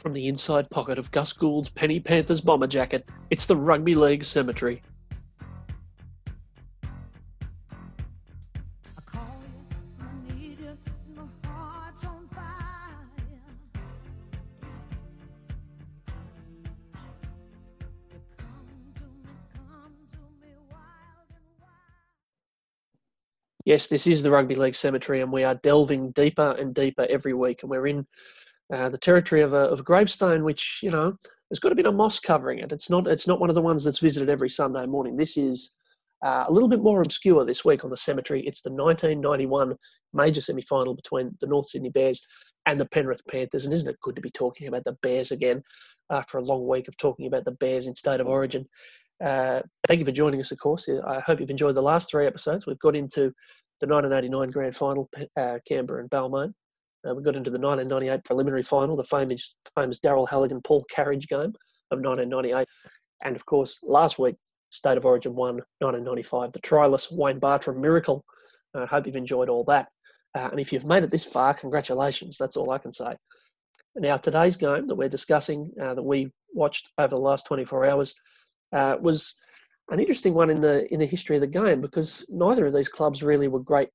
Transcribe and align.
From 0.00 0.14
the 0.14 0.28
inside 0.28 0.70
pocket 0.70 0.98
of 0.98 1.10
Gus 1.10 1.34
Gould's 1.34 1.68
Penny 1.68 2.00
Panthers 2.00 2.40
bomber 2.40 2.66
jacket, 2.66 3.06
it's 3.28 3.44
the 3.44 3.54
Rugby 3.54 3.94
League 3.94 4.24
Cemetery. 4.24 4.80
Yes, 23.66 23.86
this 23.86 24.06
is 24.06 24.22
the 24.22 24.30
Rugby 24.30 24.54
League 24.54 24.74
Cemetery, 24.74 25.20
and 25.20 25.30
we 25.30 25.44
are 25.44 25.54
delving 25.54 26.12
deeper 26.12 26.56
and 26.58 26.74
deeper 26.74 27.06
every 27.10 27.34
week. 27.34 27.62
And 27.62 27.70
we're 27.70 27.86
in 27.86 28.06
uh, 28.72 28.88
the 28.88 28.98
territory 28.98 29.42
of 29.42 29.52
a, 29.52 29.64
of 29.68 29.80
a 29.80 29.82
gravestone, 29.82 30.44
which 30.44 30.80
you 30.82 30.90
know 30.90 31.16
has 31.50 31.58
got 31.58 31.72
a 31.72 31.74
bit 31.74 31.86
of 31.86 31.94
moss 31.94 32.18
covering 32.18 32.60
it. 32.60 32.72
It's 32.72 32.90
not 32.90 33.06
it's 33.06 33.26
not 33.26 33.40
one 33.40 33.50
of 33.50 33.54
the 33.54 33.62
ones 33.62 33.84
that's 33.84 33.98
visited 33.98 34.28
every 34.28 34.48
Sunday 34.48 34.86
morning. 34.86 35.16
This 35.16 35.36
is 35.36 35.78
uh, 36.24 36.44
a 36.46 36.52
little 36.52 36.68
bit 36.68 36.82
more 36.82 37.02
obscure 37.02 37.44
this 37.44 37.64
week 37.64 37.84
on 37.84 37.90
the 37.90 37.96
cemetery. 37.96 38.42
It's 38.46 38.60
the 38.60 38.70
1991 38.70 39.76
major 40.12 40.40
semi 40.40 40.62
final 40.62 40.94
between 40.94 41.36
the 41.40 41.46
North 41.46 41.68
Sydney 41.68 41.90
Bears 41.90 42.26
and 42.66 42.78
the 42.78 42.86
Penrith 42.86 43.22
Panthers. 43.28 43.64
And 43.64 43.74
isn't 43.74 43.88
it 43.88 44.00
good 44.02 44.16
to 44.16 44.22
be 44.22 44.30
talking 44.30 44.68
about 44.68 44.84
the 44.84 44.96
Bears 45.02 45.30
again 45.30 45.62
after 46.10 46.38
a 46.38 46.44
long 46.44 46.68
week 46.68 46.88
of 46.88 46.96
talking 46.96 47.26
about 47.26 47.44
the 47.44 47.56
Bears 47.60 47.86
in 47.86 47.94
state 47.94 48.20
of 48.20 48.26
origin? 48.26 48.66
Uh, 49.24 49.60
thank 49.86 49.98
you 49.98 50.06
for 50.06 50.12
joining 50.12 50.40
us, 50.40 50.50
of 50.50 50.58
course. 50.58 50.88
I 51.06 51.20
hope 51.20 51.40
you've 51.40 51.50
enjoyed 51.50 51.74
the 51.74 51.82
last 51.82 52.10
three 52.10 52.26
episodes. 52.26 52.66
We've 52.66 52.78
got 52.78 52.96
into 52.96 53.32
the 53.80 53.86
1989 53.86 54.50
Grand 54.50 54.76
Final, 54.76 55.10
uh, 55.36 55.58
Canberra 55.66 56.00
and 56.00 56.10
Balmain. 56.10 56.52
Uh, 57.08 57.14
we 57.14 57.22
got 57.22 57.36
into 57.36 57.50
the 57.50 57.58
1998 57.58 58.24
preliminary 58.24 58.62
final, 58.62 58.96
the 58.96 59.04
famous, 59.04 59.54
famous 59.74 59.98
Daryl 60.00 60.28
Halligan 60.28 60.60
Paul 60.62 60.84
Carige 60.94 61.28
game 61.28 61.52
of 61.90 62.00
1998. 62.00 62.66
And 63.24 63.36
of 63.36 63.44
course, 63.46 63.78
last 63.82 64.18
week, 64.18 64.36
State 64.70 64.96
of 64.96 65.04
Origin 65.04 65.34
1, 65.34 65.54
1995, 65.78 66.52
the 66.52 66.60
tryless 66.60 67.10
Wayne 67.10 67.40
Bartrim 67.40 67.78
miracle. 67.78 68.24
I 68.74 68.80
uh, 68.80 68.86
hope 68.86 69.06
you've 69.06 69.16
enjoyed 69.16 69.48
all 69.48 69.64
that. 69.64 69.88
Uh, 70.36 70.48
and 70.52 70.60
if 70.60 70.72
you've 70.72 70.86
made 70.86 71.02
it 71.02 71.10
this 71.10 71.24
far, 71.24 71.54
congratulations. 71.54 72.36
That's 72.38 72.56
all 72.56 72.70
I 72.70 72.78
can 72.78 72.92
say. 72.92 73.14
Now, 73.96 74.16
today's 74.16 74.56
game 74.56 74.86
that 74.86 74.94
we're 74.94 75.08
discussing, 75.08 75.72
uh, 75.80 75.94
that 75.94 76.02
we 76.02 76.30
watched 76.54 76.90
over 76.98 77.08
the 77.08 77.18
last 77.18 77.46
24 77.46 77.86
hours, 77.86 78.14
uh, 78.72 78.96
was 79.00 79.40
an 79.90 79.98
interesting 79.98 80.34
one 80.34 80.50
in 80.50 80.60
the 80.60 80.92
in 80.92 81.00
the 81.00 81.06
history 81.06 81.36
of 81.36 81.40
the 81.40 81.46
game 81.48 81.80
because 81.80 82.24
neither 82.28 82.66
of 82.66 82.74
these 82.74 82.88
clubs 82.88 83.24
really 83.24 83.48
were 83.48 83.58
great 83.58 83.88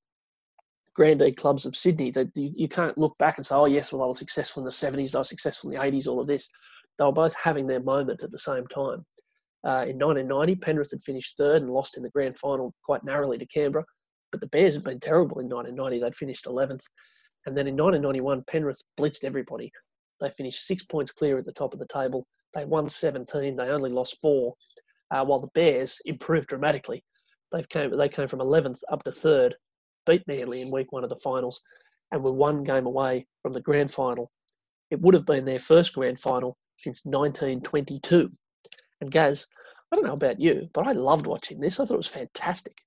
grandee 0.95 1.31
clubs 1.31 1.65
of 1.65 1.75
Sydney. 1.75 2.11
That 2.11 2.35
you, 2.35 2.51
you, 2.55 2.67
can't 2.67 2.97
look 2.97 3.17
back 3.17 3.37
and 3.37 3.45
say, 3.45 3.55
oh 3.55 3.65
yes, 3.65 3.91
well 3.91 4.01
they 4.01 4.07
were 4.07 4.13
successful 4.13 4.61
in 4.61 4.65
the 4.65 4.71
seventies, 4.71 5.11
they 5.11 5.19
were 5.19 5.23
successful 5.23 5.69
in 5.69 5.77
the 5.77 5.83
eighties, 5.83 6.07
all 6.07 6.19
of 6.19 6.27
this. 6.27 6.49
They 6.97 7.05
were 7.05 7.11
both 7.11 7.35
having 7.35 7.67
their 7.67 7.81
moment 7.81 8.23
at 8.23 8.31
the 8.31 8.37
same 8.37 8.65
time. 8.67 9.05
Uh, 9.65 9.83
in 9.89 9.97
1990, 9.97 10.55
Penrith 10.57 10.91
had 10.91 11.01
finished 11.01 11.37
third 11.37 11.63
and 11.63 11.71
lost 11.71 11.97
in 11.97 12.03
the 12.03 12.09
grand 12.11 12.37
final 12.37 12.73
quite 12.83 13.03
narrowly 13.03 13.37
to 13.39 13.47
Canberra, 13.47 13.83
but 14.31 14.39
the 14.39 14.47
Bears 14.47 14.75
had 14.75 14.83
been 14.83 14.99
terrible 14.99 15.39
in 15.39 15.49
1990. 15.49 15.99
They'd 15.99 16.15
finished 16.15 16.45
11th, 16.45 16.83
and 17.45 17.57
then 17.57 17.67
in 17.67 17.75
1991, 17.75 18.43
Penrith 18.47 18.81
blitzed 18.99 19.23
everybody. 19.23 19.71
They 20.21 20.29
finished 20.29 20.65
six 20.65 20.83
points 20.83 21.11
clear 21.11 21.37
at 21.37 21.45
the 21.45 21.51
top 21.51 21.73
of 21.73 21.79
the 21.79 21.87
table. 21.87 22.27
They 22.53 22.63
won 22.63 22.87
17. 22.87 23.55
They 23.55 23.63
only 23.63 23.89
lost 23.89 24.17
four, 24.21 24.53
uh, 25.11 25.25
while 25.25 25.39
the 25.39 25.49
Bears 25.55 25.99
improved 26.05 26.47
dramatically. 26.47 27.03
They 27.51 27.63
came 27.63 27.95
they 27.95 28.09
came 28.09 28.27
from 28.27 28.39
11th 28.39 28.81
up 28.91 29.03
to 29.03 29.11
third, 29.11 29.55
beat 30.05 30.27
Manly 30.27 30.61
in 30.61 30.71
week 30.71 30.91
one 30.91 31.03
of 31.03 31.09
the 31.09 31.15
finals, 31.15 31.61
and 32.11 32.23
were 32.23 32.31
one 32.31 32.63
game 32.63 32.85
away 32.85 33.27
from 33.41 33.53
the 33.53 33.61
grand 33.61 33.93
final. 33.93 34.31
It 34.91 35.01
would 35.01 35.15
have 35.15 35.25
been 35.25 35.45
their 35.45 35.59
first 35.59 35.93
grand 35.93 36.19
final 36.19 36.57
since 36.77 37.05
1922. 37.05 38.31
And 39.01 39.11
Gaz, 39.11 39.47
I 39.91 39.95
don't 39.95 40.05
know 40.05 40.13
about 40.13 40.39
you, 40.39 40.69
but 40.73 40.87
I 40.87 40.91
loved 40.93 41.27
watching 41.27 41.59
this. 41.59 41.79
I 41.79 41.85
thought 41.85 41.95
it 41.95 41.97
was 41.97 42.07
fantastic. 42.07 42.84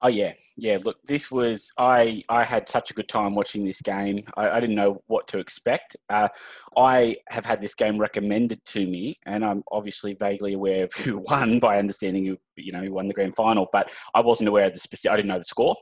Oh 0.00 0.08
yeah, 0.08 0.34
yeah. 0.56 0.78
Look, 0.82 0.98
this 1.06 1.28
was 1.28 1.72
I. 1.76 2.22
I 2.28 2.44
had 2.44 2.68
such 2.68 2.92
a 2.92 2.94
good 2.94 3.08
time 3.08 3.34
watching 3.34 3.64
this 3.64 3.80
game. 3.80 4.22
I, 4.36 4.50
I 4.50 4.60
didn't 4.60 4.76
know 4.76 5.02
what 5.08 5.26
to 5.28 5.38
expect. 5.38 5.96
Uh, 6.08 6.28
I 6.76 7.16
have 7.30 7.44
had 7.44 7.60
this 7.60 7.74
game 7.74 7.98
recommended 7.98 8.64
to 8.66 8.86
me, 8.86 9.18
and 9.26 9.44
I'm 9.44 9.64
obviously 9.72 10.14
vaguely 10.14 10.54
aware 10.54 10.84
of 10.84 10.92
who 11.04 11.18
won 11.28 11.58
by 11.58 11.78
understanding 11.78 12.26
who 12.26 12.36
you 12.56 12.70
know 12.70 12.82
who 12.82 12.92
won 12.92 13.08
the 13.08 13.14
grand 13.14 13.34
final. 13.34 13.66
But 13.72 13.90
I 14.14 14.20
wasn't 14.20 14.48
aware 14.48 14.66
of 14.66 14.74
the 14.74 14.78
specific. 14.78 15.12
I 15.12 15.16
didn't 15.16 15.30
know 15.30 15.38
the 15.38 15.44
score. 15.44 15.76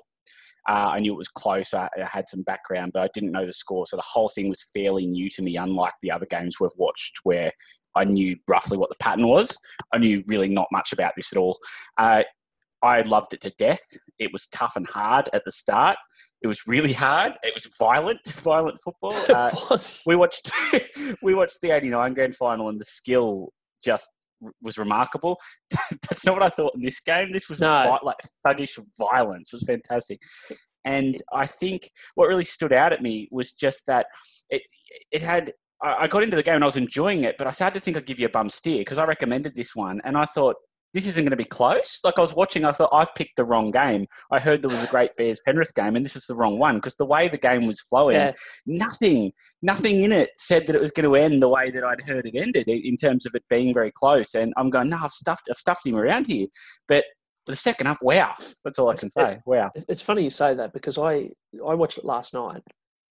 Uh, 0.66 0.90
I 0.94 1.00
knew 1.00 1.12
it 1.12 1.18
was 1.18 1.28
close. 1.28 1.74
I, 1.74 1.88
I, 1.96 2.04
had 2.04 2.28
some 2.28 2.42
background, 2.42 2.90
but 2.92 3.02
I 3.02 3.08
didn't 3.14 3.30
know 3.30 3.46
the 3.46 3.52
score. 3.52 3.86
So 3.86 3.96
the 3.96 4.02
whole 4.02 4.28
thing 4.28 4.48
was 4.48 4.68
fairly 4.74 5.06
new 5.06 5.30
to 5.30 5.42
me, 5.42 5.56
unlike 5.56 5.92
the 6.02 6.10
other 6.10 6.26
games 6.26 6.58
we've 6.58 6.70
watched 6.76 7.20
where 7.22 7.52
I 7.96 8.04
knew 8.04 8.36
roughly 8.48 8.76
what 8.76 8.90
the 8.90 8.96
pattern 9.00 9.26
was. 9.26 9.56
I 9.92 9.98
knew 9.98 10.24
really 10.26 10.48
not 10.48 10.66
much 10.70 10.92
about 10.92 11.12
this 11.16 11.32
at 11.32 11.38
all. 11.38 11.58
Uh, 11.96 12.24
I 12.82 13.02
loved 13.02 13.32
it 13.32 13.40
to 13.42 13.52
death. 13.58 13.82
It 14.18 14.32
was 14.32 14.46
tough 14.48 14.74
and 14.76 14.86
hard 14.86 15.28
at 15.32 15.44
the 15.44 15.52
start. 15.52 15.96
It 16.42 16.46
was 16.46 16.60
really 16.66 16.92
hard. 16.92 17.32
It 17.42 17.54
was 17.54 17.68
violent, 17.78 18.20
violent 18.26 18.78
football. 18.84 19.14
Uh, 19.28 19.50
was. 19.70 20.02
We 20.06 20.16
watched 20.16 20.50
we 21.22 21.34
watched 21.34 21.60
the 21.62 21.70
'89 21.70 22.14
grand 22.14 22.36
final, 22.36 22.68
and 22.68 22.80
the 22.80 22.84
skill 22.84 23.48
just 23.84 24.08
was 24.62 24.78
remarkable. 24.78 25.38
That's 26.02 26.26
not 26.26 26.34
what 26.34 26.42
I 26.42 26.48
thought 26.48 26.74
in 26.74 26.82
this 26.82 27.00
game. 27.00 27.32
This 27.32 27.48
was 27.48 27.60
no. 27.60 27.98
like 28.02 28.16
thuggish 28.46 28.78
violence. 28.98 29.52
It 29.52 29.56
was 29.56 29.64
fantastic. 29.64 30.20
And 30.84 31.16
I 31.32 31.46
think 31.46 31.90
what 32.14 32.28
really 32.28 32.44
stood 32.44 32.72
out 32.72 32.92
at 32.92 33.02
me 33.02 33.28
was 33.30 33.52
just 33.52 33.86
that 33.86 34.06
it 34.50 34.62
it 35.10 35.22
had 35.22 35.52
I 35.82 36.06
got 36.06 36.22
into 36.22 36.36
the 36.36 36.42
game 36.42 36.54
and 36.54 36.64
I 36.64 36.66
was 36.66 36.76
enjoying 36.76 37.24
it, 37.24 37.36
but 37.36 37.46
I 37.46 37.50
started 37.50 37.74
to 37.74 37.80
think 37.80 37.96
I'd 37.96 38.06
give 38.06 38.18
you 38.18 38.26
a 38.26 38.30
bum 38.30 38.48
steer 38.48 38.78
because 38.78 38.98
I 38.98 39.04
recommended 39.04 39.54
this 39.54 39.76
one, 39.76 40.00
and 40.04 40.16
I 40.16 40.24
thought 40.24 40.56
this 40.96 41.06
isn't 41.06 41.24
going 41.24 41.30
to 41.30 41.36
be 41.36 41.44
close. 41.44 42.00
Like 42.04 42.14
I 42.16 42.22
was 42.22 42.34
watching, 42.34 42.64
I 42.64 42.72
thought 42.72 42.88
I've 42.90 43.14
picked 43.14 43.36
the 43.36 43.44
wrong 43.44 43.70
game. 43.70 44.06
I 44.30 44.40
heard 44.40 44.62
there 44.62 44.70
was 44.70 44.82
a 44.82 44.86
great 44.86 45.14
Bears 45.18 45.38
Penrith 45.44 45.74
game, 45.74 45.94
and 45.94 46.02
this 46.02 46.16
is 46.16 46.24
the 46.24 46.34
wrong 46.34 46.58
one 46.58 46.76
because 46.76 46.94
the 46.94 47.04
way 47.04 47.28
the 47.28 47.36
game 47.36 47.66
was 47.66 47.82
flowing, 47.82 48.16
yeah. 48.16 48.32
nothing, 48.64 49.32
nothing 49.60 50.00
in 50.00 50.10
it 50.10 50.30
said 50.36 50.66
that 50.66 50.74
it 50.74 50.80
was 50.80 50.92
going 50.92 51.04
to 51.04 51.14
end 51.14 51.42
the 51.42 51.50
way 51.50 51.70
that 51.70 51.84
I'd 51.84 52.00
heard 52.00 52.24
it 52.24 52.34
ended 52.34 52.66
in 52.66 52.96
terms 52.96 53.26
of 53.26 53.34
it 53.34 53.44
being 53.50 53.74
very 53.74 53.92
close. 53.92 54.34
And 54.34 54.54
I'm 54.56 54.70
going, 54.70 54.88
no, 54.88 54.96
I've 55.02 55.10
stuffed, 55.10 55.48
I've 55.50 55.58
stuffed 55.58 55.86
him 55.86 55.96
around 55.96 56.28
here. 56.28 56.46
But 56.88 57.04
the 57.44 57.56
second 57.56 57.88
half, 57.88 57.98
wow, 58.00 58.32
that's 58.64 58.78
all 58.78 58.88
I 58.88 58.96
can 58.96 59.10
say. 59.10 59.40
Wow, 59.44 59.72
it's 59.74 60.00
funny 60.00 60.24
you 60.24 60.30
say 60.30 60.54
that 60.54 60.72
because 60.72 60.96
I 60.96 61.28
I 61.62 61.74
watched 61.74 61.98
it 61.98 62.06
last 62.06 62.32
night, 62.32 62.62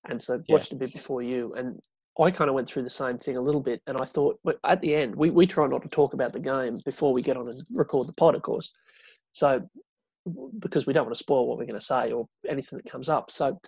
and 0.09 0.19
so 0.19 0.41
watched 0.49 0.71
yeah. 0.71 0.77
a 0.77 0.79
bit 0.79 0.91
before 0.91 1.21
you, 1.21 1.53
and 1.53 1.79
I 2.19 2.31
kind 2.31 2.49
of 2.49 2.55
went 2.55 2.67
through 2.67 2.83
the 2.83 2.89
same 2.89 3.17
thing 3.17 3.37
a 3.37 3.41
little 3.41 3.61
bit, 3.61 3.81
and 3.87 3.97
I 3.97 4.05
thought 4.05 4.39
at 4.63 4.81
the 4.81 4.95
end 4.95 5.15
we, 5.15 5.29
we 5.29 5.45
try 5.45 5.67
not 5.67 5.81
to 5.83 5.89
talk 5.89 6.13
about 6.13 6.33
the 6.33 6.39
game 6.39 6.79
before 6.85 7.13
we 7.13 7.21
get 7.21 7.37
on 7.37 7.49
and 7.49 7.61
record 7.73 8.07
the 8.07 8.13
pod, 8.13 8.35
of 8.35 8.41
course. 8.41 8.71
So 9.31 9.67
because 10.59 10.85
we 10.85 10.93
don't 10.93 11.05
want 11.05 11.15
to 11.15 11.23
spoil 11.23 11.47
what 11.47 11.57
we're 11.57 11.65
going 11.65 11.79
to 11.79 11.85
say 11.85 12.11
or 12.11 12.27
anything 12.49 12.77
that 12.77 12.89
comes 12.89 13.09
up. 13.09 13.29
So 13.29 13.59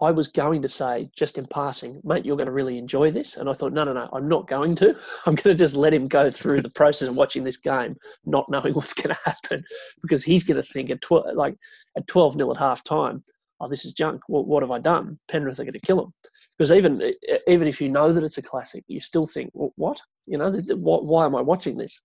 I 0.00 0.10
was 0.10 0.28
going 0.28 0.60
to 0.62 0.68
say 0.68 1.10
just 1.16 1.38
in 1.38 1.46
passing, 1.46 2.00
mate, 2.04 2.24
you're 2.24 2.36
going 2.36 2.46
to 2.46 2.52
really 2.52 2.78
enjoy 2.78 3.10
this, 3.10 3.36
and 3.36 3.48
I 3.48 3.52
thought, 3.52 3.72
no, 3.72 3.84
no, 3.84 3.92
no, 3.92 4.08
I'm 4.12 4.28
not 4.28 4.46
going 4.46 4.74
to. 4.76 4.88
I'm 5.26 5.34
going 5.34 5.54
to 5.54 5.54
just 5.54 5.74
let 5.74 5.94
him 5.94 6.08
go 6.08 6.30
through 6.30 6.62
the 6.62 6.70
process 6.70 7.08
of 7.08 7.16
watching 7.16 7.42
this 7.42 7.56
game, 7.56 7.96
not 8.24 8.48
knowing 8.48 8.74
what's 8.74 8.94
going 8.94 9.14
to 9.14 9.20
happen, 9.24 9.64
because 10.02 10.22
he's 10.22 10.44
going 10.44 10.60
to 10.60 10.68
think 10.68 10.90
at 10.90 11.00
tw- 11.00 11.34
like 11.34 11.56
at 11.96 12.06
12 12.06 12.36
nil 12.36 12.50
at 12.50 12.58
half 12.58 12.84
time, 12.84 13.22
oh, 13.60 13.68
this 13.68 13.84
is 13.84 13.92
junk. 13.92 14.22
Well, 14.28 14.44
what 14.44 14.62
have 14.62 14.70
I 14.70 14.78
done? 14.78 15.18
Penrith 15.28 15.58
are 15.58 15.64
going 15.64 15.72
to 15.72 15.80
kill 15.80 16.04
him 16.04 16.12
because 16.58 16.72
even 16.72 17.12
even 17.46 17.68
if 17.68 17.80
you 17.80 17.88
know 17.88 18.12
that 18.12 18.24
it's 18.24 18.38
a 18.38 18.42
classic, 18.42 18.84
you 18.88 19.00
still 19.00 19.26
think, 19.26 19.50
well, 19.54 19.72
"What? 19.76 20.00
You 20.26 20.38
know, 20.38 20.50
what, 20.50 21.04
why 21.04 21.24
am 21.24 21.36
I 21.36 21.40
watching 21.40 21.76
this?" 21.76 22.02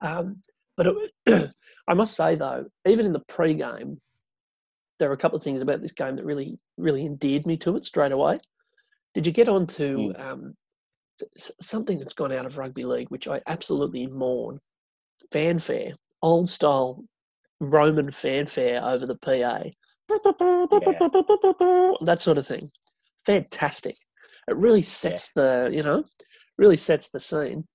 Um, 0.00 0.40
but 0.76 0.86
it, 1.26 1.50
I 1.88 1.94
must 1.94 2.16
say, 2.16 2.36
though, 2.36 2.66
even 2.86 3.04
in 3.04 3.12
the 3.12 3.24
pre-game, 3.28 4.00
there 4.98 5.10
are 5.10 5.14
a 5.14 5.18
couple 5.18 5.36
of 5.36 5.42
things 5.42 5.60
about 5.60 5.82
this 5.82 5.92
game 5.92 6.16
that 6.16 6.24
really 6.24 6.58
really 6.78 7.04
endeared 7.04 7.46
me 7.46 7.56
to 7.58 7.76
it 7.76 7.84
straight 7.84 8.12
away. 8.12 8.38
Did 9.12 9.26
you 9.26 9.32
get 9.32 9.48
on 9.48 9.66
to 9.68 9.96
mm. 9.96 10.20
um, 10.20 10.54
something 11.60 11.98
that's 11.98 12.14
gone 12.14 12.32
out 12.32 12.46
of 12.46 12.58
rugby 12.58 12.84
league, 12.84 13.10
which 13.10 13.26
I 13.26 13.40
absolutely 13.46 14.06
mourn? 14.06 14.60
Fanfare, 15.32 15.94
old 16.22 16.48
style 16.48 17.02
Roman 17.60 18.10
fanfare 18.10 18.84
over 18.84 19.06
the 19.06 19.16
PA. 19.16 19.30
Yeah. 19.32 19.64
That 22.04 22.20
sort 22.20 22.38
of 22.38 22.46
thing 22.46 22.70
fantastic. 23.26 23.96
It 24.48 24.56
really 24.56 24.82
sets 24.82 25.30
yeah. 25.36 25.42
the, 25.42 25.70
you 25.72 25.82
know, 25.82 26.04
really 26.58 26.76
sets 26.76 27.10
the 27.10 27.20
scene. 27.20 27.66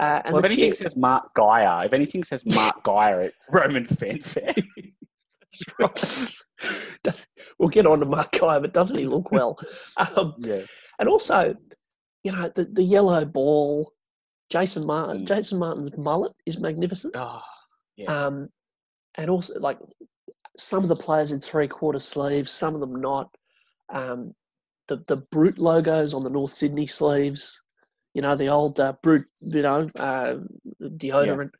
Uh, 0.00 0.22
well, 0.26 0.38
if 0.38 0.44
anything 0.46 0.64
cheer- 0.64 0.72
says 0.72 0.96
Mark 0.96 1.34
Geyer, 1.34 1.84
if 1.84 1.92
anything 1.92 2.22
says 2.22 2.44
Mark 2.46 2.82
Geyer, 2.84 3.20
it's 3.20 3.48
Roman 3.52 3.84
fanfare. 3.84 4.54
That's 5.78 6.44
right. 7.04 7.26
we'll 7.58 7.68
get 7.68 7.86
on 7.86 8.00
to 8.00 8.06
Mark 8.06 8.32
Geyer, 8.32 8.60
but 8.60 8.72
doesn't 8.72 8.98
he 8.98 9.04
look 9.04 9.30
well? 9.32 9.58
Um, 10.16 10.34
yeah. 10.38 10.62
And 10.98 11.08
also, 11.08 11.54
you 12.24 12.32
know, 12.32 12.50
the, 12.54 12.64
the 12.64 12.82
yellow 12.82 13.24
ball, 13.24 13.92
Jason 14.50 14.86
Martin, 14.86 15.22
mm. 15.22 15.28
Jason 15.28 15.58
Martin's 15.58 15.96
mullet 15.96 16.32
is 16.46 16.58
magnificent. 16.58 17.16
Oh, 17.16 17.40
yeah. 17.96 18.06
Um, 18.06 18.48
and 19.16 19.28
also, 19.28 19.58
like, 19.58 19.78
some 20.56 20.82
of 20.82 20.88
the 20.88 20.96
players 20.96 21.32
in 21.32 21.40
three 21.40 21.68
quarter 21.68 21.98
sleeves, 21.98 22.50
some 22.50 22.74
of 22.74 22.80
them 22.80 23.00
not. 23.00 23.34
Um, 23.92 24.34
the 24.88 25.02
the 25.08 25.16
Brut 25.16 25.58
logos 25.58 26.14
on 26.14 26.24
the 26.24 26.30
North 26.30 26.54
Sydney 26.54 26.86
sleeves. 26.86 27.62
You 28.14 28.22
know 28.22 28.36
the 28.36 28.48
old 28.48 28.78
uh, 28.78 28.94
Brut, 29.02 29.22
you 29.40 29.62
know, 29.62 29.90
uh, 29.98 30.36
deodorant, 30.82 31.50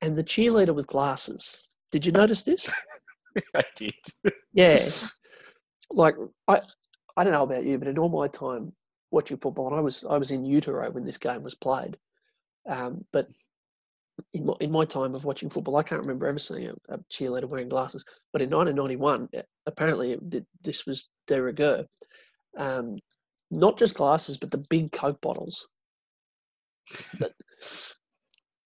and 0.00 0.16
the 0.16 0.24
cheerleader 0.24 0.74
with 0.74 0.86
glasses. 0.86 1.62
Did 1.90 2.04
you 2.04 2.12
notice 2.12 2.42
this? 2.42 2.70
I 3.54 3.62
did. 3.76 3.94
Yeah, 4.52 4.86
like 5.90 6.16
I, 6.48 6.60
I 7.16 7.24
don't 7.24 7.32
know 7.32 7.42
about 7.42 7.64
you, 7.64 7.78
but 7.78 7.88
in 7.88 7.98
all 7.98 8.08
my 8.08 8.28
time 8.28 8.72
watching 9.10 9.38
football, 9.38 9.68
and 9.68 9.76
I 9.76 9.80
was 9.80 10.04
I 10.08 10.18
was 10.18 10.30
in 10.30 10.44
utero 10.44 10.90
when 10.90 11.04
this 11.04 11.18
game 11.18 11.42
was 11.42 11.54
played, 11.54 11.96
um, 12.68 13.04
but 13.12 13.28
in 14.32 14.46
my, 14.46 14.54
in 14.60 14.70
my 14.70 14.84
time 14.84 15.14
of 15.14 15.24
watching 15.24 15.50
football, 15.50 15.76
I 15.76 15.82
can't 15.82 16.00
remember 16.00 16.26
ever 16.26 16.38
seeing 16.38 16.68
a, 16.68 16.94
a 16.94 16.98
cheerleader 17.12 17.48
wearing 17.48 17.68
glasses. 17.68 18.04
But 18.32 18.42
in 18.42 18.50
1991, 18.50 19.28
apparently 19.66 20.12
it, 20.12 20.46
this 20.62 20.86
was 20.86 21.08
de 21.26 21.40
rigueur. 21.40 21.84
Um, 22.56 22.98
not 23.50 23.78
just 23.78 23.94
glasses, 23.94 24.36
but 24.36 24.50
the 24.50 24.58
big 24.58 24.92
Coke 24.92 25.20
bottles. 25.20 25.68
That, 27.18 27.32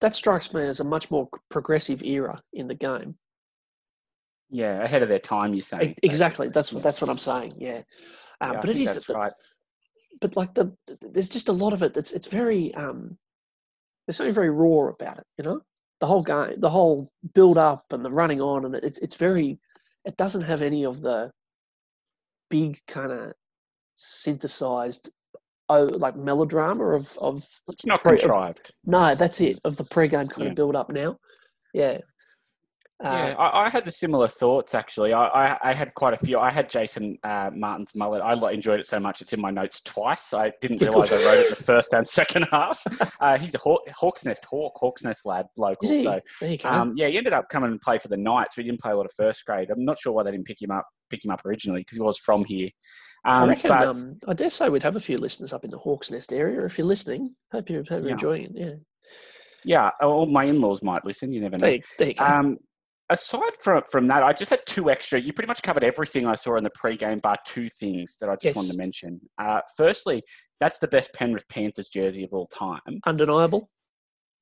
that 0.00 0.14
strikes 0.14 0.52
me 0.52 0.62
as 0.62 0.80
a 0.80 0.84
much 0.84 1.10
more 1.10 1.28
progressive 1.50 2.02
era 2.02 2.40
in 2.52 2.66
the 2.66 2.74
game. 2.74 3.16
Yeah, 4.50 4.82
ahead 4.82 5.02
of 5.02 5.08
their 5.08 5.18
time, 5.18 5.52
you're 5.52 5.62
saying. 5.62 5.96
Exactly. 6.02 6.48
That's 6.48 6.72
what 6.72 6.82
that's 6.82 7.00
what 7.00 7.10
I'm 7.10 7.18
saying. 7.18 7.54
Yeah. 7.58 7.82
Um, 8.40 8.52
yeah 8.54 8.60
but 8.60 8.70
it 8.70 8.78
is 8.78 8.92
that's 8.92 9.08
right. 9.08 9.32
But 10.20 10.36
like 10.36 10.54
the, 10.54 10.74
there's 11.00 11.28
just 11.28 11.48
a 11.48 11.52
lot 11.52 11.72
of 11.72 11.82
it. 11.82 11.96
It's 11.96 12.12
it's 12.12 12.26
very 12.26 12.74
um, 12.74 13.18
there's 14.06 14.16
something 14.16 14.34
very 14.34 14.50
raw 14.50 14.88
about 14.88 15.18
it. 15.18 15.24
You 15.36 15.44
know, 15.44 15.60
the 16.00 16.06
whole 16.06 16.22
game, 16.22 16.58
the 16.58 16.70
whole 16.70 17.12
build 17.34 17.58
up 17.58 17.84
and 17.90 18.04
the 18.04 18.10
running 18.10 18.40
on, 18.40 18.64
and 18.64 18.74
it's 18.76 18.98
it's 18.98 19.16
very. 19.16 19.58
It 20.04 20.16
doesn't 20.16 20.42
have 20.42 20.62
any 20.62 20.86
of 20.86 21.02
the 21.02 21.30
big 22.48 22.80
kind 22.86 23.12
of 23.12 23.34
synthesized 23.98 25.10
oh 25.68 25.84
like 25.84 26.16
melodrama 26.16 26.84
of 26.84 27.16
of 27.18 27.44
it's 27.68 27.84
not 27.84 28.00
pre- 28.00 28.16
contrived. 28.16 28.70
no, 28.86 29.14
that's 29.14 29.40
it 29.40 29.58
of 29.64 29.76
the 29.76 29.84
pre-game 29.84 30.28
kind 30.28 30.44
yeah. 30.44 30.50
of 30.50 30.54
build 30.54 30.76
up 30.76 30.90
now. 30.90 31.16
Yeah, 31.74 31.98
yeah, 33.02 33.08
uh, 33.08 33.42
I, 33.42 33.66
I, 33.66 33.68
had 33.68 33.84
the 33.84 33.92
similar 33.92 34.26
thoughts 34.26 34.74
actually. 34.74 35.12
I, 35.12 35.26
I, 35.26 35.58
I, 35.70 35.72
had 35.72 35.94
quite 35.94 36.14
a 36.14 36.16
few. 36.16 36.40
I 36.40 36.50
had 36.50 36.68
Jason 36.68 37.16
uh, 37.22 37.48
Martin's 37.54 37.94
mullet. 37.94 38.22
I 38.22 38.32
enjoyed 38.50 38.80
it 38.80 38.86
so 38.86 38.98
much 38.98 39.20
it's 39.20 39.32
in 39.32 39.40
my 39.40 39.50
notes 39.50 39.80
twice. 39.82 40.34
I 40.34 40.50
didn't 40.60 40.80
realise 40.80 41.12
I 41.12 41.16
wrote 41.16 41.38
it 41.38 41.50
the 41.50 41.56
first 41.64 41.92
and 41.92 42.06
second 42.06 42.46
half. 42.50 42.82
Uh, 43.20 43.38
he's 43.38 43.54
a 43.54 43.58
Haw- 43.58 43.84
Hawks 43.94 44.24
Nest 44.24 44.44
Hawk, 44.46 44.72
Hawks 44.76 45.04
Nest 45.04 45.26
lad, 45.26 45.46
local. 45.56 45.88
So 45.88 46.20
um, 46.64 46.92
yeah, 46.96 47.06
he 47.06 47.18
ended 47.18 47.32
up 47.32 47.48
coming 47.48 47.70
and 47.70 47.80
play 47.80 47.98
for 47.98 48.08
the 48.08 48.16
Knights. 48.16 48.56
We 48.56 48.64
didn't 48.64 48.80
play 48.80 48.90
a 48.90 48.96
lot 48.96 49.06
of 49.06 49.12
first 49.16 49.44
grade. 49.44 49.70
I'm 49.70 49.84
not 49.84 49.98
sure 49.98 50.12
why 50.12 50.24
they 50.24 50.32
didn't 50.32 50.46
pick 50.46 50.60
him 50.60 50.72
up 50.72 50.86
pick 51.08 51.24
him 51.24 51.30
up 51.30 51.44
originally 51.44 51.80
because 51.80 51.96
he 51.96 52.02
was 52.02 52.18
from 52.18 52.44
here. 52.44 52.68
Um, 53.24 53.42
I 53.44 53.48
reckon. 53.48 53.68
But, 53.68 53.86
um, 53.88 54.18
I 54.26 54.32
dare 54.34 54.50
say 54.50 54.68
we'd 54.68 54.82
have 54.82 54.96
a 54.96 55.00
few 55.00 55.18
listeners 55.18 55.52
up 55.52 55.64
in 55.64 55.70
the 55.70 55.78
Hawks 55.78 56.10
Nest 56.10 56.32
area. 56.32 56.64
If 56.64 56.78
you're 56.78 56.86
listening, 56.86 57.34
hope 57.52 57.68
you're, 57.68 57.80
hope 57.88 58.00
you're 58.00 58.08
yeah. 58.08 58.12
enjoying 58.12 58.44
it. 58.44 58.52
Yeah. 58.54 58.72
Yeah, 59.64 59.90
or 60.00 60.26
my 60.26 60.44
in-laws 60.44 60.82
might 60.82 61.04
listen. 61.04 61.32
You 61.32 61.40
never 61.40 61.58
know. 61.58 61.66
There, 61.66 61.78
there 61.98 62.08
you. 62.08 62.14
Um, 62.20 62.58
aside 63.10 63.56
from 63.60 63.82
from 63.90 64.06
that, 64.06 64.22
I 64.22 64.32
just 64.32 64.50
had 64.50 64.60
two 64.66 64.88
extra. 64.88 65.20
You 65.20 65.32
pretty 65.32 65.48
much 65.48 65.62
covered 65.62 65.82
everything 65.82 66.26
I 66.26 66.36
saw 66.36 66.56
in 66.56 66.64
the 66.64 66.70
pre-game, 66.74 67.18
bar 67.18 67.36
two 67.44 67.68
things 67.68 68.16
that 68.20 68.28
I 68.28 68.34
just 68.34 68.44
yes. 68.44 68.56
wanted 68.56 68.72
to 68.72 68.78
mention. 68.78 69.20
Uh, 69.36 69.60
firstly, 69.76 70.22
that's 70.60 70.78
the 70.78 70.88
best 70.88 71.12
Penrith 71.12 71.48
Panthers 71.48 71.88
jersey 71.88 72.22
of 72.22 72.32
all 72.32 72.46
time. 72.46 73.00
Undeniable. 73.04 73.68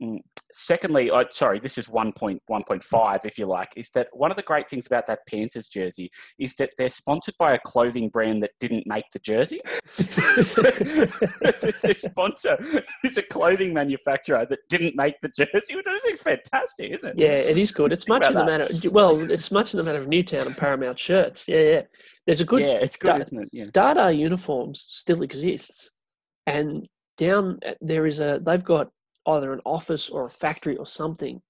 Mm. 0.03 0.19
Secondly, 0.53 1.11
I, 1.11 1.27
sorry, 1.31 1.59
this 1.59 1.77
is 1.77 1.89
1.1.5, 1.89 3.25
if 3.25 3.39
you 3.39 3.47
like, 3.47 3.73
is 3.77 3.91
that 3.91 4.09
one 4.13 4.31
of 4.31 4.37
the 4.37 4.43
great 4.43 4.71
things 4.71 4.87
about 4.87 5.07
that 5.09 5.21
Panthers 5.29 5.69
jersey 5.69 6.11
is 6.39 6.55
that 6.55 6.71
they're 6.79 6.89
sponsored 6.89 7.35
by 7.39 7.55
a 7.55 7.59
clothing 7.59 8.09
brand 8.09 8.43
that 8.43 8.53
didn't 8.61 8.87
make 8.87 9.05
the 9.13 9.19
jersey. 9.19 9.61
their 11.83 11.95
sponsor 11.95 12.57
is 13.05 13.17
a 13.17 13.23
clothing 13.23 13.75
manufacturer 13.75 14.47
that 14.49 14.61
didn't 14.69 14.97
make 14.97 15.21
the 15.21 15.31
jersey, 15.37 15.75
which 15.75 15.87
I 15.89 15.99
think 15.99 16.15
is 16.15 16.23
fantastic, 16.23 16.93
isn't 16.93 17.09
it? 17.09 17.19
Yeah, 17.19 17.39
it 17.39 17.59
is 17.59 17.73
good. 17.73 17.93
It's 17.93 18.09
much 18.09 18.27
in 18.27 18.35
the 18.35 18.45
matter. 18.45 18.67
Well, 18.91 19.31
it's 19.31 19.51
much 19.51 19.75
in 19.75 19.79
the 19.79 19.85
matter 19.85 20.01
of 20.01 20.09
Newtown 20.09 20.47
and 20.47 20.57
Paramount 20.57 20.99
shirts. 20.99 21.49
Yeah, 21.49 21.61
yeah. 21.61 21.83
There's 22.27 22.41
a 22.41 22.45
good. 22.45 22.61
Yeah, 22.61 22.79
it's 22.81 22.97
good, 22.97 23.15
da- 23.15 23.21
isn't 23.21 23.43
it? 23.43 23.49
Yeah. 23.53 23.65
Dada 23.73 24.13
uniforms 24.13 24.87
still 24.89 25.23
exists, 25.23 25.91
and 26.47 26.89
down 27.17 27.59
uh, 27.67 27.75
there 27.81 28.07
is 28.07 28.21
a. 28.21 28.41
They've 28.45 28.65
got 28.65 28.91
either 29.27 29.53
an 29.53 29.61
office 29.65 30.09
or 30.09 30.27
a 30.27 30.31
factory 30.31 30.77
or 30.77 30.87
something 30.87 31.41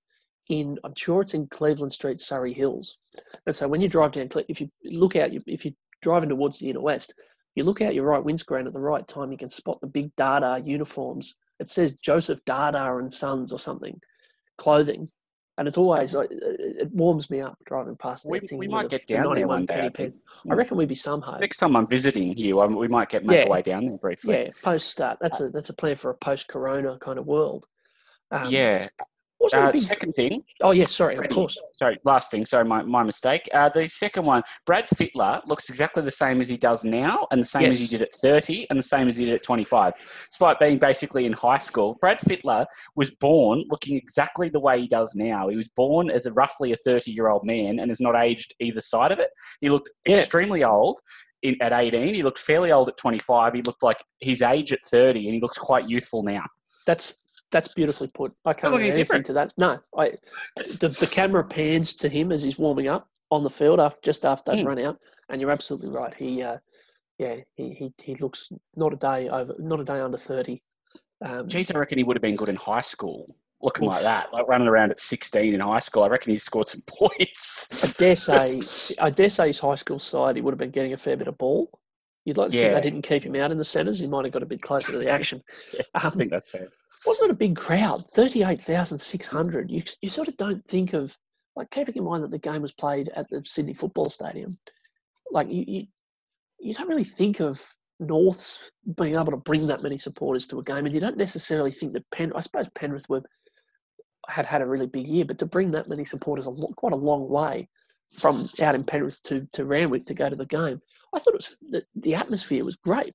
in 0.49 0.78
I'm 0.84 0.94
sure 0.94 1.23
it's 1.23 1.34
in 1.34 1.49
Cleveland 1.49 1.93
Street, 1.93 2.20
Surry 2.20 2.52
Hills. 2.52 2.99
And 3.46 3.55
so 3.55 3.67
when 3.69 3.81
you 3.81 3.88
drive 3.88 4.12
down, 4.12 4.28
if 4.49 4.61
you 4.61 4.70
look 4.84 5.17
out, 5.17 5.31
if 5.46 5.64
you're 5.64 5.75
driving 6.02 6.28
towards 6.28 6.58
the 6.58 6.70
inner 6.70 6.81
west, 6.81 7.14
you 7.55 7.64
look 7.64 7.81
out 7.81 7.94
your 7.94 8.05
right 8.05 8.23
windscreen 8.23 8.67
at 8.67 8.73
the 8.73 8.81
right 8.81 9.06
time, 9.08 9.32
you 9.32 9.38
can 9.38 9.50
spot 9.50 9.81
the 9.81 9.87
big 9.87 10.14
Dada 10.17 10.62
uniforms. 10.64 11.37
It 11.58 11.70
says 11.70 11.96
Joseph 11.96 12.44
Dada 12.44 12.96
and 12.96 13.12
Sons 13.12 13.52
or 13.52 13.58
something, 13.58 13.99
clothing. 14.58 15.08
And 15.58 15.67
it's 15.67 15.79
always 15.79 16.14
it 16.14 16.91
warms 16.93 17.31
me 17.31 17.41
up 17.41 17.56
driving 17.64 17.97
past. 17.97 18.26
We, 18.26 18.41
we 18.53 18.69
might 18.69 18.91
get 18.91 19.06
down 19.06 19.32
there 19.32 19.49
one 19.49 19.64
day. 19.64 19.81
I, 19.81 19.88
think. 19.88 20.14
I 20.50 20.55
reckon 20.55 20.76
we'd 20.76 20.88
be 20.88 20.94
somehow. 20.94 21.38
Next 21.38 21.56
time 21.56 21.75
I'm 21.76 21.87
visiting 21.87 22.37
you, 22.37 22.58
we 22.58 22.88
might 22.88 23.08
get 23.08 23.25
make 23.25 23.47
yeah. 23.47 23.50
way 23.50 23.62
down 23.62 23.87
there 23.87 23.97
briefly. 23.97 24.35
Yeah, 24.35 24.50
post 24.62 24.88
start. 24.88 25.19
That's 25.20 25.41
a 25.41 25.49
that's 25.49 25.70
a 25.70 25.75
plan 25.75 25.97
for 25.97 26.11
a 26.11 26.14
post 26.14 26.49
Corona 26.49 26.99
kind 26.99 27.19
of 27.19 27.26
world. 27.26 27.67
Um, 28.31 28.50
yeah, 28.50 28.88
uh, 29.53 29.73
big... 29.73 29.81
Second 29.81 30.12
thing. 30.12 30.43
Oh, 30.62 30.71
yes, 30.71 30.93
sorry, 30.93 31.17
of 31.17 31.29
course. 31.31 31.59
Sorry, 31.75 31.99
last 32.05 32.31
thing. 32.31 32.47
Sorry, 32.47 32.65
my, 32.65 32.83
my 32.83 33.03
mistake. 33.03 33.43
Uh, 33.53 33.69
the 33.69 33.88
second 33.88 34.25
one, 34.25 34.43
Brad 34.65 34.87
Fittler 34.87 35.47
looks 35.47 35.69
exactly 35.69 36.03
the 36.03 36.11
same 36.11 36.41
as 36.41 36.49
he 36.49 36.56
does 36.56 36.85
now, 36.85 37.27
and 37.31 37.41
the 37.41 37.47
same 37.47 37.62
yes. 37.62 37.73
as 37.73 37.81
he 37.81 37.87
did 37.87 38.03
at 38.03 38.12
30, 38.12 38.67
and 38.71 38.79
the 38.79 38.83
same 38.83 39.09
as 39.09 39.17
he 39.17 39.27
did 39.27 39.35
at 39.35 39.43
25. 39.43 39.94
Despite 40.31 40.59
being 40.59 40.79
basically 40.79 41.27
in 41.27 41.33
high 41.33 41.59
school, 41.59 41.97
Brad 42.00 42.19
Fittler 42.19 42.67
was 42.94 43.11
born 43.12 43.65
looking 43.69 43.97
exactly 43.97 44.49
the 44.49 44.61
way 44.61 44.81
he 44.81 44.88
does 44.88 45.15
now. 45.15 45.49
He 45.49 45.56
was 45.56 45.69
born 45.69 46.11
as 46.11 46.27
a 46.27 46.32
roughly 46.32 46.73
a 46.73 46.77
30 46.77 47.11
year 47.11 47.29
old 47.29 47.44
man 47.44 47.79
and 47.79 47.91
has 47.91 48.00
not 48.00 48.17
aged 48.17 48.55
either 48.61 48.81
side 48.81 49.12
of 49.12 49.19
it. 49.19 49.31
He 49.61 49.71
looked 49.71 49.91
yeah. 50.06 50.19
extremely 50.19 50.65
old. 50.65 51.00
In, 51.43 51.55
at 51.61 51.73
18, 51.73 52.15
he 52.15 52.23
looked 52.23 52.39
fairly 52.39 52.73
old 52.73 52.89
at 52.89 52.97
25. 52.97 53.53
He 53.53 53.62
looked 53.62 53.82
like 53.82 54.03
his 54.21 54.41
age 54.41 54.73
at 54.73 54.82
30, 54.85 55.27
and 55.27 55.35
he 55.35 55.41
looks 55.41 55.59
quite 55.59 55.89
youthful 55.89 56.23
now. 56.23 56.44
That's 56.87 57.21
that's 57.56 57.73
beautifully 57.73 58.08
put. 58.08 58.35
I 58.44 58.53
can't 58.53 58.75
add 58.75 58.81
anything 58.81 58.97
different. 58.97 59.26
to 59.26 59.32
that. 59.35 59.53
No, 59.56 59.79
I 59.97 60.12
the, 60.56 60.88
the 60.88 61.08
camera 61.11 61.43
pans 61.43 61.94
to 61.94 62.08
him 62.08 62.31
as 62.31 62.43
he's 62.43 62.58
warming 62.58 62.88
up 62.88 63.08
on 63.31 63.43
the 63.43 63.50
field 63.50 63.81
after 63.81 63.99
just 64.03 64.26
after 64.26 64.53
they've 64.53 64.64
mm. 64.64 64.69
run 64.69 64.79
out, 64.79 64.99
and 65.31 65.41
you're 65.41 65.50
absolutely 65.50 65.88
right. 65.88 66.12
He, 66.14 66.43
uh, 66.43 66.58
yeah, 67.19 67.37
he, 67.55 67.70
he 67.70 67.93
he 68.03 68.14
looks 68.17 68.53
not 68.75 68.93
a 68.93 68.97
day 68.97 69.29
over, 69.31 69.55
not 69.58 69.81
a 69.81 69.85
day 69.85 70.00
under 70.00 70.19
thirty. 70.19 70.62
Um, 71.25 71.49
Geez, 71.49 71.70
I 71.70 71.79
reckon 71.79 71.96
he 71.96 72.05
would 72.05 72.17
have 72.17 72.22
been 72.22 72.36
good 72.36 72.51
in 72.51 72.56
high 72.56 72.81
school, 72.81 73.34
looking 73.63 73.89
oof. 73.89 73.94
like 73.94 74.03
that, 74.03 74.31
like 74.34 74.46
running 74.48 74.69
around 74.69 74.91
at 74.91 75.01
sixteen 75.01 75.55
in 75.55 75.60
high 75.60 75.79
school. 75.79 76.03
I 76.03 76.08
reckon 76.08 76.32
he 76.32 76.39
scored 76.39 76.69
some 76.69 76.82
points. 76.86 77.94
I 77.96 77.98
dare 77.98 78.17
say, 78.17 78.96
I 79.01 79.08
dare 79.08 79.31
say 79.31 79.46
his 79.46 79.60
high 79.60 79.77
school 79.77 79.98
side, 79.98 80.36
he 80.36 80.43
would 80.43 80.53
have 80.53 80.58
been 80.58 80.70
getting 80.70 80.93
a 80.93 80.98
fair 80.98 81.17
bit 81.17 81.29
of 81.29 81.39
ball. 81.39 81.70
You'd 82.27 82.36
like 82.36 82.51
to 82.51 82.56
yeah. 82.56 82.63
think 82.65 82.75
they 82.75 82.91
didn't 82.91 83.06
keep 83.06 83.22
him 83.25 83.36
out 83.36 83.53
in 83.53 83.56
the 83.56 83.65
centres. 83.65 84.01
He 84.01 84.08
might 84.08 84.25
have 84.25 84.32
got 84.32 84.43
a 84.43 84.46
bit 84.46 84.60
closer 84.60 84.93
to 84.93 84.98
the 84.98 85.10
action. 85.19 85.43
yeah, 85.72 85.82
I 85.94 86.10
think 86.10 86.31
that's 86.31 86.51
fair 86.51 86.69
wasn't 87.06 87.31
a 87.31 87.36
big 87.36 87.56
crowd, 87.56 88.05
38,600. 88.13 89.70
You, 89.70 89.82
you 90.01 90.10
sort 90.10 90.29
of 90.29 90.36
don't 90.36 90.67
think 90.67 90.93
of, 90.93 91.17
like, 91.55 91.70
keeping 91.70 91.96
in 91.96 92.05
mind 92.05 92.25
that 92.25 92.31
the 92.31 92.39
game 92.39 92.63
was 92.63 92.72
played 92.72 93.10
at 93.15 93.29
the 93.31 93.43
Sydney 93.44 93.75
Football 93.75 94.10
Stadium, 94.10 94.58
like, 95.31 95.51
you, 95.51 95.65
you, 95.67 95.86
you 96.58 96.75
don't 96.75 96.89
really 96.89 97.05
think 97.05 97.41
of 97.41 97.63
Norths 97.98 98.70
being 98.98 99.15
able 99.15 99.32
to 99.32 99.36
bring 99.36 99.67
that 99.67 99.82
many 99.82 99.98
supporters 99.98 100.46
to 100.48 100.58
a 100.58 100.63
game, 100.63 100.84
and 100.84 100.93
you 100.93 101.01
don't 101.01 101.17
necessarily 101.17 101.70
think 101.70 101.93
that 101.94 102.10
Pen. 102.10 102.32
I 102.34 102.41
suppose 102.41 102.69
Penrith 102.75 103.08
were 103.08 103.22
had 104.29 104.44
had 104.44 104.60
a 104.60 104.67
really 104.67 104.86
big 104.86 105.06
year, 105.06 105.25
but 105.25 105.39
to 105.39 105.46
bring 105.46 105.70
that 105.70 105.89
many 105.89 106.05
supporters 106.05 106.46
a 106.46 106.51
lot, 106.51 106.75
quite 106.77 106.93
a 106.93 106.96
long 106.96 107.29
way 107.29 107.69
from 108.19 108.48
out 108.60 108.75
in 108.75 108.84
Penrith 108.84 109.22
to 109.25 109.46
to 109.53 109.65
Randwick 109.65 110.05
to 110.06 110.15
go 110.15 110.29
to 110.29 110.36
the 110.36 110.46
game, 110.46 110.81
I 111.15 111.19
thought 111.19 111.34
it 111.34 111.39
was 111.39 111.56
the, 111.63 111.84
the 111.94 112.15
atmosphere 112.15 112.65
was 112.65 112.77
great. 112.77 113.15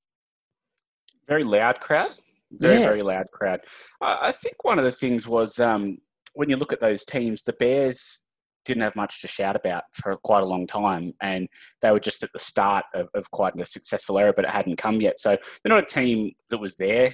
Very 1.28 1.44
loud 1.44 1.80
crowd 1.80 2.10
very 2.52 2.80
yeah. 2.80 2.86
very 2.86 3.02
loud 3.02 3.28
crowd. 3.32 3.62
I 4.02 4.32
think 4.32 4.64
one 4.64 4.80
of 4.80 4.86
the 4.86 4.92
things 4.92 5.28
was 5.28 5.60
um, 5.60 5.98
when 6.34 6.50
you 6.50 6.58
look 6.58 6.74
at 6.74 6.80
those 6.80 7.06
teams, 7.06 7.44
the 7.44 7.54
Bears 7.54 8.24
didn't 8.66 8.84
have 8.84 8.96
much 8.96 9.22
to 9.22 9.28
shout 9.28 9.56
about 9.56 9.84
for 9.94 10.16
quite 10.18 10.44
a 10.44 10.46
long 10.46 10.68
time, 10.68 11.14
and 11.22 11.48
they 11.82 11.92
were 11.92 12.00
just 12.00 12.24
at 12.24 12.30
the 12.34 12.40
start 12.40 12.86
of, 12.94 13.08
of 13.14 13.30
quite 13.32 13.60
a 13.60 13.66
successful 13.66 14.20
era, 14.20 14.34
but 14.36 14.46
it 14.46 14.52
hadn't 14.52 14.78
come 14.78 15.02
yet. 15.02 15.20
So 15.20 15.38
they're 15.64 15.76
not 15.76 15.84
a 15.84 15.94
team 15.94 16.32
that 16.50 16.60
was 16.60 16.76
there. 16.78 17.14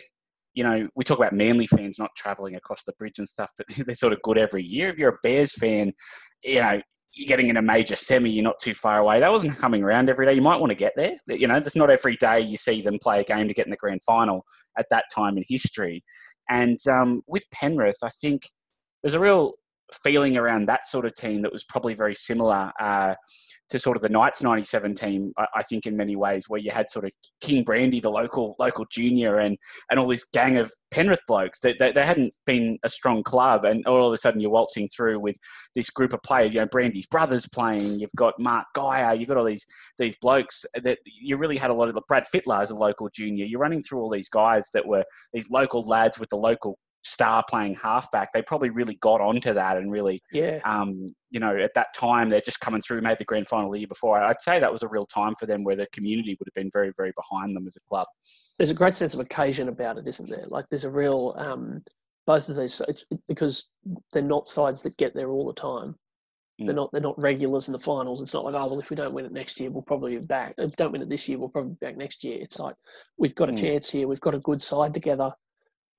You 0.54 0.64
know, 0.64 0.90
we 0.96 1.04
talk 1.04 1.20
about 1.20 1.34
Manly 1.34 1.68
fans 1.68 2.00
not 2.00 2.16
travelling 2.18 2.56
across 2.56 2.84
the 2.84 2.94
bridge 2.94 3.20
and 3.20 3.30
stuff, 3.30 3.52
but 3.58 3.68
they're 3.86 3.96
sort 3.96 4.14
of 4.14 4.22
good 4.24 4.38
every 4.38 4.64
year. 4.64 4.90
If 4.90 4.98
you're 4.98 5.14
a 5.14 5.20
Bears 5.24 5.54
fan, 5.54 5.94
you 6.44 6.62
know, 6.62 6.82
you're 7.18 7.28
getting 7.28 7.50
in 7.50 7.58
a 7.58 7.62
major 7.62 7.96
semi, 7.96 8.30
you're 8.30 8.44
not 8.44 8.60
too 8.60 8.74
far 8.74 9.00
away. 9.00 9.20
That 9.20 9.32
wasn't 9.32 9.58
coming 9.58 9.84
around 9.84 10.10
every 10.10 10.26
day. 10.26 10.34
You 10.34 10.42
might 10.42 10.60
want 10.60 10.72
to 10.72 10.76
get 10.76 10.94
there. 10.96 11.14
You 11.28 11.48
know, 11.48 11.60
there's 11.60 11.76
not 11.76 11.90
every 11.90 12.16
day 12.16 12.42
you 12.42 12.58
see 12.58 12.82
them 12.82 12.98
play 13.02 13.20
a 13.20 13.24
game 13.24 13.48
to 13.48 13.54
get 13.54 13.66
in 13.66 13.72
the 13.72 13.78
grand 13.78 14.04
final 14.04 14.46
at 14.78 14.88
that 14.92 15.06
time 15.14 15.38
in 15.38 15.44
history. 15.48 16.04
And 16.50 16.80
um, 16.90 17.22
with 17.28 17.44
Penrith, 17.52 17.98
I 18.04 18.10
think 18.10 18.44
there's 19.04 19.14
a 19.14 19.20
real 19.20 19.54
feeling 20.04 20.38
around 20.38 20.68
that 20.68 20.86
sort 20.86 21.06
of 21.06 21.14
team 21.14 21.42
that 21.42 21.54
was 21.54 21.64
probably 21.64 21.94
very 21.94 22.16
similar 22.16 22.72
uh, 22.80 23.16
to 23.70 23.80
sort 23.80 23.98
of 23.98 24.04
the 24.04 24.10
Knights 24.10 24.42
'97 24.42 24.94
team. 24.96 25.34
I, 25.38 25.46
I, 25.56 25.64
think 25.64 25.86
in 25.86 25.98
many 25.98 26.16
ways, 26.16 26.46
where 26.48 26.60
you 26.60 26.72
had 26.72 26.90
sort 26.90 27.06
of 27.06 27.12
King 27.42 27.64
Brandy, 27.64 28.00
the 28.00 28.10
local 28.10 28.56
local 28.60 28.86
junior, 28.90 29.38
and 29.38 29.58
and 29.90 30.00
all 30.00 30.08
this 30.08 30.26
gang 30.34 30.58
of 30.58 30.72
Penrith 30.92 31.22
blokes 31.28 31.60
that 31.62 31.78
they, 31.80 31.92
they, 31.92 32.06
hadn't 32.06 32.34
been 32.46 32.78
a 32.84 32.90
strong 32.90 33.24
club, 33.24 33.66
and 33.66 33.86
all 33.86 34.08
of 34.08 34.14
a 34.14 34.18
sudden 34.18 34.40
you're 34.40 34.52
waltzing 34.52 34.90
through 34.96 35.20
with 35.20 35.38
this 35.76 35.90
group 35.90 36.14
of 36.14 36.22
players. 36.24 36.54
You 36.54 36.62
know, 36.62 36.68
Brandy's 36.68 37.08
brothers 37.08 37.48
playing. 37.48 38.00
You've 38.00 38.12
got 38.16 38.34
Mark 38.40 38.68
Geyer. 38.76 39.14
You've 39.14 39.30
got 39.30 39.38
all 39.38 39.46
these 39.46 39.66
these 39.98 40.18
blokes 40.18 40.66
that 40.76 41.00
you 41.06 41.38
really 41.38 41.58
had 41.58 41.72
a 41.72 41.74
lot 41.74 41.90
of. 41.90 41.98
Brad 42.08 42.26
Fittler 42.34 42.62
as 42.62 42.72
a 42.72 42.76
local 42.76 43.10
junior. 43.10 43.46
You're 43.46 43.60
running 43.60 43.84
through 43.84 44.00
all 44.00 44.10
these 44.10 44.30
guys 44.30 44.70
that 44.74 44.86
were 44.86 45.04
these 45.34 45.50
local 45.50 45.82
lads 45.82 46.20
with 46.20 46.30
the 46.30 46.38
local 46.38 46.78
star 47.08 47.44
playing 47.50 47.76
halfback, 47.76 48.32
they 48.34 48.42
probably 48.42 48.70
really 48.70 48.96
got 48.96 49.22
onto 49.22 49.54
that 49.54 49.78
and 49.78 49.92
really, 49.92 50.22
yeah. 50.32 50.60
Um, 50.66 51.08
you 51.30 51.40
know, 51.40 51.56
at 51.58 51.74
that 51.76 51.94
time 51.96 52.30
they're 52.30 52.42
just 52.42 52.60
coming 52.60 52.82
through, 52.82 53.02
made 53.02 53.18
the 53.18 53.26
grand 53.26 53.48
final 53.48 53.72
the 53.72 53.80
year 53.80 53.88
before. 53.88 54.18
I'd 54.22 54.42
say 54.42 54.60
that 54.60 54.72
was 54.72 54.84
a 54.84 54.88
real 54.88 55.06
time 55.06 55.36
for 55.40 55.46
them 55.46 55.64
where 55.64 55.76
the 55.76 55.88
community 55.92 56.36
would 56.38 56.48
have 56.48 56.54
been 56.54 56.72
very, 56.72 56.92
very 56.96 57.14
behind 57.16 57.56
them 57.56 57.68
as 57.68 57.76
a 57.76 57.90
club. 57.90 58.08
There's 58.58 58.72
a 58.72 58.76
great 58.76 58.96
sense 58.96 59.14
of 59.14 59.20
occasion 59.20 59.70
about 59.70 59.98
it, 59.98 60.08
isn't 60.08 60.30
there? 60.30 60.46
Like 60.48 60.66
there's 60.70 60.84
a 60.84 60.92
real, 60.92 61.34
um, 61.38 61.84
both 62.26 62.50
of 62.50 62.58
these 62.58 62.82
because 63.28 63.70
they're 64.12 64.22
not 64.22 64.50
sides 64.50 64.84
that 64.84 64.98
get 64.98 65.16
there 65.16 65.30
all 65.30 65.48
the 65.48 65.54
time. 65.54 65.96
They're 66.60 66.70
mm. 66.70 66.76
not 66.76 66.92
they're 66.92 67.02
not 67.02 67.20
regulars 67.22 67.68
in 67.68 67.72
the 67.72 67.80
finals. 67.80 68.22
It's 68.22 68.34
not 68.34 68.44
like 68.44 68.56
oh 68.56 68.68
well 68.68 68.80
if 68.80 68.90
we 68.90 68.96
don't 68.96 69.14
win 69.14 69.26
it 69.26 69.32
next 69.32 69.60
year 69.60 69.70
we'll 69.70 69.84
probably 69.84 70.18
be 70.18 70.26
back. 70.26 70.56
If 70.58 70.72
we 70.72 70.76
don't 70.76 70.92
win 70.92 71.04
it 71.04 71.10
this 71.10 71.30
year 71.30 71.38
we'll 71.38 71.50
probably 71.50 71.72
be 71.80 71.86
back 71.86 71.98
next 71.98 72.24
year. 72.24 72.40
It's 72.42 72.60
like 72.60 72.76
we've 73.18 73.36
got 73.36 73.50
a 73.50 73.54
mm. 73.54 73.60
chance 73.60 73.90
here. 73.90 74.08
We've 74.08 74.20
got 74.20 74.36
a 74.36 74.40
good 74.40 74.62
side 74.62 74.94
together 74.94 75.32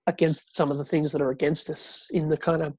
against 0.08 0.56
some 0.56 0.70
of 0.70 0.78
the 0.78 0.84
things 0.84 1.12
that 1.12 1.20
are 1.20 1.30
against 1.30 1.68
us 1.68 2.08
in 2.10 2.28
the 2.28 2.36
kind 2.36 2.62
of 2.62 2.74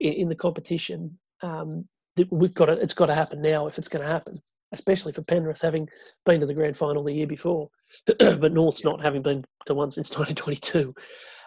in, 0.00 0.12
in 0.12 0.28
the 0.28 0.34
competition. 0.34 1.16
Um, 1.42 1.88
we've 2.30 2.52
got 2.52 2.68
it. 2.68 2.80
It's 2.80 2.94
got 2.94 3.06
to 3.06 3.14
happen 3.14 3.40
now 3.40 3.68
if 3.68 3.78
it's 3.78 3.88
going 3.88 4.04
to 4.04 4.10
happen, 4.10 4.42
especially 4.72 5.12
for 5.12 5.22
Penrith 5.22 5.62
having 5.62 5.88
been 6.26 6.40
to 6.40 6.46
the 6.46 6.54
grand 6.54 6.76
final 6.76 7.04
the 7.04 7.12
year 7.12 7.28
before, 7.28 7.70
but 8.18 8.52
North's 8.52 8.84
not 8.84 9.00
having 9.00 9.22
been 9.22 9.44
to 9.66 9.74
one 9.74 9.90
since 9.92 10.10
1922. 10.18 10.92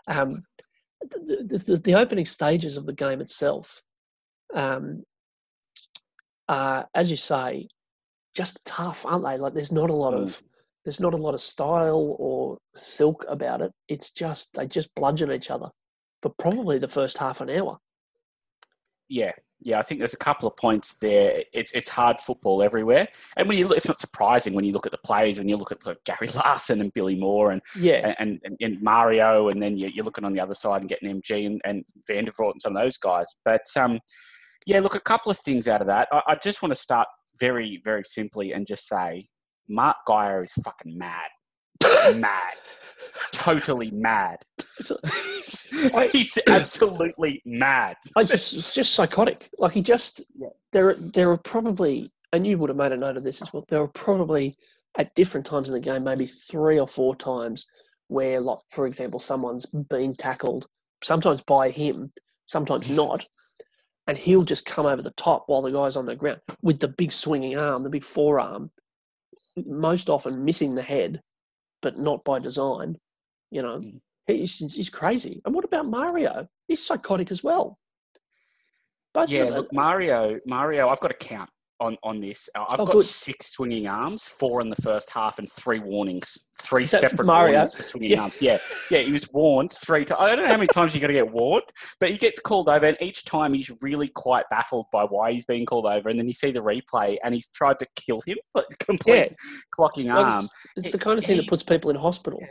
Um, 0.07 0.41
the, 1.01 1.61
the, 1.67 1.81
the, 1.83 1.95
opening 1.95 2.25
stages 2.25 2.77
of 2.77 2.85
the 2.85 2.93
game 2.93 3.21
itself, 3.21 3.81
um, 4.55 5.03
are, 6.47 6.87
as 6.95 7.11
you 7.11 7.17
say, 7.17 7.67
just 8.33 8.63
tough, 8.65 9.05
aren't 9.05 9.25
they? 9.25 9.37
Like 9.37 9.53
there's 9.53 9.71
not 9.71 9.89
a 9.89 9.93
lot 9.93 10.13
mm. 10.13 10.23
of 10.23 10.41
there's 10.87 11.01
not 11.01 11.13
a 11.13 11.17
lot 11.17 11.33
of 11.33 11.41
style 11.41 12.15
or 12.17 12.57
silk 12.77 13.25
about 13.27 13.61
it. 13.61 13.73
It's 13.89 14.11
just 14.11 14.53
they 14.53 14.67
just 14.67 14.87
bludgeon 14.95 15.33
each 15.33 15.51
other 15.51 15.67
for 16.21 16.31
probably 16.39 16.79
the 16.79 16.87
first 16.87 17.17
half 17.17 17.41
an 17.41 17.49
hour. 17.49 17.77
Yeah, 19.09 19.33
yeah, 19.59 19.79
I 19.79 19.81
think 19.81 19.99
there's 19.99 20.13
a 20.13 20.17
couple 20.17 20.47
of 20.47 20.55
points 20.55 20.95
there. 21.01 21.43
It's 21.53 21.73
it's 21.73 21.89
hard 21.89 22.19
football 22.21 22.63
everywhere, 22.63 23.09
and 23.35 23.49
when 23.49 23.57
you 23.57 23.67
look, 23.67 23.75
it's 23.75 23.89
not 23.89 23.99
surprising 23.99 24.53
when 24.53 24.63
you 24.63 24.71
look 24.71 24.85
at 24.85 24.93
the 24.93 24.97
plays, 24.99 25.37
When 25.37 25.49
you 25.49 25.57
look 25.57 25.73
at 25.73 25.85
like 25.85 25.97
Gary 26.05 26.29
Larson 26.35 26.79
and 26.79 26.93
Billy 26.93 27.15
Moore 27.15 27.51
and 27.51 27.61
yeah, 27.77 28.13
and, 28.17 28.39
and, 28.45 28.55
and 28.61 28.81
Mario, 28.81 29.49
and 29.49 29.61
then 29.61 29.75
you're, 29.75 29.89
you're, 29.89 30.05
looking 30.05 30.23
on 30.23 30.31
the 30.31 30.39
other 30.39 30.55
side 30.55 30.79
and 30.79 30.89
getting 30.89 31.21
MG 31.21 31.47
and, 31.47 31.59
and 31.65 31.83
Van 32.07 32.23
der 32.23 32.31
Voort 32.31 32.53
and 32.53 32.61
some 32.61 32.77
of 32.77 32.81
those 32.81 32.95
guys. 32.95 33.25
But 33.43 33.65
um, 33.75 33.99
yeah, 34.65 34.79
look, 34.79 34.95
a 34.95 35.01
couple 35.01 35.33
of 35.33 35.37
things 35.39 35.67
out 35.67 35.81
of 35.81 35.87
that. 35.87 36.07
I, 36.13 36.21
I 36.29 36.35
just 36.35 36.61
want 36.61 36.73
to 36.73 36.79
start 36.79 37.09
very 37.41 37.81
very 37.83 38.05
simply 38.05 38.53
and 38.53 38.65
just 38.65 38.87
say 38.87 39.25
Mark 39.67 39.97
Geyer 40.07 40.43
is 40.43 40.53
fucking 40.53 40.97
mad. 40.97 41.29
mad. 42.15 42.53
Totally 43.31 43.91
mad. 43.91 44.37
He's 46.11 46.37
absolutely 46.47 47.41
mad. 47.45 47.97
I 48.15 48.23
just, 48.23 48.53
it's 48.53 48.75
just 48.75 48.93
psychotic. 48.93 49.49
Like 49.57 49.73
he 49.73 49.81
just, 49.81 50.21
yeah. 50.35 50.49
there, 50.71 50.95
there 50.95 51.31
are 51.31 51.37
probably, 51.37 52.11
and 52.33 52.45
you 52.45 52.57
would 52.57 52.69
have 52.69 52.77
made 52.77 52.91
a 52.91 52.97
note 52.97 53.17
of 53.17 53.23
this 53.23 53.41
as 53.41 53.51
well. 53.51 53.65
There 53.69 53.81
are 53.81 53.87
probably 53.87 54.57
at 54.97 55.13
different 55.15 55.45
times 55.45 55.69
in 55.69 55.73
the 55.73 55.79
game, 55.79 56.03
maybe 56.03 56.25
three 56.25 56.79
or 56.79 56.87
four 56.87 57.15
times 57.15 57.67
where, 58.07 58.39
like 58.39 58.59
for 58.69 58.87
example, 58.87 59.19
someone's 59.19 59.65
been 59.65 60.15
tackled, 60.15 60.67
sometimes 61.03 61.41
by 61.41 61.69
him, 61.69 62.11
sometimes 62.47 62.89
not, 62.95 63.25
and 64.07 64.17
he'll 64.17 64.43
just 64.43 64.65
come 64.65 64.85
over 64.85 65.01
the 65.01 65.11
top 65.11 65.43
while 65.47 65.61
the 65.61 65.71
guy's 65.71 65.97
on 65.97 66.05
the 66.05 66.15
ground 66.15 66.39
with 66.61 66.79
the 66.79 66.87
big 66.87 67.11
swinging 67.11 67.57
arm, 67.57 67.83
the 67.83 67.89
big 67.89 68.03
forearm, 68.03 68.71
most 69.65 70.09
often 70.09 70.45
missing 70.45 70.75
the 70.75 70.81
head, 70.81 71.21
but 71.81 71.97
not 71.97 72.23
by 72.23 72.39
design. 72.39 72.97
You 73.51 73.61
know, 73.61 73.79
mm. 73.79 73.99
he's, 74.27 74.57
he's 74.57 74.89
crazy. 74.89 75.41
And 75.45 75.55
what 75.55 75.65
about 75.65 75.87
Mario? 75.87 76.47
He's 76.67 76.85
psychotic 76.85 77.31
as 77.31 77.43
well. 77.43 77.77
Both 79.13 79.29
yeah, 79.29 79.45
look, 79.45 79.73
Mario, 79.73 80.39
Mario, 80.45 80.89
I've 80.89 80.99
got 80.99 81.11
a 81.11 81.15
count 81.15 81.49
on 81.79 81.97
on 82.03 82.19
this. 82.19 82.49
Uh, 82.55 82.65
I've 82.69 82.79
oh, 82.79 82.85
got 82.85 82.93
good. 82.93 83.05
six 83.05 83.53
swinging 83.53 83.87
arms, 83.87 84.23
four 84.23 84.61
in 84.61 84.69
the 84.69 84.75
first 84.77 85.09
half, 85.09 85.39
and 85.39 85.49
three 85.51 85.79
warnings, 85.79 86.47
three 86.61 86.85
That's 86.85 86.99
separate 86.99 87.25
Mario. 87.25 87.53
warnings 87.53 87.75
for 87.75 87.83
swinging 87.83 88.11
yeah. 88.11 88.21
arms. 88.21 88.41
Yeah, 88.41 88.57
yeah, 88.89 88.99
he 88.99 89.11
was 89.11 89.29
warned 89.33 89.71
three 89.71 90.05
times. 90.05 90.19
I 90.21 90.35
don't 90.35 90.45
know 90.45 90.51
how 90.51 90.57
many 90.57 90.67
times 90.67 90.93
you 90.93 91.01
got 91.01 91.07
to 91.07 91.13
get 91.13 91.31
warned, 91.31 91.65
but 91.99 92.09
he 92.09 92.17
gets 92.17 92.39
called 92.39 92.69
over, 92.69 92.85
and 92.85 92.97
each 93.01 93.25
time 93.25 93.53
he's 93.53 93.71
really 93.81 94.09
quite 94.09 94.45
baffled 94.49 94.85
by 94.91 95.03
why 95.03 95.31
he's 95.31 95.45
being 95.45 95.65
called 95.65 95.85
over. 95.85 96.09
And 96.09 96.19
then 96.19 96.27
you 96.27 96.33
see 96.33 96.51
the 96.51 96.61
replay, 96.61 97.17
and 97.23 97.33
he's 97.33 97.49
tried 97.49 97.79
to 97.79 97.87
kill 97.95 98.21
him, 98.25 98.37
like 98.55 98.65
complete 98.79 99.31
yeah. 99.31 99.53
clocking 99.77 100.13
arm. 100.13 100.45
It's, 100.75 100.87
it's, 100.87 100.91
the 100.91 100.97
kind 100.97 101.17
of 101.17 101.25
thing 101.25 101.37
that 101.37 101.47
puts 101.47 101.63
people 101.63 101.89
in 101.89 101.95
hospital. 101.95 102.41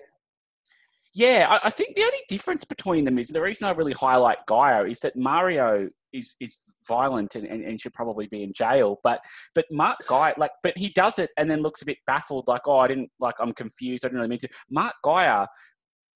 Yeah, 1.16 1.46
I, 1.48 1.68
I, 1.68 1.70
think 1.70 1.96
the 1.96 2.04
only 2.04 2.18
difference 2.28 2.62
between 2.64 3.06
them 3.06 3.18
is 3.18 3.28
the 3.28 3.40
reason 3.40 3.66
I 3.66 3.70
really 3.70 3.94
highlight 3.94 4.36
Geyer 4.46 4.86
is 4.86 5.00
that 5.00 5.16
Mario 5.16 5.88
is 6.12 6.36
is 6.40 6.58
violent 6.86 7.34
and, 7.34 7.46
and, 7.46 7.64
and, 7.64 7.80
should 7.80 7.94
probably 7.94 8.26
be 8.26 8.42
in 8.42 8.52
jail. 8.52 9.00
But 9.02 9.20
but 9.54 9.64
Mark 9.70 9.96
Geyer, 10.06 10.34
like, 10.36 10.50
but 10.62 10.76
he 10.76 10.90
does 10.90 11.18
it 11.18 11.30
and 11.38 11.50
then 11.50 11.62
looks 11.62 11.80
a 11.80 11.86
bit 11.86 11.96
baffled, 12.06 12.46
like, 12.48 12.62
oh, 12.66 12.80
I 12.80 12.88
didn't, 12.88 13.10
like, 13.18 13.36
I'm 13.40 13.52
confused. 13.52 14.04
I 14.04 14.08
didn't 14.08 14.18
really 14.18 14.28
mean 14.28 14.40
to. 14.40 14.48
Mark 14.68 14.94
Geyer, 15.02 15.46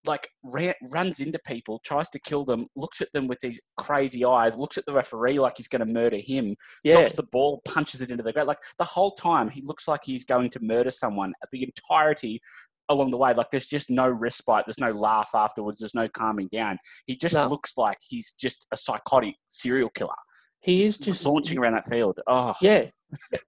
like, 0.05 0.29
ran, 0.43 0.75
runs 0.93 1.19
into 1.19 1.39
people, 1.47 1.81
tries 1.83 2.11
to 2.11 2.19
kill 2.19 2.45
them, 2.45 2.67
looks 2.77 3.01
at 3.01 3.11
them 3.15 3.27
with 3.27 3.41
these 3.41 3.59
crazy 3.79 4.23
eyes, 4.23 4.55
looks 4.55 4.77
at 4.77 4.85
the 4.85 4.93
referee 4.93 5.39
like 5.39 5.57
he's 5.57 5.69
going 5.69 5.87
to 5.87 5.91
murder 5.91 6.19
him, 6.19 6.55
yeah. 6.85 6.97
drops 6.97 7.17
the 7.17 7.23
ball, 7.33 7.63
punches 7.67 8.03
it 8.03 8.11
into 8.11 8.23
the 8.23 8.35
ground. 8.35 8.49
Like, 8.49 8.63
the 8.77 8.85
whole 8.85 9.13
time, 9.13 9.49
he 9.49 9.63
looks 9.63 9.89
like 9.89 10.01
he's 10.05 10.25
going 10.25 10.51
to 10.51 10.61
murder 10.61 10.91
someone. 10.91 11.33
The 11.53 11.63
entirety 11.63 12.43
along 12.91 13.11
the 13.11 13.17
way. 13.17 13.33
Like 13.33 13.51
there's 13.51 13.67
just 13.67 13.89
no 13.89 14.09
respite. 14.09 14.65
There's 14.67 14.79
no 14.81 14.91
laugh 14.91 15.31
afterwards. 15.35 15.81
There's 15.81 15.95
no 15.95 16.09
calming 16.09 16.49
down. 16.53 16.79
He 17.07 17.17
just 17.17 17.35
no. 17.35 17.47
looks 17.47 17.73
like 17.79 17.97
he's 18.07 18.35
just 18.39 18.67
a 18.73 18.77
psychotic 18.77 19.37
serial 19.49 19.89
killer. 19.91 20.13
He 20.61 20.83
is 20.85 20.99
just 20.99 21.25
launching 21.25 21.57
around 21.57 21.73
that 21.73 21.87
field. 21.87 22.19
Oh 22.27 22.55
yeah, 22.61 22.87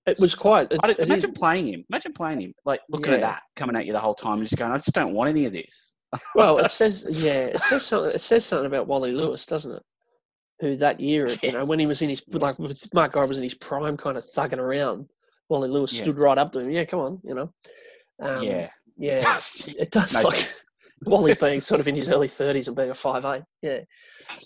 it 0.06 0.18
was 0.18 0.34
quite. 0.34 0.72
imagine 0.98 1.30
it 1.30 1.36
playing 1.36 1.68
him. 1.68 1.84
Imagine 1.90 2.14
playing 2.14 2.40
him. 2.40 2.54
Like 2.64 2.80
looking 2.88 3.12
yeah. 3.12 3.18
at 3.18 3.20
that 3.20 3.42
coming 3.54 3.76
at 3.76 3.84
you 3.84 3.92
the 3.92 4.00
whole 4.00 4.14
time, 4.14 4.38
and 4.38 4.44
just 4.44 4.56
going, 4.56 4.72
I 4.72 4.76
just 4.76 4.92
don't 4.92 5.12
want 5.12 5.28
any 5.28 5.44
of 5.44 5.52
this. 5.52 5.94
well, 6.34 6.58
it 6.58 6.70
says 6.70 7.24
yeah, 7.24 7.46
it 7.46 7.58
says 7.58 7.84
something. 7.84 8.12
It 8.14 8.20
says 8.20 8.46
something 8.46 8.66
about 8.66 8.86
Wally 8.86 9.12
Lewis, 9.12 9.44
doesn't 9.44 9.72
it? 9.72 9.82
Who 10.60 10.76
that 10.76 11.00
year, 11.00 11.28
yeah. 11.28 11.36
you 11.42 11.52
know, 11.52 11.64
when 11.64 11.78
he 11.78 11.86
was 11.86 12.00
in 12.02 12.08
his 12.08 12.22
like 12.28 12.56
Mark 12.94 13.12
Geyer 13.12 13.26
was 13.26 13.36
in 13.36 13.42
his 13.42 13.54
prime, 13.54 13.96
kind 13.96 14.16
of 14.16 14.24
thugging 14.24 14.58
around. 14.58 15.06
Wally 15.48 15.68
Lewis 15.68 15.92
yeah. 15.92 16.04
stood 16.04 16.18
right 16.18 16.38
up 16.38 16.52
to 16.52 16.60
him. 16.60 16.70
Yeah, 16.70 16.84
come 16.84 17.00
on, 17.00 17.20
you 17.24 17.34
know. 17.34 17.52
Um, 18.20 18.42
yeah, 18.42 18.70
yeah, 19.02 19.36
it 19.78 19.90
does. 19.90 20.22
No, 20.22 20.28
like 20.28 20.48
Wally 21.04 21.34
being 21.40 21.60
sort 21.60 21.80
of 21.80 21.88
in 21.88 21.96
his 21.96 22.08
early 22.08 22.28
thirties 22.28 22.68
and 22.68 22.76
being 22.76 22.90
a 22.90 22.94
five 22.94 23.24
eight. 23.24 23.42
Yeah, 23.60 23.80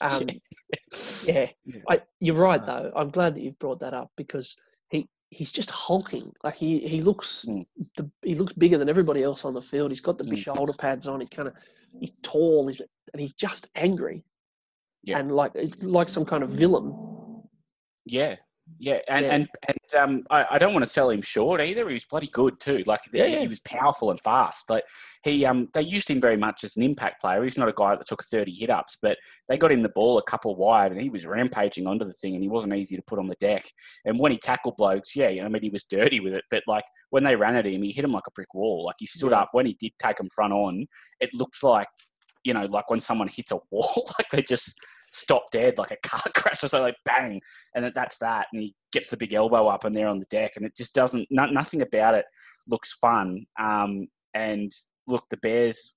um, 0.01 0.23
yeah. 1.27 1.49
I, 1.91 2.01
you're 2.21 2.35
right 2.35 2.63
though. 2.63 2.91
I'm 2.97 3.11
glad 3.11 3.35
that 3.35 3.43
you've 3.43 3.59
brought 3.59 3.81
that 3.81 3.93
up 3.93 4.11
because 4.17 4.57
he 4.89 5.09
he's 5.29 5.53
just 5.53 5.71
hulking. 5.71 6.33
Like 6.43 6.55
he 6.55 6.79
he 6.81 7.03
looks 7.03 7.45
mm. 7.47 7.67
the, 7.99 8.11
he 8.23 8.35
looks 8.35 8.55
bigger 8.55 8.79
than 8.79 8.89
everybody 8.89 9.23
else 9.23 9.45
on 9.45 9.53
the 9.53 9.61
field. 9.61 9.91
He's 9.91 10.01
got 10.01 10.17
the 10.17 10.25
big 10.25 10.39
mm. 10.39 10.45
shoulder 10.45 10.73
pads 10.73 11.07
on. 11.07 11.21
He's 11.21 11.29
kind 11.29 11.49
of 11.49 11.55
he's 12.01 12.13
tall. 12.23 12.67
He's, 12.69 12.81
and 13.13 13.21
he's 13.21 13.35
just 13.35 13.69
angry. 13.75 14.25
Yeah. 15.03 15.19
And 15.19 15.33
like 15.33 15.53
like 15.83 16.09
some 16.09 16.25
kind 16.25 16.43
of 16.43 16.49
villain. 16.49 16.97
Yeah, 18.07 18.37
yeah, 18.78 18.99
and 19.08 19.25
yeah. 19.25 19.32
and, 19.32 19.49
and 19.68 20.00
um, 20.00 20.26
I, 20.30 20.46
I, 20.52 20.58
don't 20.58 20.73
want 20.73 20.85
to 20.85 20.90
sell 20.90 21.08
him 21.08 21.23
short 21.23 21.61
either. 21.61 21.88
He 21.88 21.94
was 21.94 22.04
bloody 22.04 22.26
good 22.26 22.61
too. 22.61 22.82
Like 22.87 23.00
yeah, 23.12 23.26
he, 23.26 23.38
he 23.40 23.49
was 23.49 23.61
powerful 23.61 24.11
and 24.11 24.20
fast. 24.20 24.68
Like 24.68 24.85
he 25.23 25.46
um, 25.46 25.68
they 25.73 25.82
used 25.82 26.11
him 26.11 26.20
very 26.20 26.37
much 26.37 26.64
as 26.64 26.76
an 26.76 26.82
impact 26.82 27.20
player. 27.20 27.42
He's 27.44 27.56
not 27.56 27.68
a 27.68 27.75
guy 27.75 27.94
that 27.94 28.06
took 28.06 28.25
thirty 28.25 28.52
hit 28.52 28.68
ups, 28.68 28.99
but 29.00 29.18
they 29.49 29.56
got 29.56 29.73
him 29.73 29.82
the 29.82 29.88
ball 29.90 30.18
a 30.18 30.23
couple 30.23 30.56
wide, 30.56 30.92
and 30.92 31.00
he 31.00 31.11
was 31.11 31.26
rampaging 31.26 31.87
onto 31.87 32.04
the 32.04 32.12
thing, 32.12 32.35
and 32.35 32.42
he 32.42 32.49
wasn't 32.49 32.75
easy 32.75 32.96
to 32.96 33.02
put 33.06 33.18
on 33.18 33.28
the 33.28 33.37
deck. 33.40 33.64
And 34.04 34.18
when 34.18 34.32
he 34.32 34.38
tackled 34.38 34.76
blokes, 34.76 35.14
yeah, 35.14 35.28
I 35.28 35.49
mean 35.49 35.62
he 35.62 35.70
was 35.70 35.85
dirty 35.85 36.20
with 36.20 36.35
it, 36.35 36.44
but 36.50 36.64
like 36.66 36.85
when 37.11 37.25
they 37.25 37.37
ran 37.37 37.56
at 37.56 37.66
him, 37.66 37.82
he 37.82 37.92
hit 37.92 38.04
him 38.04 38.12
like 38.12 38.26
a 38.26 38.32
brick 38.32 38.52
wall. 38.52 38.85
Like 38.87 38.96
he 38.99 39.06
stood 39.06 39.30
yeah. 39.30 39.40
up 39.40 39.50
when 39.52 39.66
he 39.66 39.76
did 39.78 39.92
take 40.02 40.18
him 40.20 40.28
front 40.35 40.52
on. 40.52 40.87
It 41.20 41.30
looked 41.32 41.62
like 41.62 41.88
you 42.46 42.54
know, 42.54 42.64
like 42.66 42.88
when 42.88 43.00
someone 43.00 43.28
hits 43.28 43.52
a 43.52 43.58
wall, 43.70 44.11
like 44.18 44.28
they 44.30 44.42
just 44.42 44.75
stop 45.11 45.43
dead, 45.53 45.79
like 45.79 45.91
a 45.91 45.97
car 46.09 46.21
crash 46.35 46.63
or 46.63 46.69
so, 46.69 46.81
like 46.83 46.97
bang, 47.05 47.41
and 47.75 47.93
that's 47.95 48.19
that. 48.19 48.47
And 48.53 48.63
he 48.63 48.75
gets 48.93 49.11
the 49.11 49.17
big 49.17 49.35
elbow 49.35 49.69
up, 49.69 49.85
and 49.85 49.97
they're 49.97 50.09
on 50.09 50.19
the 50.19 50.27
deck, 50.27 50.53
and 50.57 50.67
it 50.67 50.77
just 50.77 50.95
doesn't. 50.95 51.27
No, 51.31 51.47
nothing 51.47 51.83
about 51.83 52.15
it 52.15 52.25
looks 52.69 52.95
fun. 52.95 53.47
Um, 53.59 54.09
and 54.35 54.73
look, 55.07 55.25
the 55.31 55.37
Bears 55.39 55.95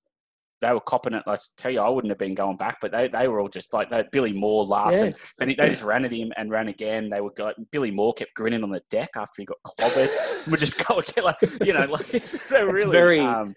they 0.60 0.72
were 0.72 0.80
copping 0.80 1.14
it. 1.14 1.22
I 1.26 1.36
tell 1.56 1.70
you, 1.70 1.80
I 1.80 1.88
wouldn't 1.88 2.10
have 2.10 2.18
been 2.18 2.34
going 2.34 2.56
back, 2.56 2.78
but 2.80 2.92
they, 2.92 3.08
they 3.08 3.28
were 3.28 3.40
all 3.40 3.48
just 3.48 3.72
like 3.72 3.88
they, 3.88 4.04
Billy 4.12 4.32
Moore 4.32 4.64
last, 4.64 4.94
Yeah. 5.02 5.12
and 5.40 5.50
they 5.50 5.54
just 5.70 5.82
ran 5.82 6.04
at 6.04 6.12
him 6.12 6.32
and 6.36 6.50
ran 6.50 6.68
again. 6.68 7.08
They 7.08 7.20
were 7.20 7.32
like 7.38 7.56
Billy 7.70 7.90
Moore 7.90 8.12
kept 8.12 8.34
grinning 8.34 8.62
on 8.62 8.70
the 8.70 8.82
deck 8.90 9.10
after 9.16 9.40
he 9.40 9.46
got 9.46 9.56
clobbered. 9.66 10.46
we 10.50 10.58
just 10.58 10.86
go 10.86 10.98
again, 10.98 11.24
like 11.24 11.36
you 11.64 11.72
know, 11.72 11.86
like 11.86 12.12
it's 12.14 12.32
they're 12.48 12.68
It's 12.68 12.84
really 12.84 12.92
very- 12.92 13.20
um, 13.20 13.54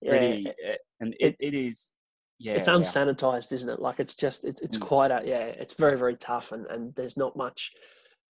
Yeah, 0.00 0.10
pretty, 0.10 0.48
uh, 0.48 0.74
and 1.00 1.14
it, 1.20 1.36
it 1.38 1.54
is 1.54 1.92
yeah, 2.38 2.54
it's 2.54 2.68
yeah. 2.68 2.74
unsanitized, 2.74 3.52
isn't 3.52 3.68
it? 3.68 3.80
Like 3.80 4.00
it's 4.00 4.14
just 4.14 4.44
it's, 4.44 4.60
it's 4.62 4.76
Mm. 4.78 4.80
quite 4.82 5.10
a 5.10 5.22
yeah. 5.24 5.44
It's 5.46 5.74
very 5.74 5.98
very 5.98 6.16
tough, 6.16 6.52
and 6.52 6.66
and 6.66 6.94
there's 6.94 7.16
not 7.16 7.36
much. 7.36 7.72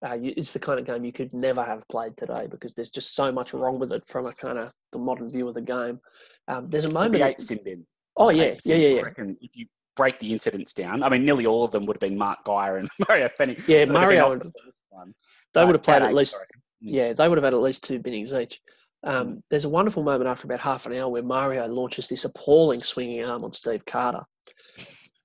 Uh, 0.07 0.15
you, 0.15 0.33
it's 0.37 0.53
the 0.53 0.61
kind 0.61 0.79
of 0.79 0.87
game 0.87 1.05
you 1.05 1.13
could 1.13 1.33
never 1.35 1.63
have 1.63 1.83
played 1.89 2.17
today 2.17 2.47
because 2.49 2.73
there's 2.75 2.91
just 2.91 3.17
so 3.17 3.33
much 3.33 3.53
wrong 3.53 3.81
with 3.81 3.91
it 3.93 4.03
from 4.07 4.27
a 4.27 4.33
kind 4.33 4.57
of 4.57 4.71
the 4.93 4.99
modern 4.99 5.29
view 5.29 5.49
of 5.49 5.55
the 5.55 5.61
game. 5.61 5.99
Um, 6.47 6.71
there's 6.71 6.85
a 6.85 6.93
moment. 6.93 7.15
be 7.15 7.23
eight 7.23 7.41
sin 7.41 7.59
bin. 7.65 7.85
oh 8.17 8.31
yeah, 8.31 8.43
Eight 8.45 8.61
yeah, 8.65 8.77
yeah, 8.77 8.89
I 8.89 8.93
yeah. 8.93 9.03
reckon 9.03 9.37
if 9.41 9.57
you 9.57 9.67
break 9.97 10.19
the 10.21 10.33
incidents 10.33 10.73
down, 10.73 11.03
I 11.03 11.09
mean, 11.09 11.25
nearly 11.25 11.47
all 11.47 11.65
of 11.65 11.73
them 11.73 11.85
would 11.87 11.97
have 11.97 12.01
been 12.01 12.17
Mark 12.17 12.45
Geyer 12.45 12.77
and 12.77 12.89
Mario 13.09 13.29
Fenech. 13.29 13.67
Yeah, 13.67 13.85
so 13.87 13.93
Mario 13.93 14.31
the. 14.31 14.53
They 14.95 15.13
But 15.55 15.67
would 15.67 15.75
have 15.77 15.83
played 15.83 16.03
at 16.03 16.15
least. 16.15 16.37
Mm. 16.37 16.41
Yeah, 16.81 17.13
they 17.13 17.29
would 17.29 17.39
have 17.39 17.45
had 17.45 17.55
at 17.55 17.61
least 17.61 17.83
two 17.85 17.99
binnings 17.99 18.33
each. 18.33 18.61
Um, 19.05 19.43
there's 19.51 19.65
a 19.65 19.69
wonderful 19.69 20.03
moment 20.03 20.29
after 20.29 20.47
about 20.47 20.61
half 20.61 20.87
an 20.87 20.95
hour 20.95 21.09
where 21.09 21.23
Mario 21.23 21.67
launches 21.67 22.09
this 22.09 22.25
appalling 22.25 22.83
swinging 22.83 23.25
arm 23.25 23.45
on 23.45 23.53
Steve 23.53 23.85
Carter, 23.85 24.25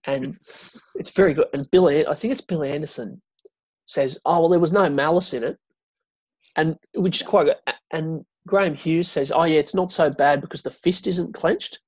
and 0.05 0.35
it's 0.95 1.09
very 1.15 1.33
good. 1.33 1.47
And 1.53 1.69
Billy, 1.71 2.05
I 2.05 2.13
think 2.13 2.31
it's 2.31 2.41
Bill 2.41 2.63
Anderson, 2.63 3.21
says, 3.85 4.19
"Oh 4.25 4.41
well, 4.41 4.49
there 4.49 4.59
was 4.59 4.71
no 4.71 4.89
malice 4.89 5.33
in 5.33 5.43
it," 5.43 5.57
and 6.55 6.77
which 6.93 7.21
is 7.21 7.27
quite 7.27 7.45
good. 7.45 7.75
And 7.91 8.25
Graeme 8.47 8.75
Hughes 8.75 9.09
says, 9.09 9.31
"Oh 9.31 9.43
yeah, 9.43 9.59
it's 9.59 9.75
not 9.75 9.91
so 9.91 10.09
bad 10.09 10.41
because 10.41 10.61
the 10.61 10.69
fist 10.69 11.07
isn't 11.07 11.33
clenched. 11.33 11.79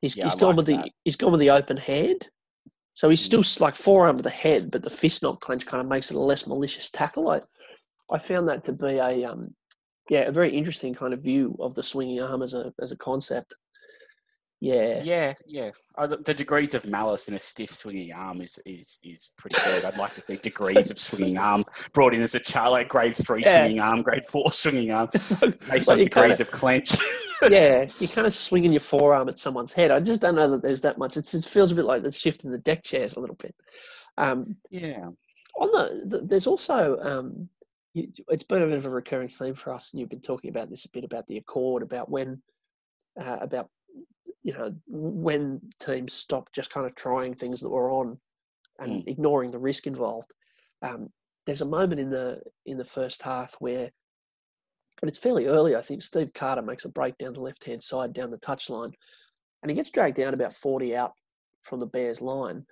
He's, 0.00 0.16
Yeah, 0.16 0.24
he's 0.24 0.34
gone 0.34 0.56
like 0.56 0.56
with 0.56 0.66
the 0.66 0.90
he's 1.04 1.16
gone 1.16 1.32
with 1.32 1.40
the 1.40 1.50
open 1.50 1.76
hand." 1.76 2.28
So 2.94 3.10
he's 3.10 3.22
still 3.22 3.42
like 3.60 3.74
forearm 3.74 4.16
to 4.16 4.22
the 4.22 4.30
head, 4.30 4.70
but 4.70 4.82
the 4.82 4.88
fist 4.88 5.22
not 5.22 5.40
clenched 5.40 5.66
kind 5.66 5.82
of 5.82 5.86
makes 5.86 6.10
it 6.10 6.16
a 6.16 6.20
less 6.20 6.46
malicious 6.46 6.88
tackle. 6.88 7.28
I, 7.28 7.42
I 8.10 8.18
found 8.18 8.48
that 8.48 8.64
to 8.64 8.72
be 8.72 8.96
a 8.96 9.24
um, 9.24 9.54
yeah, 10.08 10.20
a 10.22 10.32
very 10.32 10.50
interesting 10.56 10.94
kind 10.94 11.12
of 11.14 11.22
view 11.22 11.56
of 11.60 11.74
the 11.74 11.82
swinging 11.82 12.22
arm 12.22 12.42
as 12.42 12.54
a 12.54 12.72
as 12.80 12.92
a 12.92 12.96
concept. 12.96 13.54
Yeah, 14.58 15.02
Yeah, 15.02 15.34
yeah. 15.46 15.70
The, 15.98 16.16
the 16.16 16.32
degrees 16.32 16.72
of 16.72 16.86
malice 16.86 17.28
in 17.28 17.34
a 17.34 17.38
stiff 17.40 17.70
swinging 17.70 18.10
arm 18.14 18.40
is 18.40 18.58
is 18.64 18.98
is 19.04 19.30
pretty 19.36 19.56
good. 19.62 19.84
I'd 19.84 19.98
like 19.98 20.14
to 20.14 20.22
see 20.22 20.36
degrees 20.36 20.90
of 20.90 20.98
swinging 21.08 21.36
arm 21.36 21.62
brought 21.92 22.14
in 22.14 22.22
as 22.22 22.34
a 22.34 22.40
chart, 22.40 22.70
like 22.70 22.88
grade 22.88 23.14
three 23.14 23.42
Yeah. 23.44 23.60
swinging 23.64 23.80
arm, 23.80 24.00
grade 24.00 24.24
four 24.24 24.50
swinging 24.52 24.92
arm, 24.92 25.08
based 25.12 25.90
on 25.90 25.98
degrees 25.98 26.08
kinda- 26.08 26.40
of 26.42 26.50
clench. 26.50 26.96
yeah, 27.50 27.86
you're 28.00 28.08
kind 28.08 28.26
of 28.26 28.32
swinging 28.32 28.72
your 28.72 28.80
forearm 28.80 29.28
at 29.28 29.38
someone's 29.38 29.74
head. 29.74 29.90
I 29.90 30.00
just 30.00 30.22
don't 30.22 30.34
know 30.36 30.50
that 30.52 30.62
there's 30.62 30.80
that 30.80 30.96
much. 30.96 31.18
It's, 31.18 31.34
it 31.34 31.44
feels 31.44 31.70
a 31.70 31.74
bit 31.74 31.84
like 31.84 32.02
the 32.02 32.10
shift 32.10 32.44
in 32.44 32.50
the 32.50 32.56
deck 32.58 32.82
chairs 32.82 33.16
a 33.16 33.20
little 33.20 33.36
bit. 33.36 33.54
Um, 34.16 34.56
yeah, 34.70 35.00
on 35.60 35.68
the, 35.70 36.02
the 36.06 36.20
there's 36.24 36.46
also 36.46 36.96
um, 37.02 37.50
you, 37.96 38.08
it's 38.28 38.42
been 38.42 38.62
a 38.62 38.66
bit 38.66 38.76
of 38.76 38.84
a 38.84 38.90
recurring 38.90 39.28
theme 39.28 39.54
for 39.54 39.72
us, 39.72 39.90
and 39.90 40.00
you've 40.00 40.10
been 40.10 40.20
talking 40.20 40.50
about 40.50 40.68
this 40.68 40.84
a 40.84 40.90
bit 40.90 41.04
about 41.04 41.26
the 41.26 41.38
accord, 41.38 41.82
about 41.82 42.10
when 42.10 42.42
uh, 43.18 43.38
about 43.40 43.70
you 44.42 44.52
know 44.52 44.74
when 44.86 45.60
teams 45.80 46.12
stop 46.12 46.52
just 46.52 46.70
kind 46.70 46.86
of 46.86 46.94
trying 46.94 47.34
things 47.34 47.60
that 47.62 47.70
were 47.70 47.90
on 47.90 48.18
and 48.78 49.08
ignoring 49.08 49.50
the 49.50 49.58
risk 49.58 49.86
involved. 49.86 50.34
Um, 50.82 51.08
there's 51.46 51.62
a 51.62 51.66
moment 51.66 52.00
in 52.00 52.10
the 52.10 52.42
in 52.66 52.76
the 52.76 52.84
first 52.84 53.22
half 53.22 53.56
where, 53.60 53.90
and 55.00 55.08
it's 55.08 55.18
fairly 55.18 55.46
early. 55.46 55.74
I 55.74 55.80
think 55.80 56.02
Steve 56.02 56.32
Carter 56.34 56.62
makes 56.62 56.84
a 56.84 56.90
break 56.90 57.16
down 57.16 57.32
the 57.32 57.40
left 57.40 57.64
hand 57.64 57.82
side 57.82 58.12
down 58.12 58.30
the 58.30 58.38
touchline, 58.38 58.92
and 59.62 59.70
he 59.70 59.74
gets 59.74 59.90
dragged 59.90 60.18
down 60.18 60.34
about 60.34 60.52
40 60.52 60.94
out 60.94 61.12
from 61.62 61.80
the 61.80 61.86
Bears 61.86 62.20
line. 62.20 62.66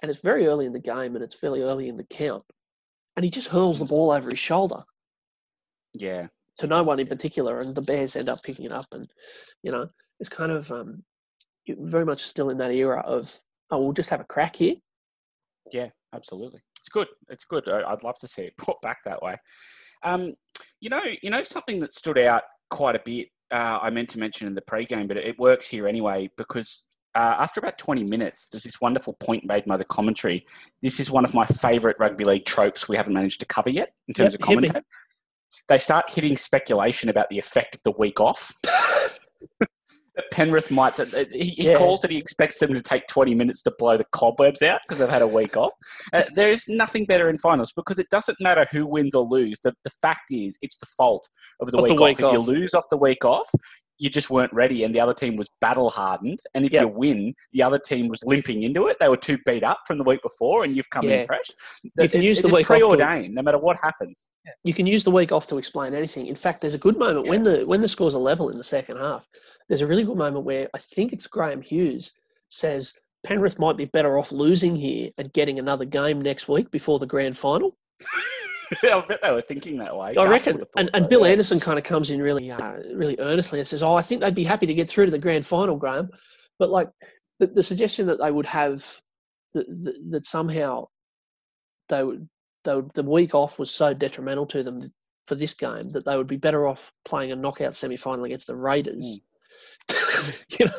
And 0.00 0.10
it's 0.10 0.20
very 0.20 0.46
early 0.46 0.64
in 0.64 0.72
the 0.72 0.80
game, 0.80 1.14
and 1.14 1.22
it's 1.22 1.34
fairly 1.34 1.60
early 1.60 1.88
in 1.88 1.96
the 1.96 2.04
count, 2.04 2.44
and 3.16 3.24
he 3.24 3.30
just 3.30 3.48
hurls 3.48 3.78
the 3.78 3.84
ball 3.84 4.10
over 4.10 4.30
his 4.30 4.38
shoulder 4.38 4.84
yeah, 5.94 6.26
to 6.58 6.66
no 6.66 6.82
one 6.82 7.00
in 7.00 7.06
particular, 7.06 7.60
and 7.60 7.74
the 7.74 7.80
Bears 7.80 8.16
end 8.16 8.28
up 8.28 8.42
picking 8.42 8.64
it 8.64 8.72
up. 8.72 8.86
And 8.92 9.08
you 9.62 9.70
know, 9.70 9.86
it's 10.20 10.28
kind 10.28 10.52
of 10.52 10.70
um, 10.70 11.02
very 11.68 12.04
much 12.04 12.22
still 12.22 12.50
in 12.50 12.58
that 12.58 12.72
era 12.72 13.00
of 13.06 13.40
oh, 13.70 13.80
we'll 13.80 13.92
just 13.92 14.10
have 14.10 14.20
a 14.20 14.24
crack 14.24 14.56
here. 14.56 14.74
yeah. 15.72 15.88
Absolutely, 16.12 16.60
it's 16.78 16.88
good. 16.88 17.08
It's 17.28 17.44
good. 17.44 17.68
I'd 17.68 18.04
love 18.04 18.18
to 18.20 18.28
see 18.28 18.42
it 18.42 18.54
put 18.58 18.80
back 18.82 18.98
that 19.04 19.20
way. 19.20 19.36
Um, 20.04 20.34
you 20.80 20.88
know, 20.88 21.02
you 21.22 21.30
know 21.30 21.42
something 21.42 21.80
that 21.80 21.92
stood 21.92 22.18
out 22.18 22.42
quite 22.70 22.94
a 22.94 23.02
bit. 23.04 23.28
Uh, 23.50 23.78
I 23.82 23.90
meant 23.90 24.10
to 24.10 24.20
mention 24.20 24.46
in 24.46 24.54
the 24.54 24.62
pre-game, 24.62 25.08
but 25.08 25.16
it 25.16 25.38
works 25.38 25.68
here 25.68 25.88
anyway 25.88 26.30
because 26.36 26.84
uh, 27.14 27.36
after 27.38 27.60
about 27.60 27.78
20 27.78 28.04
minutes, 28.04 28.46
there's 28.50 28.64
this 28.64 28.80
wonderful 28.80 29.14
point 29.14 29.44
made 29.44 29.64
by 29.66 29.76
the 29.76 29.84
commentary. 29.84 30.46
This 30.82 30.98
is 30.98 31.10
one 31.10 31.24
of 31.24 31.34
my 31.34 31.46
favourite 31.46 31.96
rugby 31.98 32.24
league 32.24 32.44
tropes 32.44 32.88
we 32.88 32.96
haven't 32.96 33.14
managed 33.14 33.40
to 33.40 33.46
cover 33.46 33.70
yet 33.70 33.92
in 34.08 34.14
terms 34.14 34.32
Yep, 34.34 34.40
of 34.40 34.46
commentary. 34.46 34.84
They 35.68 35.78
start 35.78 36.10
hitting 36.10 36.36
speculation 36.36 37.08
about 37.08 37.28
the 37.30 37.38
effect 37.38 37.76
of 37.76 37.82
the 37.84 37.92
week 37.92 38.20
off. 38.20 38.52
that 40.16 40.30
Penrith 40.30 40.70
might. 40.70 40.96
He, 41.32 41.50
he 41.50 41.68
Yeah. 41.68 41.74
calls 41.74 42.00
that 42.02 42.10
he 42.10 42.18
expects 42.18 42.58
them 42.60 42.72
to 42.74 42.80
take 42.80 43.06
20 43.08 43.34
minutes 43.34 43.62
to 43.62 43.72
blow 43.78 43.96
the 43.96 44.04
cobwebs 44.12 44.62
out 44.62 44.80
because 44.82 44.98
they've 44.98 45.08
had 45.08 45.22
a 45.22 45.28
week 45.28 45.56
off. 45.56 45.72
Uh, 46.12 46.22
there 46.34 46.50
is 46.50 46.64
nothing 46.68 47.04
better 47.04 47.28
in 47.28 47.38
finals 47.38 47.72
because 47.74 47.98
it 47.98 48.08
doesn't 48.10 48.38
matter 48.40 48.66
who 48.70 48.86
wins 48.86 49.14
or 49.14 49.26
lose. 49.28 49.58
The, 49.62 49.72
the 49.84 49.90
fact 50.02 50.30
is, 50.30 50.56
it's 50.62 50.76
the 50.78 50.86
fault 50.96 51.28
of 51.60 51.70
the, 51.70 51.78
Of 51.78 51.88
the 51.88 51.94
week, 51.94 52.18
week 52.18 52.26
off. 52.26 52.34
If 52.34 52.46
you 52.46 52.54
lose 52.54 52.74
off 52.74 52.84
the 52.90 52.96
week 52.96 53.24
off, 53.24 53.48
you 53.98 54.10
just 54.10 54.28
weren't 54.30 54.52
ready, 54.52 54.82
and 54.84 54.94
the 54.94 55.00
other 55.00 55.14
team 55.14 55.36
was 55.36 55.48
battle 55.60 55.88
hardened. 55.90 56.40
And 56.54 56.64
if 56.64 56.72
Yep. 56.72 56.82
you 56.82 56.88
win, 56.88 57.34
the 57.52 57.62
other 57.62 57.78
team 57.78 58.08
was 58.08 58.20
limping 58.24 58.62
into 58.62 58.88
it. 58.88 58.96
They 58.98 59.08
were 59.08 59.16
too 59.16 59.38
beat 59.46 59.62
up 59.62 59.78
from 59.86 59.98
the 59.98 60.04
week 60.04 60.20
before, 60.22 60.64
and 60.64 60.74
you've 60.76 60.90
come 60.90 61.08
Yeah. 61.08 61.20
in 61.20 61.26
fresh. 61.26 61.46
You 61.96 62.08
can 62.08 62.20
It- 62.22 62.26
use 62.26 62.40
the 62.42 62.48
it's 62.48 62.56
week 62.56 62.70
off 62.70 62.78
to- 62.80 62.86
preordained, 62.96 63.34
no 63.34 63.42
matter 63.42 63.58
what 63.58 63.78
happens. 63.82 64.28
you 64.64 64.74
can 64.74 64.86
use 64.86 65.04
the 65.04 65.10
week 65.10 65.32
off 65.32 65.46
to 65.46 65.58
explain 65.58 65.94
anything. 65.94 66.26
In 66.26 66.34
fact, 66.36 66.60
there's 66.60 66.74
a 66.74 66.78
good 66.78 66.98
moment 66.98 67.28
when 67.28 67.42
the 67.44 67.64
when 67.66 67.80
the 67.80 67.88
scores 67.88 68.14
are 68.14 68.18
level 68.20 68.50
in 68.50 68.58
the 68.58 68.64
second 68.64 68.96
half. 68.98 69.26
There's 69.68 69.80
a 69.80 69.86
really 69.86 70.04
good 70.04 70.16
moment 70.18 70.44
where 70.44 70.68
I 70.74 70.78
think 70.78 71.12
it's 71.12 71.26
Graeme 71.26 71.62
Hughes 71.62 72.12
says 72.50 72.98
Penrith 73.24 73.58
might 73.58 73.76
be 73.78 73.86
better 73.86 74.18
off 74.18 74.30
losing 74.32 74.76
here 74.76 75.10
and 75.16 75.32
getting 75.32 75.58
another 75.58 75.84
game 75.86 76.20
next 76.20 76.46
week 76.48 76.70
before 76.70 76.98
the 76.98 77.06
grand 77.06 77.38
final. 77.38 77.76
I 78.82 79.04
bet 79.06 79.22
they 79.22 79.30
were 79.30 79.42
thinking 79.42 79.78
that 79.78 79.96
way. 79.96 80.14
I 80.16 80.26
reckon, 80.26 80.62
and, 80.76 80.90
and 80.94 81.08
Bill 81.08 81.26
yeah. 81.26 81.32
Anderson 81.32 81.60
kind 81.60 81.78
of 81.78 81.84
comes 81.84 82.10
in 82.10 82.20
really, 82.20 82.50
uh, 82.50 82.78
really 82.94 83.16
earnestly 83.18 83.58
and 83.58 83.68
says, 83.68 83.82
"Oh, 83.82 83.94
I 83.94 84.02
think 84.02 84.20
they'd 84.20 84.34
be 84.34 84.44
happy 84.44 84.66
to 84.66 84.74
get 84.74 84.88
through 84.88 85.06
to 85.06 85.10
the 85.10 85.18
grand 85.18 85.46
final, 85.46 85.76
Graham." 85.76 86.10
But 86.58 86.70
like 86.70 86.88
the, 87.40 87.46
the 87.48 87.62
suggestion 87.62 88.06
that 88.06 88.20
they 88.20 88.30
would 88.30 88.46
have 88.46 88.86
that, 89.54 89.66
that, 89.84 90.10
that 90.10 90.26
somehow 90.26 90.86
they 91.88 92.02
would, 92.02 92.28
they 92.64 92.76
would, 92.76 92.92
the 92.94 93.02
week 93.02 93.34
off 93.34 93.58
was 93.58 93.70
so 93.70 93.92
detrimental 93.94 94.46
to 94.46 94.62
them 94.62 94.78
for 95.26 95.34
this 95.34 95.54
game 95.54 95.90
that 95.90 96.04
they 96.04 96.16
would 96.16 96.26
be 96.26 96.36
better 96.36 96.66
off 96.66 96.92
playing 97.04 97.32
a 97.32 97.36
knockout 97.36 97.76
semi 97.76 97.96
final 97.96 98.24
against 98.24 98.46
the 98.46 98.56
Raiders. 98.56 99.20
you 100.58 100.66
know, 100.66 100.72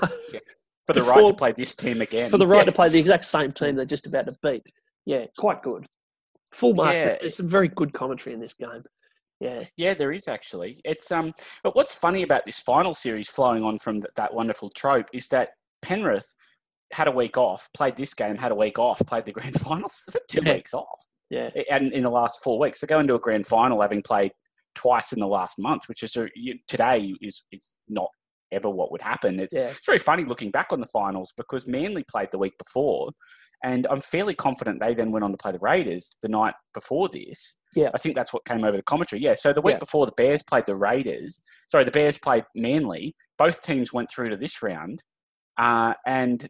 for 0.87 0.93
the 0.93 1.01
right 1.01 1.27
to 1.27 1.33
play 1.33 1.51
this 1.51 1.75
team 1.75 2.01
again. 2.01 2.29
for 2.29 2.37
the 2.37 2.47
right 2.47 2.59
Yeah. 2.59 2.65
to 2.65 2.71
play 2.71 2.89
the 2.89 2.99
exact 2.99 3.25
same 3.25 3.51
team 3.51 3.75
they're 3.75 3.85
just 3.85 4.07
about 4.07 4.27
to 4.27 4.35
beat. 4.43 4.63
Yeah, 5.05 5.25
quite 5.37 5.61
good. 5.61 5.85
Full 6.55 6.73
marks. 6.73 6.99
Yeah. 6.99 7.17
There's 7.19 7.35
some 7.37 7.49
very 7.49 7.67
good 7.67 7.93
commentary 7.93 8.33
in 8.33 8.39
this 8.39 8.53
game. 8.53 8.83
Yeah. 9.39 9.63
Yeah, 9.75 9.93
there 9.93 10.11
is 10.13 10.27
actually. 10.27 10.79
It's 10.85 11.11
um, 11.11 11.33
but 11.63 11.75
what's 11.75 11.93
funny 11.97 12.23
about 12.23 12.45
this 12.45 12.59
final 12.59 12.93
series, 12.93 13.29
flowing 13.29 13.63
on 13.63 13.77
from 13.77 13.95
th- 13.95 14.05
that 14.15 14.33
wonderful 14.33 14.69
trope, 14.69 15.07
is 15.13 15.27
that 15.29 15.49
Penrith 15.81 16.33
had 16.93 17.07
a 17.07 17.11
week 17.11 17.37
off, 17.37 17.69
played 17.75 17.97
this 17.97 18.13
game, 18.13 18.37
had 18.37 18.51
a 18.53 18.55
week 18.55 18.79
off, 18.79 19.01
played 19.05 19.25
the 19.25 19.31
grand 19.37 19.59
finals. 19.59 20.01
Two 20.29 20.41
Yeah. 20.45 20.53
weeks 20.53 20.73
off, 20.73 21.07
Yeah. 21.29 21.49
and 21.69 21.91
in 21.91 22.03
the 22.03 22.09
last 22.09 22.41
four 22.41 22.57
weeks, 22.57 22.79
they 22.79 22.87
go 22.87 22.99
into 22.99 23.15
a 23.15 23.19
grand 23.19 23.45
final 23.45 23.81
having 23.81 24.01
played 24.01 24.31
twice 24.75 25.11
in 25.11 25.19
the 25.19 25.27
last 25.27 25.59
month, 25.59 25.89
which 25.89 26.03
is 26.03 26.15
a, 26.15 26.29
you, 26.35 26.55
today 26.69 27.13
is 27.21 27.43
is 27.51 27.73
not 27.89 28.09
ever 28.51 28.69
what 28.69 28.91
would 28.91 29.01
happen. 29.01 29.39
It's 29.39 29.53
Yeah. 29.53 29.69
it's 29.69 29.85
very 29.85 29.99
funny 29.99 30.23
looking 30.23 30.51
back 30.51 30.67
on 30.71 30.79
the 30.79 30.87
finals 30.87 31.33
because 31.35 31.67
Manly 31.67 32.03
played 32.03 32.29
the 32.31 32.37
week 32.37 32.57
before, 32.57 33.11
and 33.63 33.87
I'm 33.89 34.01
fairly 34.01 34.35
confident 34.35 34.79
they 34.79 34.93
then 34.93 35.11
went 35.11 35.23
on 35.23 35.31
to 35.31 35.37
play 35.37 35.51
the 35.51 35.59
Raiders 35.59 36.15
the 36.21 36.27
night 36.29 36.53
before 36.73 37.09
this. 37.09 37.57
Yeah. 37.75 37.89
I 37.93 37.97
think 37.97 38.15
that's 38.15 38.31
what 38.33 38.45
came 38.45 38.63
over 38.63 38.77
the 38.77 38.83
commentary. 38.83 39.21
Yeah, 39.21 39.35
so 39.35 39.51
the 39.53 39.61
week 39.61 39.75
Yeah. 39.75 39.79
before 39.79 40.05
the 40.05 40.13
Bears 40.15 40.43
played 40.43 40.65
the 40.65 40.75
Raiders, 40.75 41.41
sorry, 41.67 41.83
the 41.83 41.91
Bears 41.91 42.17
played 42.17 42.45
Manly. 42.55 43.15
Both 43.37 43.61
teams 43.61 43.91
went 43.91 44.09
through 44.09 44.29
to 44.29 44.37
this 44.37 44.61
round, 44.61 45.03
uh, 45.57 45.93
and 46.05 46.47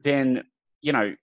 then 0.00 0.44
you 0.82 0.92
know, 0.92 1.14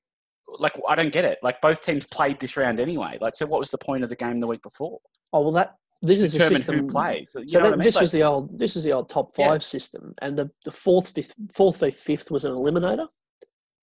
like 0.59 0.73
I 0.88 0.95
don't 0.95 1.13
get 1.13 1.25
it. 1.25 1.39
Like 1.41 1.61
both 1.61 1.81
teams 1.83 2.05
played 2.05 2.39
this 2.39 2.57
round 2.57 2.79
anyway. 2.79 3.17
Like, 3.21 3.35
so 3.35 3.45
what 3.45 3.59
was 3.59 3.71
the 3.71 3.77
point 3.77 4.03
of 4.03 4.09
the 4.09 4.15
game 4.15 4.39
the 4.41 4.47
week 4.47 4.61
before? 4.61 4.99
Oh 5.31 5.41
well, 5.41 5.51
that 5.53 5.75
this 6.01 6.19
is 6.21 6.36
a 6.36 6.38
Determine 6.38 6.58
system. 6.58 6.75
who 6.75 6.88
plays. 6.91 7.36
You 7.38 7.47
So 7.47 7.60
that, 7.60 7.67
I 7.67 7.69
mean? 7.71 7.79
this 7.81 7.95
Like- 7.95 8.01
was 8.01 8.12
the 8.12 8.23
old 8.23 8.58
this 8.60 8.75
is 8.75 8.84
the 8.84 8.91
old 8.93 9.10
top 9.10 9.31
Yeah. 9.38 9.47
five 9.49 9.63
system, 9.63 10.13
and 10.21 10.38
the, 10.38 10.49
the 10.63 10.71
fourth 10.71 11.10
fifth 11.10 11.34
fourth 11.51 11.79
v 11.79 11.91
fifth 11.91 12.29
was 12.31 12.45
an 12.45 12.51
eliminator. 12.53 13.08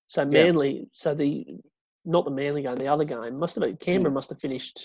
So 0.07 0.23
Yeah. 0.23 0.29
Manly, 0.29 0.89
so 0.93 1.15
the 1.15 1.47
not 2.05 2.25
the 2.25 2.31
Manly 2.31 2.63
game, 2.63 2.77
the 2.77 2.89
other 2.89 3.05
game 3.05 3.39
must 3.39 3.55
have 3.55 3.63
been 3.63 3.77
Canberra 3.77 4.11
Hmm. 4.11 4.15
must 4.15 4.31
have 4.31 4.41
finished. 4.41 4.83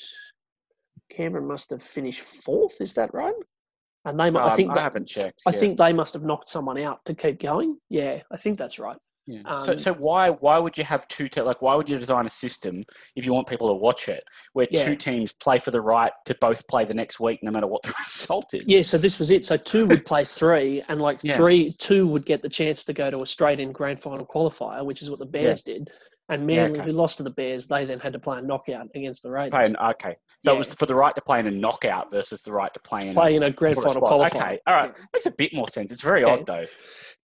Canberra 1.09 1.43
must 1.43 1.69
have 1.69 1.81
finished 1.81 2.21
fourth. 2.21 2.79
Is 2.81 2.93
that 2.95 3.13
right? 3.13 3.33
And 4.05 4.19
they, 4.19 4.25
Um, 4.25 4.37
I 4.37 4.55
think, 4.55 4.71
I 4.71 4.81
haven't 4.83 5.07
checked. 5.07 5.41
I 5.47 5.51
yeah. 5.51 5.57
think 5.59 5.77
they 5.77 5.91
must 5.93 6.13
have 6.13 6.23
knocked 6.23 6.47
someone 6.47 6.77
out 6.77 7.03
to 7.05 7.13
keep 7.13 7.39
going. 7.39 7.79
Yeah, 7.89 8.21
I 8.31 8.37
think 8.37 8.57
that's 8.57 8.79
right. 8.79 8.97
Yeah. 9.27 9.59
so, 9.59 9.73
Um, 9.73 9.77
so 9.77 9.93
why 9.93 10.29
why 10.29 10.57
would 10.57 10.77
you 10.77 10.85
have 10.85 11.05
two 11.09 11.27
te- 11.27 11.41
like 11.41 11.61
why 11.61 11.75
would 11.75 11.89
you 11.89 11.97
design 11.99 12.25
a 12.25 12.29
system 12.29 12.85
if 13.15 13.25
you 13.25 13.33
want 13.33 13.47
people 13.47 13.67
to 13.67 13.73
watch 13.73 14.07
it 14.07 14.23
where 14.53 14.67
Yeah. 14.71 14.85
two 14.85 14.95
teams 14.95 15.33
play 15.33 15.59
for 15.59 15.71
the 15.71 15.81
right 15.81 16.11
to 16.25 16.35
both 16.39 16.65
play 16.69 16.85
the 16.85 16.93
next 16.93 17.19
week 17.19 17.39
no 17.43 17.51
matter 17.51 17.67
what 17.67 17.83
the 17.83 17.93
result 17.99 18.53
is? 18.53 18.63
Yeah, 18.67 18.81
so 18.83 18.97
this 18.97 19.19
was 19.19 19.29
it. 19.29 19.43
So 19.43 19.57
two 19.57 19.85
would 19.87 20.05
play 20.05 20.23
three, 20.39 20.81
and 20.87 21.01
like 21.01 21.23
Yeah. 21.23 21.35
three, 21.35 21.75
two 21.77 22.07
would 22.07 22.25
get 22.25 22.41
the 22.41 22.49
chance 22.49 22.85
to 22.85 22.93
go 22.93 23.11
to 23.11 23.21
a 23.21 23.27
straight-in 23.27 23.73
grand 23.73 24.01
final 24.01 24.25
qualifier, 24.25 24.85
which 24.85 25.01
is 25.01 25.09
what 25.09 25.19
the 25.19 25.25
Bears 25.25 25.61
did. 25.61 25.89
And 26.29 26.45
Manly, 26.45 26.71
okay. 26.79 26.83
who 26.83 26.91
lost 26.91 27.17
to 27.17 27.23
the 27.23 27.29
Bears, 27.29 27.67
they 27.67 27.85
then 27.85 27.99
had 28.01 28.11
to 28.11 28.19
play 28.19 28.37
a 28.39 28.41
knockout 28.41 28.87
against 28.93 29.23
the 29.23 29.31
Raiders. 29.31 29.53
Okay, 29.81 30.15
so 30.39 30.53
it 30.53 30.57
was 30.57 30.73
for 30.73 30.85
the 30.85 30.93
right 30.95 31.15
to 31.15 31.21
play 31.21 31.39
in 31.39 31.47
a 31.47 31.51
knockout 31.51 32.11
versus 32.11 32.41
the 32.41 32.51
right 32.51 32.73
to 32.73 32.79
play 32.81 33.07
in 33.07 33.13
play 33.13 33.33
a, 33.33 33.37
in 33.37 33.43
a 33.43 33.51
grand 33.51 33.77
final 33.77 34.01
qualifier. 34.01 34.35
Okay, 34.35 34.59
all 34.67 34.75
right, 34.75 34.93
makes 35.13 35.25
a 35.25 35.31
bit 35.31 35.53
more 35.53 35.69
sense. 35.69 35.89
It's 35.91 36.01
very 36.03 36.23
odd 36.25 36.45
though. 36.45 36.65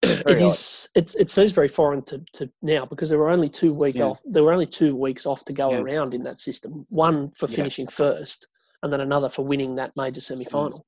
It 0.03 0.41
is. 0.41 0.89
It, 0.95 1.15
it 1.19 1.31
seems 1.31 1.53
very 1.53 1.69
foreign 1.69 2.03
to, 2.05 2.23
to 2.35 2.51
now 2.63 2.87
because 2.87 3.09
there 3.11 3.19
were 3.19 3.31
only 3.31 3.49
two 3.49 3.73
week 3.73 3.97
Yeah. 3.97 4.05
off. 4.05 4.21
There 4.25 4.43
were 4.43 4.53
only 4.53 4.67
two 4.67 4.97
weeks 4.97 5.27
off 5.27 5.45
to 5.47 5.53
go 5.53 5.71
Yeah. 5.73 5.79
around 5.79 6.15
in 6.15 6.23
that 6.25 6.41
system. 6.41 6.87
One 6.89 7.31
for 7.33 7.47
Yeah. 7.49 7.57
finishing 7.57 7.87
first, 7.87 8.47
and 8.83 8.93
then 8.93 9.01
another 9.01 9.29
for 9.29 9.45
winning 9.45 9.77
that 9.77 9.93
major 9.97 10.21
semi 10.21 10.45
final. 10.45 10.87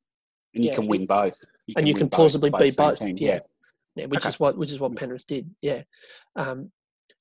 and 0.55 0.63
you 0.65 0.69
yeah, 0.71 0.77
can 0.77 0.87
win 0.87 1.07
both. 1.07 1.39
and 1.77 1.89
you 1.89 1.95
can 1.95 2.11
plausibly 2.11 2.51
beat 2.59 2.77
both. 2.77 2.99
team, 2.99 3.15
Yeah. 3.19 3.41
Yeah, 3.95 4.07
which 4.07 4.21
Okay. 4.21 4.29
is 4.31 4.41
what 4.41 4.57
which 4.57 4.71
is 4.71 4.81
what. 4.81 4.97
Penrith 4.97 5.27
did. 5.27 5.55
Yeah, 5.63 5.83
um, 6.37 6.71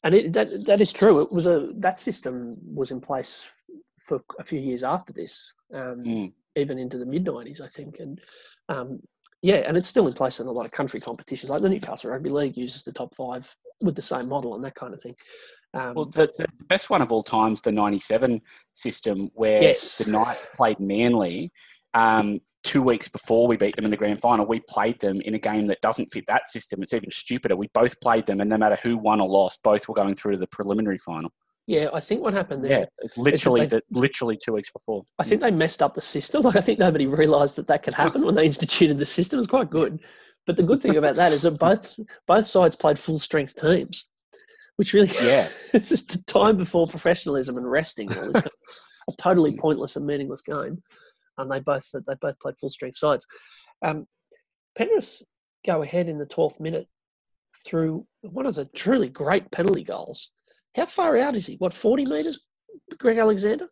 and 0.03 0.15
it, 0.15 0.33
that 0.33 0.65
that 0.65 0.79
is 0.81 0.91
true. 0.93 1.21
It 1.21 1.31
was 1.31 1.45
a 1.45 1.69
that 1.77 1.99
system 1.99 2.57
was 2.73 2.91
in 2.91 3.01
place 3.01 3.45
for 3.99 4.23
a 4.39 4.43
few 4.43 4.59
years 4.59 4.83
after 4.83 5.11
this, 5.13 5.53
um, 5.73 6.03
Mm. 6.03 6.33
even 6.55 6.79
into 6.79 6.97
the 6.97 7.05
mid 7.05 7.23
nineties, 7.25 7.59
I 7.61 7.67
think. 7.67 7.99
And 7.99 8.19
um, 8.69 9.01
yeah, 9.41 9.63
and 9.67 9.75
it's 9.75 9.87
still 9.87 10.07
in 10.07 10.13
place 10.13 10.39
in 10.39 10.47
a 10.47 10.51
lot 10.51 10.65
of 10.65 10.71
country 10.71 10.99
competitions, 10.99 11.49
like 11.49 11.61
the 11.61 11.69
Newcastle 11.69 12.11
Rugby 12.11 12.29
League 12.29 12.57
uses 12.57 12.83
the 12.83 12.91
top 12.91 13.15
five 13.15 13.53
with 13.81 13.95
the 13.95 14.01
same 14.01 14.27
model 14.27 14.55
and 14.55 14.63
that 14.63 14.75
kind 14.75 14.93
of 14.93 15.01
thing. 15.01 15.15
Um, 15.73 15.95
Well, 15.95 16.05
the, 16.05 16.31
the 16.37 16.47
best 16.65 16.89
one 16.89 17.01
of 17.01 17.11
all 17.11 17.23
times, 17.23 17.61
the 17.61 17.71
'97 17.71 18.41
system, 18.73 19.31
where 19.33 19.61
Yes. 19.61 19.97
the 19.97 20.11
Knights 20.11 20.47
played 20.55 20.79
Manly 20.79 21.51
um, 21.93 22.39
two 22.63 22.81
weeks 22.81 23.07
before 23.09 23.47
we 23.47 23.57
beat 23.57 23.75
them 23.75 23.85
in 23.85 23.91
the 23.91 23.97
grand 23.97 24.21
final. 24.21 24.45
We 24.45 24.61
played 24.69 24.99
them 24.99 25.21
in 25.21 25.33
a 25.33 25.39
game 25.39 25.65
that 25.67 25.81
doesn't 25.81 26.11
fit 26.11 26.25
that 26.27 26.47
system. 26.47 26.83
It's 26.83 26.93
even 26.93 27.09
stupider. 27.09 27.55
We 27.55 27.67
both 27.73 27.99
played 27.99 28.25
them, 28.27 28.41
and 28.41 28.49
no 28.49 28.57
matter 28.57 28.77
who 28.83 28.97
won 28.97 29.21
or 29.21 29.27
lost, 29.27 29.63
both 29.63 29.87
were 29.87 29.95
going 29.95 30.15
through 30.15 30.33
to 30.33 30.37
the 30.37 30.47
preliminary 30.47 30.97
final. 30.97 31.31
Yeah, 31.67 31.89
I 31.93 31.99
think 31.99 32.21
what 32.21 32.33
happened 32.33 32.63
there. 32.63 32.79
Yeah, 32.81 32.85
it's 32.99 33.17
literally 33.17 33.61
they- 33.61 33.77
the, 33.77 33.81
literally 33.91 34.37
two 34.43 34.53
weeks 34.53 34.71
before. 34.71 35.03
I 35.19 35.23
think 35.23 35.41
they 35.41 35.51
messed 35.51 35.81
up 35.81 35.93
the 35.93 36.01
system. 36.01 36.41
Like 36.45 36.55
I 36.55 36.61
think 36.61 36.79
nobody 36.79 37.05
realised 37.07 37.55
that 37.57 37.67
that 37.67 37.83
could 37.83 37.93
happen 37.93 38.25
when 38.25 38.35
they 38.35 38.45
instituted 38.45 38.97
the 38.97 39.05
system. 39.05 39.37
It 39.37 39.41
was 39.41 39.47
quite 39.47 39.69
good. 39.69 39.99
But 40.47 40.57
the 40.57 40.63
good 40.63 40.81
thing 40.81 40.97
about 40.97 41.15
that 41.15 41.31
is 41.31 41.43
that 41.43 41.51
both 41.59 41.99
both 42.27 42.45
sides 42.47 42.75
played 42.75 42.97
full 42.99 43.19
strength 43.19 43.55
teams, 43.55 44.07
which 44.77 44.93
really 44.93 45.11
Yeah. 45.21 45.47
it's 45.73 45.89
just 45.89 46.15
a 46.15 46.23
time 46.25 46.57
before 46.57 46.87
professionalism 46.87 47.57
and 47.57 47.69
resting. 47.69 48.09
all 48.17 48.25
this 48.31 48.33
kind 48.33 48.45
of- 48.47 48.51
a 49.09 49.13
totally 49.21 49.57
pointless 49.57 49.95
and 49.95 50.05
meaningless 50.05 50.41
game, 50.43 50.81
and 51.37 51.51
they 51.51 51.59
both 51.59 51.89
they 51.93 52.15
both 52.21 52.39
played 52.39 52.57
full 52.59 52.69
strength 52.69 52.97
sides. 52.97 53.25
Um, 53.83 54.05
Penrith 54.77 55.21
go 55.65 55.81
ahead 55.81 56.07
in 56.09 56.17
the 56.17 56.25
twelfth 56.25 56.59
minute 56.59 56.87
through 57.65 58.05
one 58.21 58.45
of 58.45 58.55
the 58.55 58.65
truly 58.75 59.09
great 59.09 59.49
penalty 59.51 59.83
goals. 59.83 60.31
How 60.75 60.85
far 60.85 61.17
out 61.17 61.35
is 61.35 61.47
he? 61.47 61.55
What 61.55 61.73
forty 61.73 62.05
meters? 62.05 62.39
Greg 62.97 63.17
Alexander. 63.17 63.67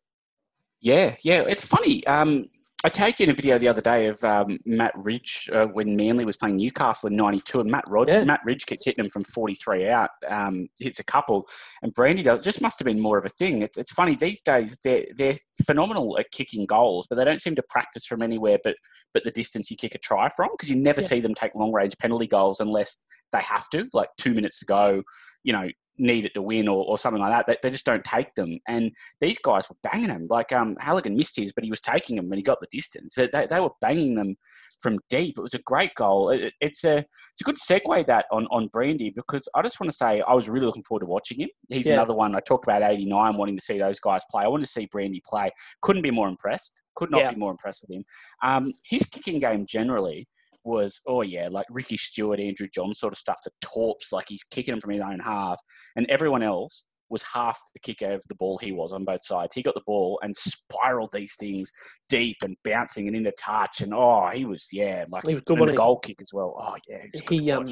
Yeah, 0.82 1.16
yeah. 1.24 1.44
It's 1.48 1.68
funny. 1.68 2.06
Um, 2.08 2.46
I 2.86 2.88
tagged 2.88 3.20
in 3.20 3.30
a 3.30 3.34
video 3.34 3.58
the 3.58 3.68
other 3.68 3.82
day 3.82 4.08
of 4.08 4.24
um, 4.24 4.58
Matt 4.66 4.94
Ridge 4.96 5.50
uh, 5.52 5.66
when 5.68 5.98
Manly 5.98 6.24
was 6.24 6.38
playing 6.38 6.56
Newcastle 6.56 7.10
in 7.10 7.16
'92, 7.18 7.60
and 7.60 7.70
Matt 7.70 7.84
Rod- 7.88 8.08
Yeah. 8.08 8.24
Matt 8.24 8.40
Ridge 8.46 8.66
kept 8.66 8.86
hitting 8.86 9.04
him 9.04 9.10
from 9.12 9.26
43 9.26 9.90
out, 9.90 10.10
um, 10.30 10.68
hits 10.80 11.00
a 11.00 11.04
couple, 11.04 11.46
and 11.82 11.94
Brandy 11.94 12.24
does, 12.24 12.40
just 12.42 12.62
must 12.62 12.80
have 12.80 12.86
been 12.86 13.00
more 13.02 13.18
of 13.18 13.26
a 13.26 13.30
thing. 13.30 13.62
It's, 13.62 13.78
it's 13.78 13.92
funny 13.92 14.16
these 14.16 14.42
days; 14.42 14.78
they're 14.84 15.06
they're 15.18 15.38
phenomenal 15.66 16.18
at 16.20 16.32
kicking 16.32 16.66
goals, 16.66 17.08
but 17.10 17.18
they 17.18 17.26
don't 17.26 17.42
seem 17.42 17.56
to 17.56 17.64
practice 17.70 18.06
from 18.06 18.22
anywhere 18.22 18.58
but 18.64 18.76
but 19.14 19.24
the 19.26 19.32
distance 19.32 19.70
you 19.70 19.76
kick 19.78 19.96
a 19.96 20.00
try 20.00 20.30
from, 20.30 20.50
because 20.54 20.70
you 20.70 20.78
never 20.78 21.02
Yeah. 21.02 21.08
see 21.08 21.20
them 21.20 21.34
take 21.34 21.56
long 21.56 21.74
range 21.74 21.98
penalty 21.98 22.28
goals 22.28 22.60
unless 22.62 22.98
they 23.34 23.42
have 23.42 23.68
to, 23.72 23.88
like 23.94 24.10
two 24.18 24.34
minutes 24.34 24.58
to 24.60 24.66
go, 24.66 25.04
you 25.44 25.52
know, 25.52 25.68
need 26.00 26.26
it 26.26 26.34
to 26.34 26.42
win 26.42 26.68
or, 26.68 26.84
or 26.86 26.98
something 26.98 27.22
like 27.22 27.32
that. 27.32 27.46
They, 27.48 27.58
they 27.62 27.72
just 27.72 27.86
don't 27.86 28.04
take 28.04 28.34
them, 28.36 28.60
and 28.68 28.92
these 29.20 29.38
guys 29.40 29.70
were 29.70 29.76
banging 29.84 30.08
them. 30.10 30.28
Like 30.30 30.52
um, 30.54 30.76
Halligan 30.80 31.16
missed 31.16 31.36
his, 31.36 31.54
but 31.54 31.64
he 31.64 31.70
was 31.70 31.82
taking 31.82 32.16
them 32.16 32.30
when 32.30 32.38
he 32.38 32.44
got 32.44 32.60
the 32.62 32.68
distance. 32.72 33.14
They, 33.16 33.28
they, 33.28 33.48
they 33.48 33.60
were 33.60 33.72
banging 33.82 34.16
them 34.16 34.36
from 34.80 35.00
deep. 35.10 35.38
It 35.38 35.42
was 35.42 35.54
a 35.54 35.62
great 35.64 35.94
goal. 35.96 36.30
It, 36.30 36.54
it's 36.62 36.84
a 36.84 37.00
it's 37.00 37.42
a 37.42 37.44
good 37.44 37.58
segue 37.58 38.06
that 38.08 38.26
on 38.32 38.48
on 38.48 38.68
Brandy 38.68 39.10
because 39.10 39.48
I 39.56 39.62
just 39.62 39.80
want 39.80 39.92
to 39.92 39.98
say 39.98 40.22
I 40.28 40.34
was 40.34 40.50
really 40.50 40.66
looking 40.66 40.84
forward 40.84 41.02
to 41.02 41.06
watching 41.06 41.40
him. 41.40 41.50
He's 41.68 41.86
Yeah. 41.88 41.94
another 41.94 42.14
one. 42.14 42.36
I 42.36 42.40
talked 42.40 42.66
about 42.66 42.82
'89, 42.82 43.38
wanting 43.38 43.58
to 43.58 43.64
see 43.64 43.78
those 43.78 44.00
guys 44.00 44.22
play. 44.32 44.44
I 44.44 44.48
wanted 44.48 44.66
to 44.66 44.72
see 44.72 44.88
Brandy 44.88 45.22
play. 45.28 45.52
Couldn't 45.82 46.02
be 46.02 46.12
more 46.12 46.28
impressed. 46.28 46.82
Could 46.96 47.12
not 47.12 47.20
Yeah. 47.22 47.32
be 47.32 47.38
more 47.38 47.52
impressed 47.52 47.84
with 47.88 47.96
him. 47.96 48.06
Um, 48.44 48.74
his 48.84 49.06
kicking 49.06 49.40
game 49.40 49.66
generally 49.66 50.28
was 50.64 51.00
oh 51.08 51.22
yeah 51.22 51.48
like 51.50 51.66
Ricky 51.70 51.98
Stuart, 51.98 52.40
Andrew 52.40 52.68
John 52.74 52.94
sort 52.94 53.14
of 53.14 53.20
stuff. 53.20 53.40
The 53.44 53.52
torps 53.62 54.12
like 54.12 54.26
he's 54.28 54.44
kicking 54.44 54.74
them 54.74 54.82
from 54.82 54.92
his 54.92 55.02
own 55.02 55.20
half, 55.20 55.60
and 55.96 56.06
everyone 56.10 56.44
else 56.44 56.86
was 57.10 57.24
half 57.34 57.60
the 57.74 57.80
kicker 57.80 58.14
of 58.14 58.24
the 58.30 58.36
ball 58.36 58.58
he 58.60 58.72
was 58.72 58.94
on 58.94 59.04
both 59.04 59.26
sides. 59.26 59.56
He 59.56 59.64
got 59.64 59.74
the 59.74 59.82
ball 59.86 60.20
and 60.22 60.36
spiraled 60.36 61.10
these 61.12 61.36
things 61.40 61.72
deep 62.08 62.38
and 62.44 62.56
bouncing 62.64 63.08
and 63.08 63.16
into 63.16 63.32
touch. 63.32 63.82
And 63.82 63.94
oh, 63.94 64.30
he 64.32 64.46
was 64.46 64.68
yeah, 64.72 65.06
like 65.10 65.26
He 65.26 65.34
was 65.34 65.44
good, 65.44 65.60
wasn't 65.60 65.76
the 65.76 65.82
goal 65.82 65.98
kick 65.98 66.22
as 66.22 66.32
well. 66.34 66.56
Oh 66.60 66.76
yeah, 66.88 67.06
He, 67.30 67.52
um, 67.52 67.66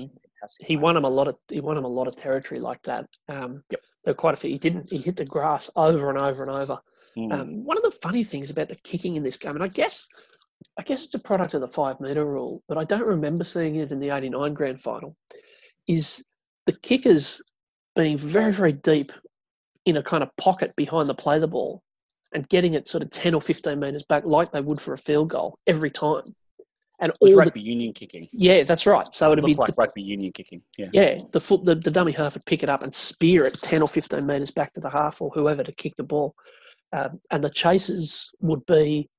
he 0.65 0.77
won 0.77 0.97
him 0.97 1.05
a 1.05 1.09
lot 1.09 1.27
of 1.27 1.35
he 1.49 1.61
won 1.61 1.77
him 1.77 1.85
a 1.85 1.89
lot 1.89 2.07
of 2.07 2.15
territory 2.15 2.59
like 2.59 2.81
that. 2.83 3.05
Um, 3.29 3.63
Yep. 3.69 3.81
There 4.03 4.13
were 4.13 4.17
quite 4.17 4.35
a 4.35 4.37
few. 4.37 4.49
He 4.49 4.57
didn't. 4.57 4.89
He 4.89 4.99
hit 4.99 5.17
the 5.17 5.25
grass 5.25 5.69
over 5.75 6.09
and 6.09 6.17
over 6.17 6.41
and 6.41 6.51
over. 6.51 6.79
Mm. 7.17 7.33
Um, 7.33 7.65
one 7.65 7.75
of 7.75 7.83
the 7.83 7.91
funny 7.91 8.23
things 8.23 8.49
about 8.49 8.69
the 8.69 8.77
kicking 8.83 9.17
in 9.17 9.23
this 9.23 9.35
game, 9.35 9.55
and 9.55 9.63
I 9.63 9.67
guess, 9.67 10.07
I 10.77 10.83
guess 10.83 11.05
it's 11.05 11.13
a 11.13 11.19
product 11.19 11.53
of 11.53 11.61
the 11.61 11.67
five 11.67 11.99
meter 11.99 12.25
rule, 12.25 12.63
but 12.67 12.77
I 12.77 12.83
don't 12.83 13.05
remember 13.05 13.43
seeing 13.43 13.75
it 13.75 13.91
in 13.91 13.99
the 13.99 14.09
'89 14.09 14.53
grand 14.53 14.81
final. 14.81 15.15
Is 15.87 16.23
the 16.65 16.73
kickers 16.73 17.41
being 17.95 18.17
very 18.17 18.51
very 18.51 18.73
deep 18.73 19.11
in 19.85 19.97
a 19.97 20.03
kind 20.03 20.21
of 20.21 20.35
pocket 20.35 20.75
behind 20.75 21.09
the 21.09 21.15
play 21.15 21.39
the 21.39 21.47
ball 21.47 21.81
and 22.33 22.47
getting 22.49 22.73
it 22.73 22.89
sort 22.89 23.01
of 23.01 23.09
10 23.09 23.33
or 23.33 23.41
15 23.41 23.79
meters 23.79 24.03
back 24.03 24.25
like 24.25 24.51
they 24.51 24.59
would 24.59 24.81
for 24.81 24.93
a 24.93 24.97
field 24.97 25.29
goal 25.29 25.57
every 25.65 25.89
time. 25.89 26.35
And 26.99 27.11
all 27.21 27.29
the, 27.29 27.35
rugby 27.35 27.61
union 27.61 27.93
kicking. 27.93 28.27
yeah, 28.33 28.63
that's 28.63 28.85
right. 28.85 29.07
So 29.13 29.31
it'd 29.31 29.45
be 29.45 29.53
like 29.53 29.77
rugby 29.77 30.01
union 30.01 30.31
kicking. 30.33 30.61
Yeah. 30.77 30.87
yeah, 30.91 31.21
the 31.31 31.39
foot, 31.39 31.63
the, 31.63 31.75
the 31.75 31.91
dummy 31.91 32.11
half 32.11 32.33
would 32.33 32.45
pick 32.45 32.63
it 32.63 32.69
up 32.69 32.81
and 32.81 32.93
spear 32.93 33.45
it 33.45 33.61
10 33.61 33.81
or 33.81 33.87
15 33.87 34.25
metres 34.25 34.51
back 34.51 34.73
to 34.73 34.81
the 34.81 34.89
half 34.89 35.21
or 35.21 35.29
whoever 35.29 35.63
to 35.63 35.71
kick 35.71 35.95
the 35.95 36.03
ball. 36.03 36.35
Um, 36.91 37.19
and 37.31 37.43
the 37.43 37.51
chasers 37.51 38.31
would 38.41 38.65
be 38.65 39.09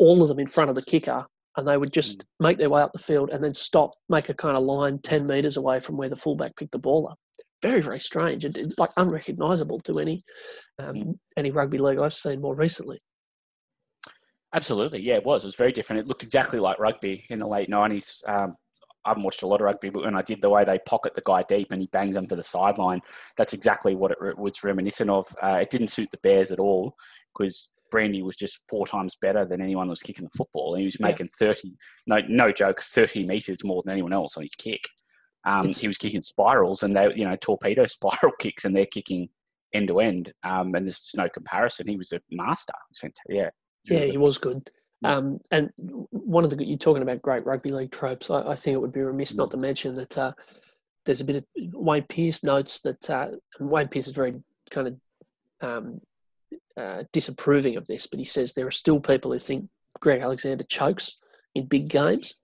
all 0.00 0.22
of 0.22 0.28
them 0.28 0.40
in 0.40 0.46
front 0.46 0.70
of 0.70 0.74
the 0.74 0.82
kicker 0.82 1.24
and 1.56 1.68
they 1.68 1.76
would 1.76 1.92
just 1.92 2.24
make 2.40 2.58
their 2.58 2.70
way 2.70 2.80
up 2.80 2.92
the 2.92 2.98
field 2.98 3.30
and 3.30 3.44
then 3.44 3.52
stop, 3.52 3.90
make 4.08 4.28
a 4.30 4.34
kind 4.34 4.56
of 4.56 4.64
line 4.64 4.98
10 5.02 5.26
metres 5.26 5.56
away 5.56 5.78
from 5.78 5.96
where 5.96 6.08
the 6.08 6.16
fullback 6.16 6.56
picked 6.56 6.72
the 6.72 6.78
ball 6.78 7.08
up. 7.08 7.18
Very, 7.62 7.82
very 7.82 8.00
strange. 8.00 8.44
It- 8.44 8.78
like 8.78 8.90
unrecognisable 8.96 9.80
to 9.80 9.98
any 9.98 10.24
um, 10.78 11.20
any 11.36 11.50
rugby 11.50 11.76
league 11.76 11.98
I've 11.98 12.14
seen 12.14 12.40
more 12.40 12.54
recently. 12.54 12.98
Absolutely, 14.54 15.02
yeah, 15.02 15.16
it 15.16 15.24
was. 15.24 15.44
It 15.44 15.48
was 15.48 15.56
very 15.56 15.70
different. 15.70 16.00
It 16.00 16.08
looked 16.08 16.22
exactly 16.22 16.58
like 16.58 16.78
rugby 16.78 17.26
in 17.28 17.38
the 17.38 17.46
late 17.46 17.68
nineties. 17.68 18.22
Um, 18.26 18.54
I 19.04 19.10
haven't 19.10 19.24
watched 19.24 19.42
a 19.42 19.46
lot 19.46 19.60
of 19.60 19.66
rugby, 19.66 19.90
but 19.90 20.04
when 20.04 20.16
I 20.16 20.22
did, 20.22 20.40
the 20.40 20.48
way 20.48 20.64
they 20.64 20.78
pocket 20.78 21.14
the 21.14 21.22
guy 21.24 21.44
deep 21.48 21.70
and 21.70 21.80
he 21.82 21.86
bangs 21.88 22.14
them 22.14 22.26
to 22.28 22.36
the 22.36 22.42
sideline, 22.42 23.00
that's 23.36 23.52
exactly 23.52 23.94
what 23.94 24.10
it 24.10 24.38
was 24.38 24.64
reminiscent 24.64 25.10
of. 25.10 25.26
Uh, 25.42 25.58
it 25.60 25.68
didn't 25.70 25.88
suit 25.88 26.10
the 26.10 26.18
Bears 26.22 26.50
at 26.50 26.58
all 26.58 26.94
because 27.36 27.68
Brandy 27.90 28.22
was 28.22 28.36
just 28.36 28.60
four 28.68 28.86
times 28.86 29.16
better 29.20 29.44
than 29.44 29.60
anyone 29.60 29.86
that 29.86 29.92
was 29.92 30.02
kicking 30.02 30.24
the 30.24 30.30
football. 30.36 30.74
He 30.74 30.84
was 30.84 30.96
Yeah. 31.00 31.06
making 31.06 31.28
thirty, 31.28 31.74
no, 32.06 32.20
no 32.28 32.52
joke, 32.52 32.80
thirty 32.80 33.24
meters 33.26 33.64
more 33.64 33.82
than 33.82 33.92
anyone 33.92 34.12
else 34.12 34.36
on 34.36 34.42
his 34.42 34.54
kick. 34.54 34.80
Um, 35.46 35.68
he 35.68 35.86
was 35.88 35.96
kicking 35.96 36.22
spirals 36.22 36.82
and 36.82 36.94
they, 36.94 37.12
you 37.14 37.24
know, 37.26 37.36
torpedo 37.36 37.86
spiral 37.86 38.32
kicks, 38.38 38.64
and 38.64 38.76
they're 38.76 38.86
kicking 38.86 39.28
end 39.72 39.88
to 39.88 40.00
end. 40.00 40.32
Um, 40.42 40.74
and 40.74 40.86
there's 40.86 41.00
just 41.00 41.16
no 41.16 41.28
comparison. 41.28 41.86
He 41.88 41.96
was 41.96 42.12
a 42.12 42.20
master. 42.30 42.72
It 42.72 42.90
was 42.90 42.98
fantastic. 42.98 43.24
Yeah. 43.36 43.44
Was 43.44 43.52
Yeah, 43.92 43.98
really 44.00 44.10
he 44.12 44.18
was 44.18 44.38
good. 44.38 44.70
Um, 45.02 45.38
and 45.50 45.70
one 46.10 46.44
of 46.44 46.50
the 46.50 46.62
you're 46.62 46.76
talking 46.76 47.02
about 47.02 47.22
great 47.22 47.46
rugby 47.46 47.72
league 47.72 47.90
tropes. 47.90 48.28
I, 48.30 48.42
I 48.50 48.54
think 48.54 48.74
it 48.74 48.80
would 48.80 48.92
be 48.92 49.00
remiss 49.00 49.32
Mm. 49.32 49.36
not 49.38 49.50
to 49.52 49.56
mention 49.56 49.96
that 49.96 50.18
uh, 50.18 50.32
there's 51.06 51.22
a 51.22 51.24
bit 51.24 51.36
of 51.36 51.44
Wayne 51.72 52.04
Pearce 52.06 52.44
notes 52.44 52.80
that 52.80 53.08
uh, 53.08 53.28
Wayne 53.60 53.88
Pearce 53.88 54.08
is 54.08 54.12
very 54.12 54.34
kind 54.70 54.88
of 54.88 54.96
um, 55.62 56.00
uh, 56.76 57.04
disapproving 57.12 57.76
of 57.76 57.86
this, 57.86 58.06
but 58.06 58.18
he 58.18 58.24
says 58.24 58.52
there 58.52 58.66
are 58.66 58.72
still 58.72 59.00
people 59.00 59.32
who 59.32 59.38
think 59.38 59.68
Greg 60.00 60.20
Alexander 60.20 60.64
chokes 60.64 61.20
in 61.54 61.66
big 61.66 61.88
games, 61.88 62.40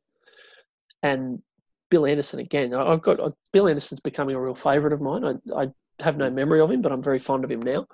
and 1.03 1.42
Bill 1.90 2.07
Anderson 2.07 2.40
again. 2.40 2.75
I've 2.75 3.03
got 3.03 3.21
uh, 3.21 3.31
Bill 3.53 3.69
Anderson's 3.69 4.01
becoming 4.01 4.37
a 4.37 4.40
real 4.40 4.55
favourite 4.55 4.92
of 4.92 5.01
mine. 5.01 5.25
I, 5.25 5.62
I 5.62 5.69
have 6.01 6.16
no 6.16 6.31
memory 6.31 6.61
of 6.61 6.71
him, 6.71 6.83
but 6.83 6.92
I'm 6.92 7.03
very 7.03 7.19
fond 7.19 7.45
of 7.45 7.51
him 7.51 7.62
now. 7.62 7.87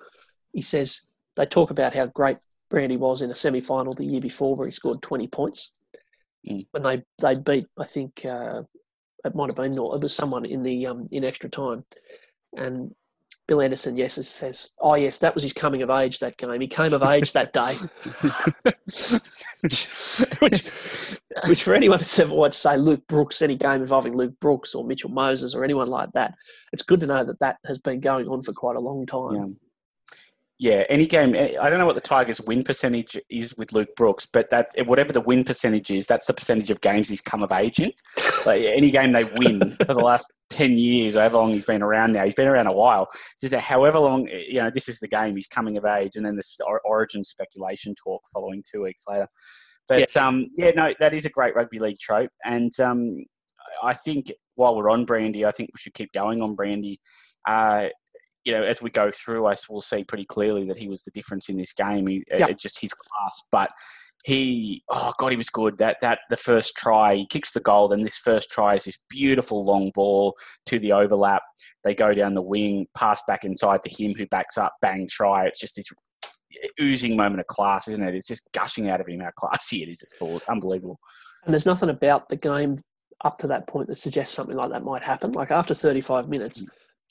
He 0.53 0.63
says 0.63 1.07
they 1.37 1.47
talk 1.47 1.71
about 1.71 1.95
how 1.95 2.07
great 2.07 2.39
Brandy 2.71 2.97
was 2.97 3.21
in 3.23 3.31
a 3.31 3.35
semi 3.35 3.61
final 3.61 3.95
the 3.95 4.05
year 4.05 4.21
before 4.21 4.57
where 4.57 4.67
he 4.67 4.73
scored 4.73 5.03
20 5.03 5.29
points. 5.29 5.73
Mm. 6.49 6.67
when 6.73 6.83
they 6.83 7.05
they 7.21 7.37
beat 7.37 7.67
I 7.79 7.85
think 7.85 8.25
uh, 8.25 8.63
it 9.25 9.35
might 9.35 9.49
have 9.49 9.55
been 9.55 9.79
or 9.79 9.95
it 9.95 10.03
was 10.03 10.13
someone 10.13 10.45
in 10.45 10.65
the 10.65 10.87
um, 10.87 11.07
in 11.13 11.25
extra 11.25 11.49
time, 11.49 11.85
and 12.57 12.93
Bill 13.49 13.61
Anderson 13.61 13.97
yes 13.97 14.15
says 14.27 14.71
oh 14.79 14.95
yes 14.95 15.19
that 15.19 15.35
was 15.35 15.43
his 15.43 15.53
coming 15.53 15.83
of 15.83 15.91
age 15.91 16.19
that 16.21 16.37
game. 16.37 16.61
He 16.61 16.69
came 16.69 16.93
of 16.93 17.03
age 17.03 17.33
that 17.33 17.53
day. 17.53 17.75
Which, 20.41 21.21
which 21.47 21.63
for 21.63 21.75
anyone 21.75 21.99
who's 21.99 22.19
ever 22.19 22.35
watched 22.35 22.57
say 22.57 22.77
Luke 22.77 23.07
Brooks 23.09 23.43
any 23.43 23.57
game 23.57 23.81
involving 23.81 24.17
Luke 24.17 24.35
Brooks 24.41 24.75
or 24.75 24.85
Mitchell 24.85 25.11
Moses 25.11 25.55
or 25.55 25.65
anyone 25.65 25.89
like 25.89 26.13
that 26.13 26.35
it's 26.73 26.83
good 26.83 27.01
to 27.01 27.07
know 27.07 27.25
that 27.25 27.39
that 27.41 27.57
has 27.67 27.79
been 27.79 28.01
going 28.01 28.29
on 28.29 28.43
for 28.43 28.53
quite 28.53 28.77
a 28.77 28.81
long 28.81 29.07
time. 29.07 29.57
Yeah. 30.63 30.85
Any 30.89 31.09
game. 31.09 31.35
eh, 31.35 31.57
I 31.61 31.69
don't 31.69 31.81
know 31.81 31.87
what 31.87 31.97
the 31.97 32.01
Tigers' 32.01 32.41
win 32.41 32.63
percentage 32.63 33.19
is 33.29 33.57
with 33.57 33.73
Luke 33.73 33.89
Brooks, 33.97 34.29
but 34.33 34.49
that 34.51 34.69
whatever 34.85 35.13
the 35.13 35.21
win 35.21 35.43
percentage 35.43 35.91
is, 35.91 36.07
that's 36.07 36.27
the 36.27 36.33
percentage 36.33 36.71
of 36.71 36.81
games 36.81 37.09
he's 37.09 37.21
come 37.21 37.43
of 37.43 37.51
age 37.51 37.81
in. 37.81 37.91
Like 38.47 38.63
any 38.63 38.93
game 38.93 39.11
they 39.11 39.25
win 39.25 39.73
for 39.87 39.93
the 39.93 40.05
last 40.05 40.33
ten 40.51 40.77
years, 40.77 41.15
however 41.15 41.39
long 41.39 41.53
he's 41.53 41.65
been 41.65 41.83
around 41.83 42.13
now, 42.13 42.25
he's 42.25 42.37
been 42.37 42.47
around 42.47 42.69
a 42.69 42.73
while. 42.73 43.09
So 43.39 43.49
that 43.49 43.61
however 43.61 43.99
long, 43.99 44.29
eh, 44.29 44.45
you 44.51 44.63
know, 44.63 44.71
this 44.73 44.89
is 44.89 45.01
the 45.01 45.09
game 45.09 45.35
he's 45.35 45.49
coming 45.49 45.77
of 45.79 45.85
age, 45.85 46.15
and 46.15 46.25
then 46.25 46.37
this 46.37 46.57
origin 46.85 47.25
speculation 47.25 47.97
talk 47.97 48.23
following 48.33 48.63
two 48.73 48.85
weeks 48.85 49.03
later. 49.09 49.27
But 49.89 50.15
yeah. 50.15 50.29
um, 50.29 50.47
yeah, 50.55 50.71
no, 50.77 50.93
that 51.01 51.13
is 51.13 51.25
a 51.25 51.31
great 51.31 51.57
rugby 51.57 51.81
league 51.81 51.99
trope, 51.99 52.31
and 52.45 52.71
um, 52.79 53.25
I 53.83 53.95
think 53.95 54.31
while 54.55 54.77
we're 54.77 54.91
on 54.91 55.07
Brandy, 55.07 55.45
I 55.45 55.51
think 55.51 55.71
we 55.75 55.79
should 55.81 55.95
keep 55.95 56.13
going 56.13 56.41
on 56.41 56.55
Brandy. 56.55 57.01
Uh, 57.49 57.89
you 58.45 58.53
know, 58.53 58.63
as 58.63 58.83
we 58.83 58.91
go 58.91 59.11
through, 59.11 59.47
I 59.47 59.55
will 59.69 59.81
see 59.83 60.05
pretty 60.05 60.25
clearly 60.25 60.65
that 60.67 60.79
he 60.79 60.89
was 60.89 61.03
the 61.03 61.11
difference 61.13 61.49
in 61.49 61.57
this 61.57 61.73
game. 61.73 62.07
He, 62.07 62.25
Yeah. 62.31 62.49
it, 62.49 62.59
just 62.59 62.81
his 62.81 62.93
class, 62.95 63.43
but 63.53 63.71
he, 64.25 64.83
oh 64.89 65.13
god, 65.19 65.33
he 65.33 65.37
was 65.37 65.49
good. 65.51 65.79
That 65.79 65.97
that 66.01 66.21
the 66.31 66.37
first 66.37 66.77
try, 66.77 67.15
he 67.17 67.27
kicks 67.27 67.53
the 67.53 67.61
goal, 67.61 67.93
and 67.93 68.05
this 68.05 68.17
first 68.17 68.51
try 68.51 68.75
is 68.77 68.85
this 68.85 68.99
beautiful 69.09 69.65
long 69.65 69.91
ball 69.95 70.37
to 70.67 70.79
the 70.79 70.93
overlap. 70.93 71.43
They 71.85 71.95
go 71.95 72.13
down 72.13 72.35
the 72.35 72.43
wing, 72.43 72.87
pass 72.97 73.23
back 73.27 73.45
inside 73.45 73.83
to 73.83 73.91
him, 73.91 74.15
who 74.17 74.27
backs 74.27 74.57
up, 74.57 74.75
bang 74.81 75.09
try. 75.11 75.47
It's 75.47 75.59
just 75.59 75.75
this 75.77 75.87
oozing 76.81 77.17
moment 77.17 77.41
of 77.41 77.47
class, 77.47 77.89
isn't 77.89 78.03
it? 78.05 78.15
It's 78.15 78.27
just 78.29 78.49
gushing 78.53 78.91
out 78.91 79.01
of 79.01 79.09
him 79.09 79.21
how 79.21 79.31
classy 79.37 79.83
it 79.83 79.89
is. 79.89 80.03
It's 80.03 80.15
full- 80.15 80.41
unbelievable. 80.49 80.99
And 81.45 81.53
there's 81.53 81.67
nothing 81.67 81.89
about 81.89 82.29
the 82.29 82.37
game 82.37 82.81
up 83.25 83.39
to 83.39 83.47
that 83.49 83.67
point 83.67 83.89
that 83.89 83.97
suggests 83.99 84.35
something 84.35 84.57
like 84.57 84.71
that 84.71 84.85
might 84.85 85.03
happen. 85.03 85.33
Like 85.33 85.51
after 85.51 85.75
35 85.75 86.29
minutes, 86.29 86.63
mm. 86.63 86.69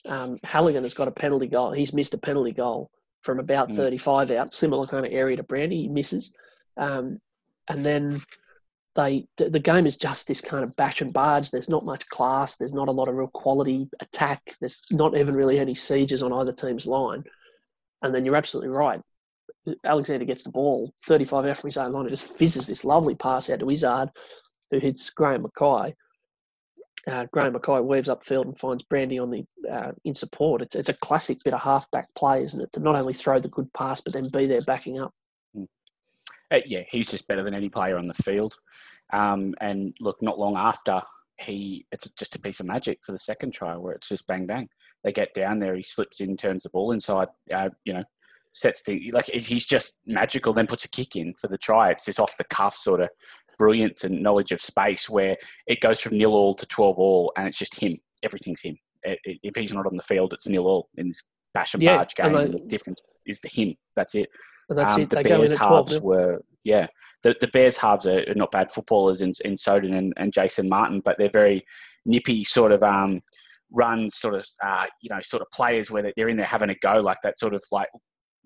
Um, 0.08 0.38
Halligan 0.44 0.82
has 0.82 0.94
got 0.94 1.08
a 1.08 1.12
penalty 1.12 1.46
goal. 1.46 1.72
He's 1.72 1.92
missed 1.92 2.14
a 2.14 2.18
penalty 2.18 2.52
goal 2.52 2.90
from 3.22 3.38
about 3.38 3.68
Mm. 3.68 3.76
35 3.76 4.30
out, 4.32 4.54
similar 4.54 4.86
kind 4.86 5.06
of 5.06 5.12
area 5.12 5.36
to 5.36 5.42
Brandy. 5.42 5.82
He 5.82 5.88
misses. 5.88 6.34
Um, 6.76 7.18
and 7.68 7.84
then 7.84 8.20
they 8.94 9.26
the, 9.36 9.48
the 9.48 9.58
game 9.60 9.86
is 9.86 9.96
just 9.96 10.26
this 10.26 10.40
kind 10.40 10.64
of 10.64 10.74
bash 10.76 11.00
and 11.00 11.12
barge. 11.12 11.50
There's 11.50 11.68
not 11.68 11.84
much 11.84 12.06
class. 12.08 12.56
There's 12.56 12.72
not 12.72 12.88
a 12.88 12.92
lot 12.92 13.08
of 13.08 13.14
real 13.14 13.28
quality 13.28 13.88
attack. 14.00 14.56
There's 14.60 14.82
not 14.90 15.16
even 15.16 15.34
really 15.36 15.58
any 15.58 15.74
sieges 15.74 16.22
on 16.22 16.32
either 16.32 16.52
team's 16.52 16.86
line. 16.86 17.24
And 18.02 18.14
then 18.14 18.24
you're 18.24 18.36
absolutely 18.36 18.70
right. 18.70 19.00
Alexander 19.84 20.24
gets 20.24 20.42
the 20.42 20.50
ball 20.50 20.92
35 21.06 21.46
out 21.46 21.58
from 21.58 21.68
his 21.68 21.76
own 21.76 21.92
line. 21.92 22.06
It 22.06 22.10
just 22.10 22.26
fizzes 22.26 22.66
this 22.66 22.84
lovely 22.84 23.14
pass 23.14 23.48
out 23.48 23.60
to 23.60 23.70
Izzard, 23.70 24.08
who 24.72 24.78
hits 24.80 25.08
Graham 25.10 25.42
Mackay. 25.42 25.94
Uh, 27.06 27.26
Graham 27.32 27.52
Mackay 27.52 27.80
weaves 27.80 28.08
upfield 28.08 28.44
and 28.44 28.58
finds 28.58 28.82
Brandy 28.82 29.18
on 29.18 29.30
the 29.30 29.44
uh, 29.70 29.92
in 30.04 30.14
support. 30.14 30.62
It's 30.62 30.76
it's 30.76 30.88
a 30.88 30.94
classic 30.94 31.38
bit 31.44 31.54
of 31.54 31.60
halfback 31.60 32.14
play, 32.14 32.42
isn't 32.42 32.60
it? 32.60 32.72
To 32.74 32.80
not 32.80 32.94
only 32.94 33.14
throw 33.14 33.40
the 33.40 33.48
good 33.48 33.72
pass, 33.72 34.00
but 34.00 34.12
then 34.12 34.28
be 34.28 34.46
there 34.46 34.62
backing 34.62 35.00
up. 35.00 35.12
Uh, 36.52 36.60
yeah, 36.66 36.82
he's 36.90 37.10
just 37.10 37.26
better 37.26 37.42
than 37.42 37.54
any 37.54 37.68
player 37.68 37.96
on 37.96 38.06
the 38.06 38.14
field. 38.14 38.54
Um, 39.12 39.54
and 39.60 39.96
look, 40.00 40.22
not 40.22 40.38
long 40.38 40.56
after 40.56 41.00
he, 41.38 41.86
it's 41.90 42.08
just 42.10 42.36
a 42.36 42.40
piece 42.40 42.60
of 42.60 42.66
magic 42.66 43.00
for 43.02 43.12
the 43.12 43.18
second 43.18 43.52
try 43.52 43.76
where 43.76 43.94
it's 43.94 44.10
just 44.10 44.26
bang 44.26 44.46
bang. 44.46 44.68
They 45.02 45.12
get 45.12 45.34
down 45.34 45.58
there, 45.58 45.74
he 45.74 45.82
slips 45.82 46.20
in, 46.20 46.36
turns 46.36 46.62
the 46.62 46.70
ball 46.70 46.92
inside. 46.92 47.28
Uh, 47.52 47.70
you 47.84 47.94
know, 47.94 48.04
sets 48.52 48.82
the 48.82 49.10
like 49.12 49.26
he's 49.26 49.66
just 49.66 49.98
magical. 50.06 50.52
Then 50.52 50.66
puts 50.66 50.84
a 50.84 50.88
kick 50.88 51.16
in 51.16 51.34
for 51.34 51.48
the 51.48 51.58
try. 51.58 51.90
It's 51.90 52.04
this 52.04 52.18
off 52.18 52.36
the 52.36 52.44
cuff 52.44 52.74
sort 52.74 53.00
of 53.00 53.08
brilliance 53.58 54.04
and 54.04 54.22
knowledge 54.22 54.52
of 54.52 54.60
space 54.60 55.08
where 55.08 55.36
it 55.66 55.80
goes 55.80 56.00
from 56.00 56.16
nil 56.18 56.34
all 56.34 56.54
to 56.54 56.66
twelve 56.66 56.98
all, 56.98 57.32
and 57.36 57.48
it's 57.48 57.58
just 57.58 57.80
him. 57.80 57.96
Everything's 58.22 58.62
him. 58.62 58.76
If 59.04 59.56
he's 59.56 59.72
not 59.72 59.86
on 59.86 59.96
the 59.96 60.02
field, 60.02 60.32
it's 60.32 60.48
nil 60.48 60.66
all 60.66 60.88
in 60.96 61.08
this 61.08 61.22
bash 61.54 61.74
and 61.74 61.82
Yeah, 61.82 61.96
barge 61.96 62.14
game. 62.14 62.34
And 62.34 62.54
the 62.54 62.60
difference 62.60 63.02
is 63.26 63.40
the 63.40 63.48
him. 63.48 63.74
That's 63.96 64.14
it. 64.14 64.28
That's 64.68 64.94
Um, 64.94 65.02
it. 65.02 65.10
the 65.10 65.16
They 65.16 65.22
Bears 65.24 65.54
12 65.54 65.88
halves 65.88 66.00
were 66.00 66.42
yeah. 66.64 66.86
The 67.22 67.36
the 67.40 67.48
Bears 67.48 67.76
halves 67.76 68.06
are, 68.06 68.24
are 68.28 68.34
not 68.34 68.52
bad 68.52 68.70
footballers 68.70 69.20
in 69.20 69.32
in 69.44 69.56
Soden 69.56 69.94
and, 69.94 70.12
and 70.16 70.32
Jason 70.32 70.68
Martin, 70.68 71.00
but 71.04 71.18
they're 71.18 71.30
very 71.30 71.62
nippy 72.04 72.44
sort 72.44 72.72
of 72.72 72.82
um 72.82 73.20
run 73.70 74.10
sort 74.10 74.34
of 74.34 74.46
uh, 74.64 74.86
you 75.02 75.08
know 75.10 75.20
sort 75.20 75.42
of 75.42 75.48
players 75.50 75.90
where 75.90 76.12
they're 76.16 76.28
in 76.28 76.36
there 76.36 76.46
having 76.46 76.70
a 76.70 76.74
go 76.76 77.00
like 77.00 77.18
that 77.22 77.38
sort 77.38 77.54
of 77.54 77.62
like 77.72 77.88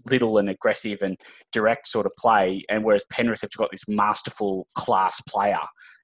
little 0.04 0.38
and 0.38 0.48
aggressive 0.48 1.02
and 1.02 1.16
direct 1.52 1.86
sort 1.86 2.06
of 2.06 2.12
play. 2.18 2.64
And 2.68 2.84
whereas 2.84 3.04
Penrith 3.10 3.40
have 3.42 3.50
got 3.56 3.70
this 3.70 3.88
masterful 3.88 4.66
class 4.74 5.20
player 5.28 5.60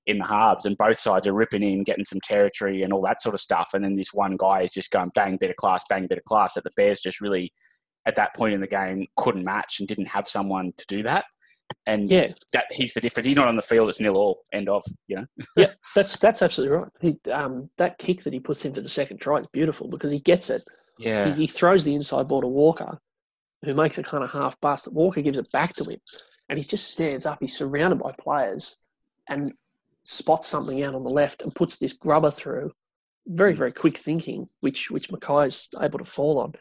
in 0.06 0.18
the 0.18 0.26
halves, 0.26 0.64
and 0.64 0.76
both 0.76 0.98
sides 0.98 1.28
are 1.28 1.32
ripping 1.32 1.62
in, 1.62 1.84
getting 1.84 2.04
some 2.04 2.20
territory 2.24 2.82
and 2.82 2.92
all 2.92 3.02
that 3.02 3.22
sort 3.22 3.34
of 3.34 3.40
stuff. 3.40 3.70
And 3.72 3.84
then 3.84 3.96
this 3.96 4.12
one 4.12 4.36
guy 4.36 4.62
is 4.62 4.72
just 4.72 4.90
going 4.90 5.10
bang, 5.14 5.36
bit 5.36 5.50
of 5.50 5.56
class, 5.56 5.84
bang, 5.88 6.06
bit 6.06 6.18
of 6.18 6.24
class. 6.24 6.54
That 6.54 6.64
the 6.64 6.70
Bears 6.76 7.00
just 7.00 7.20
really 7.20 7.52
at 8.06 8.16
that 8.16 8.34
point 8.34 8.54
in 8.54 8.60
the 8.60 8.66
game 8.66 9.06
couldn't 9.16 9.44
match 9.44 9.76
and 9.78 9.88
didn't 9.88 10.08
have 10.08 10.26
someone 10.26 10.72
to 10.76 10.84
do 10.88 11.02
that. 11.04 11.24
And 11.86 12.10
Yeah, 12.10 12.32
that 12.52 12.66
he's 12.70 12.94
the 12.94 13.00
difference. 13.00 13.26
He's 13.26 13.36
not 13.36 13.48
on 13.48 13.56
the 13.56 13.62
field. 13.62 13.88
It's 13.88 14.00
nil 14.00 14.16
all. 14.16 14.40
End 14.52 14.68
of. 14.68 14.82
You 15.06 15.16
know. 15.16 15.26
yeah, 15.56 15.72
that's 15.94 16.18
that's 16.18 16.42
absolutely 16.42 16.76
right. 16.76 16.88
He, 17.00 17.30
um, 17.30 17.70
that 17.78 17.98
kick 17.98 18.22
that 18.24 18.32
he 18.32 18.40
puts 18.40 18.64
into 18.64 18.82
the 18.82 18.88
second 18.88 19.20
try 19.20 19.38
is 19.38 19.46
beautiful 19.52 19.88
because 19.88 20.10
he 20.10 20.20
gets 20.20 20.50
it. 20.50 20.62
Yeah. 20.98 21.32
He, 21.32 21.42
he 21.42 21.46
throws 21.46 21.84
the 21.84 21.94
inside 21.94 22.28
ball 22.28 22.42
to 22.42 22.48
Walker, 22.48 22.98
who 23.64 23.74
makes 23.74 23.98
a 23.98 24.02
kind 24.02 24.24
of 24.24 24.30
half 24.30 24.60
bust. 24.60 24.92
Walker 24.92 25.22
gives 25.22 25.38
it 25.38 25.50
back 25.52 25.74
to 25.76 25.84
him, 25.84 25.98
and 26.48 26.58
he 26.58 26.64
just 26.64 26.90
stands 26.90 27.26
up. 27.26 27.38
He's 27.40 27.56
surrounded 27.56 27.98
by 27.98 28.12
players, 28.18 28.76
and 29.28 29.52
spots 30.04 30.48
something 30.48 30.82
out 30.82 30.94
on 30.94 31.02
the 31.02 31.10
left 31.10 31.42
and 31.42 31.54
puts 31.54 31.78
this 31.78 31.92
grubber 31.92 32.30
through. 32.30 32.72
Very 33.26 33.54
very 33.54 33.72
quick 33.72 33.98
thinking, 33.98 34.48
which 34.60 34.90
which 34.90 35.10
Mackay's 35.10 35.68
able 35.80 35.98
to 35.98 36.04
fall 36.04 36.40
on, 36.40 36.52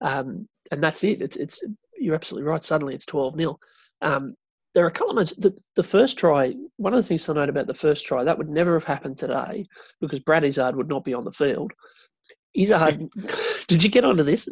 um, 0.00 0.48
and 0.70 0.82
that's 0.82 1.04
it. 1.04 1.20
It's 1.20 1.36
it's 1.36 1.64
you're 1.98 2.14
absolutely 2.14 2.48
right. 2.48 2.62
Suddenly 2.62 2.94
it's 2.94 3.06
twelve 3.06 3.36
0 3.36 3.58
um, 4.00 4.34
there 4.74 4.84
are 4.84 4.88
a 4.88 4.92
couple 4.92 5.10
of 5.10 5.14
moments. 5.16 5.34
The, 5.36 5.56
the 5.76 5.82
first 5.82 6.18
try, 6.18 6.54
one 6.76 6.94
of 6.94 7.02
the 7.02 7.06
things 7.06 7.24
to 7.24 7.34
note 7.34 7.48
about 7.48 7.66
the 7.66 7.74
first 7.74 8.06
try, 8.06 8.22
that 8.22 8.38
would 8.38 8.48
never 8.48 8.74
have 8.74 8.84
happened 8.84 9.18
today 9.18 9.66
because 10.00 10.20
Brad 10.20 10.44
Izzard 10.44 10.76
would 10.76 10.88
not 10.88 11.04
be 11.04 11.14
on 11.14 11.24
the 11.24 11.32
field. 11.32 11.72
Izzard, 12.54 13.08
did 13.68 13.82
you 13.82 13.90
get 13.90 14.04
onto 14.04 14.22
this? 14.22 14.48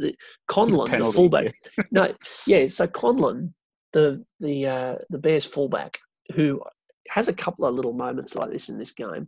Conlon, 0.50 0.90
the 0.90 1.12
fullback. 1.12 1.52
No, 1.90 2.12
yeah. 2.46 2.68
So 2.68 2.87
Conlon, 2.87 3.52
the 3.92 4.24
the 4.40 4.66
uh, 4.66 4.96
the 5.11 5.18
Bears 5.18 5.44
fullback, 5.44 5.98
who 6.35 6.61
has 7.09 7.28
a 7.28 7.32
couple 7.32 7.64
of 7.64 7.74
little 7.74 7.94
moments 7.94 8.35
like 8.35 8.50
this 8.50 8.68
in 8.68 8.78
this 8.78 8.92
game, 8.92 9.26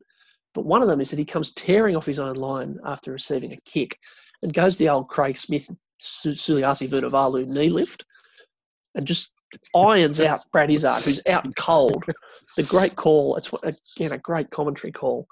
but 0.55 0.65
one 0.65 0.83
of 0.83 0.89
them 0.89 1.01
is 1.01 1.11
that 1.11 1.19
he 1.19 1.25
comes 1.25 1.53
tearing 1.53 1.97
off 1.97 2.07
his 2.07 2.19
own 2.19 2.37
line 2.37 2.79
after 2.85 3.13
receiving 3.13 3.53
a 3.53 3.61
kick, 3.65 3.99
and 4.43 4.53
goes 4.53 4.77
the 4.77 4.89
old 4.89 5.09
Craig 5.09 5.37
Smith 5.39 5.69
Su- 5.99 6.33
Suliasi 6.33 6.89
Vunivalu 6.89 7.47
knee 7.47 7.71
lift, 7.71 8.05
and 8.95 9.07
just 9.07 9.33
irons 9.75 10.21
out 10.21 10.43
Brad 10.53 10.71
Izzard, 10.71 11.03
who's 11.05 11.23
out 11.27 11.47
cold. 11.57 12.05
The 12.57 12.63
great 12.65 12.97
call. 12.97 13.37
It's 13.37 13.51
again 13.63 14.13
a 14.13 14.19
great 14.19 14.51
commentary 14.51 14.93
call. 14.93 15.27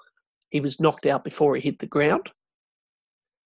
He 0.49 0.59
was 0.59 0.79
knocked 0.79 1.05
out 1.05 1.23
before 1.23 1.55
he 1.55 1.61
hit 1.61 1.79
the 1.79 1.87
ground, 1.87 2.29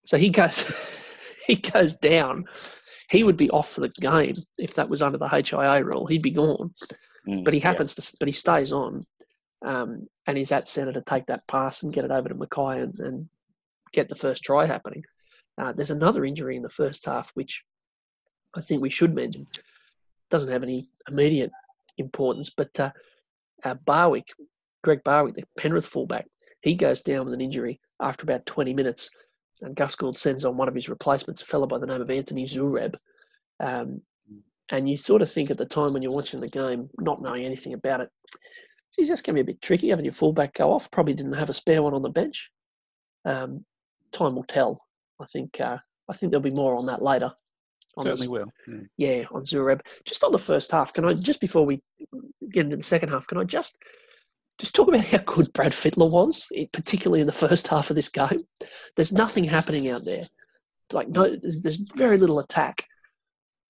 so 0.05 0.17
he 0.17 0.29
goes 0.29 0.71
he 1.47 1.55
goes 1.55 1.93
down. 1.93 2.45
He 3.09 3.23
would 3.23 3.37
be 3.37 3.49
off 3.49 3.71
for 3.73 3.81
the 3.81 3.89
game 3.89 4.35
if 4.57 4.73
that 4.75 4.89
was 4.89 5.01
under 5.01 5.17
the 5.17 5.27
HIA 5.27 5.83
rule. 5.83 6.07
He'd 6.07 6.21
be 6.21 6.31
gone. 6.31 6.71
Mm, 7.27 7.43
But 7.43 7.53
he 7.53 7.59
yeah. 7.59 7.67
happens 7.67 7.93
to, 7.95 8.17
but 8.19 8.27
he 8.29 8.31
stays 8.31 8.71
on, 8.71 9.05
um, 9.65 10.07
and 10.27 10.37
he's 10.37 10.51
at 10.53 10.69
centre 10.69 10.93
to 10.93 11.01
take 11.01 11.25
that 11.27 11.45
pass 11.47 11.83
and 11.83 11.93
get 11.93 12.05
it 12.05 12.11
over 12.11 12.29
to 12.29 12.35
Mackay 12.35 12.81
and, 12.81 12.97
and 12.99 13.29
get 13.91 14.07
the 14.07 14.15
first 14.15 14.43
try 14.43 14.65
happening. 14.65 15.03
Uh, 15.57 15.73
there's 15.73 15.91
another 15.91 16.23
injury 16.23 16.55
in 16.55 16.63
the 16.63 16.69
first 16.69 17.05
half, 17.05 17.31
which 17.33 17.63
I 18.55 18.61
think 18.61 18.81
we 18.81 18.89
should 18.89 19.13
mention. 19.13 19.45
Doesn't 20.29 20.51
have 20.51 20.63
any 20.63 20.89
immediate 21.09 21.51
importance, 21.97 22.49
but 22.49 22.79
uh, 22.79 22.91
uh, 23.63 23.75
Barwick, 23.85 24.29
Greg 24.83 25.03
Barwick, 25.03 25.35
the 25.35 25.43
Penrith 25.57 25.85
fullback, 25.85 26.27
he 26.61 26.75
goes 26.75 27.01
down 27.01 27.25
with 27.25 27.33
an 27.33 27.41
injury 27.41 27.79
after 28.01 28.23
about 28.23 28.45
20 28.45 28.73
minutes, 28.73 29.09
and 29.61 29.75
Gus 29.75 29.95
Gould 29.95 30.17
sends 30.17 30.45
on 30.45 30.57
one 30.57 30.67
of 30.67 30.75
his 30.75 30.89
replacements, 30.89 31.41
a 31.41 31.45
fellow 31.45 31.67
by 31.67 31.77
the 31.79 31.85
name 31.87 32.01
of 32.01 32.09
Anthony 32.09 32.45
Zureb. 32.45 32.95
Um, 33.59 34.01
and 34.71 34.89
you 34.89 34.97
sort 34.97 35.21
of 35.21 35.29
think 35.31 35.51
at 35.51 35.57
the 35.57 35.65
time 35.65 35.93
when 35.93 36.01
you're 36.01 36.11
watching 36.11 36.39
the 36.39 36.47
game, 36.47 36.89
not 36.99 37.21
knowing 37.21 37.43
anything 37.45 37.73
about 37.73 38.01
it, 38.01 38.09
geez, 38.95 39.09
that's 39.09 39.21
going 39.21 39.35
to 39.35 39.43
be 39.43 39.51
a 39.51 39.53
bit 39.53 39.61
tricky 39.61 39.89
having 39.89 40.05
your 40.05 40.13
fullback 40.13 40.53
go 40.55 40.71
off. 40.71 40.89
Probably 40.91 41.13
didn't 41.13 41.33
have 41.33 41.49
a 41.49 41.53
spare 41.53 41.83
one 41.83 41.93
on 41.93 42.01
the 42.01 42.09
bench. 42.09 42.49
Um, 43.25 43.65
time 44.11 44.35
will 44.35 44.45
tell. 44.45 44.81
I 45.21 45.25
think. 45.25 45.59
Uh, 45.59 45.77
I 46.09 46.13
think 46.13 46.31
there'll 46.31 46.41
be 46.41 46.51
more 46.51 46.75
on 46.75 46.85
that 46.87 47.01
later. 47.01 47.31
On 47.97 48.03
Certainly 48.05 48.21
this- 48.21 48.29
will. 48.29 48.51
Mm. 48.67 48.85
yeah, 48.97 49.23
on 49.31 49.43
Zureb. 49.43 49.81
Just 50.05 50.23
on 50.23 50.31
the 50.31 50.39
first 50.39 50.71
half, 50.71 50.93
can 50.93 51.05
I 51.05 51.13
just 51.13 51.41
before 51.41 51.65
we 51.65 51.81
get 52.51 52.65
into 52.65 52.77
the 52.77 52.83
second 52.83 53.09
half, 53.09 53.27
can 53.27 53.37
I 53.37 53.43
just 53.43 53.77
just 54.61 54.75
talk 54.75 54.87
about 54.87 55.03
how 55.03 55.17
good 55.17 55.51
Brad 55.53 55.71
Fittler 55.71 56.09
was, 56.09 56.47
particularly 56.71 57.19
in 57.19 57.25
the 57.25 57.33
first 57.33 57.67
half 57.67 57.89
of 57.89 57.95
this 57.95 58.09
game. 58.09 58.45
There's 58.95 59.11
nothing 59.11 59.43
happening 59.43 59.89
out 59.89 60.05
there. 60.05 60.27
Like 60.93 61.09
no, 61.09 61.35
there's 61.35 61.77
very 61.95 62.15
little 62.15 62.37
attack. 62.37 62.85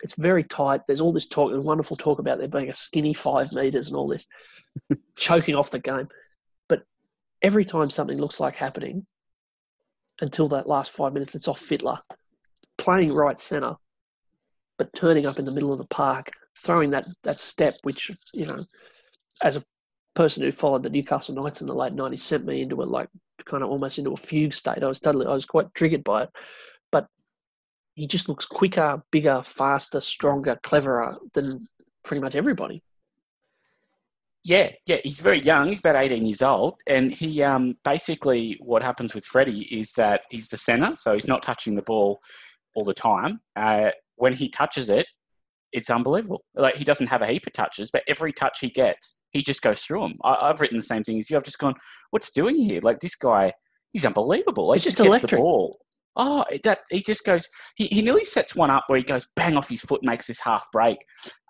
It's 0.04 0.16
very 0.16 0.44
tight. 0.44 0.82
There's 0.88 1.00
all 1.00 1.14
this 1.14 1.30
talk, 1.30 1.54
wonderful 1.64 1.96
talk 1.96 2.20
about 2.20 2.40
there 2.40 2.50
being 2.50 2.70
a 2.70 2.74
skinny 2.74 3.14
five 3.14 3.54
meters 3.54 3.88
and 3.88 3.96
all 3.96 4.10
this, 4.10 4.28
choking 5.18 5.56
off 5.56 5.72
the 5.72 5.80
game. 5.80 6.10
But 6.68 6.84
every 7.42 7.64
time 7.64 7.90
something 7.90 8.18
looks 8.18 8.42
like 8.42 8.56
happening, 8.56 9.06
until 10.20 10.50
that 10.50 10.68
last 10.68 10.92
five 10.92 11.14
minutes, 11.14 11.36
it's 11.36 11.48
off 11.48 11.62
Fittler, 11.62 12.00
playing 12.78 13.14
right 13.14 13.40
centre, 13.40 13.76
but 14.78 14.94
turning 14.94 15.26
up 15.26 15.40
in 15.40 15.46
the 15.46 15.52
middle 15.52 15.72
of 15.72 15.78
the 15.78 15.86
park, 15.86 16.32
throwing 16.58 16.90
that 16.90 17.06
that 17.24 17.40
step, 17.40 17.76
which 17.84 18.12
you 18.34 18.46
know, 18.46 18.66
as 19.42 19.56
a 19.56 19.64
person 20.14 20.44
who 20.44 20.52
followed 20.52 20.84
the 20.84 20.90
Newcastle 20.90 21.36
Knights 21.36 21.62
in 21.62 21.68
the 21.68 21.76
late 21.76 21.94
'90s, 21.94 22.20
sent 22.20 22.46
me 22.46 22.62
into 22.62 22.82
a 22.82 22.86
like 22.86 23.10
kind 23.46 23.64
of 23.64 23.70
almost 23.70 23.98
into 23.98 24.12
a 24.12 24.18
fugue 24.18 24.54
state. 24.54 24.84
I 24.84 24.88
was 24.88 25.00
totally, 25.00 25.26
I 25.26 25.34
was 25.34 25.46
quite 25.46 25.74
triggered 25.74 26.04
by 26.04 26.24
it 26.24 26.30
But 26.92 27.08
he 27.96 28.08
just 28.08 28.30
looks 28.30 28.46
quicker, 28.46 29.02
bigger, 29.12 29.42
faster, 29.44 30.00
stronger, 30.00 30.60
cleverer 30.64 31.18
than 31.34 31.68
pretty 32.04 32.22
much 32.22 32.36
everybody. 32.36 32.84
Yeah, 34.44 34.72
yeah, 34.88 34.98
he's 35.04 35.20
very 35.20 35.40
young. 35.40 35.68
He's 35.68 35.80
about 35.80 35.96
18 35.96 36.26
years 36.26 36.42
old. 36.42 36.80
And 36.88 37.12
he 37.12 37.44
um, 37.44 37.78
basically, 37.84 38.58
what 38.60 38.82
happens 38.82 39.14
with 39.14 39.24
Freddie 39.24 39.68
is 39.72 39.94
that 39.94 40.22
he's 40.32 40.50
the 40.50 40.58
centre, 40.58 40.96
so 40.96 41.14
he's 41.14 41.28
not 41.28 41.44
touching 41.44 41.76
the 41.76 41.84
ball 41.84 42.22
all 42.74 42.84
the 42.84 42.94
time. 42.94 43.42
Uh, 43.56 43.92
when 44.16 44.34
he 44.34 44.50
touches 44.50 44.90
it, 44.90 45.06
it's 45.72 45.90
unbelievable. 45.90 46.44
Like 46.56 46.76
he 46.76 46.84
doesn't 46.84 47.08
have 47.08 47.22
a 47.22 47.28
heap 47.28 47.48
of 47.48 47.54
touches, 47.54 47.92
but 47.92 48.04
every 48.08 48.32
touch 48.32 48.60
he 48.60 48.70
gets, 48.70 49.24
he 49.32 49.42
just 49.42 49.62
goes 49.62 49.82
through 49.82 50.02
them. 50.02 50.14
I, 50.24 50.48
have 50.48 50.62
written 50.62 50.78
the 50.78 50.84
same 50.84 51.04
thing 51.04 51.20
as 51.20 51.30
you. 51.30 51.38
I've 51.38 51.44
just 51.44 51.60
gone, 51.60 51.76
what's 52.12 52.32
doing 52.32 52.56
here? 52.56 52.82
Like 52.82 53.00
this 53.00 53.16
guy, 53.16 53.54
he's 53.94 54.06
unbelievable. 54.06 54.68
Like, 54.68 54.78
he's 54.78 54.86
just, 54.86 54.98
just 54.98 55.08
electric. 55.08 55.32
the 55.32 55.38
ball. 55.38 55.78
Oh, 56.18 56.44
that 56.66 56.80
he 56.90 57.02
just 57.02 57.24
goes. 57.24 57.48
He, 57.78 57.88
he 57.88 58.02
nearly 58.02 58.26
sets 58.26 58.54
one 58.54 58.70
up 58.70 58.84
where 58.88 58.98
he 58.98 59.04
goes 59.04 59.28
bang 59.38 59.56
off 59.56 59.70
his 59.70 59.82
foot, 59.82 60.04
makes 60.04 60.28
this 60.28 60.42
half 60.42 60.66
break, 60.74 60.98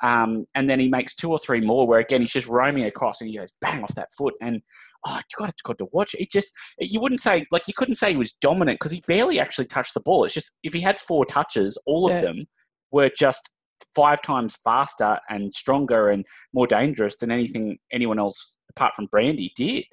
um, 0.04 0.46
and 0.54 0.70
then 0.70 0.80
he 0.80 0.88
makes 0.88 1.16
two 1.16 1.32
or 1.32 1.40
three 1.40 1.62
more 1.62 1.88
where 1.88 2.00
again 2.00 2.22
he's 2.22 2.34
just 2.34 2.48
roaming 2.48 2.84
across 2.84 3.22
and 3.22 3.30
he 3.32 3.38
goes 3.38 3.52
bang 3.60 3.82
off 3.82 3.96
that 3.96 4.10
foot. 4.16 4.36
And 4.40 4.62
oh, 5.08 5.18
you 5.18 5.46
got 5.46 5.52
to 5.58 5.74
to 5.74 5.88
watch 5.92 6.14
it. 6.14 6.32
Just 6.32 6.52
you 6.80 7.02
wouldn't 7.02 7.22
say 7.22 7.44
like 7.52 7.68
you 7.68 7.74
couldn't 7.74 7.96
say 7.96 8.12
he 8.12 8.18
was 8.18 8.34
dominant 8.34 8.80
because 8.80 8.92
he 8.92 9.02
barely 9.08 9.40
actually 9.40 9.66
touched 9.66 9.96
the 9.96 10.00
ball. 10.00 10.26
It's 10.26 10.36
just 10.36 10.52
if 10.62 10.74
he 10.74 10.82
had 10.82 11.00
four 11.00 11.26
touches, 11.26 11.76
all 11.88 12.08
of 12.08 12.16
yeah. 12.18 12.22
them 12.22 12.46
were 12.92 13.10
just 13.18 13.50
five 13.96 14.22
times 14.22 14.56
faster 14.64 15.20
and 15.30 15.54
stronger 15.54 16.10
and 16.10 16.26
more 16.54 16.68
dangerous 16.68 17.18
than 17.18 17.32
anything 17.32 17.78
anyone 17.92 18.20
else 18.20 18.58
apart 18.70 18.96
from 18.96 19.08
Brandy 19.12 19.52
did. 19.56 19.86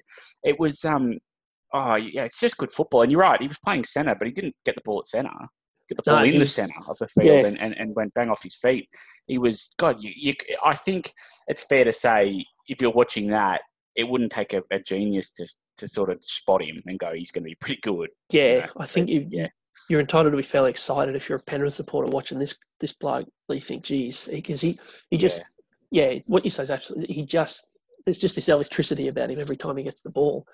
It 0.45 0.59
was 0.59 0.85
um 0.85 1.19
oh 1.73 1.97
yeah, 1.97 2.25
it's 2.25 2.41
just 2.41 2.57
good 2.57 2.73
football. 2.73 3.03
And 3.03 3.13
you're 3.13 3.21
right, 3.21 3.41
he 3.41 3.49
was 3.49 3.59
playing 3.59 3.85
centre, 3.85 4.15
but 4.19 4.27
he 4.27 4.33
didn't 4.33 4.57
get 4.65 4.75
the 4.75 4.83
ball 4.85 5.01
at 5.01 5.07
centre. 5.07 5.31
Get 5.89 5.97
the 5.97 6.03
ball 6.03 6.21
no, 6.21 6.25
in 6.25 6.39
the 6.39 6.47
centre 6.47 6.75
of 6.87 6.99
the 6.99 7.09
field 7.09 7.27
yeah. 7.27 7.47
and, 7.47 7.59
and, 7.59 7.75
and 7.75 7.95
went 7.97 8.13
bang 8.13 8.29
off 8.29 8.43
his 8.43 8.57
feet. 8.57 8.89
He 9.27 9.39
was 9.39 9.71
God. 9.79 10.03
You, 10.03 10.13
you, 10.15 10.35
I 10.63 10.75
think 10.75 11.13
it's 11.47 11.65
fair 11.65 11.85
to 11.85 11.95
say 11.95 12.45
if 12.67 12.83
you're 12.83 12.93
watching 12.93 13.29
that, 13.29 13.63
it 13.97 14.07
wouldn't 14.07 14.31
take 14.31 14.53
a, 14.53 14.63
a 14.71 14.81
genius 14.81 15.33
to 15.35 15.49
to 15.79 15.89
sort 15.89 16.11
of 16.11 16.19
spot 16.23 16.63
him 16.63 16.83
and 16.87 16.99
go, 16.99 17.13
he's 17.15 17.31
going 17.31 17.45
to 17.45 17.49
be 17.49 17.57
pretty 17.61 17.81
good. 17.83 18.11
Yeah, 18.31 18.55
you 18.55 18.61
know? 18.61 18.67
I 18.79 18.87
think 18.87 19.09
you, 19.09 19.27
yeah. 19.31 19.49
You're 19.89 20.01
entitled 20.01 20.33
to 20.33 20.37
be 20.37 20.43
fairly 20.43 20.71
excited 20.71 21.17
if 21.17 21.29
you're 21.29 21.39
a 21.39 21.43
Penrith 21.43 21.75
supporter 21.75 22.09
watching 22.09 22.39
this 22.39 22.57
this 22.81 22.93
bloke. 22.93 23.29
You 23.49 23.61
think, 23.61 23.85
geez, 23.85 24.29
because 24.31 24.61
he, 24.61 24.79
he 25.11 25.17
just 25.17 25.45
yeah. 25.91 26.11
yeah, 26.11 26.21
what 26.27 26.45
you 26.45 26.51
say 26.51 26.65
is 26.65 26.71
absolutely. 26.71 27.15
He 27.15 27.25
just 27.25 27.67
there's 28.05 28.19
just 28.19 28.37
this 28.37 28.49
electricity 28.49 29.09
about 29.09 29.31
him 29.31 29.41
every 29.41 29.57
time 29.57 29.77
he 29.77 29.85
gets 29.85 30.01
the 30.01 30.11
ball. 30.11 30.47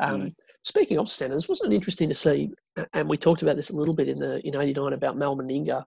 Um, 0.00 0.22
mm. 0.22 0.34
Speaking 0.64 0.98
of 0.98 1.08
centres, 1.08 1.48
wasn't 1.48 1.72
it 1.72 1.76
interesting 1.76 2.08
to 2.08 2.14
see? 2.14 2.50
And 2.92 3.08
we 3.08 3.16
talked 3.16 3.42
about 3.42 3.56
this 3.56 3.70
a 3.70 3.76
little 3.76 3.94
bit 3.94 4.08
in 4.08 4.18
the 4.18 4.46
in 4.46 4.54
'89 4.54 4.92
about 4.92 5.16
Mal 5.16 5.36
Meninga 5.36 5.84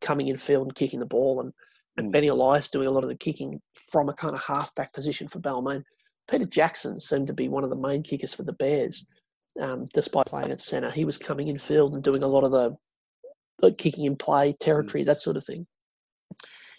coming 0.00 0.28
in 0.28 0.36
field 0.36 0.66
and 0.66 0.74
kicking 0.74 1.00
the 1.00 1.06
ball, 1.06 1.40
and 1.40 1.52
and 1.96 2.08
mm. 2.08 2.12
Benny 2.12 2.28
Elias 2.28 2.68
doing 2.68 2.88
a 2.88 2.90
lot 2.90 3.04
of 3.04 3.08
the 3.08 3.16
kicking 3.16 3.60
from 3.74 4.08
a 4.08 4.14
kind 4.14 4.34
of 4.34 4.42
halfback 4.42 4.92
position 4.92 5.28
for 5.28 5.40
Balmain. 5.40 5.82
Peter 6.28 6.44
Jackson 6.44 7.00
seemed 7.00 7.28
to 7.28 7.32
be 7.32 7.48
one 7.48 7.64
of 7.64 7.70
the 7.70 7.76
main 7.76 8.02
kickers 8.02 8.34
for 8.34 8.42
the 8.42 8.52
Bears, 8.52 9.06
um, 9.60 9.88
despite 9.92 10.26
playing 10.26 10.50
at 10.50 10.60
centre. 10.60 10.90
He 10.90 11.04
was 11.04 11.18
coming 11.18 11.48
in 11.48 11.58
field 11.58 11.94
and 11.94 12.02
doing 12.02 12.22
a 12.22 12.28
lot 12.28 12.44
of 12.44 12.50
the, 12.50 12.76
the 13.58 13.72
kicking 13.72 14.04
in 14.04 14.16
play, 14.16 14.54
territory, 14.58 15.02
mm. 15.02 15.06
that 15.06 15.20
sort 15.20 15.36
of 15.36 15.44
thing. 15.44 15.66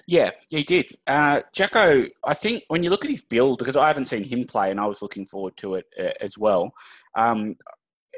Yeah, 0.08 0.32
he 0.50 0.64
did. 0.64 0.86
Uh, 1.06 1.42
Jacko, 1.54 2.06
I 2.24 2.34
think 2.34 2.64
when 2.70 2.82
you 2.82 2.90
look 2.90 3.04
at 3.04 3.12
his 3.12 3.22
build, 3.22 3.60
because 3.60 3.76
I 3.76 3.88
haven't 3.88 4.06
seen 4.06 4.24
him 4.24 4.46
play 4.46 4.72
and 4.72 4.80
I 4.80 4.86
was 4.86 5.02
looking 5.02 5.26
forward 5.26 5.58
to 5.58 5.76
it 5.76 5.86
uh, 6.00 6.12
as 6.22 6.38
well, 6.38 6.72
um, 7.16 7.56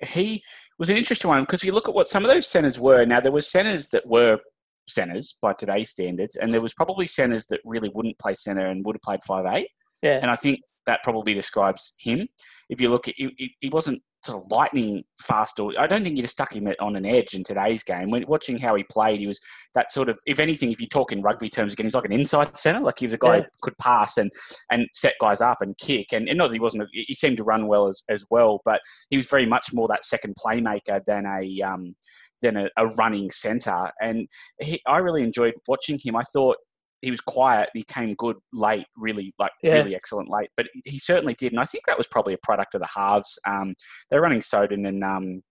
he 0.05 0.43
was 0.77 0.89
an 0.89 0.97
interesting 0.97 1.29
one 1.29 1.41
because 1.41 1.61
if 1.61 1.65
you 1.65 1.73
look 1.73 1.89
at 1.89 1.95
what 1.95 2.07
some 2.07 2.23
of 2.23 2.29
those 2.29 2.47
centres 2.47 2.79
were. 2.79 3.05
Now, 3.05 3.19
there 3.19 3.31
were 3.31 3.41
centres 3.41 3.89
that 3.89 4.07
were 4.07 4.39
centres 4.87 5.35
by 5.41 5.53
today's 5.53 5.89
standards, 5.89 6.35
and 6.35 6.53
there 6.53 6.61
was 6.61 6.73
probably 6.73 7.07
centres 7.07 7.47
that 7.47 7.59
really 7.65 7.89
wouldn't 7.89 8.19
play 8.19 8.35
centre 8.35 8.67
and 8.67 8.85
would 8.85 8.95
have 8.95 9.01
played 9.01 9.23
five 9.23 9.45
eight. 9.47 9.69
Yeah. 10.03 10.19
And 10.21 10.29
I 10.29 10.35
think 10.35 10.61
that 10.85 11.03
probably 11.03 11.33
describes 11.33 11.93
him. 11.99 12.27
If 12.69 12.79
you 12.79 12.89
look 12.89 13.07
at, 13.07 13.15
he, 13.17 13.55
he 13.59 13.69
wasn't 13.69 14.01
sort 14.23 14.43
of 14.43 14.51
lightning 14.51 15.03
fast. 15.21 15.59
Or 15.59 15.73
I 15.79 15.87
don't 15.87 16.03
think 16.03 16.17
you'd 16.17 16.23
have 16.23 16.31
stuck 16.31 16.55
him 16.55 16.67
on 16.79 16.95
an 16.95 17.05
edge 17.05 17.33
in 17.33 17.43
today's 17.43 17.83
game. 17.83 18.09
When 18.09 18.25
watching 18.27 18.57
how 18.57 18.75
he 18.75 18.83
played, 18.83 19.19
he 19.19 19.27
was 19.27 19.39
that 19.75 19.91
sort 19.91 20.09
of. 20.09 20.19
If 20.25 20.39
anything, 20.39 20.71
if 20.71 20.81
you 20.81 20.87
talk 20.87 21.11
in 21.11 21.21
rugby 21.21 21.49
terms 21.49 21.73
again, 21.73 21.85
he's 21.85 21.95
like 21.95 22.05
an 22.05 22.13
inside 22.13 22.57
centre. 22.57 22.81
Like 22.81 22.99
he 22.99 23.05
was 23.05 23.13
a 23.13 23.17
guy 23.17 23.37
yeah. 23.37 23.43
who 23.43 23.49
could 23.61 23.77
pass 23.77 24.17
and 24.17 24.31
and 24.71 24.87
set 24.93 25.15
guys 25.19 25.41
up 25.41 25.57
and 25.61 25.77
kick. 25.77 26.07
And, 26.11 26.27
and 26.27 26.37
not 26.37 26.47
that 26.47 26.55
he 26.55 26.59
wasn't. 26.59 26.83
A, 26.83 26.87
he 26.91 27.13
seemed 27.13 27.37
to 27.37 27.43
run 27.43 27.67
well 27.67 27.87
as 27.87 28.03
as 28.09 28.25
well, 28.29 28.61
but 28.65 28.81
he 29.09 29.17
was 29.17 29.29
very 29.29 29.45
much 29.45 29.67
more 29.73 29.87
that 29.87 30.03
second 30.03 30.35
playmaker 30.43 31.01
than 31.05 31.25
a. 31.25 31.61
Um, 31.61 31.95
than 32.41 32.55
a, 32.55 32.69
a 32.77 32.87
running 32.97 33.29
centre, 33.29 33.91
and 33.99 34.25
he, 34.61 34.81
I 34.87 34.99
really 34.99 35.23
enjoyed 35.23 35.55
watching 35.67 35.99
him. 36.01 36.15
I 36.15 36.21
thought 36.31 36.55
he 37.01 37.11
was 37.11 37.21
quiet. 37.21 37.69
He 37.73 37.83
came 37.83 38.13
good 38.15 38.37
late, 38.53 38.85
really 38.97 39.33
like 39.39 39.51
yeah. 39.63 39.73
really 39.73 39.95
excellent 39.95 40.29
late. 40.29 40.49
But 40.57 40.67
he 40.85 40.99
certainly 40.99 41.35
did, 41.35 41.53
and 41.53 41.59
I 41.59 41.65
think 41.65 41.85
that 41.87 41.97
was 41.97 42.07
probably 42.07 42.33
a 42.33 42.39
product 42.43 42.75
of 42.75 42.81
the 42.81 42.89
halves. 42.93 43.37
Um, 43.47 43.75
they're 44.09 44.21
running 44.21 44.41
Soden 44.41 44.85
and 44.85 45.03
um, 45.03 45.41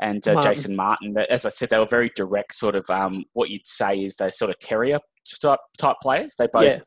and 0.00 0.26
uh, 0.26 0.34
Martin. 0.34 0.52
Jason 0.52 0.76
Martin. 0.76 1.12
But 1.12 1.30
as 1.30 1.46
I 1.46 1.50
said, 1.50 1.70
they 1.70 1.78
were 1.78 1.86
very 1.86 2.10
direct, 2.16 2.54
sort 2.54 2.74
of 2.74 2.84
um, 2.90 3.24
what 3.32 3.50
you'd 3.50 3.66
say 3.66 3.98
is 3.98 4.16
they're 4.16 4.32
sort 4.32 4.50
of 4.50 4.58
terrier 4.58 4.98
type, 5.40 5.60
type 5.78 5.96
players. 6.02 6.34
They 6.38 6.48
both 6.52 6.64
yeah. 6.64 6.78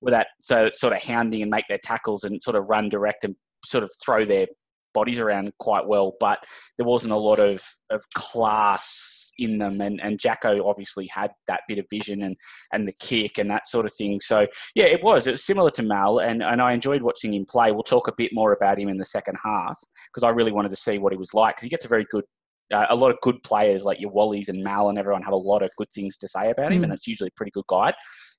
were 0.00 0.10
that 0.10 0.28
so 0.40 0.70
sort 0.74 0.94
of 0.94 1.02
hounding 1.02 1.42
and 1.42 1.50
make 1.50 1.66
their 1.68 1.80
tackles 1.82 2.24
and 2.24 2.42
sort 2.42 2.56
of 2.56 2.68
run 2.68 2.88
direct 2.88 3.24
and 3.24 3.36
sort 3.64 3.84
of 3.84 3.90
throw 4.04 4.24
their 4.24 4.46
bodies 4.94 5.18
around 5.18 5.52
quite 5.58 5.86
well, 5.86 6.14
but 6.20 6.38
there 6.76 6.86
wasn't 6.86 7.12
a 7.12 7.16
lot 7.16 7.38
of, 7.38 7.62
of 7.90 8.02
class 8.14 9.21
in 9.38 9.58
them. 9.58 9.80
And, 9.80 10.00
and 10.00 10.18
Jacko 10.18 10.68
obviously 10.68 11.08
had 11.12 11.30
that 11.46 11.62
bit 11.68 11.78
of 11.78 11.86
vision 11.90 12.22
and, 12.22 12.36
and 12.72 12.86
the 12.86 12.94
kick 13.00 13.38
and 13.38 13.50
that 13.50 13.66
sort 13.66 13.86
of 13.86 13.92
thing. 13.94 14.20
So, 14.20 14.46
yeah, 14.74 14.86
it 14.86 15.02
was. 15.02 15.26
It 15.26 15.32
was 15.32 15.44
similar 15.44 15.70
to 15.72 15.82
Mal, 15.82 16.18
and, 16.18 16.42
and 16.42 16.60
I 16.60 16.72
enjoyed 16.72 17.02
watching 17.02 17.34
him 17.34 17.44
play. 17.48 17.72
We'll 17.72 17.82
talk 17.82 18.08
a 18.08 18.14
bit 18.16 18.32
more 18.32 18.52
about 18.52 18.78
him 18.78 18.88
in 18.88 18.98
the 18.98 19.04
second 19.04 19.36
half 19.44 19.78
because 20.12 20.24
I 20.24 20.30
really 20.30 20.52
wanted 20.52 20.70
to 20.70 20.76
see 20.76 20.98
what 20.98 21.12
he 21.12 21.18
was 21.18 21.34
like 21.34 21.56
because 21.56 21.64
he 21.64 21.70
gets 21.70 21.84
a 21.84 21.88
very 21.88 22.06
good 22.10 22.24
uh, 22.72 22.86
a 22.88 22.96
lot 22.96 23.10
of 23.10 23.20
good 23.20 23.42
players 23.42 23.84
like 23.84 24.00
your 24.00 24.12
Wallies 24.12 24.48
and 24.48 24.62
Mal 24.62 24.88
and 24.88 24.98
everyone 24.98 25.22
have 25.22 25.32
a 25.32 25.36
lot 25.36 25.62
of 25.62 25.70
good 25.76 25.90
things 25.94 26.16
to 26.18 26.28
say 26.28 26.50
about 26.50 26.72
him, 26.72 26.80
mm. 26.80 26.84
and 26.84 26.92
it's 26.92 27.06
usually 27.06 27.28
a 27.28 27.36
pretty 27.36 27.52
good 27.52 27.66
guide. 27.68 27.94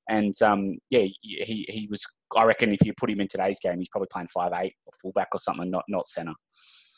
And 0.09 0.33
um, 0.41 0.77
yeah, 0.89 1.05
he, 1.21 1.65
he 1.69 1.87
was. 1.89 2.03
I 2.35 2.43
reckon 2.43 2.71
if 2.71 2.83
you 2.83 2.93
put 2.97 3.11
him 3.11 3.21
in 3.21 3.27
today's 3.27 3.59
game, 3.61 3.77
he's 3.79 3.89
probably 3.89 4.09
playing 4.11 4.27
five 4.27 4.51
eight 4.55 4.73
or 4.85 4.91
fullback 5.01 5.29
or 5.33 5.39
something, 5.39 5.69
not 5.69 5.83
not 5.87 6.07
centre. 6.07 6.33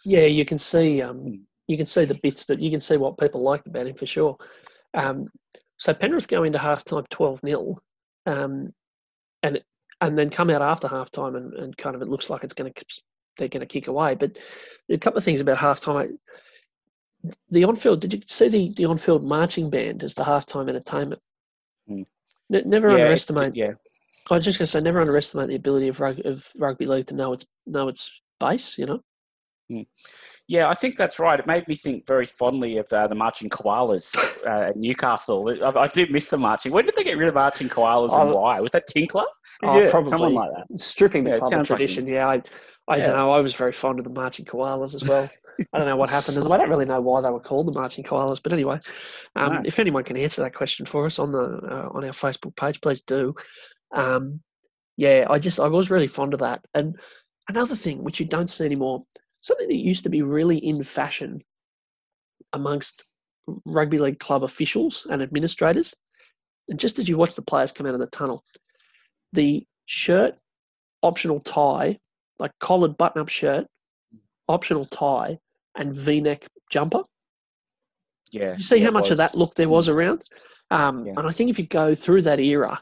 Yeah, 0.05 0.25
you 0.25 0.45
can 0.45 0.59
see 0.59 1.01
um, 1.01 1.17
hmm. 1.17 1.35
You 1.67 1.77
can 1.77 1.85
see 1.85 2.05
the 2.05 2.19
bits 2.21 2.45
that 2.45 2.59
you 2.59 2.69
can 2.71 2.81
see 2.81 2.97
what 2.97 3.17
people 3.17 3.41
liked 3.41 3.67
about 3.67 3.87
him 3.87 3.95
for 3.95 4.05
sure. 4.05 4.37
Um, 4.93 5.27
so 5.77 5.93
Penrith 5.93 6.27
go 6.27 6.43
into 6.43 6.59
halftime 6.59 7.07
twelve 7.09 7.39
0 7.45 7.77
um, 8.25 8.71
and 9.43 9.61
and 10.01 10.17
then 10.17 10.29
come 10.29 10.49
out 10.49 10.61
after 10.61 10.87
halftime 10.87 11.35
and, 11.37 11.53
and 11.53 11.77
kind 11.77 11.95
of 11.95 12.01
it 12.01 12.07
looks 12.07 12.29
like 12.29 12.43
it's 12.43 12.53
going 12.53 12.71
to 12.71 12.85
they're 13.37 13.47
going 13.47 13.61
to 13.61 13.65
kick 13.65 13.87
away. 13.87 14.15
But 14.15 14.37
a 14.89 14.97
couple 14.97 15.17
of 15.17 15.23
things 15.23 15.41
about 15.41 15.57
halftime. 15.57 16.17
The 17.49 17.63
on-field, 17.63 18.01
did 18.01 18.13
you 18.13 18.21
see 18.27 18.49
the, 18.49 18.73
the 18.75 18.85
on-field 18.85 19.23
marching 19.23 19.69
band 19.69 20.03
as 20.03 20.13
the 20.13 20.23
halftime 20.23 20.69
entertainment? 20.69 21.21
Mm. 21.89 22.05
never 22.49 22.89
yeah, 22.89 22.93
underestimate. 22.93 23.55
Yeah. 23.55 23.73
I 24.29 24.35
was 24.35 24.45
just 24.45 24.57
going 24.59 24.65
to 24.65 24.71
say, 24.71 24.79
never 24.79 25.01
underestimate 25.01 25.49
the 25.49 25.55
ability 25.55 25.87
of, 25.87 25.99
rug, 25.99 26.19
of 26.25 26.47
rugby 26.57 26.85
league 26.85 27.07
to 27.07 27.15
know 27.15 27.33
its 27.33 27.45
know 27.65 27.87
its 27.87 28.11
base. 28.39 28.77
You 28.77 28.85
know. 28.85 29.01
Mm. 29.71 29.85
Yeah, 30.47 30.69
I 30.69 30.75
think 30.75 30.95
that's 30.95 31.17
right. 31.17 31.39
It 31.39 31.47
made 31.47 31.67
me 31.67 31.75
think 31.75 32.05
very 32.05 32.27
fondly 32.27 32.77
of 32.77 32.87
uh, 32.93 33.07
the 33.07 33.15
marching 33.15 33.49
koalas 33.49 34.15
uh, 34.45 34.69
at 34.69 34.77
Newcastle. 34.77 35.49
I, 35.49 35.79
I, 35.79 35.87
do 35.87 36.05
miss 36.11 36.29
the 36.29 36.37
marching. 36.37 36.71
When 36.71 36.85
did 36.85 36.95
they 36.95 37.03
get 37.03 37.17
rid 37.17 37.29
of 37.29 37.33
marching 37.33 37.67
koalas 37.67 38.13
and 38.19 38.29
oh, 38.29 38.37
why? 38.37 38.59
Was 38.59 38.71
that 38.73 38.85
Tinkler? 38.87 39.25
Oh, 39.63 39.79
yeah, 39.79 39.89
probably. 39.89 40.11
Someone 40.11 40.33
like 40.35 40.51
that. 40.51 40.79
Stripping 40.79 41.23
the 41.23 41.31
yeah, 41.31 41.39
club 41.39 41.65
tradition. 41.65 42.05
Like 42.05 42.13
yeah, 42.13 42.27
I, 42.27 42.41
I 42.87 42.97
yeah. 42.97 43.07
don't 43.07 43.17
know. 43.17 43.31
I 43.31 43.39
was 43.39 43.55
very 43.55 43.73
fond 43.73 43.97
of 43.97 44.05
the 44.05 44.13
marching 44.13 44.45
koalas 44.45 44.93
as 44.93 45.03
well. 45.03 45.27
I 45.73 45.79
don't 45.79 45.87
know 45.87 45.95
what 45.95 46.11
happened 46.11 46.35
to 46.35 46.41
them. 46.41 46.51
I 46.51 46.57
don't 46.57 46.69
really 46.69 46.85
know 46.85 47.01
why 47.01 47.21
they 47.21 47.29
were 47.31 47.39
called 47.39 47.67
the 47.67 47.71
marching 47.71 48.03
koalas. 48.03 48.39
But 48.43 48.53
anyway, 48.53 48.79
um, 49.35 49.53
no. 49.53 49.61
if 49.65 49.79
anyone 49.79 50.03
can 50.03 50.17
answer 50.17 50.43
that 50.43 50.53
question 50.53 50.85
for 50.85 51.07
us 51.07 51.17
on 51.17 51.31
the 51.31 51.39
uh, 51.39 51.89
on 51.91 52.03
our 52.03 52.11
Facebook 52.11 52.55
page, 52.55 52.81
please 52.81 53.01
do. 53.01 53.33
Um, 53.95 54.41
yeah, 54.95 55.25
I 55.27 55.39
just 55.39 55.59
I 55.59 55.67
was 55.67 55.89
really 55.89 56.07
fond 56.07 56.33
of 56.33 56.39
that, 56.41 56.63
and 56.75 56.99
another 57.49 57.75
thing 57.75 58.03
which 58.03 58.19
you 58.19 58.25
don't 58.25 58.49
see 58.49 58.65
anymore, 58.65 59.03
something 59.45 59.67
that 59.67 59.75
used 59.75 60.03
to 60.03 60.09
be 60.09 60.23
really 60.23 60.57
in 60.57 60.83
fashion 60.83 61.39
amongst 62.51 63.03
rugby 63.63 63.99
league 63.99 64.17
club 64.17 64.43
officials 64.43 65.05
and 65.07 65.21
administrators. 65.21 65.93
And 66.67 66.79
just 66.79 66.97
as 66.97 67.07
you 67.07 67.15
watch 67.15 67.35
the 67.35 67.43
players 67.43 67.71
come 67.71 67.85
out 67.85 67.93
of 67.93 67.99
the 67.99 68.07
tunnel, 68.07 68.43
the 69.33 69.63
shirt, 69.85 70.33
optional 71.03 71.39
tie, 71.39 71.99
like 72.39 72.51
collared 72.59 72.97
button 72.97 73.21
up 73.21 73.29
shirt, 73.29 73.67
optional 74.47 74.85
tie, 74.85 75.37
and 75.75 75.93
v 75.93 76.21
neck 76.21 76.47
jumper. 76.71 77.03
Yeah. 78.31 78.55
You 78.57 78.63
see 78.63 78.79
how 78.79 78.89
much 78.89 79.11
of 79.11 79.17
that 79.17 79.35
look 79.35 79.53
there 79.53 79.69
was 79.69 79.87
around? 79.89 80.23
Um, 80.71 81.05
Yeah. 81.05 81.13
And 81.17 81.27
I 81.27 81.31
think 81.31 81.51
if 81.51 81.59
you 81.59 81.67
go 81.67 81.93
through 81.93 82.23
that 82.23 82.39
era, 82.39 82.81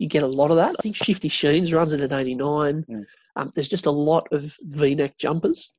you 0.00 0.08
get 0.08 0.24
a 0.24 0.26
lot 0.26 0.50
of 0.50 0.56
that. 0.56 0.74
I 0.76 0.82
think 0.82 0.96
Shifty 0.96 1.28
Sheens 1.28 1.72
runs 1.72 1.92
it 1.92 2.00
at 2.00 2.12
89. 2.12 2.84
Mm. 2.90 3.06
Um, 3.36 3.52
there's 3.54 3.68
just 3.68 3.86
a 3.86 3.90
lot 3.92 4.26
of 4.32 4.56
v 4.62 4.96
neck 4.96 5.16
jumpers 5.16 5.72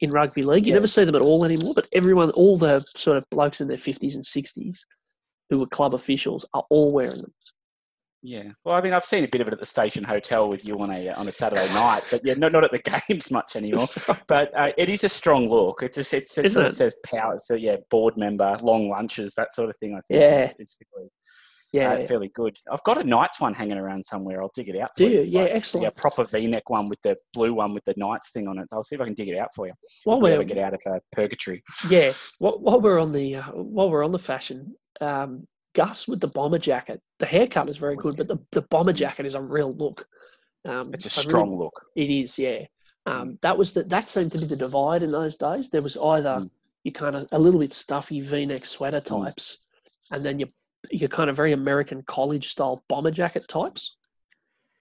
in 0.00 0.10
rugby 0.10 0.42
league. 0.42 0.66
You 0.66 0.70
Yeah. 0.70 0.74
never 0.76 0.86
see 0.86 1.04
them 1.04 1.14
at 1.14 1.22
all 1.22 1.44
anymore, 1.44 1.74
but 1.74 1.88
everyone, 1.92 2.30
all 2.32 2.56
the 2.56 2.84
sort 2.96 3.16
of 3.16 3.24
blokes 3.30 3.60
in 3.60 3.68
their 3.68 3.76
50s 3.76 4.14
and 4.14 4.24
60s 4.24 4.78
who 5.50 5.58
were 5.58 5.66
club 5.66 5.94
officials 5.94 6.44
are 6.54 6.64
all 6.70 6.92
wearing 6.92 7.20
them. 7.22 7.34
Yeah. 8.22 8.52
Well, 8.64 8.74
I 8.74 8.82
mean, 8.82 8.92
I've 8.92 9.04
seen 9.04 9.24
a 9.24 9.28
bit 9.28 9.40
of 9.40 9.46
it 9.48 9.54
at 9.54 9.60
the 9.60 9.66
station 9.66 10.04
hotel 10.04 10.46
with 10.48 10.66
you 10.66 10.78
on 10.80 10.90
a 10.90 11.08
on 11.08 11.26
a 11.26 11.32
Saturday 11.32 11.72
night, 11.72 12.02
but 12.10 12.20
yeah, 12.22 12.34
no, 12.34 12.48
not 12.48 12.64
at 12.64 12.70
the 12.70 12.78
games 13.08 13.30
much 13.30 13.56
anymore. 13.56 13.86
But 14.28 14.54
uh, 14.54 14.72
it 14.76 14.90
is 14.90 15.04
a 15.04 15.08
strong 15.08 15.48
look. 15.48 15.82
It 15.82 15.94
just 15.94 16.12
it's, 16.12 16.36
it 16.36 16.52
sort 16.52 16.66
of 16.66 16.72
it? 16.72 16.76
says 16.76 16.94
power. 17.04 17.36
So 17.38 17.54
yeah, 17.54 17.76
board 17.90 18.18
member, 18.18 18.54
long 18.62 18.90
lunches, 18.90 19.34
that 19.36 19.54
sort 19.54 19.70
of 19.70 19.76
thing. 19.78 19.94
I 19.94 20.00
think 20.06 20.20
Yeah. 20.20 20.44
is, 20.50 20.54
is 20.58 20.76
fairly, 20.94 21.08
yeah. 21.72 21.92
uh, 21.92 22.00
fairly 22.02 22.28
good. 22.34 22.56
I've 22.70 22.82
got 22.84 23.00
a 23.00 23.04
Knights 23.04 23.40
one 23.40 23.54
hanging 23.54 23.78
around 23.78 24.04
somewhere. 24.04 24.42
I'll 24.42 24.50
dig 24.54 24.68
it 24.68 24.76
out. 24.78 24.90
Do 24.96 25.04
for 25.06 25.10
you? 25.12 25.20
if 25.20 25.26
Yeah, 25.28 25.42
like, 25.42 25.50
excellent. 25.52 25.84
Yeah, 25.84 25.90
proper 25.96 26.24
V-neck 26.24 26.68
one 26.70 26.88
with 26.88 27.00
the 27.02 27.16
blue 27.34 27.54
one 27.54 27.74
with 27.74 27.84
the 27.84 27.94
Knights 27.96 28.32
thing 28.32 28.48
on 28.48 28.58
it. 28.58 28.66
I'll 28.72 28.82
see 28.82 28.94
if 28.96 29.00
I 29.00 29.04
can 29.04 29.14
dig 29.14 29.28
it 29.28 29.38
out 29.38 29.48
for 29.54 29.66
you. 29.66 29.72
while 30.04 30.20
we 30.20 30.32
ever 30.32 30.44
get 30.44 30.58
out 30.58 30.74
of 30.74 30.80
uh, 30.90 30.98
purgatory. 31.12 31.62
yeah, 31.88 32.12
while, 32.38 32.58
while 32.60 32.80
we're 32.80 32.98
on 33.00 33.12
the 33.12 33.36
uh, 33.36 33.42
while 33.52 33.90
we're 33.90 34.04
on 34.04 34.12
the 34.12 34.18
fashion, 34.18 34.74
um, 35.00 35.46
Gus 35.74 36.08
with 36.08 36.20
the 36.20 36.26
bomber 36.28 36.58
jacket. 36.58 37.00
The 37.20 37.26
haircut 37.26 37.68
is 37.68 37.76
very 37.76 37.94
good, 37.96 38.16
but 38.16 38.26
the, 38.28 38.38
the 38.50 38.62
bomber 38.62 38.92
jacket 38.92 39.24
is 39.26 39.34
a 39.36 39.40
real 39.40 39.72
look. 39.74 40.06
Um, 40.64 40.88
It's 40.92 41.06
a 41.06 41.08
I 41.08 41.22
really- 41.22 41.30
strong 41.30 41.56
look. 41.56 41.80
It 41.94 42.10
is, 42.10 42.38
yeah. 42.38 42.64
Um, 43.06 43.38
that 43.42 43.56
was 43.56 43.72
the, 43.72 43.82
that 43.84 44.08
seemed 44.08 44.32
to 44.32 44.38
be 44.38 44.46
the 44.46 44.56
divide 44.56 45.02
in 45.02 45.10
those 45.10 45.36
days. 45.36 45.70
There 45.70 45.80
was 45.80 45.96
either 45.96 46.28
Mm. 46.40 46.50
you 46.84 46.92
kind 46.92 47.16
of 47.16 47.28
a 47.32 47.38
little 47.38 47.60
bit 47.60 47.72
stuffy 47.72 48.20
V-neck 48.20 48.66
sweater 48.66 49.00
Mm. 49.00 49.24
types, 49.24 49.58
and 50.10 50.24
then 50.24 50.38
you 50.40 50.48
you're 50.90 51.08
kind 51.08 51.30
of 51.30 51.36
very 51.36 51.52
American 51.52 52.02
college 52.02 52.48
style 52.48 52.82
bomber 52.88 53.10
jacket 53.10 53.46
types. 53.48 53.96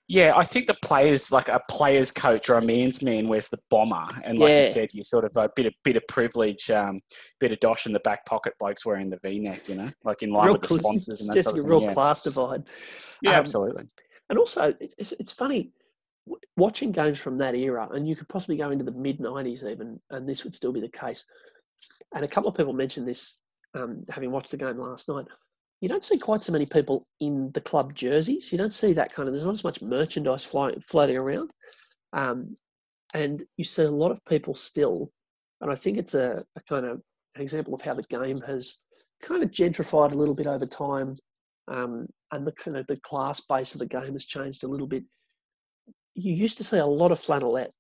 Yeah, 0.08 0.34
I 0.36 0.44
think 0.44 0.66
the 0.66 0.78
players, 0.84 1.32
like 1.32 1.50
a 1.50 1.62
player's 1.70 2.10
coach 2.10 2.50
or 2.50 2.56
a 2.56 2.62
man's 2.64 3.04
man, 3.04 3.28
wears 3.28 3.48
the 3.50 3.60
bomber, 3.70 4.08
and 4.24 4.40
like 4.40 4.58
you 4.58 4.66
said, 4.66 4.90
you 4.92 5.04
sort 5.04 5.24
of 5.24 5.38
a 5.38 5.52
bit 5.56 5.68
of 5.68 5.74
bit 5.84 5.98
of 5.98 6.08
privilege, 6.08 6.72
um, 6.72 7.02
bit 7.40 7.52
of 7.52 7.60
dosh 7.60 7.86
in 7.86 7.94
the 7.94 8.00
back 8.00 8.26
pocket. 8.26 8.54
Blokes 8.60 8.88
wearing 8.88 9.12
the 9.12 9.20
V-neck, 9.22 9.70
you 9.70 9.76
know, 9.76 9.92
like 10.04 10.24
in 10.24 10.32
line 10.32 10.48
real 10.48 10.54
with 10.54 10.64
the 10.64 10.80
sponsors 10.80 11.22
and 11.22 11.30
that 11.30 11.36
just 11.36 11.48
sort 11.48 11.58
a 11.58 11.62
of 11.62 11.70
real 11.70 11.80
thing. 11.80 11.90
Yeah, 11.90 11.94
class 11.94 12.24
divide. 12.24 12.64
yeah 13.22 13.32
um, 13.32 13.36
absolutely. 13.36 13.84
And 14.32 14.40
also, 14.40 14.74
it's, 14.80 15.12
it's 15.14 15.32
funny 15.32 15.72
watching 16.58 16.92
games 16.92 17.20
from 17.20 17.38
that 17.38 17.56
era, 17.56 17.88
and 17.92 18.08
you 18.08 18.16
could 18.16 18.28
possibly 18.30 18.58
go 18.58 18.72
into 18.72 18.84
the 18.84 18.92
mid 18.92 19.20
90s 19.20 19.64
even, 19.64 20.00
and 20.10 20.28
this 20.28 20.44
would 20.44 20.56
still 20.56 20.72
be 20.72 20.82
the 20.82 20.90
case. 20.90 21.26
And 22.16 22.26
a 22.26 22.28
couple 22.28 22.50
of 22.50 22.58
people 22.58 22.74
mentioned 22.74 23.08
this, 23.08 23.40
um, 23.76 24.06
having 24.10 24.32
watched 24.32 24.52
the 24.52 24.58
game 24.58 24.78
last 24.78 25.08
night. 25.08 25.28
You 25.82 25.90
don't 25.90 26.04
see 26.04 26.18
quite 26.18 26.44
so 26.44 26.52
many 26.52 26.66
people 26.66 27.08
in 27.20 27.52
the 27.54 27.62
club 27.62 27.96
jerseys. 27.96 28.52
You 28.52 28.58
don't 28.58 28.74
see 28.74 28.94
that 28.94 29.14
kind 29.14 29.28
of, 29.28 29.34
there's 29.34 29.46
not 29.46 29.54
as 29.54 29.64
much 29.64 29.82
merchandise 29.82 30.44
fly, 30.44 30.74
floating 30.86 31.18
around. 31.18 31.52
Um, 32.12 32.56
and 33.14 33.44
you 33.58 33.64
see 33.64 33.84
a 33.84 33.92
lot 33.92 34.12
of 34.12 34.24
people 34.26 34.54
still, 34.54 35.12
and 35.62 35.72
I 35.72 35.76
think 35.76 35.98
it's 35.98 36.14
a, 36.14 36.44
a 36.56 36.62
kind 36.68 36.86
of 36.86 37.02
an 37.36 37.42
example 37.42 37.74
of 37.74 37.82
how 37.82 37.94
the 37.94 38.04
game 38.04 38.42
has 38.42 38.80
kind 39.24 39.44
of 39.44 39.52
gentrified 39.52 40.12
a 40.12 40.16
little 40.16 40.36
bit 40.36 40.48
over 40.48 40.66
time 40.66 41.18
um, 41.70 42.08
and 42.32 42.46
the 42.46 42.52
kind 42.52 42.78
of 42.78 42.88
the 42.88 42.98
class 42.98 43.40
base 43.42 43.74
of 43.74 43.80
the 43.80 43.86
game 43.86 44.14
has 44.14 44.26
changed 44.26 44.64
a 44.64 44.68
little 44.68 44.88
bit. 44.88 45.04
You 46.16 46.34
used 46.34 46.58
to 46.58 46.64
see 46.64 46.78
a 46.78 46.86
lot 46.86 47.12
of 47.12 47.22
flannelette. 47.22 47.72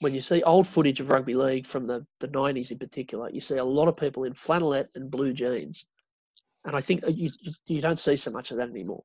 When 0.00 0.14
you 0.14 0.20
see 0.20 0.42
old 0.42 0.66
footage 0.66 1.00
of 1.00 1.10
rugby 1.10 1.34
league 1.34 1.66
from 1.66 1.84
the, 1.84 2.06
the 2.20 2.28
90s 2.28 2.70
in 2.70 2.78
particular, 2.78 3.30
you 3.30 3.40
see 3.40 3.56
a 3.56 3.64
lot 3.64 3.88
of 3.88 3.96
people 3.96 4.24
in 4.24 4.32
flannelette 4.32 4.88
and 4.94 5.10
blue 5.10 5.32
jeans. 5.32 5.86
And 6.64 6.76
I 6.76 6.80
think 6.80 7.04
uh, 7.04 7.08
you, 7.08 7.30
you, 7.40 7.52
you 7.66 7.80
don't 7.80 7.98
see 7.98 8.16
so 8.16 8.30
much 8.30 8.50
of 8.50 8.58
that 8.58 8.70
anymore. 8.70 9.04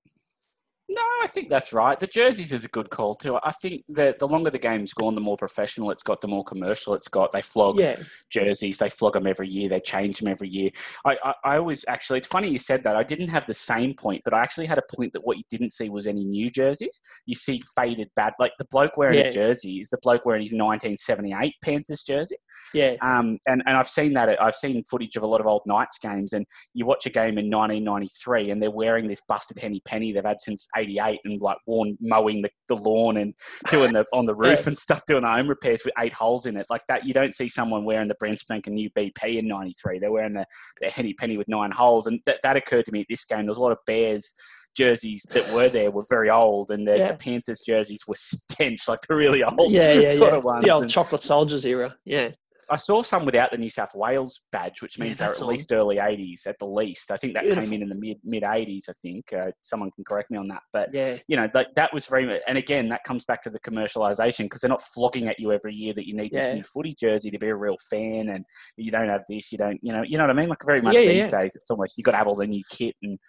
No, 0.90 1.02
I 1.24 1.28
think 1.28 1.50
that's 1.50 1.72
right. 1.72 1.98
The 2.00 2.06
jerseys 2.08 2.52
is 2.52 2.66
a 2.66 2.68
good 2.68 2.90
call 2.90 3.16
too. 3.16 3.40
I 3.42 3.52
think 3.52 3.84
that 3.90 4.20
the 4.20 4.28
longer 4.28 4.50
the 4.50 4.60
game's 4.60 4.94
gone, 4.94 5.16
the 5.16 5.22
more 5.22 5.38
professional 5.38 5.90
it's 5.92 6.04
got, 6.04 6.20
the 6.22 6.28
more 6.28 6.44
commercial 6.44 6.94
it's 6.94 7.08
got. 7.08 7.32
They 7.32 7.42
flog 7.42 7.80
Yeah, 7.80 7.96
jerseys. 8.30 8.78
They 8.78 8.90
flog 8.90 9.14
them 9.14 9.26
every 9.26 9.48
year. 9.48 9.70
They 9.70 9.80
change 9.80 10.20
them 10.20 10.28
every 10.28 10.50
year. 10.50 10.70
I, 11.06 11.18
I, 11.24 11.34
I 11.46 11.60
was 11.60 11.86
actually, 11.88 12.20
it's 12.20 12.28
funny 12.28 12.50
you 12.50 12.60
said 12.60 12.84
that. 12.84 12.98
I 12.98 13.04
didn't 13.04 13.30
have 13.30 13.48
the 13.48 13.54
same 13.54 13.94
point, 13.96 14.22
but 14.26 14.34
I 14.34 14.42
actually 14.42 14.66
had 14.66 14.78
a 14.78 14.96
point 14.96 15.14
that 15.14 15.26
what 15.26 15.38
you 15.38 15.44
didn't 15.50 15.72
see 15.72 15.90
was 15.90 16.06
any 16.06 16.26
new 16.26 16.52
jerseys. 16.52 17.00
You 17.26 17.36
see 17.36 17.62
faded 17.78 18.10
bad, 18.18 18.34
like 18.38 18.52
the 18.60 18.66
bloke 18.70 18.98
wearing 18.98 19.20
Yeah. 19.20 19.28
a 19.28 19.32
jersey 19.32 19.78
is 19.78 19.90
the 19.90 20.00
bloke 20.04 20.26
wearing 20.26 20.44
his 20.44 20.52
1978 20.52 21.54
Panthers 21.64 22.04
jersey. 22.04 22.36
yeah, 22.74 22.96
Um, 23.02 23.40
and, 23.48 23.64
and 23.66 23.78
I've 23.78 23.88
seen 23.90 24.14
that. 24.14 24.40
I've 24.42 24.56
seen 24.56 24.84
footage 24.90 25.16
of 25.16 25.24
a 25.24 25.28
lot 25.28 25.40
of 25.40 25.48
old 25.48 25.62
Knights 25.66 25.98
games, 25.98 26.34
and 26.34 26.46
you 26.74 26.86
watch 26.86 27.06
a 27.06 27.10
game 27.10 27.38
in 27.38 27.50
1993, 27.50 28.52
and 28.52 28.62
they're 28.62 28.70
wearing 28.70 29.08
this 29.08 29.22
busted 29.28 29.58
Henny 29.60 29.82
Penny 29.86 30.12
they've 30.12 30.24
had 30.26 30.42
since 30.42 30.68
'88, 30.76 31.20
and 31.26 31.42
like 31.42 31.58
worn 31.68 31.98
mowing 32.02 32.42
the, 32.42 32.50
the 32.68 32.76
lawn 32.76 33.18
and 33.18 33.34
doing 33.70 33.94
the 33.94 34.06
on 34.14 34.26
the 34.26 34.36
roof 34.44 34.60
Yeah. 34.62 34.68
and 34.68 34.78
stuff, 34.78 35.04
doing 35.08 35.22
the 35.24 35.30
home 35.30 35.48
repairs 35.48 35.82
with 35.86 35.94
eight 36.00 36.14
holes 36.14 36.46
in 36.46 36.58
it. 36.58 36.66
Like 36.70 36.82
that, 36.88 37.06
you 37.06 37.14
don't 37.14 37.34
see 37.34 37.50
someone 37.50 37.86
wearing 37.86 38.08
the 38.08 38.16
brand 38.16 38.40
spanking 38.40 38.74
new 38.76 38.90
BP 38.92 39.38
in 39.38 39.48
'93. 39.48 40.00
They're 40.00 40.12
wearing 40.12 40.34
the, 40.34 40.46
the 40.82 40.90
Henny 40.90 41.14
Penny 41.14 41.38
with 41.38 41.48
nine 41.48 41.72
holes, 41.72 42.08
and 42.08 42.20
that, 42.26 42.40
that 42.44 42.58
occurred 42.58 42.86
to 42.86 42.92
me 42.92 43.02
at 43.02 43.08
this 43.10 43.26
game. 43.26 43.40
There 43.40 43.48
was 43.48 43.58
a 43.58 43.62
lot 43.62 43.72
of 43.72 43.78
Bears 43.88 44.34
jerseys 44.76 45.24
that 45.32 45.54
were 45.54 45.70
there 45.70 45.92
were 45.92 46.06
very 46.10 46.30
old, 46.30 46.72
and 46.72 46.88
the, 46.88 46.98
Yeah. 46.98 47.12
the 47.12 47.18
Panthers 47.18 47.62
jerseys 47.66 48.02
were 48.08 48.16
stench, 48.18 48.88
like 48.88 49.00
the 49.08 49.16
really 49.16 49.44
old 49.44 49.72
yeah, 49.72 49.94
yeah, 49.94 50.00
yeah. 50.14 50.40
The 50.62 50.70
old 50.72 50.84
and- 50.84 50.92
chocolate 50.92 51.22
soldiers 51.24 51.66
era. 51.66 51.96
Yeah, 52.06 52.32
I 52.70 52.76
saw 52.76 53.01
some 53.01 53.26
without 53.26 53.51
the 53.51 53.57
New 53.57 53.70
South 53.70 53.91
Wales 53.95 54.41
badge, 54.51 54.82
which 54.82 54.97
Yeah, 54.97 55.05
means 55.05 55.20
they're 55.20 55.30
at 55.30 55.41
on. 55.41 55.47
least 55.47 55.72
early 55.72 55.97
'80s 55.97 56.47
at 56.47 56.57
the 56.59 56.66
least. 56.68 57.11
I 57.11 57.18
think 57.18 57.34
that 57.34 57.43
Beautiful. 57.43 57.64
came 57.64 57.74
in 57.74 57.82
in 57.84 57.89
the 57.89 57.95
mid 57.95 58.18
mid 58.24 58.43
'80s. 58.43 58.89
I 58.89 58.93
think 59.01 59.32
uh, 59.34 59.51
someone 59.61 59.91
can 59.91 60.03
correct 60.03 60.32
me 60.32 60.38
on 60.38 60.47
that, 60.49 60.61
but 60.72 60.89
yeah, 60.93 61.18
you 61.28 61.36
know 61.36 61.47
that 61.53 61.68
that 61.76 61.93
was 61.93 62.05
very. 62.07 62.41
And 62.47 62.57
again, 62.57 62.89
that 62.89 63.03
comes 63.03 63.26
back 63.26 63.41
to 63.43 63.49
the 63.49 63.59
commercialization 63.59 64.45
because 64.45 64.61
they're 64.61 64.70
not 64.70 64.82
flogging 64.82 65.28
at 65.28 65.39
you 65.39 65.51
every 65.51 65.74
year 65.74 65.93
that 65.93 66.07
you 66.07 66.16
need 66.16 66.32
Yeah. 66.34 66.41
this 66.41 66.53
new 66.53 66.64
footy 66.64 66.95
jersey 66.99 67.32
to 67.32 67.39
be 67.39 67.49
a 67.49 67.55
real 67.55 67.78
fan, 67.89 68.30
and 68.30 68.45
you 68.78 68.91
don't 68.91 69.09
have 69.09 69.24
this, 69.30 69.51
you 69.51 69.57
don't, 69.57 69.80
you 69.82 69.91
know, 69.93 70.03
you 70.03 70.18
know 70.18 70.24
what 70.24 70.32
I 70.32 70.34
mean. 70.34 70.49
Like 70.49 70.66
very 70.66 70.82
much 70.82 70.95
Yeah, 70.95 71.01
yeah, 71.01 71.11
these 71.14 71.32
yeah. 71.32 71.41
days, 71.41 71.55
it's 71.55 71.70
almost 71.72 71.97
you 71.97 72.03
got 72.03 72.11
to 72.11 72.18
have 72.18 72.28
all 72.28 72.36
the 72.36 72.47
new 72.47 72.64
kit 72.70 72.95
and. 73.03 73.20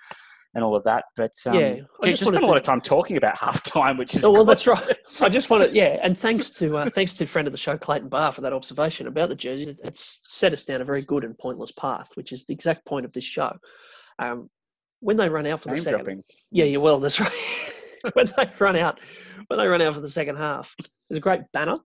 And 0.57 0.63
all 0.63 0.77
of 0.77 0.85
that, 0.85 1.05
but 1.17 1.33
um, 1.47 1.55
Yeah, 1.55 1.61
I 2.03 2.11
just 2.11 2.21
just 2.21 2.31
spent 2.31 2.45
a 2.45 2.47
lot 2.47 2.55
to- 2.55 2.59
of 2.61 2.63
time 2.63 2.81
talking 2.81 3.17
about 3.17 3.37
half 3.41 3.63
time, 3.65 3.97
which 3.97 4.15
is 4.15 4.23
Oh, 4.25 4.31
well, 4.31 4.45
that's 4.45 4.67
right. 4.69 4.97
I 5.21 5.29
just 5.29 5.51
wanted, 5.51 5.75
yeah, 5.75 5.99
and 6.01 6.17
thanks 6.17 6.49
to 6.51 6.77
uh, 6.77 6.91
thanks 6.91 7.15
to 7.15 7.27
friend 7.27 7.49
of 7.49 7.53
the 7.53 7.59
show 7.59 7.77
Clayton 7.77 8.09
Barr 8.09 8.31
for 8.31 8.41
that 8.43 8.53
observation 8.53 9.09
about 9.09 9.31
the 9.31 9.35
jersey. 9.35 9.71
It- 9.71 9.81
It's 9.83 10.23
set 10.27 10.53
us 10.53 10.63
down 10.65 10.81
a 10.81 10.85
very 10.85 11.03
good 11.03 11.25
and 11.25 11.37
pointless 11.39 11.73
path, 11.73 12.11
which 12.15 12.31
is 12.31 12.45
the 12.47 12.55
exact 12.55 12.87
point 12.87 13.05
of 13.05 13.13
this 13.13 13.25
show. 13.25 13.53
Um, 14.21 14.49
when 15.01 15.17
they 15.17 15.29
run 15.29 15.47
out 15.47 15.61
for 15.61 15.71
the 15.71 15.77
second, 15.77 15.99
dropping. 16.05 16.23
yeah, 16.53 16.65
you 16.67 16.81
will. 16.81 17.01
That's 17.01 17.19
right. 17.19 17.33
when 18.15 18.27
they 18.37 18.49
run 18.61 18.77
out, 18.77 19.01
when 19.49 19.59
they 19.59 19.67
run 19.67 19.83
out 19.83 19.95
for 19.95 20.01
the 20.01 20.09
second 20.09 20.37
half, 20.37 20.73
there's 21.09 21.19
a 21.19 21.21
great 21.21 21.43
banner: 21.53 21.79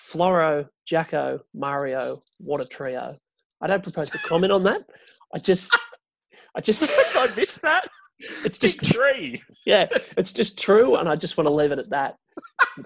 Floro, 0.00 0.68
Jacko, 0.86 1.40
Mario. 1.54 2.22
What 2.38 2.60
a 2.60 2.66
trio! 2.66 3.16
I 3.62 3.66
don't 3.66 3.82
propose 3.82 4.10
to 4.10 4.18
comment 4.18 4.52
on 4.52 4.62
that. 4.64 4.82
I 5.34 5.38
just, 5.38 5.76
I 6.56 6.60
just, 6.60 6.88
I 7.14 7.28
missed 7.36 7.62
that. 7.62 7.86
it's 8.44 8.58
Just 8.58 8.80
just, 8.80 8.92
tree. 8.94 9.42
yeah, 9.66 9.86
it's 9.92 10.32
just 10.32 10.58
true, 10.58 10.96
and 10.96 11.08
I 11.08 11.16
just 11.16 11.36
want 11.36 11.46
to 11.48 11.54
leave 11.54 11.72
it 11.72 11.78
at 11.78 11.90
that. 11.90 12.16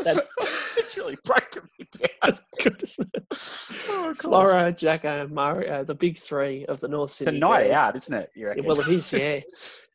That- 0.05 0.27
it's 0.77 0.97
really 0.97 1.16
broken 1.25 1.62
me 1.79 1.87
down. 2.23 2.39
Goodness. 2.62 2.97
Oh. 3.89 4.14
Floro, 4.16 4.77
Jacko, 4.77 5.27
Mario, 5.29 5.85
the 5.85 5.95
big 5.95 6.18
three 6.18 6.64
of 6.66 6.81
the 6.81 6.89
North 6.89 7.21
It's 7.21 7.29
a 7.29 7.33
night 7.33 7.71
out, 7.71 7.95
isn't 7.97 8.14
it? 8.14 8.31
You 8.35 8.49
Yeah, 8.57 8.62
well, 8.64 8.81
it 8.81 8.89
is. 8.89 9.12
Yeah, 9.12 9.41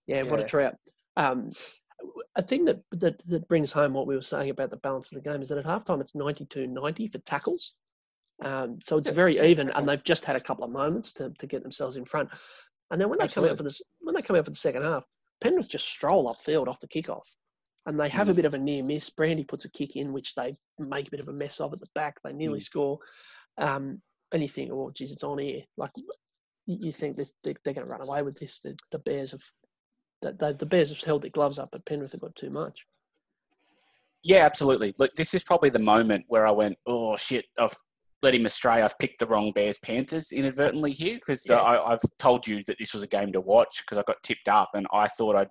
yeah. 0.07 0.23
What 0.23 0.39
a 0.39 0.43
Yeah. 0.43 0.47
trio. 0.47 0.77
Um, 1.17 1.51
a 2.35 2.41
thing 2.41 2.65
that, 2.65 2.81
that 2.91 3.19
that 3.29 3.47
brings 3.47 3.71
home 3.71 3.93
what 3.93 4.07
we 4.07 4.15
were 4.15 4.21
saying 4.21 4.49
about 4.49 4.69
the 4.69 4.77
balance 4.77 5.11
of 5.11 5.21
the 5.21 5.29
game 5.29 5.41
is 5.41 5.49
that 5.49 5.57
at 5.57 5.65
halftime 5.65 6.01
it's 6.01 6.11
92-90 6.11 7.11
for 7.11 7.17
tackles. 7.19 7.73
Um, 8.43 8.79
so 8.83 8.97
it's 8.97 9.07
Yeah, 9.07 9.13
very 9.13 9.39
even, 9.49 9.69
and 9.71 9.87
they've 9.87 10.03
just 10.03 10.25
had 10.25 10.35
a 10.35 10.41
couple 10.41 10.65
of 10.65 10.71
moments 10.71 11.13
to, 11.13 11.31
to 11.39 11.47
get 11.47 11.63
themselves 11.63 11.95
in 11.95 12.03
front. 12.05 12.29
And 12.91 13.01
then 13.01 13.09
when 13.09 13.19
they 13.19 13.27
come 13.27 13.45
out 13.45 13.57
for 13.57 13.63
this, 13.63 13.81
when 13.99 14.15
they 14.15 14.21
come 14.21 14.35
out 14.35 14.45
for 14.45 14.51
the 14.51 14.57
second 14.57 14.83
half, 14.83 15.05
Penrith 15.41 15.69
just 15.69 15.87
stroll 15.87 16.33
upfield 16.33 16.67
off 16.67 16.79
the 16.79 16.87
kickoff, 16.87 17.25
and 17.85 17.99
they 17.99 18.09
have 18.09 18.29
a 18.29 18.33
Mm. 18.33 18.35
bit 18.35 18.45
of 18.45 18.53
a 18.53 18.57
near 18.57 18.83
miss. 18.83 19.09
Brandy 19.09 19.43
puts 19.43 19.65
a 19.65 19.69
kick 19.71 19.95
in, 19.95 20.13
which 20.13 20.35
they 20.35 20.55
make 20.79 21.07
a 21.07 21.11
bit 21.11 21.19
of 21.19 21.27
a 21.27 21.33
mess 21.33 21.59
of 21.59 21.73
at 21.73 21.79
the 21.79 21.89
back. 21.95 22.21
They 22.23 22.33
nearly 22.33 22.59
Mm. 22.59 22.63
score. 22.63 22.99
Um, 23.57 24.01
and 24.31 24.41
you 24.41 24.49
think, 24.49 24.71
oh, 24.71 24.91
geez, 24.91 25.11
it's 25.11 25.23
on 25.23 25.39
here. 25.39 25.63
Like 25.77 25.91
you 26.65 26.91
think 26.91 27.15
this, 27.15 27.33
they, 27.43 27.55
they're 27.63 27.73
going 27.73 27.85
to 27.85 27.91
run 27.91 28.01
away 28.01 28.21
with 28.21 28.37
this. 28.37 28.59
The, 28.59 28.75
the 28.91 28.99
Bears 28.99 29.31
have, 29.31 29.43
the, 30.21 30.33
the, 30.33 30.53
the 30.53 30.65
Bears 30.65 30.89
have 30.89 30.99
held 30.99 31.21
their 31.21 31.29
gloves 31.29 31.59
up, 31.59 31.69
but 31.71 31.85
Penrith 31.85 32.11
have 32.13 32.21
got 32.21 32.35
too 32.35 32.49
much. 32.49 32.85
Yeah, 34.23 34.45
absolutely. 34.45 34.95
Look, 34.97 35.13
this 35.15 35.35
is 35.35 35.43
probably 35.43 35.69
the 35.69 35.77
moment 35.79 36.25
where 36.27 36.47
I 36.47 36.51
went, 36.51 36.77
oh 36.87 37.15
shit, 37.15 37.45
I've 37.59 37.75
let 38.25 38.33
him 38.35 38.45
astray. 38.47 38.81
I've 38.81 38.97
picked 38.99 39.19
the 39.19 39.27
wrong 39.27 39.51
Bears 39.53 39.77
Panthers 39.79 40.31
inadvertently 40.31 40.91
here 40.91 41.15
because 41.15 41.45
Yeah. 41.47 41.57
I 41.57 41.93
I've 41.93 42.01
told 42.19 42.47
you 42.47 42.63
that 42.67 42.77
this 42.79 42.93
was 42.93 43.03
a 43.03 43.07
game 43.07 43.31
to 43.33 43.39
watch 43.39 43.83
because 43.83 43.99
I 43.99 44.03
got 44.05 44.21
tipped 44.23 44.47
up 44.49 44.71
and 44.73 44.87
I 44.91 45.07
thought 45.07 45.35
I'd 45.35 45.49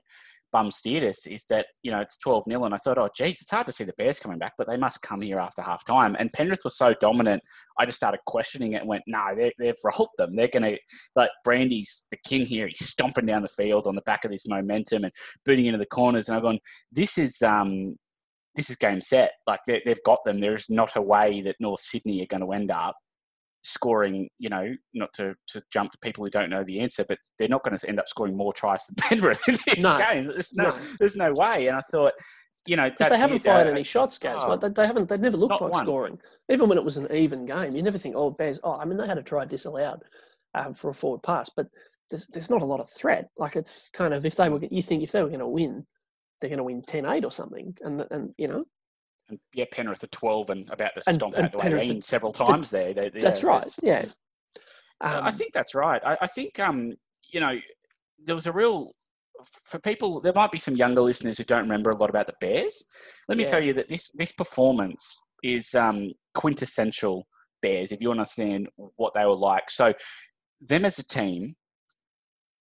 bum 0.53 0.71
steered 0.71 1.05
us. 1.05 1.25
Is 1.27 1.45
that 1.51 1.67
you 1.85 1.91
know 1.93 2.01
it's 2.01 2.17
twelve 2.19 2.45
0 2.49 2.65
and 2.65 2.75
I 2.75 2.79
thought, 2.79 2.99
oh 2.99 3.09
geez, 3.17 3.41
it's 3.41 3.51
hard 3.51 3.67
to 3.67 3.73
see 3.73 3.85
the 3.85 3.93
Bears 3.97 4.19
coming 4.19 4.39
back, 4.39 4.55
but 4.59 4.69
they 4.69 4.77
must 4.77 5.03
come 5.03 5.21
here 5.23 5.39
after 5.39 5.63
half 5.63 5.85
time. 5.85 6.17
And 6.19 6.33
Penrith 6.33 6.65
was 6.65 6.77
so 6.77 6.95
dominant, 7.01 7.43
I 7.79 7.87
just 7.87 7.97
started 7.97 8.21
questioning 8.27 8.73
it 8.73 8.81
and 8.81 8.89
went, 8.89 9.05
no, 9.07 9.23
they 9.37 9.53
they've 9.59 9.75
rolled 9.85 10.09
them. 10.19 10.35
They're 10.35 10.49
gonna 10.49 10.77
like 11.15 11.31
Brandy's 11.45 12.05
the 12.11 12.19
king 12.27 12.45
here. 12.45 12.67
He's 12.67 12.89
stomping 12.89 13.27
down 13.27 13.43
the 13.43 13.49
field 13.49 13.87
on 13.87 13.95
the 13.95 14.03
back 14.03 14.25
of 14.25 14.33
this 14.33 14.47
momentum 14.49 15.05
and 15.05 15.13
booting 15.45 15.67
into 15.67 15.79
the 15.79 15.87
corners. 15.87 16.29
And 16.29 16.37
I've 16.37 16.43
gone, 16.43 16.59
this 16.91 17.19
is 17.19 17.41
um 17.43 17.97
this 18.57 18.71
is 18.71 18.77
game 18.77 19.01
set. 19.01 19.33
Like 19.47 19.61
they, 19.67 19.83
they've 19.85 20.03
got 20.05 20.21
them. 20.25 20.39
There's 20.39 20.67
not 20.71 20.97
a 20.97 21.03
way 21.03 21.41
that 21.43 21.57
North 21.61 21.81
Sydney 21.81 22.23
are 22.23 22.27
going 22.27 22.43
to 22.47 22.53
end 22.53 22.71
up 22.71 22.95
scoring. 23.63 24.29
You 24.39 24.49
know, 24.51 24.75
not 24.95 25.13
to, 25.15 25.35
to 25.49 25.63
jump 25.73 25.93
to 25.93 25.99
people 26.03 26.25
who 26.25 26.31
don't 26.31 26.51
know 26.51 26.65
the 26.65 26.81
answer, 26.81 27.05
but 27.07 27.19
they're 27.39 27.49
not 27.49 27.63
going 27.65 27.77
to 27.77 27.89
end 27.89 27.99
up 27.99 28.09
scoring 28.09 28.37
more 28.37 28.53
tries 28.53 28.87
than 28.87 28.95
Penrith 28.99 29.43
in 29.49 29.57
this 29.67 29.79
No. 29.79 29.97
game. 29.97 30.27
There's 30.29 30.53
no, 30.55 30.71
No. 30.71 30.79
there's 31.01 31.17
no 31.17 31.33
way. 31.33 31.69
And 31.69 31.77
I 31.77 31.83
thought, 31.91 32.13
you 32.67 32.77
know, 32.77 32.91
they 32.99 33.19
haven't 33.19 33.37
it. 33.37 33.43
fired 33.43 33.67
Uh, 33.67 33.71
any 33.73 33.83
shots, 33.83 34.17
guys. 34.19 34.41
oh. 34.45 34.51
like 34.51 34.61
they, 34.61 34.69
they 34.71 34.87
haven't. 34.87 35.09
They 35.09 35.17
never 35.19 35.37
looked 35.37 35.61
like 35.61 35.73
one. 35.73 35.85
scoring. 35.85 36.19
Even 36.51 36.69
when 36.69 36.79
it 36.79 36.85
was 36.85 36.97
an 36.97 37.13
even 37.15 37.45
game, 37.45 37.75
you 37.77 37.83
never 37.83 37.99
think, 37.99 38.15
"Oh, 38.17 38.31
Bears." 38.31 38.59
Oh, 38.65 38.73
I 38.75 38.85
mean, 38.87 38.97
they 38.97 39.07
had 39.07 39.17
to 39.17 39.23
try 39.23 39.45
disallowed 39.45 40.03
um, 40.55 40.73
for 40.73 40.89
a 40.91 40.95
forward 40.95 41.23
pass, 41.23 41.51
but 41.55 41.67
there's 42.09 42.27
there's 42.29 42.49
not 42.49 42.63
a 42.63 42.65
lot 42.65 42.81
of 42.81 42.89
threat. 42.89 43.29
Like 43.37 43.57
it's 43.57 43.91
kind 43.93 44.15
of 44.15 44.25
if 44.25 44.37
they 44.37 44.49
were, 44.49 44.61
you 44.71 44.81
think 44.81 45.03
if 45.03 45.13
they 45.13 45.23
were 45.23 45.29
going 45.29 45.41
to 45.41 45.47
win, 45.47 45.85
they're 46.41 46.51
going 46.51 46.59
to 46.59 46.65
win 46.65 46.83
10-8 46.83 47.25
or 47.25 47.31
something, 47.31 47.77
and 47.83 48.05
and 48.11 48.35
you 48.39 48.49
know 48.49 48.65
And 49.29 49.39
yeah, 49.55 49.65
Penrith 49.71 50.05
are 50.05 50.09
12 50.09 50.51
and 50.51 50.71
about 50.71 50.91
to 50.97 51.03
stomp 51.15 51.35
and 51.37 51.47
out 51.47 51.59
Penrith 51.59 51.85
18 51.85 51.99
are- 51.99 52.01
several 52.01 52.33
times 52.33 52.71
there. 52.71 52.93
They- 52.93 53.09
that's 53.11 53.43
right. 53.43 53.69
Yeah, 53.83 54.05
um, 55.01 55.25
I 55.25 55.31
think 55.31 55.53
that's 55.53 55.75
right. 55.75 56.03
I, 56.05 56.17
I 56.23 56.27
think 56.27 56.59
um, 56.61 56.95
you 57.33 57.41
know 57.41 57.59
there 58.19 58.35
was 58.35 58.47
a 58.47 58.53
real 58.53 58.93
for 59.65 59.79
people. 59.81 60.21
There 60.21 60.33
might 60.33 60.53
be 60.53 60.59
some 60.59 60.77
younger 60.77 61.01
listeners 61.03 61.39
who 61.39 61.45
don't 61.45 61.63
remember 61.63 61.91
a 61.91 61.97
lot 61.97 62.11
about 62.11 62.27
the 62.27 62.35
Bears. 62.41 62.85
Let 63.29 63.37
me 63.39 63.45
Yeah. 63.45 63.51
tell 63.51 63.65
you 63.65 63.73
that 63.75 63.89
this 63.89 64.11
this 64.15 64.33
performance 64.33 65.19
is 65.43 65.75
um, 65.75 66.13
quintessential 66.35 67.27
Bears. 67.63 67.93
If 67.93 68.01
you 68.01 68.11
understand 68.11 68.69
what 68.97 69.13
they 69.15 69.25
were 69.25 69.37
like, 69.37 69.71
so 69.71 69.93
them 70.61 70.85
as 70.85 70.99
a 70.99 71.03
team 71.03 71.57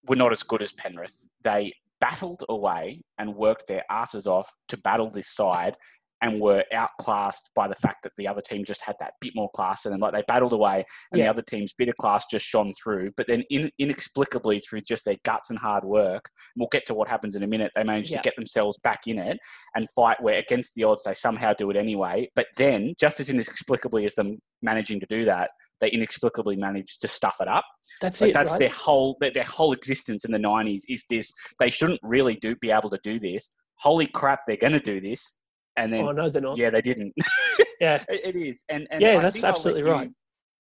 were 0.06 0.16
not 0.18 0.32
as 0.34 0.44
good 0.44 0.62
as 0.62 0.74
Penrith. 0.74 1.28
They 1.44 1.72
battled 2.04 2.44
away 2.50 3.02
and 3.18 3.34
worked 3.36 3.68
their 3.68 3.84
asses 3.90 4.28
off 4.28 4.50
to 4.68 4.78
battle 4.78 5.10
this 5.10 5.34
side 5.34 5.76
and 6.22 6.40
were 6.40 6.64
outclassed 6.74 7.50
by 7.54 7.68
the 7.68 7.76
fact 7.76 7.98
that 8.04 8.14
the 8.18 8.28
other 8.28 8.42
team 8.42 8.64
just 8.66 8.82
had 8.86 8.96
that 9.00 9.12
bit 9.20 9.34
more 9.36 9.50
class 9.54 9.84
and 9.86 9.92
then 9.94 10.00
like 10.00 10.14
they 10.14 10.24
battled 10.28 10.54
away 10.54 10.86
and 11.12 11.20
Yeah. 11.20 11.26
the 11.26 11.30
other 11.32 11.42
team's 11.42 11.74
bit 11.74 11.90
of 11.90 11.98
class 11.98 12.26
just 12.32 12.46
shone 12.46 12.72
through 12.82 13.12
but 13.18 13.28
then 13.28 13.44
in, 13.50 13.70
inexplicably 13.78 14.60
through 14.62 14.82
just 14.88 15.04
their 15.06 15.18
guts 15.26 15.50
and 15.50 15.60
hard 15.60 15.84
work 15.84 16.30
we'll 16.56 16.70
get 16.72 16.86
to 16.88 16.94
what 16.94 17.10
happens 17.10 17.36
in 17.36 17.44
a 17.44 17.48
minute 17.48 17.72
they 17.76 17.84
managed 17.84 18.12
Yeah. 18.12 18.18
to 18.18 18.24
get 18.24 18.36
themselves 18.38 18.78
back 18.80 19.02
in 19.08 19.18
it 19.20 19.38
and 19.76 19.88
fight 19.96 20.22
where 20.22 20.36
against 20.40 20.76
the 20.76 20.86
odds 20.86 21.04
they 21.04 21.14
somehow 21.14 21.54
do 21.54 21.70
it 21.70 21.76
anyway 21.78 22.30
but 22.36 22.48
then 22.58 22.94
just 23.00 23.20
as 23.20 23.30
inexplicably 23.30 24.06
as 24.06 24.16
them 24.16 24.40
managing 24.62 25.00
to 25.02 25.06
do 25.08 25.26
that 25.26 25.52
they 25.84 25.90
inexplicably 25.90 26.56
managed 26.56 27.02
to 27.02 27.08
stuff 27.08 27.38
it 27.42 27.48
up 27.48 27.66
that's 28.02 28.22
like 28.22 28.30
it. 28.30 28.34
that's 28.34 28.52
right? 28.52 28.60
their 28.60 28.70
whole 28.70 29.18
their, 29.20 29.32
their 29.32 29.44
whole 29.44 29.74
existence 29.74 30.24
in 30.26 30.32
the 30.32 30.38
90s 30.40 30.82
is 30.88 31.04
this 31.10 31.32
they 31.60 31.70
shouldn't 31.70 32.00
really 32.04 32.36
do 32.36 32.56
be 32.56 32.72
able 32.72 32.90
to 32.90 33.00
do 33.04 33.20
this 33.20 33.50
holy 33.76 34.08
crap 34.08 34.40
they're 34.48 34.58
going 34.58 34.74
to 34.74 34.80
do 34.80 35.02
this 35.02 35.36
and 35.76 35.92
then 35.92 36.06
oh 36.08 36.12
no, 36.12 36.30
they're 36.30 36.42
not. 36.42 36.58
yeah 36.58 36.70
they 36.70 36.82
didn't 36.82 37.14
Yeah, 37.80 38.04
it, 38.08 38.36
it 38.36 38.40
is 38.40 38.64
and, 38.70 38.88
and 38.92 39.02
Yeah, 39.02 39.18
I 39.18 39.22
that's 39.24 39.34
think 39.36 39.46
I'll 39.46 39.50
let 39.52 39.56
absolutely 39.58 39.84
right. 39.84 40.10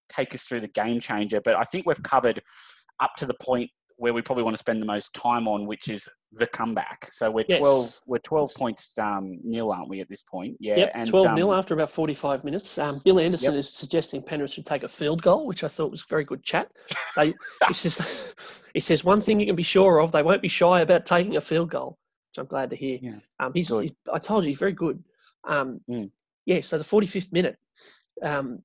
take 0.09 0.36
us 0.36 0.43
through 0.43 0.59
the 0.59 0.67
game 0.67 0.99
changer 0.99 1.39
but 1.43 1.55
i 1.55 1.63
think 1.63 1.86
we've 1.86 2.03
covered 2.03 2.41
up 2.99 3.11
to 3.17 3.26
the 3.26 3.36
point 3.41 3.69
where 3.97 4.13
we 4.13 4.21
probably 4.21 4.43
want 4.43 4.55
to 4.55 4.59
spend 4.59 4.82
the 4.82 4.86
most 4.86 5.13
time 5.13 5.47
on 5.47 5.65
which 5.65 5.88
is 5.88 6.07
the 6.36 6.48
comeback 6.48 7.08
so 7.12 7.30
we're 7.30 7.46
Yes. 7.48 7.60
12 7.60 8.00
we're 8.08 8.18
12 8.20 8.52
points 8.58 8.98
um, 8.98 9.40
nil 9.44 9.72
aren't 9.72 9.88
we 9.90 10.02
at 10.02 10.10
this 10.10 10.22
point 10.24 10.58
yeah 10.60 10.78
Yep, 10.78 10.92
and 10.96 11.10
12 11.10 11.36
0 11.36 11.52
um, 11.52 11.58
after 11.60 11.74
about 11.74 11.90
45 11.92 12.44
minutes. 12.44 12.78
Um, 12.78 13.02
Bill 13.06 13.20
Anderson 13.20 13.54
Yep. 13.54 13.60
is 13.60 13.70
suggesting 13.74 14.22
Penrith 14.24 14.52
should 14.52 14.66
take 14.66 14.84
a 14.84 14.88
field 14.88 15.22
goal, 15.22 15.46
which 15.46 15.64
I 15.64 15.68
thought 15.68 15.92
was 15.92 16.02
very 16.04 16.24
good 16.24 16.42
chat. 16.44 16.72
They, 17.16 17.34
he, 17.68 17.74
says, 17.74 18.26
he 18.74 18.80
says, 18.80 19.04
one 19.04 19.22
thing 19.22 19.40
you 19.40 19.46
can 19.46 19.56
be 19.56 19.64
sure 19.64 20.02
of, 20.02 20.12
they 20.12 20.24
won't 20.24 20.42
be 20.42 20.48
shy 20.48 20.82
about 20.82 21.06
taking 21.06 21.36
a 21.38 21.42
field 21.42 21.70
goal, 21.70 21.98
which 22.32 22.40
I'm 22.40 22.48
glad 22.48 22.70
to 22.72 22.76
hear. 22.76 22.98
Yeah, 23.02 23.16
Um, 23.40 23.52
he's, 23.54 23.72
I 23.72 24.18
told 24.20 24.44
you, 24.44 24.50
he's 24.50 24.58
very 24.60 24.72
good. 24.74 25.04
Um, 25.48 25.82
Mm. 25.90 26.10
Yeah, 26.46 26.62
so 26.62 26.78
the 26.78 26.84
45th 26.84 27.32
minute, 27.32 27.58
um, 28.24 28.64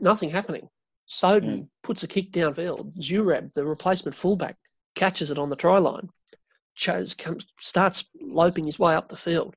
nothing 0.00 0.30
happening. 0.30 0.68
Soden 1.06 1.50
Mm. 1.62 1.68
puts 1.82 2.02
a 2.02 2.08
kick 2.08 2.32
downfield. 2.32 2.94
Zureb, 2.98 3.52
the 3.54 3.64
replacement 3.64 4.14
fullback, 4.14 4.56
catches 4.94 5.30
it 5.30 5.38
on 5.38 5.48
the 5.48 5.56
try 5.56 5.78
line. 5.78 6.08
Chose, 6.74 7.14
comes, 7.14 7.46
starts 7.60 8.04
loping 8.20 8.64
his 8.64 8.78
way 8.78 8.94
up 8.94 9.08
the 9.08 9.16
field. 9.16 9.54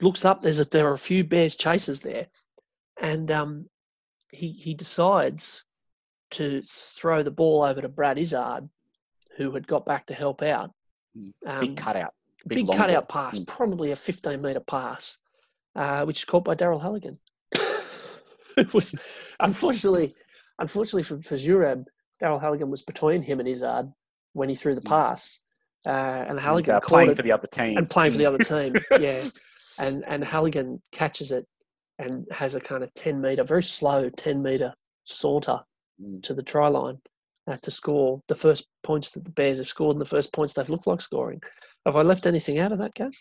Looks 0.00 0.24
up. 0.24 0.42
There's 0.42 0.60
a 0.60 0.64
there 0.64 0.86
are 0.88 0.94
a 0.94 0.98
few 0.98 1.24
Bears 1.24 1.56
chasers 1.56 2.00
there, 2.00 2.28
and 3.00 3.30
um, 3.30 3.68
he 4.30 4.50
he 4.50 4.74
decides 4.74 5.64
to 6.32 6.62
throw 6.66 7.22
the 7.22 7.30
ball 7.30 7.62
over 7.62 7.80
to 7.80 7.88
Brad 7.88 8.18
Izzard, 8.18 8.68
who 9.36 9.50
had 9.52 9.66
got 9.66 9.84
back 9.84 10.06
to 10.06 10.14
help 10.14 10.42
out. 10.42 10.72
Mm. 11.16 11.32
Um, 11.46 11.60
big 11.60 11.76
cutout 11.76 12.12
big, 12.46 12.68
long 12.68 12.76
cutout 12.76 13.08
ball. 13.08 13.24
pass, 13.24 13.38
Mm. 13.38 13.46
probably 13.46 13.90
a 13.92 13.96
15 13.96 14.40
metre 14.40 14.60
pass, 14.60 15.18
uh, 15.74 16.04
which 16.04 16.20
is 16.20 16.24
caught 16.24 16.44
by 16.44 16.54
Daryl 16.54 16.80
Halligan. 16.80 17.18
it 18.56 18.72
was 18.72 18.94
unfortunately, 19.40 20.14
unfortunately 20.58 21.02
for, 21.02 21.20
for 21.22 21.36
Zurab, 21.36 21.86
Daryl 22.22 22.40
Halligan 22.40 22.70
was 22.70 22.82
between 22.82 23.22
him 23.22 23.40
and 23.40 23.48
Izzard 23.48 23.92
when 24.32 24.48
he 24.48 24.54
threw 24.54 24.74
the 24.74 24.80
pass, 24.80 25.42
uh, 25.86 25.90
and 25.90 26.30
and, 26.30 26.40
Halligan 26.40 26.74
uh, 26.76 26.80
caught 26.80 26.88
playing 26.88 27.10
it 27.10 27.16
for 27.16 27.22
the 27.22 27.32
other 27.32 27.46
team 27.46 27.76
and 27.78 27.88
playing 27.88 28.12
for 28.12 28.18
the 28.18 28.26
other 28.26 28.38
team. 28.38 28.74
Yeah, 29.00 29.28
and 29.80 30.04
and 30.06 30.24
Halligan 30.24 30.82
catches 30.92 31.30
it 31.30 31.46
and 31.98 32.26
has 32.30 32.54
a 32.54 32.60
kind 32.60 32.84
of 32.84 32.92
10 32.94 33.20
metre, 33.20 33.42
very 33.44 33.62
slow 33.62 34.08
10 34.10 34.42
metre 34.42 34.72
saunter 35.04 35.60
Mm. 36.00 36.22
to 36.22 36.32
the 36.32 36.44
try 36.44 36.68
line 36.68 36.96
uh, 37.48 37.56
to 37.60 37.72
score 37.72 38.22
the 38.28 38.36
first 38.36 38.68
points 38.84 39.10
that 39.10 39.24
the 39.24 39.32
Bears 39.32 39.58
have 39.58 39.66
scored 39.66 39.96
and 39.96 40.00
the 40.00 40.08
first 40.08 40.32
points 40.32 40.52
they've 40.54 40.68
looked 40.68 40.86
like 40.86 41.00
scoring. 41.00 41.40
Have 41.86 41.96
I 41.96 42.02
left 42.02 42.24
anything 42.24 42.60
out 42.60 42.70
of 42.70 42.78
that, 42.78 42.94
Gaz? 42.94 43.18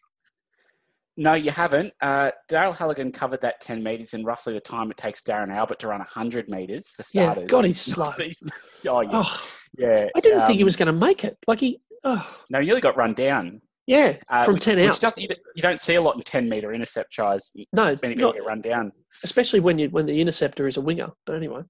No, 1.20 1.34
you 1.34 1.49
haven't. 1.49 1.91
Uh, 1.99 2.30
Daryl 2.47 2.78
Halligan 2.78 3.12
covered 3.12 3.41
that 3.41 3.60
10 3.62 3.82
metres 3.82 4.14
in 4.14 4.24
roughly 4.24 4.53
the 4.53 4.60
time 4.60 4.91
it 4.91 4.97
takes 4.97 5.24
Darren 5.24 5.51
Albert 5.51 5.80
to 5.80 5.88
run 5.88 5.97
100 6.01 6.47
metres 6.49 6.89
for 6.89 7.01
starters. 7.01 7.41
Yeah. 7.41 7.47
God, 7.47 7.66
he's 7.66 7.82
slow. 7.93 8.12
he's- 8.12 8.43
oh, 8.88 9.01
yeah. 9.01 9.10
Oh, 9.12 9.41
yeah. 9.80 10.08
I 10.16 10.20
didn't 10.20 10.41
think 10.41 10.58
he 10.58 10.62
um, 10.64 10.66
was 10.66 10.76
going 10.76 10.86
to 10.86 10.93
make 10.93 11.24
it. 11.24 11.36
Like 11.47 11.60
he, 11.62 11.80
oh, 12.04 12.38
No, 12.50 12.60
he 12.60 12.66
nearly 12.66 12.82
got 12.82 12.98
run 12.98 13.14
down. 13.14 13.62
yeah, 13.88 14.18
Uh, 14.30 14.43
from 14.45 14.56
which, 14.56 14.64
10 14.64 14.78
which 14.78 14.89
out. 14.89 15.00
does, 15.00 15.18
you, 15.18 15.28
don't- 15.28 15.39
you 15.56 15.62
don't 15.62 15.80
see 15.80 15.95
a 15.95 16.02
lot 16.02 16.16
in 16.16 16.22
10 16.22 16.50
metre 16.50 16.74
intercept 16.74 17.12
tries. 17.12 17.50
no, 17.74 17.98
Many 18.02 18.16
people 18.16 18.34
get 18.34 18.45
run 18.45 18.62
down. 18.62 18.91
especially 19.24 19.60
when 19.60 19.80
you 19.80 19.89
when 19.89 20.06
the 20.06 20.20
interceptor 20.22 20.68
is 20.68 20.78
a 20.78 20.82
winger. 20.82 21.10
But 21.26 21.36
anyway, 21.36 21.62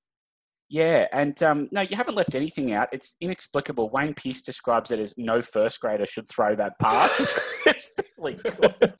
Yeah, 0.70 1.08
and 1.14 1.42
um, 1.44 1.70
no, 1.72 1.82
you 1.82 1.96
haven't 1.96 2.16
left 2.16 2.36
anything 2.36 2.74
out. 2.74 2.90
It's 2.92 3.16
inexplicable. 3.22 3.90
Wayne 3.90 4.14
Pearce 4.14 4.42
describes 4.42 4.92
it 4.92 5.00
as 5.00 5.14
no 5.18 5.42
first 5.42 5.80
grader 5.80 6.06
should 6.06 6.28
throw 6.30 6.56
that 6.56 6.74
pass. 6.82 7.20
it's 7.66 7.92
really 8.18 8.34
good. 8.36 8.96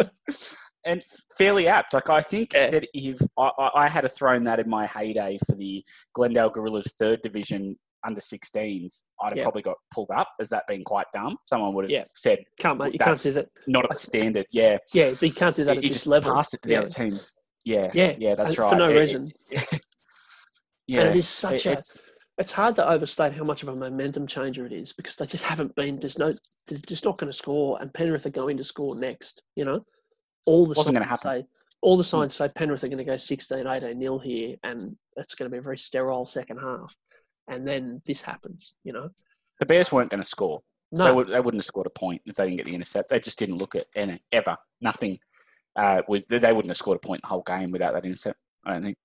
and 0.86 1.02
fairly 1.38 1.68
apt. 1.68 1.94
Like 1.94 2.10
I 2.10 2.22
think 2.22 2.54
Yeah. 2.54 2.70
that 2.70 2.88
if 2.94 3.18
I, 3.38 3.50
I 3.60 3.70
I 3.84 3.90
had 3.90 4.06
a 4.06 4.10
thrown 4.10 4.46
that 4.46 4.60
in 4.60 4.70
my 4.70 4.86
heyday 4.88 5.38
for 5.46 5.56
the 5.58 5.84
Glendale 6.14 6.50
Gorillas 6.50 6.94
third 6.98 7.22
division 7.22 7.78
under 8.08 8.22
16s, 8.22 9.04
I'd 9.22 9.30
have 9.30 9.38
Yeah. 9.38 9.44
probably 9.44 9.62
got 9.62 9.76
pulled 9.94 10.10
up 10.12 10.30
as 10.40 10.50
that 10.50 10.64
being 10.68 10.84
quite 10.84 11.06
dumb. 11.14 11.38
Someone 11.46 11.74
would 11.76 11.84
have 11.86 11.92
Yeah. 11.92 12.06
said 12.16 12.40
can't 12.60 12.80
mate, 12.80 12.94
you 12.94 13.00
can't 13.00 13.22
do 13.22 13.32
that. 13.34 13.50
not 13.68 13.84
at 13.84 13.92
the 13.92 13.98
standard. 13.98 14.46
Yeah, 14.52 14.78
Yeah, 14.94 15.12
but 15.12 15.22
you 15.22 15.34
can't 15.34 15.56
do 15.56 15.66
that 15.66 15.74
you 15.76 15.78
at 15.80 15.84
you 15.84 15.90
this 15.90 15.98
just 15.98 16.08
level. 16.08 16.34
passed 16.34 16.54
it 16.54 16.62
to 16.64 16.68
the 16.70 16.74
yeah. 16.74 16.80
other 16.82 16.90
team. 16.90 17.20
Yeah, 17.66 17.92
Yeah, 17.94 18.16
yeah, 18.18 18.36
that's 18.36 18.52
and 18.52 18.60
right. 18.60 18.70
for 18.70 18.76
no 18.78 18.90
It- 18.90 18.96
it- 18.96 19.00
reason. 19.00 19.30
yeah, 20.88 21.02
And 21.02 21.10
it 21.10 21.20
is 21.20 21.28
such 21.28 21.66
a. 21.66 21.74
it's 21.74 22.04
It's 22.40 22.52
hard 22.52 22.76
to 22.76 22.88
overstate 22.88 23.34
how 23.34 23.44
much 23.44 23.64
of 23.64 23.70
a 23.70 23.76
momentum 23.76 24.28
changer 24.28 24.64
it 24.68 24.72
is 24.72 24.94
because 24.94 25.16
they 25.16 25.26
just 25.26 25.44
haven't 25.44 25.74
been. 25.76 26.00
There's 26.00 26.20
no. 26.20 26.36
They're 26.68 26.78
just 26.78 27.04
not 27.04 27.18
going 27.18 27.32
to 27.32 27.38
score, 27.38 27.82
and 27.82 27.92
Penrith 27.92 28.28
are 28.28 28.32
going 28.32 28.58
to 28.58 28.64
score 28.64 28.96
next. 28.96 29.42
You 29.56 29.66
know, 29.66 29.84
all 30.46 30.66
the 30.68 30.76
Wasn't 30.78 30.94
gonna 30.94 31.08
signs 31.08 31.24
happen. 31.24 31.42
say. 31.42 31.48
All 31.82 31.98
the 31.98 32.04
hmm. 32.04 32.08
signs 32.08 32.36
say 32.36 32.48
Penrith 32.50 32.84
are 32.84 32.88
going 32.90 32.98
to 33.00 33.04
go 33.04 33.18
16, 33.18 33.66
18 33.66 33.98
nil 33.98 34.20
here, 34.20 34.56
and 34.64 34.96
it's 35.16 35.34
going 35.36 35.50
to 35.50 35.54
be 35.54 35.58
a 35.58 35.62
very 35.64 35.78
sterile 35.80 36.26
second 36.26 36.58
half. 36.60 36.96
And 37.48 37.68
then 37.68 38.02
this 38.06 38.22
happens. 38.22 38.76
You 38.84 38.94
know, 38.94 39.10
the 39.60 39.66
Bears 39.66 39.92
weren't 39.92 40.10
going 40.10 40.24
to 40.24 40.28
score. 40.28 40.62
They, 40.92 41.04
no, 41.04 41.16
would, 41.16 41.28
they 41.28 41.40
wouldn't 41.40 41.62
have 41.62 41.66
scored 41.66 41.88
a 41.88 41.92
point 41.92 42.22
if 42.26 42.36
they 42.36 42.46
didn't 42.46 42.58
get 42.58 42.66
the 42.66 42.76
intercept. 42.76 43.10
They 43.10 43.20
just 43.20 43.40
didn't 43.40 43.58
look 43.58 43.76
at 43.76 43.86
any 43.96 44.22
ever. 44.32 44.56
Nothing 44.82 45.20
uh, 45.76 46.02
was. 46.08 46.28
They 46.28 46.40
wouldn't 46.40 46.70
have 46.70 46.78
scored 46.78 46.98
a 46.98 47.06
point 47.08 47.22
the 47.22 47.28
whole 47.28 47.44
game 47.44 47.72
without 47.72 47.94
that 47.94 48.06
intercept. 48.06 48.40
I 48.66 48.74
don't 48.74 48.84
think. 48.84 48.98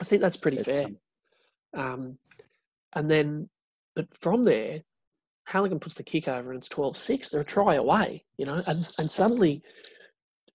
I 0.00 0.04
think 0.04 0.22
that's 0.22 0.36
pretty 0.36 0.58
It's, 0.58 0.66
fair. 0.66 0.86
um, 0.86 0.96
Um, 1.74 2.18
and 2.94 3.10
then, 3.10 3.48
but 3.94 4.06
from 4.20 4.44
there, 4.44 4.82
Halligan 5.44 5.80
puts 5.80 5.96
the 5.96 6.02
kick 6.02 6.28
over 6.28 6.50
and 6.50 6.58
it's 6.58 6.68
12 6.68 6.96
6. 6.96 7.28
They're 7.28 7.40
a 7.42 7.44
try 7.44 7.74
away, 7.74 8.24
you 8.38 8.46
know, 8.46 8.62
and, 8.66 8.88
and 8.98 9.10
suddenly 9.10 9.62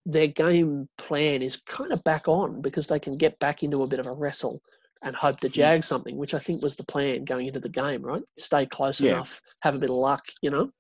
their 0.05 0.28
game 0.28 0.88
plan 0.97 1.41
is 1.41 1.57
kind 1.57 1.91
of 1.91 2.03
back 2.03 2.28
on 2.28 2.61
because 2.61 2.88
they 2.88 2.99
can 2.99 3.17
get 3.17 3.38
back 3.39 3.63
into 3.63 3.84
a 3.84 3.88
bit 3.88 3.99
of 3.99 4.07
a 4.07 4.11
wrestle 4.11 4.61
and 5.03 5.15
hope 5.15 5.37
to 5.39 5.47
Hmm. 5.47 5.53
jag 5.53 5.83
something, 5.83 6.17
which 6.17 6.33
I 6.33 6.39
think 6.39 6.61
was 6.63 6.75
the 6.75 6.83
plan 6.85 7.23
going 7.25 7.47
into 7.47 7.59
the 7.59 7.69
game, 7.69 8.01
right? 8.01 8.23
Stay 8.37 8.65
close 8.65 8.99
Yeah. 8.99 9.11
enough, 9.13 9.41
have 9.61 9.75
a 9.75 9.79
bit 9.79 9.89
of 9.89 9.95
luck, 9.95 10.23
you 10.41 10.49
know. 10.49 10.71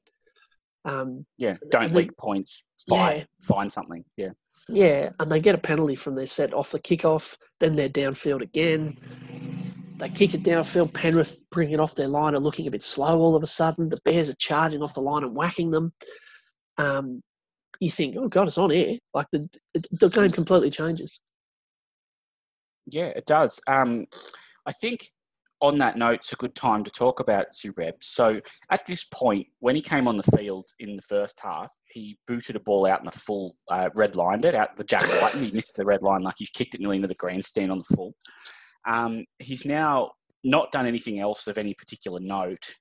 Um, 0.85 1.25
Yeah, 1.37 1.57
don't 1.69 1.93
leak 1.93 2.15
points. 2.17 2.63
Fight, 2.87 3.17
Yeah. 3.17 3.23
find 3.43 3.71
something. 3.71 4.05
Yeah, 4.15 4.31
yeah, 4.69 5.11
and 5.19 5.31
they 5.31 5.39
get 5.39 5.55
a 5.55 5.57
penalty 5.57 5.95
from 5.95 6.15
their 6.15 6.27
set 6.27 6.53
off 6.53 6.71
the 6.71 6.79
kickoff. 6.79 7.37
Then 7.59 7.75
they're 7.75 7.89
downfield 7.89 8.41
again. 8.41 8.97
They 9.97 10.09
kick 10.09 10.33
it 10.35 10.43
downfield. 10.43 10.93
Penrith 10.93 11.35
bring 11.49 11.71
it 11.71 11.79
off 11.79 11.95
their 11.95 12.07
line 12.07 12.35
and 12.35 12.43
looking 12.43 12.67
a 12.67 12.71
bit 12.71 12.83
slow 12.83 13.19
all 13.19 13.35
of 13.35 13.41
a 13.43 13.47
sudden. 13.47 13.89
The 13.89 13.99
Bears 14.05 14.29
are 14.29 14.35
charging 14.35 14.81
off 14.83 14.93
the 14.93 15.01
line 15.01 15.23
and 15.23 15.35
whacking 15.35 15.71
them. 15.71 15.91
Um, 16.77 17.23
you 17.79 17.89
think, 17.91 18.15
oh 18.17 18.27
god, 18.27 18.47
it's 18.47 18.57
on 18.59 18.71
air. 18.71 18.97
Like 19.13 19.27
the 19.31 19.49
the 19.91 20.09
game 20.09 20.29
completely 20.31 20.69
changes. 20.69 21.19
Yeah, 22.87 23.07
it 23.15 23.25
does. 23.25 23.59
Um, 23.67 24.05
I 24.65 24.71
think 24.71 25.11
on 25.59 25.77
that 25.79 25.97
note, 25.97 26.15
it's 26.15 26.33
a 26.33 26.37
good 26.37 26.55
time 26.55 26.83
to 26.83 26.91
talk 26.91 27.19
about 27.19 27.47
Zureb. 27.53 27.93
So 28.01 28.39
at 28.69 28.85
this 28.85 29.05
point, 29.05 29.47
when 29.59 29.75
he 29.75 29.81
came 29.81 30.07
on 30.07 30.17
the 30.17 30.37
field 30.37 30.65
in 30.79 30.95
the 30.95 31.01
first 31.01 31.39
half, 31.43 31.73
he 31.87 32.17
booted 32.27 32.55
a 32.55 32.59
ball 32.59 32.85
out 32.85 32.99
in 32.99 33.05
the 33.05 33.11
full, 33.11 33.55
uh, 33.69 33.89
red 33.95 34.15
lined 34.15 34.45
it 34.45 34.53
out 34.53 34.75
the 34.75 34.83
jack 34.83 35.01
button. 35.19 35.43
He 35.43 35.51
missed 35.51 35.73
the 35.75 35.85
red 35.85 36.03
line, 36.03 36.21
like 36.21 36.35
he's 36.37 36.51
kicked 36.51 36.75
it 36.75 36.81
nearly 36.81 36.97
into 36.97 37.07
the 37.07 37.15
grandstand 37.15 37.71
on 37.71 37.79
the 37.79 37.95
full. 37.95 38.13
Um, 38.87 39.25
he's 39.39 39.65
now 39.65 40.11
not 40.43 40.71
done 40.71 40.85
anything 40.85 41.19
else 41.19 41.47
of 41.47 41.57
any 41.57 41.73
particular 41.73 42.19
note. 42.19 42.75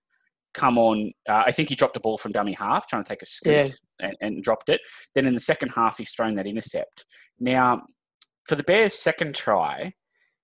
Come 0.53 0.77
on, 0.79 1.13
uh, 1.29 1.45
I 1.47 1.53
think 1.53 1.69
he 1.71 1.75
dropped 1.75 1.97
a 1.97 2.01
ball 2.01 2.19
from 2.19 2.33
dummy 2.33 2.53
half, 2.53 2.87
trying 2.89 3.05
to 3.05 3.09
take 3.09 3.23
a 3.23 3.27
scoot 3.27 3.53
Yeah. 4.01 4.07
and, 4.09 4.17
and 4.21 4.43
dropped 4.43 4.69
it. 4.69 4.81
Then 5.15 5.27
in 5.27 5.35
the 5.35 5.41
second 5.41 5.71
half, 5.71 5.97
he's 5.99 6.13
thrown 6.13 6.35
that 6.37 6.47
intercept. 6.47 7.05
Now, 7.41 7.83
for 8.49 8.55
the 8.55 8.63
Bears' 8.63 8.95
second 8.95 9.35
try, 9.35 9.93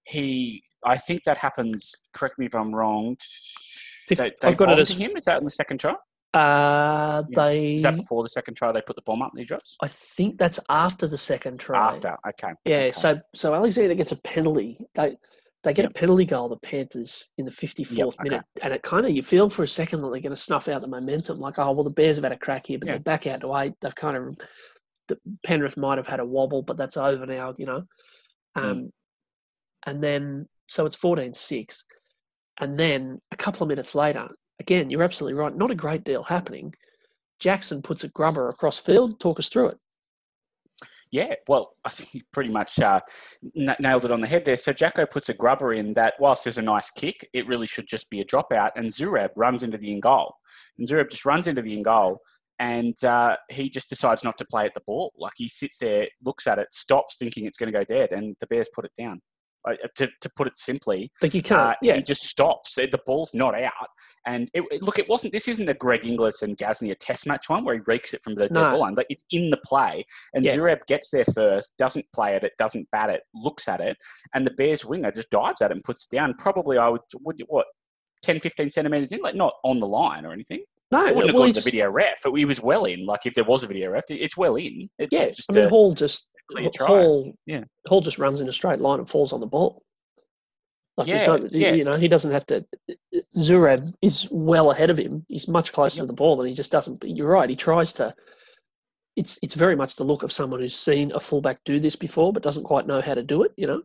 he, 0.04 0.62
I 0.84 0.96
think 0.96 1.24
that 1.24 1.38
happens. 1.38 1.94
Correct 2.12 2.38
me 2.38 2.46
if 2.46 2.54
I'm 2.54 2.74
wrong. 2.74 3.16
They, 4.08 4.14
they 4.16 4.32
I've 4.44 4.56
got 4.56 4.70
it 4.72 4.78
as- 4.78 4.90
him. 4.92 5.12
Is 5.16 5.24
that 5.24 5.38
in 5.38 5.44
the 5.44 5.50
second 5.50 5.78
try? 5.78 5.94
Uh, 6.34 7.22
Yeah. 7.28 7.44
they. 7.44 7.74
Is 7.74 7.82
that 7.82 7.94
before 7.96 8.22
the 8.22 8.28
second 8.28 8.54
try? 8.54 8.72
They 8.72 8.80
put 8.82 8.96
the 8.96 9.02
bomb 9.02 9.20
up 9.22 9.30
and 9.32 9.38
he 9.40 9.44
drops. 9.44 9.76
I 9.82 9.88
think 9.88 10.38
that's 10.38 10.58
after 10.70 11.06
the 11.06 11.18
second 11.18 11.58
try. 11.60 11.88
After, 11.90 12.16
okay. 12.28 12.52
Yeah, 12.64 12.76
okay. 12.76 12.92
so 12.92 13.18
so 13.34 13.54
Alexander 13.54 13.94
gets 13.94 14.12
a 14.12 14.20
penalty. 14.22 14.78
They 14.94 15.16
they 15.62 15.72
get 15.74 15.84
a 15.84 15.90
penalty 15.90 16.24
goal, 16.24 16.48
the 16.48 16.56
Panthers, 16.56 17.28
in 17.38 17.44
the 17.44 17.52
fifty 17.52 17.84
fourth 17.84 18.18
okay. 18.18 18.30
minute, 18.30 18.44
and 18.62 18.72
it 18.72 18.82
kind 18.82 19.04
of 19.06 19.12
you 19.12 19.22
feel 19.22 19.50
for 19.50 19.62
a 19.62 19.68
second 19.68 20.00
that 20.00 20.10
they're 20.10 20.20
going 20.22 20.34
to 20.34 20.36
snuff 20.36 20.68
out 20.68 20.80
the 20.80 20.88
momentum. 20.88 21.38
Like, 21.38 21.58
oh 21.58 21.70
well, 21.72 21.84
the 21.84 21.90
Bears 21.90 22.16
have 22.16 22.24
had 22.24 22.32
a 22.32 22.38
crack 22.38 22.66
here, 22.66 22.78
but 22.78 22.86
Yeah. 22.88 22.94
they're 22.94 23.00
back 23.00 23.26
out 23.26 23.42
to 23.42 23.54
eight. 23.58 23.74
They've 23.82 23.94
kind 23.94 24.16
of 24.16 24.36
the 24.38 24.44
Penrith 25.44 25.76
might 25.76 25.98
have 25.98 26.06
had 26.06 26.20
a 26.20 26.24
wobble, 26.24 26.62
but 26.62 26.76
that's 26.76 26.96
over 26.96 27.26
now, 27.26 27.54
you 27.58 27.66
know. 27.66 27.84
Mm. 28.56 28.62
Um, 28.62 28.92
and 29.86 30.02
then 30.02 30.48
so 30.68 30.86
it's 30.86 30.96
14-6. 30.96 31.82
and 32.60 32.78
then 32.78 33.20
a 33.30 33.36
couple 33.36 33.62
of 33.62 33.68
minutes 33.68 33.94
later, 33.94 34.28
again, 34.60 34.90
you're 34.90 35.02
absolutely 35.02 35.38
right. 35.38 35.54
Not 35.54 35.70
a 35.70 35.74
great 35.74 36.04
deal 36.04 36.22
happening. 36.22 36.74
Jackson 37.40 37.82
puts 37.82 38.04
a 38.04 38.08
grubber 38.08 38.48
across 38.48 38.78
field. 38.78 39.20
Talk 39.20 39.38
us 39.38 39.48
through 39.48 39.68
it. 39.68 39.78
Yeah, 41.10 41.34
well, 41.46 41.74
I 41.84 41.90
think 41.90 42.14
you 42.14 42.22
pretty 42.32 42.48
much 42.48 42.78
uh, 42.78 43.00
n- 43.54 43.76
nailed 43.78 44.06
it 44.06 44.12
on 44.12 44.22
the 44.22 44.26
head 44.26 44.46
there. 44.46 44.56
So 44.56 44.72
Jacko 44.72 45.04
puts 45.04 45.28
a 45.28 45.34
grubber 45.34 45.74
in 45.74 45.92
that, 45.92 46.14
whilst 46.18 46.44
there's 46.44 46.56
a 46.56 46.62
nice 46.62 46.90
kick, 46.90 47.28
it 47.34 47.46
really 47.46 47.66
should 47.66 47.86
just 47.86 48.08
be 48.08 48.22
a 48.22 48.24
dropout. 48.24 48.70
And 48.76 48.86
Zurab 48.86 49.28
runs 49.36 49.62
into 49.62 49.76
the 49.76 49.92
in 49.92 50.00
goal. 50.00 50.36
And 50.78 50.88
Zurab 50.88 51.10
just 51.10 51.26
runs 51.26 51.46
into 51.46 51.60
the 51.60 51.74
in 51.74 51.82
goal 51.82 52.22
and 52.62 52.94
uh, 53.04 53.36
he 53.50 53.68
just 53.68 53.88
decides 53.90 54.22
not 54.22 54.38
to 54.38 54.44
play 54.44 54.64
at 54.64 54.72
the 54.74 54.82
ball. 54.86 55.12
Like 55.18 55.32
he 55.36 55.48
sits 55.48 55.78
there, 55.78 56.06
looks 56.24 56.46
at 56.46 56.58
it, 56.60 56.72
stops 56.72 57.16
thinking 57.18 57.44
it's 57.44 57.58
going 57.58 57.72
to 57.72 57.76
go 57.78 57.84
dead, 57.84 58.12
and 58.12 58.36
the 58.40 58.46
Bears 58.46 58.68
put 58.72 58.84
it 58.84 58.92
down. 58.96 59.20
Uh, 59.64 59.74
to, 59.94 60.08
to 60.20 60.28
put 60.36 60.48
it 60.48 60.56
simply, 60.58 61.08
Like 61.22 61.34
you 61.34 61.40
can't. 61.42 61.60
uh, 61.60 61.74
yeah, 61.82 61.94
he 61.94 62.02
just 62.02 62.22
stops. 62.24 62.74
The 62.74 62.98
ball's 63.06 63.32
not 63.32 63.54
out. 63.54 63.72
And 64.26 64.48
it, 64.54 64.64
it- 64.72 64.82
look, 64.82 64.98
it 64.98 65.08
wasn't. 65.08 65.32
This 65.32 65.46
isn't 65.46 65.68
a 65.68 65.74
Greg 65.74 66.04
Inglis 66.04 66.42
and 66.42 66.56
Gasnier 66.56 66.96
test 66.98 67.28
match 67.28 67.48
one 67.48 67.64
where 67.64 67.76
he 67.76 67.80
reeks 67.86 68.12
it 68.12 68.24
from 68.24 68.34
the 68.34 68.48
dead 68.48 68.54
No. 68.54 68.76
line. 68.78 68.94
Like 68.94 69.06
it's 69.08 69.24
in 69.30 69.50
the 69.50 69.60
play, 69.64 70.04
and 70.34 70.44
Yeah. 70.44 70.56
Zureb 70.56 70.84
gets 70.88 71.10
there 71.10 71.24
first, 71.24 71.72
doesn't 71.78 72.06
play 72.12 72.34
at 72.34 72.42
it, 72.42 72.52
doesn't 72.58 72.90
bat 72.90 73.10
it, 73.10 73.22
looks 73.34 73.68
at 73.68 73.80
it, 73.80 73.96
and 74.34 74.44
the 74.44 74.50
Bears 74.52 74.84
winger 74.84 75.12
just 75.12 75.30
dives 75.30 75.62
at 75.62 75.70
it 75.70 75.74
and 75.74 75.84
puts 75.84 76.06
it 76.10 76.16
down. 76.16 76.34
Probably, 76.38 76.76
I 76.76 76.88
would, 76.88 77.02
would 77.20 77.40
what 77.46 77.66
10, 78.24 78.40
15 78.40 78.68
centimeters 78.70 79.12
in, 79.12 79.20
like 79.20 79.36
not 79.36 79.54
on 79.64 79.78
the 79.78 79.86
line 79.86 80.24
or 80.26 80.32
anything. 80.32 80.64
No, 80.92 81.06
It 81.06 81.14
wouldn't 81.16 81.32
have 81.32 81.36
gone 81.36 81.46
he 81.48 81.52
to 81.54 81.60
the 81.60 81.64
video 81.64 81.90
ref. 81.90 82.20
It, 82.24 82.36
he 82.36 82.44
was 82.44 82.62
well 82.62 82.84
in. 82.84 83.04
Like 83.06 83.26
if 83.26 83.34
there 83.34 83.44
was 83.44 83.64
a 83.64 83.66
video 83.66 83.90
ref, 83.90 84.04
it's 84.08 84.36
well 84.36 84.56
in. 84.56 84.88
It's 84.98 85.08
Yeah, 85.12 85.28
just 85.30 85.50
I 85.50 85.54
mean 85.54 85.64
a 85.64 85.68
Hall 85.68 85.94
just 85.94 86.28
clear 86.50 86.70
try. 86.74 86.86
Hall, 86.86 87.32
Yeah. 87.46 87.64
Hall 87.88 88.00
just 88.00 88.18
runs 88.18 88.40
in 88.40 88.48
a 88.48 88.52
straight 88.52 88.80
line 88.80 88.98
and 89.00 89.08
falls 89.10 89.32
on 89.32 89.40
the 89.40 89.46
ball. 89.46 89.82
Like 90.96 91.06
he's 91.08 91.22
Yeah, 91.22 91.26
not, 91.26 91.52
yeah. 91.52 91.72
you 91.72 91.84
know, 91.84 91.96
he 91.96 92.06
doesn't 92.08 92.30
have 92.32 92.44
to. 92.46 92.64
Zurab 93.38 93.92
is 94.02 94.28
well 94.30 94.70
ahead 94.72 94.90
of 94.90 94.98
him. 94.98 95.24
He's 95.28 95.48
much 95.48 95.72
closer 95.72 95.96
Yep. 95.96 96.02
to 96.02 96.06
the 96.06 96.12
ball, 96.12 96.40
and 96.40 96.48
he 96.48 96.54
just 96.54 96.70
doesn't. 96.70 97.02
You're 97.04 97.30
right. 97.30 97.48
He 97.48 97.56
tries 97.56 97.92
to. 97.94 98.14
It's 99.16 99.38
it's 99.42 99.54
very 99.54 99.76
much 99.76 99.96
the 99.96 100.04
look 100.04 100.22
of 100.22 100.32
someone 100.32 100.60
who's 100.60 100.76
seen 100.76 101.12
a 101.12 101.20
fullback 101.20 101.58
do 101.64 101.80
this 101.80 101.96
before, 101.96 102.32
but 102.32 102.42
doesn't 102.42 102.64
quite 102.64 102.86
know 102.86 103.00
how 103.00 103.14
to 103.14 103.22
do 103.22 103.42
it. 103.42 103.52
You 103.56 103.66
know. 103.66 103.82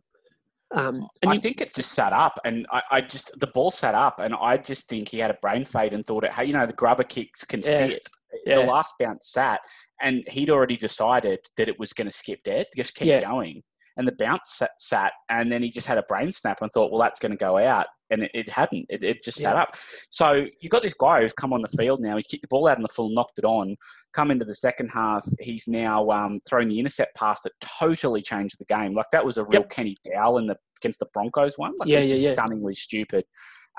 Um, 0.70 1.08
and 1.22 1.30
I 1.30 1.34
you, 1.34 1.40
think 1.40 1.60
it 1.60 1.74
just 1.74 1.92
sat 1.92 2.12
up, 2.12 2.38
and 2.44 2.66
I, 2.70 2.82
I 2.90 3.00
just 3.00 3.38
the 3.40 3.46
ball 3.46 3.70
sat 3.70 3.94
up, 3.94 4.20
and 4.20 4.34
I 4.34 4.58
just 4.58 4.88
think 4.88 5.08
he 5.08 5.18
had 5.18 5.30
a 5.30 5.38
brain 5.40 5.64
fade 5.64 5.94
and 5.94 6.04
thought 6.04 6.24
it. 6.24 6.32
Hey, 6.32 6.44
you 6.46 6.52
know, 6.52 6.66
the 6.66 6.72
grubber 6.74 7.04
kicks 7.04 7.44
can 7.44 7.60
Yeah. 7.60 7.88
sit. 7.88 8.02
Yeah. 8.44 8.56
The 8.56 8.62
last 8.66 8.94
bounce 9.00 9.30
sat, 9.30 9.60
and 10.02 10.22
he'd 10.28 10.50
already 10.50 10.76
decided 10.76 11.38
that 11.56 11.68
it 11.68 11.78
was 11.78 11.94
going 11.94 12.06
to 12.08 12.12
skip 12.12 12.42
dead. 12.44 12.66
Just 12.76 12.94
keep 12.94 13.08
Yeah. 13.08 13.20
going, 13.22 13.62
and 13.96 14.06
the 14.06 14.14
bounce 14.18 14.56
sat, 14.56 14.72
sat, 14.78 15.12
and 15.30 15.50
then 15.50 15.62
he 15.62 15.70
just 15.70 15.86
had 15.86 15.96
a 15.96 16.02
brain 16.02 16.30
snap 16.32 16.60
and 16.60 16.70
thought, 16.70 16.92
well, 16.92 17.00
that's 17.00 17.18
going 17.18 17.32
to 17.32 17.38
go 17.38 17.56
out, 17.56 17.86
and 18.10 18.22
it, 18.24 18.30
it 18.34 18.48
hadn't. 18.50 18.86
It, 18.88 19.02
it 19.04 19.22
just 19.22 19.38
sat 19.38 19.54
Yeah. 19.56 19.62
up. 19.62 19.74
So 20.08 20.46
you've 20.60 20.70
got 20.70 20.82
this 20.82 20.94
guy 20.94 21.22
who's 21.22 21.32
come 21.32 21.52
on 21.52 21.62
the 21.62 21.68
field 21.68 22.00
now. 22.00 22.16
He's 22.16 22.26
kicked 22.26 22.42
the 22.42 22.48
ball 22.48 22.68
out 22.68 22.76
in 22.76 22.82
the 22.82 22.88
full, 22.88 23.10
knocked 23.10 23.38
it 23.38 23.44
on. 23.44 23.76
Come 24.12 24.30
into 24.30 24.44
the 24.44 24.54
second 24.54 24.88
half, 24.88 25.26
he's 25.40 25.68
now 25.68 26.10
um, 26.10 26.40
thrown 26.48 26.68
the 26.68 26.78
intercept 26.78 27.16
pass 27.16 27.42
that 27.42 27.52
totally 27.60 28.22
changed 28.22 28.56
the 28.58 28.64
game. 28.64 28.94
Like 28.94 29.06
that 29.12 29.24
was 29.24 29.36
a 29.38 29.44
real 29.44 29.60
Yep. 29.62 29.70
Kenny 29.70 29.96
Dowell 30.04 30.38
in 30.38 30.46
the 30.46 30.56
against 30.80 31.00
the 31.00 31.06
Broncos 31.12 31.58
one. 31.58 31.72
Like 31.78 31.88
Yeah, 31.88 31.98
it 31.98 32.00
was 32.02 32.08
yeah, 32.08 32.14
just 32.14 32.24
yeah. 32.24 32.32
stunningly 32.34 32.74
stupid. 32.74 33.24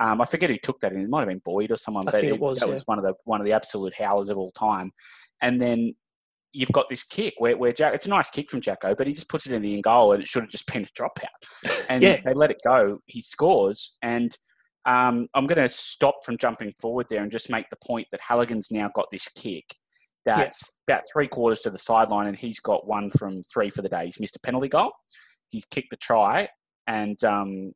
Um, 0.01 0.21
I 0.21 0.25
forget 0.25 0.49
who 0.49 0.57
took 0.61 0.79
that 0.81 0.93
in. 0.93 1.01
It 1.01 1.09
might 1.09 1.21
have 1.21 1.27
been 1.29 1.41
Boyd 1.43 1.71
or 1.71 1.77
someone, 1.77 2.07
I 2.07 2.11
but 2.11 2.21
think 2.21 2.33
it 2.33 2.39
was, 2.39 2.59
that 2.59 2.67
yeah. 2.67 2.73
was 2.73 2.83
one 2.87 2.99
of 2.99 3.03
the 3.03 3.13
one 3.25 3.41
of 3.41 3.45
the 3.45 3.53
absolute 3.53 3.93
howlers 3.97 4.29
of 4.29 4.37
all 4.37 4.51
time. 4.51 4.91
And 5.41 5.59
then 5.59 5.93
you've 6.51 6.71
got 6.71 6.89
this 6.89 7.03
kick 7.03 7.35
where, 7.37 7.57
where 7.57 7.71
Jack, 7.73 7.93
it's 7.93 8.05
a 8.05 8.09
nice 8.09 8.29
kick 8.29 8.49
from 8.49 8.61
Jacko, 8.61 8.95
but 8.95 9.07
he 9.07 9.13
just 9.13 9.29
puts 9.29 9.45
it 9.45 9.53
in 9.53 9.61
the 9.61 9.73
in 9.73 9.81
goal 9.81 10.13
and 10.13 10.21
it 10.21 10.27
should 10.27 10.43
have 10.43 10.49
just 10.49 10.71
been 10.71 10.83
a 10.83 10.99
dropout. 10.99 11.79
And 11.89 12.03
Yeah. 12.03 12.19
they 12.23 12.33
let 12.33 12.51
it 12.51 12.57
go. 12.65 12.99
He 13.05 13.21
scores. 13.21 13.97
And 14.01 14.35
um, 14.85 15.27
I'm 15.33 15.47
going 15.47 15.57
to 15.57 15.69
stop 15.69 16.23
from 16.23 16.37
jumping 16.37 16.73
forward 16.79 17.07
there 17.09 17.21
and 17.21 17.31
just 17.31 17.49
make 17.49 17.69
the 17.69 17.77
point 17.85 18.07
that 18.11 18.21
Halligan's 18.21 18.69
now 18.71 18.89
got 18.93 19.07
this 19.11 19.27
kick 19.35 19.75
that's 20.25 20.71
about 20.87 21.01
three 21.11 21.27
quarters 21.27 21.61
to 21.61 21.69
the 21.69 21.77
sideline 21.77 22.27
and 22.27 22.37
he's 22.37 22.59
got 22.59 22.87
one 22.87 23.09
from 23.09 23.41
three 23.43 23.69
for 23.69 23.81
the 23.81 23.89
day. 23.89 24.05
He's 24.05 24.19
missed 24.19 24.35
a 24.35 24.39
penalty 24.39 24.67
goal. 24.67 24.91
He's 25.49 25.65
kicked 25.65 25.89
the 25.89 25.97
try 25.97 26.49
and 26.87 27.21
um, 27.23 27.71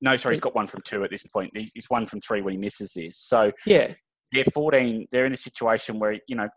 no, 0.00 0.16
sorry, 0.16 0.34
he's 0.34 0.40
got 0.40 0.54
one 0.54 0.66
from 0.66 0.80
two 0.82 1.04
at 1.04 1.10
this 1.10 1.26
point. 1.26 1.50
He's 1.54 1.72
he's 1.74 1.90
one 1.90 2.06
from 2.06 2.20
three 2.20 2.40
when 2.40 2.52
he 2.52 2.58
misses 2.58 2.92
this. 2.94 3.18
So 3.18 3.52
yeah, 3.66 3.92
they're 4.32 4.44
14. 4.44 5.08
They're 5.12 5.26
in 5.26 5.32
a 5.32 5.36
situation 5.36 5.98
where, 5.98 6.18
you 6.26 6.36
know, 6.36 6.48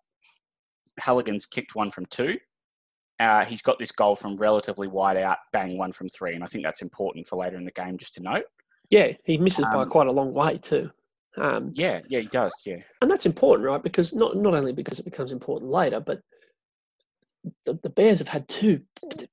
Halligan's 1.02 1.46
kicked 1.46 1.76
one 1.76 1.92
from 1.92 2.06
two. 2.08 2.38
Uh, 3.20 3.46
he's 3.46 3.62
got 3.62 3.80
this 3.80 3.92
goal 3.92 4.16
from 4.16 4.36
relatively 4.38 4.88
wide 4.88 5.18
out, 5.18 5.38
bang, 5.52 5.78
one 5.78 5.92
from 5.92 6.10
three. 6.10 6.34
And 6.34 6.44
I 6.44 6.48
think 6.48 6.64
that's 6.64 6.82
important 6.82 7.28
for 7.28 7.38
later 7.38 7.58
in 7.58 7.66
the 7.66 7.72
game 7.72 7.98
just 7.98 8.16
to 8.16 8.22
note. 8.22 8.46
yeah, 8.90 9.14
he 9.24 9.38
misses 9.38 9.66
by 9.66 9.84
Um, 9.84 9.90
quite 9.90 10.08
a 10.08 10.12
long 10.12 10.34
way 10.34 10.58
too. 10.58 10.90
Um, 11.38 11.72
Yeah, 11.74 12.02
yeah, 12.10 12.20
he 12.20 12.28
does. 12.28 12.54
Yeah. 12.66 12.78
and 13.02 13.10
that's 13.10 13.26
important, 13.26 13.68
right? 13.68 13.82
Because 13.82 14.14
not 14.14 14.36
not 14.36 14.54
only 14.54 14.74
because 14.74 15.00
it 15.00 15.06
becomes 15.06 15.32
important 15.32 15.72
later, 15.72 16.00
but 16.00 16.22
the, 17.66 17.80
the 17.82 17.90
Bears 17.90 18.20
have 18.20 18.28
had 18.28 18.48
two 18.48 18.82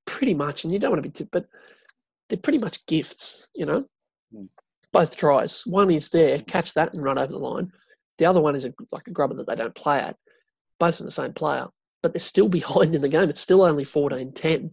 pretty 0.07 0.35
much, 0.35 0.65
and 0.65 0.73
you 0.73 0.79
don't 0.79 0.91
want 0.91 1.03
to 1.03 1.09
be 1.09 1.13
too, 1.13 1.29
but 1.31 1.47
they're 2.29 2.39
pretty 2.39 2.59
much 2.59 2.87
gifts, 2.87 3.47
you 3.55 3.67
know. 3.67 3.85
Mm. 4.35 4.49
Both 4.93 5.17
tries. 5.17 5.63
One 5.67 5.91
is 5.91 6.11
there, 6.11 6.41
catch 6.41 6.75
that 6.75 6.93
and 6.95 7.03
run 7.03 7.19
over 7.19 7.31
the 7.33 7.39
line. 7.39 7.73
The 8.19 8.27
other 8.27 8.41
one 8.41 8.57
is 8.57 8.65
a, 8.65 8.73
like 8.93 9.07
a 9.09 9.13
grubber 9.13 9.35
that 9.35 9.47
they 9.47 9.55
don't 9.55 9.75
play 9.75 9.99
at. 10.01 10.17
Both 10.81 10.97
from 10.97 11.07
the 11.07 11.13
same 11.13 11.33
player, 11.33 11.67
but 12.03 12.13
they're 12.13 12.21
still 12.21 12.49
behind 12.61 12.97
in 12.97 13.03
the 13.03 13.09
game. 13.09 13.31
It's 13.31 13.41
still 13.41 13.63
only 13.63 13.85
14-10 13.85 14.73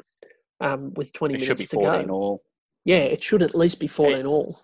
um, 0.60 0.94
with 0.96 1.14
20 1.14 1.36
It 1.36 1.42
minutes 1.42 1.48
should 1.48 1.58
be 1.60 1.66
to 1.66 1.76
14 1.76 2.08
go. 2.08 2.14
all. 2.14 2.44
Yeah, 2.86 2.98
it 2.98 3.22
should 3.22 3.44
at 3.44 3.54
least 3.54 3.80
be 3.80 3.88
14 3.88 4.26
all. 4.26 4.62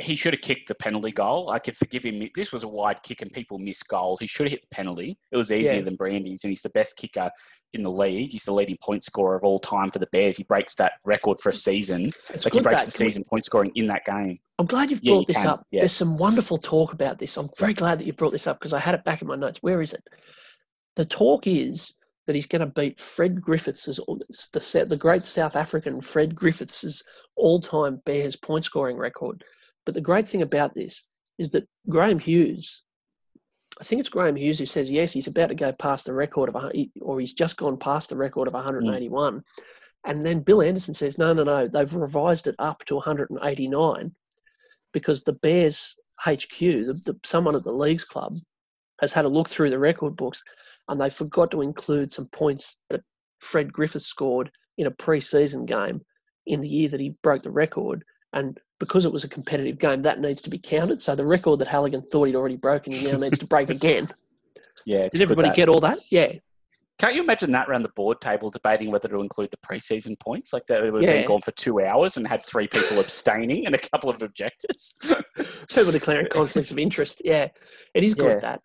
He 0.00 0.14
should 0.14 0.32
have 0.32 0.42
kicked 0.42 0.68
the 0.68 0.74
penalty 0.76 1.10
goal. 1.10 1.50
I 1.50 1.58
could 1.58 1.76
forgive 1.76 2.04
him. 2.04 2.22
This 2.34 2.52
was 2.52 2.62
a 2.62 2.68
wide 2.68 3.02
kick 3.02 3.20
and 3.20 3.32
people 3.32 3.58
miss 3.58 3.82
goals. 3.82 4.20
He 4.20 4.26
should 4.28 4.46
have 4.46 4.52
hit 4.52 4.60
the 4.62 4.74
penalty. 4.74 5.18
It 5.32 5.36
was 5.36 5.50
easier 5.50 5.74
Yeah. 5.74 5.80
than 5.82 5.96
Brandy's, 5.96 6.44
and 6.44 6.50
he's 6.50 6.62
the 6.62 6.70
best 6.70 6.96
kicker 6.96 7.30
in 7.72 7.82
the 7.82 7.90
league. 7.90 8.30
He's 8.30 8.44
the 8.44 8.52
leading 8.52 8.76
point 8.80 9.02
scorer 9.02 9.36
of 9.36 9.42
all 9.44 9.58
time 9.58 9.90
for 9.90 9.98
the 9.98 10.06
Bears. 10.12 10.36
He 10.36 10.44
breaks 10.44 10.76
that 10.76 10.92
record 11.04 11.40
for 11.40 11.50
a 11.50 11.54
season. 11.54 12.12
It's 12.32 12.44
Like 12.44 12.54
he 12.54 12.60
breaks 12.60 12.84
that- 12.84 12.92
the 12.92 12.96
season 12.98 13.24
point 13.24 13.44
scoring 13.44 13.72
in 13.74 13.88
that 13.88 14.04
game. 14.04 14.38
I'm 14.60 14.66
glad 14.66 14.90
you've 14.90 15.02
Yeah, 15.02 15.14
brought 15.14 15.20
you 15.20 15.26
this 15.26 15.36
can, 15.38 15.46
up. 15.48 15.66
yeah. 15.72 15.80
There's 15.80 15.92
some 15.92 16.16
wonderful 16.16 16.58
talk 16.58 16.92
about 16.92 17.18
this. 17.18 17.36
I'm 17.36 17.50
very 17.58 17.74
glad 17.74 17.98
that 17.98 18.04
you 18.06 18.12
brought 18.12 18.32
this 18.32 18.46
up 18.46 18.58
because 18.60 18.72
I 18.72 18.78
had 18.78 18.94
it 18.94 19.04
back 19.04 19.20
in 19.22 19.28
my 19.28 19.36
notes. 19.36 19.62
Where 19.62 19.82
is 19.82 19.92
it? 19.92 20.02
The 20.96 21.04
talk 21.04 21.46
is 21.46 21.94
that 22.26 22.34
he's 22.34 22.46
going 22.46 22.60
to 22.60 22.66
beat 22.66 23.00
Fred 23.00 23.40
Griffiths, 23.40 23.84
the, 23.86 24.84
the 24.88 24.96
great 24.96 25.24
South 25.24 25.56
African 25.56 26.00
Fred 26.00 26.34
Griffiths' 26.34 27.02
all-time 27.36 28.02
Bears 28.04 28.36
point 28.36 28.64
scoring 28.64 28.96
record. 28.96 29.44
But 29.88 29.94
the 29.94 30.02
great 30.02 30.28
thing 30.28 30.42
about 30.42 30.74
this 30.74 31.04
is 31.38 31.48
that 31.52 31.66
Graeme 31.88 32.18
Hughes, 32.18 32.82
I 33.80 33.84
think 33.84 34.00
it's 34.00 34.10
Graeme 34.10 34.36
Hughes 34.36 34.58
who 34.58 34.66
says 34.66 34.92
yes, 34.92 35.14
he's 35.14 35.28
about 35.28 35.46
to 35.46 35.54
go 35.54 35.72
past 35.72 36.04
the 36.04 36.12
record 36.12 36.54
of, 36.54 36.72
or 37.00 37.18
he's 37.18 37.32
just 37.32 37.56
gone 37.56 37.78
past 37.78 38.10
the 38.10 38.16
record 38.18 38.48
of 38.48 38.52
181. 38.52 39.36
Mm. 39.36 39.42
And 40.04 40.26
then 40.26 40.40
Bill 40.40 40.60
Anderson 40.60 40.92
says, 40.92 41.16
no, 41.16 41.32
no, 41.32 41.42
no, 41.42 41.66
they've 41.66 41.94
revised 41.94 42.48
it 42.48 42.54
up 42.58 42.84
to 42.84 42.96
189 42.96 44.14
because 44.92 45.24
the 45.24 45.32
Bears 45.32 45.96
HQ, 46.20 46.58
the, 46.58 47.00
the, 47.06 47.18
someone 47.24 47.56
at 47.56 47.64
the 47.64 47.72
leagues 47.72 48.04
club, 48.04 48.36
has 49.00 49.14
had 49.14 49.24
a 49.24 49.28
look 49.28 49.48
through 49.48 49.70
the 49.70 49.78
record 49.78 50.16
books 50.16 50.42
and 50.88 51.00
they 51.00 51.08
forgot 51.08 51.50
to 51.52 51.62
include 51.62 52.12
some 52.12 52.26
points 52.26 52.78
that 52.90 53.00
Fred 53.38 53.72
Griffith 53.72 54.02
scored 54.02 54.50
in 54.76 54.86
a 54.86 54.90
pre-season 54.90 55.64
game 55.64 56.02
in 56.46 56.60
the 56.60 56.68
year 56.68 56.90
that 56.90 57.00
he 57.00 57.16
broke 57.22 57.42
the 57.42 57.50
record. 57.50 58.04
And 58.34 58.60
because 58.78 59.04
it 59.04 59.12
was 59.12 59.24
a 59.24 59.28
competitive 59.28 59.78
game, 59.78 60.02
that 60.02 60.20
needs 60.20 60.42
to 60.42 60.50
be 60.50 60.58
counted. 60.58 61.02
So 61.02 61.14
the 61.14 61.26
record 61.26 61.58
that 61.60 61.68
Halligan 61.68 62.02
thought 62.02 62.24
he'd 62.24 62.36
already 62.36 62.56
broken, 62.56 62.92
he 62.92 63.10
now 63.10 63.18
needs 63.18 63.38
to 63.38 63.46
break 63.46 63.70
again. 63.70 64.08
Yeah. 64.86 65.08
Did 65.08 65.20
everybody 65.20 65.50
get 65.50 65.68
all 65.68 65.80
that? 65.80 65.98
Yeah. 66.10 66.32
Can't 66.98 67.14
you 67.14 67.22
imagine 67.22 67.52
that 67.52 67.68
around 67.68 67.82
the 67.82 67.90
board 67.90 68.20
table 68.20 68.50
debating 68.50 68.90
whether 68.90 69.08
to 69.08 69.20
include 69.20 69.50
the 69.52 69.56
preseason 69.58 70.18
points? 70.18 70.52
Like 70.52 70.66
that 70.66 70.82
would 70.82 70.94
have 70.94 71.02
yeah. 71.02 71.20
been 71.20 71.28
gone 71.28 71.40
for 71.40 71.52
two 71.52 71.80
hours 71.80 72.16
and 72.16 72.26
had 72.26 72.44
three 72.44 72.66
people 72.66 72.98
abstaining 72.98 73.66
and 73.66 73.74
a 73.74 73.78
couple 73.78 74.10
of 74.10 74.20
objectors. 74.20 74.94
people 75.68 75.92
declaring 75.92 76.26
conflicts 76.28 76.72
of 76.72 76.78
interest. 76.78 77.22
Yeah, 77.24 77.48
it 77.94 78.02
is 78.02 78.14
good 78.14 78.30
yeah. 78.30 78.38
that. 78.40 78.62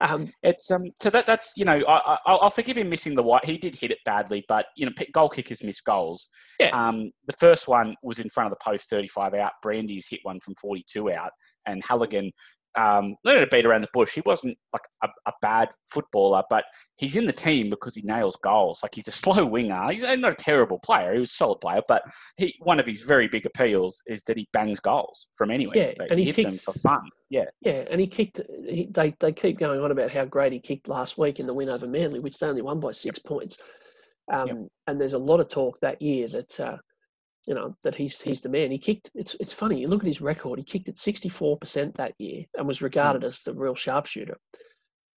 Um, 0.00 0.30
it's 0.44 0.70
um 0.70 0.84
so 1.00 1.10
that 1.10 1.26
that's 1.26 1.52
you 1.56 1.64
know 1.64 1.82
I, 1.88 2.18
I 2.24 2.32
will 2.32 2.50
forgive 2.50 2.78
him 2.78 2.88
missing 2.88 3.14
the 3.14 3.22
white. 3.22 3.44
He 3.44 3.58
did 3.58 3.74
hit 3.74 3.90
it 3.90 3.98
badly, 4.04 4.44
but 4.48 4.66
you 4.76 4.86
know 4.86 4.92
goal 5.12 5.28
kickers 5.28 5.64
miss 5.64 5.80
goals. 5.80 6.28
Yeah. 6.60 6.70
Um, 6.70 7.10
the 7.26 7.32
first 7.32 7.66
one 7.66 7.96
was 8.02 8.18
in 8.20 8.28
front 8.28 8.52
of 8.52 8.56
the 8.56 8.64
post, 8.64 8.88
thirty 8.88 9.08
five 9.08 9.34
out. 9.34 9.52
Brandy's 9.62 10.06
hit 10.08 10.20
one 10.22 10.38
from 10.40 10.54
forty 10.54 10.84
two 10.88 11.10
out, 11.10 11.30
and 11.66 11.82
Halligan 11.84 12.30
um, 12.78 13.16
let 13.24 13.38
it 13.38 13.50
beat 13.50 13.66
around 13.66 13.80
the 13.80 13.88
bush. 13.92 14.14
He 14.14 14.22
wasn't 14.24 14.56
like 14.72 14.82
a, 15.02 15.08
a, 15.26 15.32
bad 15.42 15.68
footballer, 15.86 16.44
but 16.48 16.64
he's 16.96 17.16
in 17.16 17.26
the 17.26 17.32
team 17.32 17.70
because 17.70 17.96
he 17.96 18.02
nails 18.02 18.36
goals. 18.36 18.80
Like 18.82 18.94
he's 18.94 19.08
a 19.08 19.12
slow 19.24 19.44
winger. 19.46 19.90
He's 19.90 20.02
not 20.02 20.32
a 20.32 20.36
terrible 20.36 20.78
player. 20.78 21.14
He 21.14 21.20
was 21.20 21.32
a 21.32 21.34
solid 21.34 21.60
player, 21.60 21.82
but 21.88 22.02
he 22.36 22.54
one 22.60 22.78
of 22.78 22.86
his 22.86 23.02
very 23.02 23.26
big 23.26 23.46
appeals 23.46 24.02
is 24.06 24.22
that 24.24 24.36
he 24.36 24.48
bangs 24.52 24.78
goals 24.78 25.26
from 25.34 25.50
anywhere. 25.50 25.76
Yeah, 25.76 26.06
and 26.08 26.18
he, 26.18 26.26
hits 26.26 26.36
kicked, 26.36 26.50
them 26.50 26.58
for 26.58 26.78
fun. 26.78 27.08
Yeah, 27.30 27.46
yeah, 27.62 27.84
and 27.90 28.00
he 28.00 28.06
kicked. 28.06 28.40
He, 28.68 28.88
they 28.90 29.14
they 29.18 29.32
keep 29.32 29.58
going 29.58 29.80
on 29.80 29.90
about 29.90 30.12
how 30.12 30.24
great 30.24 30.52
he 30.52 30.60
kicked 30.60 30.88
last 30.88 31.18
week 31.18 31.40
in 31.40 31.46
the 31.46 31.54
win 31.54 31.68
over 31.68 31.86
Manly, 31.86 32.20
which 32.20 32.38
they 32.38 32.46
only 32.46 32.62
won 32.62 32.78
by 32.78 32.92
six 32.92 33.18
points. 33.18 33.58
Um, 34.32 34.46
yep. 34.46 34.56
And 34.86 35.00
there's 35.00 35.14
a 35.14 35.18
lot 35.18 35.40
of 35.40 35.48
talk 35.48 35.80
that 35.80 36.00
year 36.00 36.28
that. 36.28 36.60
Uh, 36.60 36.76
you 37.48 37.54
know 37.54 37.74
that 37.82 37.94
he's 37.94 38.20
he's 38.20 38.42
the 38.42 38.50
man. 38.50 38.70
He 38.70 38.78
kicked. 38.78 39.10
It's 39.14 39.34
it's 39.40 39.54
funny. 39.54 39.80
You 39.80 39.88
look 39.88 40.02
at 40.02 40.06
his 40.06 40.20
record. 40.20 40.58
He 40.58 40.64
kicked 40.64 40.90
at 40.90 40.98
sixty 40.98 41.30
four 41.30 41.56
percent 41.56 41.94
that 41.94 42.12
year 42.18 42.44
and 42.54 42.68
was 42.68 42.82
regarded 42.82 43.22
mm. 43.22 43.26
as 43.26 43.40
the 43.40 43.54
real 43.54 43.74
sharpshooter 43.74 44.36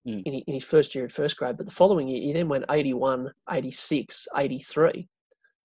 mm. 0.08 0.24
in, 0.26 0.34
in 0.36 0.54
his 0.54 0.64
first 0.64 0.96
year 0.96 1.04
in 1.04 1.10
first 1.10 1.36
grade. 1.36 1.58
But 1.58 1.66
the 1.66 1.74
following 1.74 2.08
year, 2.08 2.22
he 2.22 2.32
then 2.32 2.48
went 2.48 2.64
81, 2.70 3.30
86, 3.52 4.28
83. 4.36 5.10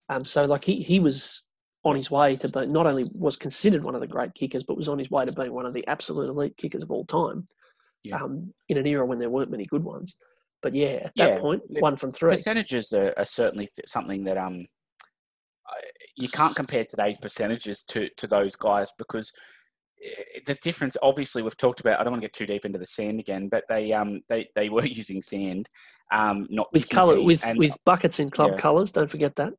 Um, 0.09 0.25
so 0.25 0.45
like 0.45 0.65
he 0.65 0.83
he 0.83 0.99
was 0.99 1.45
on 1.85 1.95
his 1.95 2.11
way 2.11 2.35
to 2.35 2.49
being 2.49 2.73
not 2.73 2.89
only 2.89 3.09
was 3.13 3.37
considered 3.37 3.85
one 3.85 3.95
of 3.95 4.01
the 4.01 4.09
great 4.09 4.35
kickers, 4.35 4.65
but 4.65 4.77
was 4.77 4.89
on 4.89 4.99
his 4.99 5.11
way 5.11 5.25
to 5.25 5.31
being 5.31 5.53
one 5.53 5.67
of 5.67 5.73
the 5.73 5.87
absolute 5.87 6.29
elite 6.29 6.57
kickers 6.57 6.83
of 6.83 6.91
all 6.91 7.05
time. 7.05 7.47
Yeah. 8.03 8.17
Um, 8.17 8.53
in 8.69 8.77
an 8.77 8.87
era 8.87 9.07
when 9.07 9.21
there 9.21 9.31
weren't 9.31 9.53
many 9.53 9.65
good 9.65 9.85
ones. 9.85 10.19
But 10.63 10.75
yeah, 10.75 11.05
at 11.05 11.13
that 11.15 11.29
yeah, 11.29 11.39
point, 11.39 11.63
one 11.69 11.97
from 11.97 12.11
three. 12.11 12.31
Percentages 12.31 12.93
are, 12.93 13.15
are 13.17 13.25
certainly 13.25 13.69
something 13.87 14.25
that 14.25 14.37
um 14.37 14.67
you 16.17 16.29
can't 16.29 16.57
compare 16.57 16.85
today's 16.85 17.19
percentages 17.19 17.83
to 17.85 18.09
to 18.17 18.27
those 18.27 18.57
guys 18.57 18.93
because 18.99 19.33
eh, 20.05 20.41
the 20.47 20.55
difference 20.63 20.97
obviously 21.03 21.43
we've 21.43 21.57
talked 21.57 21.81
about 21.81 22.01
i 22.01 22.05
don't 22.05 22.13
want 22.13 22.23
to 22.23 22.27
get 22.27 22.33
too 22.33 22.47
deep 22.47 22.65
into 22.65 22.79
the 22.79 22.87
sand 22.87 23.21
again 23.21 23.49
but 23.49 23.65
they 23.69 23.93
um 23.93 24.21
they, 24.29 24.47
they 24.55 24.69
were 24.69 24.85
using 24.85 25.23
sand 25.23 25.69
um 26.13 26.47
not 26.51 26.73
with 26.73 26.89
color 26.89 27.23
with 27.23 27.45
and, 27.45 27.59
with 27.59 27.77
buckets 27.85 28.19
in 28.19 28.31
club 28.31 28.53
yeah. 28.53 28.59
colors 28.59 28.93
don't 28.93 29.11
forget 29.11 29.37
that 29.37 29.53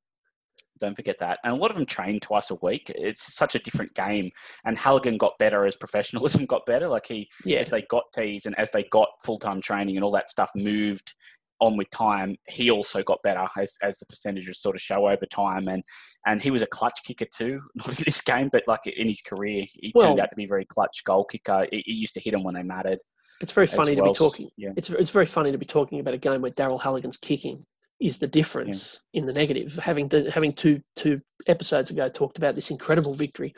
don't 0.78 0.96
forget 0.96 1.20
that. 1.20 1.40
And 1.44 1.54
a 1.54 1.56
lot 1.56 1.72
of 1.72 1.78
them 1.78 1.86
train 1.86 2.20
twice 2.20 2.50
a 2.52 2.56
week. 2.62 2.92
It's 2.96 3.36
such 3.36 3.56
a 3.56 3.60
different 3.60 3.94
game. 3.94 4.32
And 4.66 4.78
Halligan 4.78 5.18
got 5.18 5.38
better 5.40 5.66
as 5.66 5.76
professionalism 5.76 6.46
got 6.48 6.66
better. 6.66 6.88
Like 6.88 7.08
he, 7.08 7.30
yeah. 7.46 7.60
as 7.60 7.70
they 7.70 7.82
got 7.84 8.04
tees 8.14 8.46
and 8.46 8.58
as 8.58 8.72
they 8.72 8.84
got 8.84 9.10
full 9.24 9.40
time 9.40 9.62
training 9.62 9.96
and 9.96 10.04
all 10.04 10.12
that 10.12 10.30
stuff 10.30 10.52
moved 10.56 11.14
on 11.60 11.78
with 11.78 11.90
time, 11.90 12.36
he 12.48 12.70
also 12.70 13.04
got 13.04 13.22
better 13.24 13.48
as, 13.58 13.78
as 13.82 13.98
the 13.98 14.06
percentages 14.06 14.62
sort 14.62 14.76
of 14.76 14.82
show 14.82 15.08
over 15.08 15.26
time. 15.26 15.68
And 15.68 15.84
and 16.26 16.42
he 16.42 16.52
was 16.52 16.62
a 16.62 16.68
clutch 16.68 17.00
kicker 17.06 17.28
too, 17.34 17.62
not 17.76 17.88
in 17.88 18.06
this 18.06 18.22
game, 18.22 18.50
but 18.52 18.64
like 18.68 18.86
in 18.86 19.08
his 19.08 19.22
career, 19.22 19.66
he 19.74 19.92
well, 19.96 20.08
turned 20.08 20.20
out 20.20 20.30
to 20.30 20.36
be 20.36 20.46
a 20.46 20.48
very 20.48 20.66
clutch 20.66 21.04
goal 21.06 21.26
kicker. 21.26 21.68
He, 21.72 21.84
he 21.86 21.94
used 21.94 22.14
to 22.16 22.20
hit 22.20 22.32
them 22.32 22.44
when 22.44 22.56
they 22.56 22.64
mattered. 22.64 23.00
It's 23.42 23.52
very 23.52 23.68
funny 23.68 23.96
well. 23.96 24.06
to 24.06 24.12
be 24.12 24.18
talking. 24.18 24.50
Yeah. 24.58 24.72
It's 24.76 24.90
it's 24.90 25.12
very 25.12 25.26
funny 25.26 25.52
to 25.52 25.58
be 25.58 25.66
talking 25.66 26.00
about 26.00 26.14
a 26.14 26.20
game 26.20 26.42
where 26.42 26.52
Daryl 26.52 26.82
Halligan's 26.82 27.18
kicking 27.18 27.66
is 28.00 28.20
the 28.20 28.28
difference 28.28 29.00
yeah. 29.12 29.22
in 29.22 29.26
the 29.26 29.34
negative. 29.34 29.76
Having 29.76 30.10
to, 30.10 30.30
having 30.32 30.54
two 30.54 30.80
two 30.96 31.22
episodes 31.48 31.90
ago 31.90 32.10
talked 32.10 32.38
about 32.38 32.56
this 32.56 32.72
incredible 32.72 33.14
victory 33.14 33.54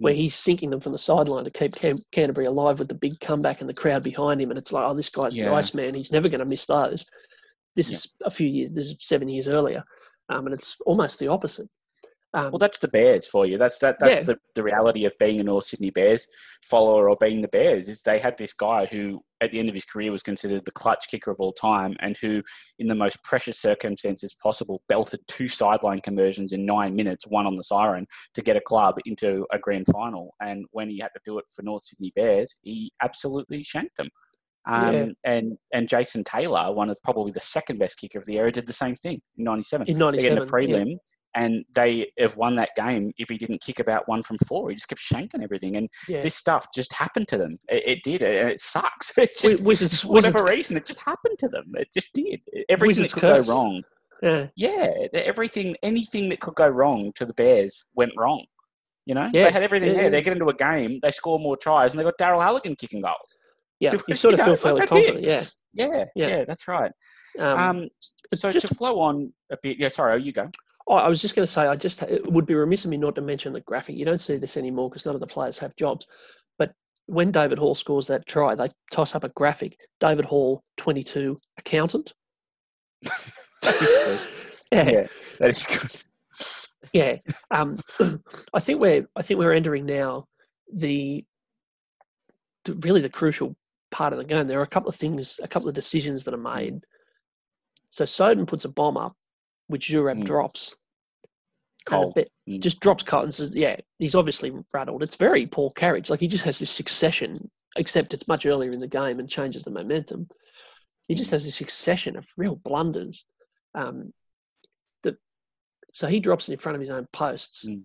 where 0.00 0.14
he's 0.14 0.34
sinking 0.34 0.70
them 0.70 0.80
from 0.80 0.92
the 0.92 0.98
sideline 0.98 1.44
to 1.44 1.50
keep 1.50 1.76
Cam- 1.76 2.02
Canterbury 2.10 2.46
alive 2.46 2.78
with 2.78 2.88
the 2.88 2.94
big 2.94 3.20
comeback 3.20 3.60
and 3.60 3.68
the 3.68 3.74
crowd 3.74 4.02
behind 4.02 4.40
him. 4.40 4.50
And 4.50 4.58
it's 4.58 4.72
like, 4.72 4.84
oh, 4.84 4.94
this 4.94 5.10
guy's 5.10 5.36
yeah. 5.36 5.50
the 5.50 5.76
man. 5.76 5.94
He's 5.94 6.10
never 6.10 6.28
going 6.30 6.40
to 6.40 6.46
miss 6.46 6.64
those. 6.64 7.04
This 7.76 7.90
is 7.90 8.14
a 8.24 8.30
few 8.30 8.48
years. 8.48 8.72
This 8.72 8.86
is 8.88 8.96
seven 9.00 9.28
years 9.28 9.48
earlier, 9.48 9.82
um, 10.28 10.46
and 10.46 10.54
it's 10.54 10.76
almost 10.86 11.18
the 11.18 11.28
opposite. 11.28 11.68
Um, 12.32 12.52
well, 12.52 12.58
that's 12.58 12.78
the 12.78 12.88
Bears 12.88 13.26
for 13.26 13.44
you. 13.44 13.58
That's 13.58 13.80
that. 13.80 13.96
That's 13.98 14.18
yeah. 14.18 14.24
the, 14.24 14.38
the 14.54 14.62
reality 14.62 15.04
of 15.04 15.12
being 15.18 15.40
a 15.40 15.42
North 15.42 15.64
Sydney 15.64 15.90
Bears 15.90 16.28
follower 16.62 17.10
or 17.10 17.16
being 17.20 17.40
the 17.40 17.48
Bears. 17.48 17.88
Is 17.88 18.02
they 18.02 18.20
had 18.20 18.38
this 18.38 18.52
guy 18.52 18.86
who, 18.86 19.20
at 19.40 19.50
the 19.50 19.58
end 19.58 19.68
of 19.68 19.74
his 19.74 19.84
career, 19.84 20.12
was 20.12 20.22
considered 20.22 20.64
the 20.64 20.70
clutch 20.70 21.06
kicker 21.10 21.32
of 21.32 21.40
all 21.40 21.52
time, 21.52 21.96
and 21.98 22.16
who, 22.22 22.42
in 22.78 22.86
the 22.86 22.94
most 22.94 23.22
precious 23.24 23.58
circumstances 23.58 24.32
possible, 24.32 24.80
belted 24.88 25.20
two 25.26 25.48
sideline 25.48 26.00
conversions 26.00 26.52
in 26.52 26.64
nine 26.64 26.94
minutes, 26.94 27.26
one 27.26 27.46
on 27.46 27.56
the 27.56 27.64
siren, 27.64 28.06
to 28.34 28.42
get 28.42 28.56
a 28.56 28.60
club 28.60 28.96
into 29.06 29.44
a 29.52 29.58
grand 29.58 29.86
final. 29.92 30.34
And 30.40 30.66
when 30.70 30.88
he 30.88 30.98
had 31.00 31.10
to 31.14 31.20
do 31.24 31.38
it 31.38 31.46
for 31.52 31.62
North 31.62 31.82
Sydney 31.82 32.12
Bears, 32.14 32.54
he 32.62 32.92
absolutely 33.02 33.64
shanked 33.64 33.96
them. 33.96 34.08
Um, 34.66 34.94
yeah. 34.94 35.06
And 35.24 35.58
and 35.72 35.88
Jason 35.88 36.24
Taylor, 36.24 36.72
one 36.72 36.90
of 36.90 36.98
probably 37.02 37.32
the 37.32 37.40
second 37.40 37.78
best 37.78 37.98
kicker 37.98 38.18
of 38.18 38.26
the 38.26 38.38
era, 38.38 38.52
did 38.52 38.66
the 38.66 38.72
same 38.72 38.94
thing 38.94 39.20
in 39.36 39.44
'97. 39.44 39.88
In 39.88 39.98
'97, 39.98 40.38
in 40.38 40.44
the 40.44 40.50
prelim, 40.50 40.90
yeah. 40.90 40.96
and 41.34 41.64
they 41.74 42.10
have 42.18 42.36
won 42.36 42.56
that 42.56 42.70
game 42.76 43.12
if 43.16 43.30
he 43.30 43.38
didn't 43.38 43.62
kick 43.62 43.78
about 43.78 44.06
one 44.06 44.22
from 44.22 44.36
four. 44.46 44.68
He 44.68 44.76
just 44.76 44.88
kept 44.88 45.00
shanking 45.00 45.42
everything, 45.42 45.76
and 45.76 45.88
yeah. 46.08 46.20
this 46.20 46.34
stuff 46.34 46.66
just 46.74 46.92
happened 46.92 47.28
to 47.28 47.38
them. 47.38 47.58
It, 47.68 47.82
it 47.86 48.02
did, 48.02 48.22
and 48.22 48.50
it 48.50 48.60
sucks. 48.60 49.12
It 49.18 49.36
just, 49.38 49.62
Wizards, 49.62 50.00
for 50.00 50.12
whatever 50.12 50.44
Wizards, 50.44 50.50
reason, 50.50 50.76
it 50.76 50.86
just 50.86 51.04
happened 51.04 51.38
to 51.38 51.48
them. 51.48 51.72
It 51.74 51.88
just 51.92 52.12
did. 52.12 52.40
Everything 52.68 53.02
Wizards 53.02 53.12
that 53.14 53.20
could 53.20 53.36
curse. 53.36 53.46
go 53.48 53.54
wrong. 53.54 53.82
Yeah, 54.22 54.46
yeah. 54.56 54.88
Everything, 55.14 55.76
anything 55.82 56.28
that 56.28 56.40
could 56.40 56.54
go 56.54 56.68
wrong 56.68 57.12
to 57.16 57.24
the 57.24 57.34
Bears 57.34 57.84
went 57.94 58.12
wrong. 58.16 58.44
You 59.06 59.14
know, 59.14 59.30
yeah. 59.32 59.44
they 59.44 59.50
had 59.50 59.62
everything 59.62 59.94
there. 59.94 60.10
They 60.10 60.22
get 60.22 60.34
into 60.34 60.48
a 60.48 60.54
game, 60.54 61.00
they 61.02 61.10
score 61.10 61.38
more 61.38 61.56
tries, 61.56 61.92
and 61.92 61.98
they 61.98 62.04
got 62.04 62.18
Daryl 62.18 62.42
Halligan 62.42 62.76
kicking 62.76 63.00
goals. 63.00 63.38
Yeah, 63.80 63.96
you 64.06 64.14
sort 64.14 64.34
of 64.34 64.44
feel 64.44 64.56
fairly 64.56 64.86
confident. 64.86 65.24
Yeah. 65.24 65.42
yeah. 65.72 66.04
yeah, 66.14 66.28
yeah, 66.28 66.44
that's 66.44 66.68
right. 66.68 66.92
Um, 67.38 67.58
um, 67.58 67.88
so 68.34 68.52
just, 68.52 68.68
to 68.68 68.74
flow 68.74 69.00
on 69.00 69.32
a 69.50 69.56
bit, 69.62 69.78
yeah. 69.78 69.88
Sorry, 69.88 70.12
oh, 70.12 70.16
you 70.16 70.32
go. 70.32 70.50
Oh, 70.86 70.94
I 70.94 71.08
was 71.08 71.20
just 71.20 71.34
going 71.34 71.46
to 71.46 71.52
say, 71.52 71.62
I 71.62 71.76
just 71.76 72.02
it 72.02 72.30
would 72.30 72.46
be 72.46 72.54
remiss 72.54 72.84
of 72.84 72.90
me 72.90 72.96
not 72.96 73.14
to 73.14 73.20
mention 73.20 73.52
the 73.52 73.60
graphic. 73.60 73.96
You 73.96 74.04
don't 74.04 74.20
see 74.20 74.36
this 74.36 74.56
anymore 74.56 74.90
because 74.90 75.06
none 75.06 75.14
of 75.14 75.20
the 75.20 75.26
players 75.26 75.58
have 75.58 75.76
jobs. 75.76 76.06
But 76.58 76.72
when 77.06 77.30
David 77.30 77.58
Hall 77.58 77.74
scores 77.74 78.06
that 78.08 78.26
try, 78.26 78.54
they 78.54 78.70
toss 78.92 79.14
up 79.14 79.24
a 79.24 79.28
graphic. 79.30 79.78
David 80.00 80.24
Hall, 80.24 80.62
twenty-two, 80.76 81.40
accountant. 81.58 82.12
yeah. 83.64 84.20
yeah, 84.72 85.06
that 85.38 85.50
is 85.50 85.66
good. 85.66 86.90
yeah, 86.92 87.16
um, 87.50 87.78
I 88.54 88.60
think 88.60 88.80
we're 88.80 89.06
I 89.14 89.22
think 89.22 89.38
we're 89.38 89.52
entering 89.52 89.86
now 89.86 90.26
the, 90.72 91.24
the 92.64 92.74
really 92.74 93.00
the 93.00 93.08
crucial 93.08 93.54
part 93.90 94.12
of 94.12 94.18
the 94.18 94.24
game. 94.24 94.46
There 94.46 94.60
are 94.60 94.64
a 94.64 94.68
couple 94.68 94.88
of 94.88 94.96
things, 94.96 95.40
a 95.42 95.48
couple 95.48 95.68
of 95.68 95.74
decisions 95.74 96.24
that 96.24 96.34
are 96.34 96.38
mm. 96.38 96.54
made. 96.54 96.84
So 97.90 98.04
Soden 98.04 98.46
puts 98.46 98.64
a 98.64 98.68
bomb 98.68 98.96
up, 98.96 99.16
which 99.66 99.88
Zurab 99.88 100.20
mm. 100.20 100.24
drops. 100.24 100.76
Cole. 101.86 102.12
Bit, 102.14 102.30
mm. 102.48 102.60
Just 102.60 102.80
drops 102.80 103.02
cut 103.02 103.24
and 103.24 103.34
says, 103.34 103.50
yeah, 103.54 103.76
he's 103.98 104.14
obviously 104.14 104.52
rattled. 104.72 105.02
It's 105.02 105.16
very 105.16 105.46
Paul 105.46 105.72
Carige. 105.72 106.10
Like 106.10 106.20
he 106.20 106.28
just 106.28 106.44
has 106.44 106.58
this 106.58 106.70
succession, 106.70 107.50
except 107.76 108.14
it's 108.14 108.28
much 108.28 108.46
earlier 108.46 108.70
in 108.70 108.80
the 108.80 108.86
game 108.86 109.18
and 109.18 109.28
changes 109.28 109.64
the 109.64 109.70
momentum. 109.70 110.28
He 111.08 111.14
just 111.14 111.30
mm. 111.30 111.32
has 111.32 111.44
a 111.46 111.50
succession 111.50 112.16
of 112.16 112.28
real 112.36 112.54
blunders. 112.54 113.24
Um, 113.74 114.12
that, 115.02 115.16
so 115.92 116.06
he 116.06 116.20
drops 116.20 116.48
it 116.48 116.52
in 116.52 116.58
front 116.58 116.76
of 116.76 116.80
his 116.80 116.90
own 116.90 117.06
posts. 117.12 117.66
Mm. 117.66 117.82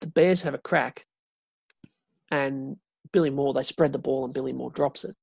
The 0.00 0.06
Bears 0.06 0.42
have 0.42 0.54
a 0.54 0.58
crack, 0.58 1.04
and 2.30 2.76
Billy 3.12 3.30
Moore, 3.30 3.54
they 3.54 3.62
spread 3.62 3.92
the 3.92 3.98
ball 3.98 4.24
and 4.24 4.34
Billy 4.34 4.52
Moore 4.52 4.70
drops 4.70 5.04
it. 5.04 5.16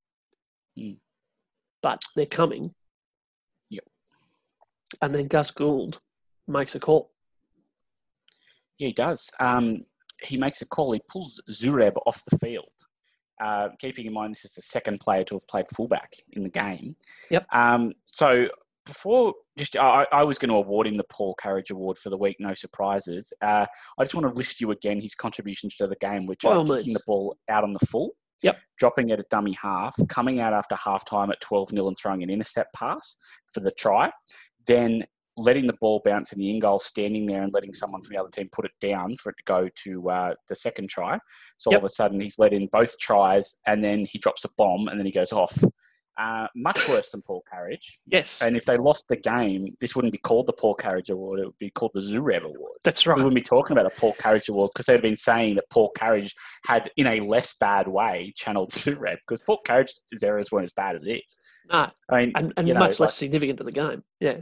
Mm. 0.78 0.98
But 1.82 2.02
they're 2.16 2.26
coming. 2.26 2.74
Yep. 3.70 3.84
and 5.02 5.16
then 5.16 5.28
Gus 5.28 5.52
Gould 5.52 6.00
makes 6.48 6.76
a 6.76 6.80
call. 6.80 7.12
Yeah, 8.78 8.88
he 8.88 8.94
does. 8.94 9.30
Um, 9.40 9.86
he 10.22 10.38
makes 10.38 10.62
a 10.62 10.66
call. 10.66 10.92
He 10.92 11.02
pulls 11.10 11.42
Zureb 11.50 11.94
off 12.06 12.22
the 12.30 12.38
field. 12.38 12.70
Uh, 13.44 13.70
keeping 13.80 14.06
in 14.06 14.14
mind 14.14 14.34
this 14.34 14.46
is 14.46 14.54
the 14.54 14.62
second 14.62 15.00
player 15.00 15.24
to 15.26 15.36
have 15.36 15.48
played 15.48 15.66
fullback 15.76 16.12
in 16.34 16.44
the 16.44 16.50
game. 16.50 16.96
Yep. 17.30 17.46
Um, 17.52 17.94
so 18.06 18.48
before, 18.86 19.34
just 19.58 19.78
I, 19.78 20.06
I, 20.12 20.24
was 20.24 20.38
going 20.38 20.50
to 20.50 20.56
award 20.56 20.88
him 20.88 20.98
the 20.98 21.06
Paul 21.06 21.36
Carige 21.42 21.72
Award 21.72 21.98
for 21.98 22.10
the 22.10 22.18
week. 22.18 22.38
No 22.40 22.54
surprises. 22.54 23.32
Uh, 23.42 23.66
I 23.98 24.04
just 24.04 24.14
want 24.14 24.28
to 24.28 24.34
list 24.34 24.60
you 24.60 24.72
again 24.72 25.00
his 25.00 25.16
contributions 25.16 25.76
to 25.78 25.88
the 25.88 25.96
game, 25.96 26.26
which 26.26 26.44
are 26.44 26.64
kicking 26.66 26.94
the 26.94 27.02
ball 27.06 27.38
out 27.50 27.64
on 27.64 27.74
the 27.74 27.86
full. 27.86 28.12
Yep. 28.44 28.60
Dropping 28.78 29.10
it 29.10 29.14
at 29.14 29.20
a 29.22 29.26
dummy 29.30 29.54
half, 29.54 29.96
coming 30.10 30.40
out 30.40 30.54
after 30.54 30.76
half 30.76 31.06
time 31.06 31.32
at 31.32 31.40
12 31.40 31.70
0 31.70 31.88
and 31.88 31.98
throwing 31.98 32.22
an 32.22 32.30
intercept 32.30 32.74
pass 32.74 33.16
for 33.54 33.62
the 33.62 33.72
try. 33.72 34.12
Then 34.68 35.04
letting 35.38 35.68
the 35.68 35.76
ball 35.80 36.02
bounce 36.04 36.32
in 36.32 36.40
the 36.40 36.50
in 36.50 36.60
goal, 36.60 36.80
standing 36.80 37.26
there 37.26 37.44
and 37.44 37.54
letting 37.54 37.74
someone 37.74 38.02
from 38.02 38.14
the 38.14 38.20
other 38.20 38.30
team 38.30 38.50
put 38.52 38.66
it 38.66 38.72
down 38.82 39.16
for 39.18 39.30
it 39.30 39.36
to 39.38 39.44
go 39.46 39.70
to 39.84 40.10
uh, 40.10 40.34
the 40.48 40.56
second 40.56 40.90
try. 40.90 41.20
So 41.58 41.72
yep. 41.72 41.80
all 41.80 41.86
of 41.86 41.90
a 41.90 41.94
sudden 41.94 42.22
he's 42.22 42.40
let 42.40 42.54
in 42.54 42.68
both 42.72 42.98
tries 43.00 43.58
and 43.68 43.84
then 43.84 44.06
he 44.06 44.20
drops 44.20 44.46
a 44.46 44.50
bomb 44.58 44.88
and 44.88 45.00
then 45.00 45.06
he 45.06 45.12
goes 45.12 45.34
off. 45.34 45.64
Uh, 46.18 46.48
much 46.56 46.88
worse 46.88 47.12
than 47.12 47.22
Paul 47.22 47.44
Carige. 47.54 47.86
Yes. 48.08 48.42
And 48.42 48.56
if 48.56 48.64
they 48.64 48.78
lost 48.78 49.10
the 49.10 49.18
game, 49.18 49.76
this 49.82 49.98
wouldn't 49.98 50.14
be 50.14 50.18
called 50.18 50.48
the 50.48 50.54
Paul 50.54 50.74
Carige 50.74 51.10
Award. 51.10 51.42
It 51.42 51.46
would 51.46 51.58
be 51.58 51.70
called 51.70 51.92
the 51.94 52.00
Zureb 52.00 52.44
Award. 52.44 52.80
That's 52.86 53.06
right. 53.06 53.18
We 53.18 53.24
wouldn't 53.24 53.36
be 53.36 53.42
talking 53.42 53.78
about 53.78 53.92
a 53.92 54.00
Paul 54.00 54.16
Carige 54.18 54.48
Award 54.48 54.72
because 54.74 54.86
they'd 54.86 55.02
been 55.02 55.18
saying 55.18 55.56
that 55.56 55.70
Paul 55.70 55.92
Carige 55.98 56.32
had, 56.68 56.90
in 56.96 57.06
a 57.06 57.20
less 57.20 57.56
bad 57.60 57.90
way, 57.90 58.32
channeled 58.38 58.72
Zureb 58.72 59.18
because 59.28 59.42
Paul 59.42 59.60
Carige's 59.68 60.24
errors 60.24 60.54
weren't 60.54 60.64
as 60.64 60.72
bad 60.72 60.96
as 60.96 61.04
his. 61.04 61.38
No. 61.70 61.90
I 62.10 62.18
mean, 62.18 62.32
and, 62.36 62.54
and 62.56 62.68
much 62.70 62.76
know, 62.76 62.80
less 62.80 63.00
like, 63.02 63.10
significant 63.10 63.58
to 63.58 63.66
the 63.66 63.74
game. 63.74 64.04
Yeah. 64.22 64.38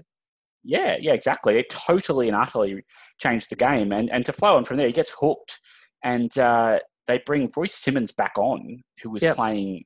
Yeah, 0.63 0.97
yeah, 0.99 1.13
exactly. 1.13 1.57
It 1.57 1.69
totally 1.69 2.28
and 2.28 2.38
utterly 2.38 2.86
changed 3.19 3.49
the 3.49 3.55
game. 3.55 3.91
And, 3.91 4.11
and 4.11 4.26
to 4.28 4.34
flow 4.34 4.55
on 4.55 4.63
from 4.63 4.78
there, 4.78 4.88
he 4.88 4.93
gets 4.93 5.11
hooked. 5.19 5.59
And 6.03 6.38
uh, 6.38 6.80
they 7.07 7.19
bring 7.26 7.47
Bruce 7.47 7.76
Simmons 7.76 8.11
back 8.11 8.34
on, 8.38 8.84
who 9.01 9.09
was 9.09 9.24
yep. 9.24 9.36
playing 9.36 9.86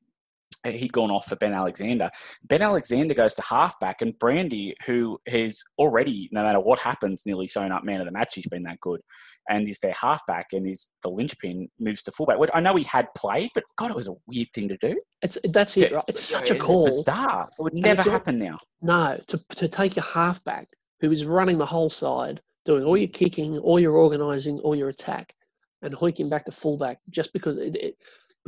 Uh, 0.64 0.70
he'd 0.70 0.92
gone 0.92 1.10
off 1.10 1.26
for 1.26 1.36
Ben 1.36 1.52
Alexander. 1.52 2.10
Ben 2.42 2.62
Alexander 2.62 3.14
goes 3.14 3.34
to 3.34 3.42
halfback, 3.42 4.02
and 4.02 4.18
Brandy, 4.18 4.74
who 4.86 5.18
has 5.28 5.62
already, 5.78 6.28
no 6.32 6.42
matter 6.42 6.60
what 6.60 6.80
happens, 6.80 7.24
nearly 7.26 7.46
sewn 7.46 7.72
up 7.72 7.84
man 7.84 8.00
of 8.00 8.06
the 8.06 8.12
match, 8.12 8.34
he's 8.34 8.46
been 8.46 8.64
that 8.64 8.80
good, 8.80 9.00
and 9.48 9.68
is 9.68 9.80
their 9.80 9.94
halfback 10.00 10.46
and 10.52 10.68
is 10.68 10.88
the 11.02 11.08
linchpin, 11.08 11.68
moves 11.78 12.02
to 12.04 12.12
fullback. 12.12 12.38
I 12.54 12.60
know 12.60 12.76
he 12.76 12.84
had 12.84 13.06
played, 13.16 13.50
but 13.54 13.64
God, 13.76 13.90
it 13.90 13.96
was 13.96 14.08
a 14.08 14.14
weird 14.26 14.48
thing 14.54 14.68
to 14.68 14.76
do. 14.78 15.00
It's 15.22 15.38
that's 15.50 15.76
it. 15.76 15.92
Right? 15.92 16.04
It's 16.08 16.22
such 16.22 16.50
a 16.50 16.54
call. 16.54 16.86
Bizarre. 16.86 17.48
It 17.58 17.62
would 17.62 17.74
never 17.74 18.02
happen 18.02 18.38
now. 18.38 18.58
No, 18.82 19.18
to 19.28 19.40
to 19.56 19.68
take 19.68 19.96
your 19.96 20.04
halfback 20.04 20.68
who 21.00 21.12
is 21.12 21.24
running 21.24 21.58
the 21.58 21.66
whole 21.66 21.90
side, 21.90 22.40
doing 22.64 22.84
all 22.84 22.96
your 22.96 23.08
kicking, 23.08 23.58
all 23.58 23.78
your 23.78 23.94
organising, 23.94 24.58
all 24.60 24.74
your 24.74 24.88
attack, 24.88 25.34
and 25.82 25.94
hoiking 25.94 26.28
back 26.28 26.44
to 26.44 26.52
fullback 26.52 26.98
just 27.10 27.32
because 27.32 27.56
it, 27.56 27.76
it 27.76 27.96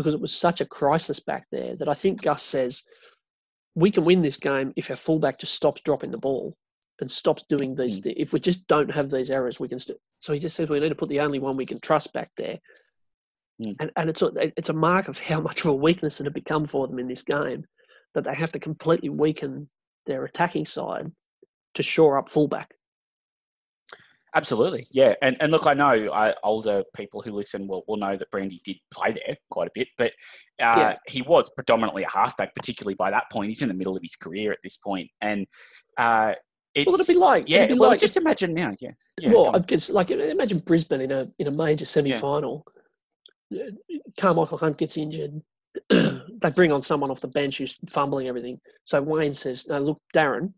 because 0.00 0.14
it 0.14 0.20
was 0.20 0.32
such 0.32 0.62
a 0.62 0.66
crisis 0.66 1.20
back 1.20 1.46
there 1.52 1.76
that 1.76 1.86
I 1.86 1.92
think 1.92 2.22
Gus 2.22 2.42
says 2.42 2.84
we 3.74 3.90
can 3.90 4.06
win 4.06 4.22
this 4.22 4.38
game 4.38 4.72
if 4.74 4.88
our 4.88 4.96
fullback 4.96 5.38
just 5.38 5.52
stops 5.52 5.82
dropping 5.82 6.10
the 6.10 6.16
ball 6.16 6.56
and 7.02 7.10
stops 7.10 7.44
doing 7.50 7.74
these. 7.74 8.00
Mm. 8.00 8.14
If 8.16 8.32
we 8.32 8.40
just 8.40 8.66
don't 8.66 8.90
have 8.90 9.10
these 9.10 9.30
errors, 9.30 9.60
we 9.60 9.68
can. 9.68 9.78
St- 9.78 9.98
so 10.18 10.32
he 10.32 10.38
just 10.38 10.56
says 10.56 10.70
we 10.70 10.80
need 10.80 10.88
to 10.88 10.94
put 10.94 11.10
the 11.10 11.20
only 11.20 11.38
one 11.38 11.54
we 11.58 11.66
can 11.66 11.80
trust 11.80 12.14
back 12.14 12.30
there. 12.38 12.60
Mm. 13.60 13.76
And, 13.78 13.92
and 13.94 14.08
it's 14.08 14.22
a, 14.22 14.30
it's 14.56 14.70
a 14.70 14.72
mark 14.72 15.08
of 15.08 15.18
how 15.18 15.38
much 15.38 15.60
of 15.60 15.66
a 15.66 15.74
weakness 15.74 16.18
it 16.18 16.24
had 16.24 16.32
become 16.32 16.64
for 16.64 16.88
them 16.88 16.98
in 16.98 17.06
this 17.06 17.20
game 17.20 17.66
that 18.14 18.24
they 18.24 18.34
have 18.34 18.52
to 18.52 18.58
completely 18.58 19.10
weaken 19.10 19.68
their 20.06 20.24
attacking 20.24 20.64
side 20.64 21.12
to 21.74 21.82
shore 21.82 22.16
up 22.16 22.30
fullback. 22.30 22.72
Absolutely, 24.34 24.86
yeah, 24.92 25.14
and 25.22 25.36
and 25.40 25.50
look, 25.50 25.66
I 25.66 25.74
know 25.74 26.12
I, 26.12 26.34
older 26.44 26.84
people 26.94 27.20
who 27.20 27.32
listen 27.32 27.66
will, 27.66 27.82
will 27.88 27.96
know 27.96 28.16
that 28.16 28.30
Brandy 28.30 28.60
did 28.64 28.76
play 28.92 29.12
there 29.12 29.36
quite 29.50 29.66
a 29.66 29.72
bit, 29.74 29.88
but 29.98 30.12
uh, 30.60 30.74
yeah. 30.76 30.96
he 31.08 31.22
was 31.22 31.50
predominantly 31.50 32.04
a 32.04 32.08
halfback, 32.08 32.54
particularly 32.54 32.94
by 32.94 33.10
that 33.10 33.24
point. 33.32 33.48
He's 33.48 33.62
in 33.62 33.68
the 33.68 33.74
middle 33.74 33.96
of 33.96 34.02
his 34.02 34.14
career 34.14 34.52
at 34.52 34.58
this 34.62 34.76
point, 34.76 35.10
and 35.20 35.46
uh, 35.96 36.34
it's, 36.74 36.86
what 36.86 36.92
would 36.92 37.00
it 37.00 37.08
be 37.08 37.18
like? 37.18 37.48
Yeah, 37.48 37.66
be 37.66 37.74
well, 37.74 37.90
like, 37.90 38.00
just 38.00 38.16
imagine 38.16 38.54
now. 38.54 38.72
Yeah, 38.80 38.92
yeah 39.18 39.32
well, 39.32 39.64
it's 39.68 39.90
like 39.90 40.12
imagine 40.12 40.60
Brisbane 40.60 41.00
in 41.00 41.10
a 41.10 41.26
in 41.38 41.48
a 41.48 41.50
major 41.50 41.84
semi 41.84 42.12
final. 42.12 42.64
Yeah. 43.50 43.70
Karmichael 44.16 44.60
Hunt 44.60 44.78
gets 44.78 44.96
injured. 44.96 45.42
they 45.88 46.50
bring 46.54 46.70
on 46.70 46.82
someone 46.82 47.10
off 47.10 47.20
the 47.20 47.28
bench 47.28 47.58
who's 47.58 47.76
fumbling 47.88 48.28
everything. 48.28 48.60
So 48.84 49.02
Wayne 49.02 49.34
says, 49.34 49.66
"No, 49.68 49.80
look, 49.80 50.00
Darren, 50.14 50.52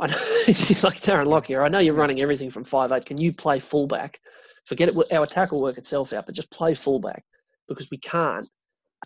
I 0.00 0.06
know 0.06 0.16
he's 0.46 0.84
like 0.84 1.00
Darren 1.00 1.26
Lockyer. 1.26 1.64
I 1.64 1.68
know 1.68 1.78
you're 1.78 1.94
running 1.94 2.20
everything 2.20 2.50
from 2.50 2.64
five 2.64 2.92
eight. 2.92 3.06
Can 3.06 3.18
you 3.18 3.32
play 3.32 3.58
fullback? 3.58 4.20
Forget 4.64 4.90
it. 4.90 5.12
Our 5.12 5.26
tackle 5.26 5.60
work 5.60 5.78
itself 5.78 6.12
out, 6.12 6.26
but 6.26 6.34
just 6.34 6.50
play 6.50 6.74
fullback 6.74 7.24
because 7.68 7.90
we 7.90 7.98
can't 7.98 8.48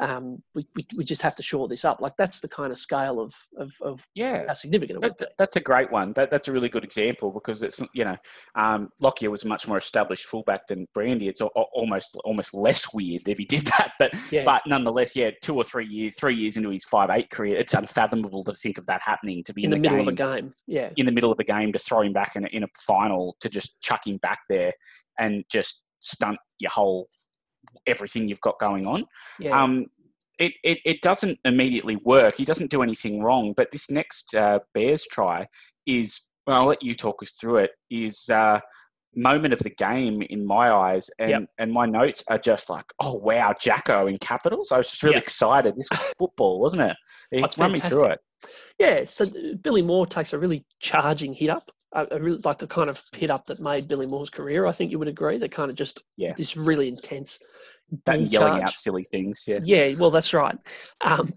um, 0.00 0.42
we, 0.54 0.64
we, 0.74 0.86
we 0.96 1.04
just 1.04 1.20
have 1.20 1.34
to 1.34 1.42
shore 1.42 1.68
this 1.68 1.84
up. 1.84 2.00
Like 2.00 2.14
that's 2.16 2.40
the 2.40 2.48
kind 2.48 2.72
of 2.72 2.78
scale 2.78 3.20
of 3.20 3.34
of, 3.58 3.72
of 3.82 4.06
yeah, 4.14 4.44
how 4.46 4.54
significant 4.54 5.02
that, 5.02 5.34
That's 5.36 5.56
a 5.56 5.60
great 5.60 5.90
one. 5.92 6.14
That, 6.14 6.30
that's 6.30 6.48
a 6.48 6.52
really 6.52 6.70
good 6.70 6.84
example 6.84 7.30
because 7.30 7.62
it's 7.62 7.80
you 7.92 8.04
know 8.04 8.16
um, 8.54 8.88
Lockyer 9.00 9.30
was 9.30 9.44
a 9.44 9.48
much 9.48 9.68
more 9.68 9.78
established 9.78 10.24
fullback 10.24 10.66
than 10.66 10.86
Brandy. 10.94 11.28
It's 11.28 11.42
a, 11.42 11.46
almost 11.46 12.16
almost 12.24 12.54
less 12.54 12.92
weird 12.94 13.28
if 13.28 13.36
he 13.38 13.44
did 13.44 13.66
that, 13.66 13.92
but 13.98 14.14
yeah. 14.30 14.44
but 14.44 14.62
nonetheless, 14.66 15.14
yeah, 15.14 15.30
two 15.42 15.56
or 15.56 15.64
three 15.64 15.86
years, 15.86 16.14
three 16.18 16.34
years 16.34 16.56
into 16.56 16.70
his 16.70 16.84
five 16.84 17.10
eight 17.10 17.30
career, 17.30 17.58
it's 17.58 17.74
unfathomable 17.74 18.44
to 18.44 18.54
think 18.54 18.78
of 18.78 18.86
that 18.86 19.02
happening. 19.02 19.44
To 19.44 19.52
be 19.52 19.64
in, 19.64 19.72
in 19.72 19.82
the, 19.82 19.88
the, 19.88 19.94
middle 19.94 20.12
game, 20.12 20.22
of 20.22 20.36
a 20.36 20.40
game, 20.40 20.54
yeah, 20.66 20.90
in 20.96 21.06
the 21.06 21.12
middle 21.12 21.32
of 21.32 21.38
a 21.38 21.44
game 21.44 21.72
to 21.72 21.78
throw 21.78 22.00
him 22.00 22.14
back 22.14 22.34
in 22.34 22.44
a, 22.44 22.48
in 22.48 22.62
a 22.62 22.68
final 22.78 23.36
to 23.40 23.50
just 23.50 23.78
chuck 23.82 24.06
him 24.06 24.16
back 24.18 24.40
there 24.48 24.72
and 25.18 25.44
just 25.50 25.82
stunt 26.00 26.38
your 26.58 26.70
whole 26.70 27.08
everything 27.86 28.28
you've 28.28 28.40
got 28.40 28.58
going 28.58 28.86
on. 28.86 29.04
Yeah. 29.38 29.60
Um, 29.60 29.86
it, 30.38 30.52
it, 30.64 30.78
it 30.84 31.02
doesn't 31.02 31.38
immediately 31.44 31.96
work. 31.96 32.36
He 32.36 32.44
doesn't 32.44 32.70
do 32.70 32.82
anything 32.82 33.22
wrong. 33.22 33.54
But 33.56 33.70
this 33.70 33.90
next 33.90 34.34
uh, 34.34 34.60
Bears 34.74 35.06
try 35.10 35.46
is, 35.86 36.20
well, 36.46 36.62
I'll 36.62 36.66
let 36.66 36.82
you 36.82 36.94
talk 36.94 37.22
us 37.22 37.32
through 37.32 37.58
it, 37.58 37.70
is 37.90 38.28
uh, 38.28 38.60
moment 39.14 39.52
of 39.52 39.60
the 39.60 39.70
game 39.70 40.22
in 40.22 40.44
my 40.44 40.72
eyes. 40.72 41.08
And, 41.18 41.30
yep. 41.30 41.42
and 41.58 41.72
my 41.72 41.86
notes 41.86 42.24
are 42.28 42.38
just 42.38 42.70
like, 42.70 42.86
oh, 43.00 43.16
wow, 43.16 43.54
Jacko 43.60 44.06
in 44.06 44.18
capitals. 44.18 44.72
I 44.72 44.78
was 44.78 44.90
just 44.90 45.02
really 45.02 45.16
yep. 45.16 45.24
excited. 45.24 45.76
This 45.76 45.88
was 45.90 46.00
football, 46.18 46.60
wasn't 46.60 46.82
it? 46.82 46.96
He, 47.30 47.44
run 47.58 47.72
me 47.72 47.80
through 47.80 48.06
it. 48.06 48.18
Yeah, 48.78 49.04
so 49.04 49.26
Billy 49.62 49.82
Moore 49.82 50.06
takes 50.06 50.32
a 50.32 50.38
really 50.38 50.64
charging 50.80 51.34
hit 51.34 51.50
up. 51.50 51.70
I, 51.94 52.04
really 52.16 52.40
like 52.42 52.58
the 52.58 52.66
kind 52.66 52.88
of 52.88 53.02
hit 53.12 53.30
up 53.30 53.44
that 53.46 53.60
made 53.60 53.88
Billy 53.88 54.06
Moore's 54.06 54.30
career. 54.30 54.66
I 54.66 54.72
think 54.72 54.90
you 54.90 54.98
would 54.98 55.08
agree. 55.08 55.38
That 55.38 55.52
kind 55.52 55.70
of 55.70 55.76
just 55.76 56.02
yeah. 56.16 56.32
this 56.36 56.56
really 56.56 56.88
intense 56.88 57.38
and 58.06 58.26
yelling 58.26 58.54
charge. 58.54 58.62
out 58.62 58.72
silly 58.72 59.04
things. 59.04 59.44
Yeah. 59.46 59.60
Yeah. 59.62 59.94
Well, 59.98 60.10
that's 60.10 60.32
right. 60.32 60.56
Um, 61.02 61.32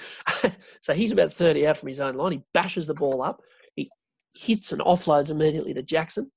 so 0.80 0.94
he's 0.94 1.12
about 1.12 1.32
30 1.32 1.66
out 1.66 1.78
from 1.78 1.88
his 1.88 2.00
own 2.00 2.14
line. 2.14 2.32
He 2.32 2.42
bashes 2.54 2.86
the 2.86 2.94
ball 2.94 3.22
up. 3.22 3.42
He 3.74 3.90
hits 4.34 4.72
and 4.72 4.80
offloads 4.80 5.30
immediately 5.30 5.74
to 5.74 5.82
Jackson, 5.82 6.30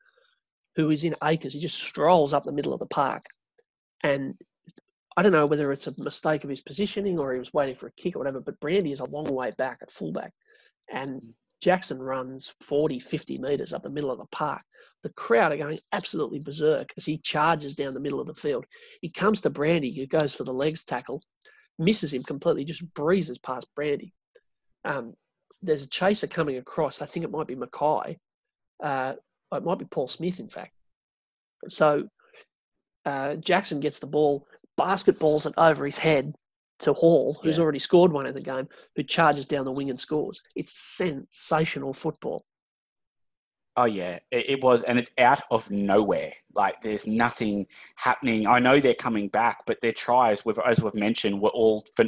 who 0.75 0.89
is 0.89 1.03
in 1.03 1.15
acres. 1.23 1.53
He 1.53 1.59
just 1.59 1.77
strolls 1.77 2.33
up 2.33 2.43
the 2.43 2.51
middle 2.51 2.73
of 2.73 2.79
the 2.79 2.85
park. 2.85 3.25
And 4.03 4.35
I 5.17 5.23
don't 5.23 5.31
know 5.31 5.45
whether 5.45 5.71
it's 5.71 5.87
a 5.87 5.93
mistake 5.97 6.43
of 6.43 6.49
his 6.49 6.61
positioning 6.61 7.17
or 7.17 7.31
he 7.31 7.39
was 7.39 7.53
waiting 7.53 7.75
for 7.75 7.87
a 7.87 7.91
kick 7.91 8.15
or 8.15 8.19
whatever, 8.19 8.41
but 8.41 8.59
Brandy 8.59 8.91
is 8.91 8.99
a 8.99 9.05
long 9.05 9.25
way 9.25 9.51
back 9.57 9.79
at 9.81 9.91
fullback. 9.91 10.33
And 10.91 11.33
Jackson 11.61 12.01
runs 12.01 12.53
40, 12.61 12.99
50 12.99 13.37
metres 13.37 13.73
up 13.73 13.83
the 13.83 13.89
middle 13.89 14.11
of 14.11 14.19
the 14.19 14.25
park. 14.31 14.61
The 15.03 15.09
crowd 15.09 15.51
are 15.51 15.57
going 15.57 15.79
absolutely 15.91 16.39
berserk 16.39 16.91
as 16.97 17.05
he 17.05 17.17
charges 17.17 17.73
down 17.73 17.93
the 17.93 17.99
middle 17.99 18.19
of 18.19 18.27
the 18.27 18.33
field. 18.33 18.65
He 19.01 19.09
comes 19.09 19.41
to 19.41 19.49
Brandy, 19.49 19.91
who 19.91 20.07
goes 20.07 20.35
for 20.35 20.43
the 20.43 20.53
legs 20.53 20.83
tackle, 20.83 21.21
misses 21.79 22.13
him 22.13 22.23
completely, 22.23 22.65
just 22.65 22.93
breezes 22.93 23.37
past 23.37 23.67
Brandy. 23.75 24.13
Um, 24.83 25.13
there's 25.61 25.83
a 25.83 25.89
chaser 25.89 26.27
coming 26.27 26.57
across. 26.57 27.01
I 27.01 27.05
think 27.05 27.23
it 27.23 27.31
might 27.31 27.47
be 27.47 27.55
Mackay. 27.55 28.17
Uh, 28.83 29.13
it 29.51 29.63
might 29.63 29.79
be 29.79 29.85
Paul 29.85 30.07
Smith, 30.07 30.39
in 30.39 30.49
fact. 30.49 30.73
So 31.69 32.07
uh, 33.05 33.35
Jackson 33.35 33.79
gets 33.79 33.99
the 33.99 34.07
ball, 34.07 34.47
basketballs 34.79 35.45
it 35.45 35.53
over 35.57 35.85
his 35.85 35.97
head 35.97 36.33
to 36.80 36.93
Hall, 36.93 37.39
who's 37.41 37.57
yeah. 37.57 37.63
already 37.63 37.80
scored 37.80 38.11
one 38.11 38.26
in 38.26 38.34
the 38.34 38.41
game, 38.41 38.67
who 38.95 39.03
charges 39.03 39.45
down 39.45 39.65
the 39.65 39.71
wing 39.71 39.89
and 39.89 39.99
scores. 39.99 40.41
It's 40.55 40.78
sensational 40.78 41.93
football. 41.93 42.45
Oh 43.78 43.86
yeah, 43.86 44.19
it, 44.32 44.49
it, 44.49 44.63
was, 44.63 44.84
and 44.84 44.97
it's 44.97 45.11
out 45.17 45.41
of 45.51 45.69
nowhere. 45.69 46.32
Like 46.53 46.76
there's 46.82 47.07
nothing 47.07 47.65
happening. 47.97 48.47
I 48.47 48.59
know 48.59 48.80
they're 48.80 48.93
coming 48.93 49.28
back, 49.28 49.59
but 49.67 49.82
their 49.82 49.91
tries, 49.91 50.43
as 50.65 50.82
we've 50.82 50.95
mentioned, 50.95 51.41
were 51.41 51.49
all 51.49 51.84
for, 51.95 52.05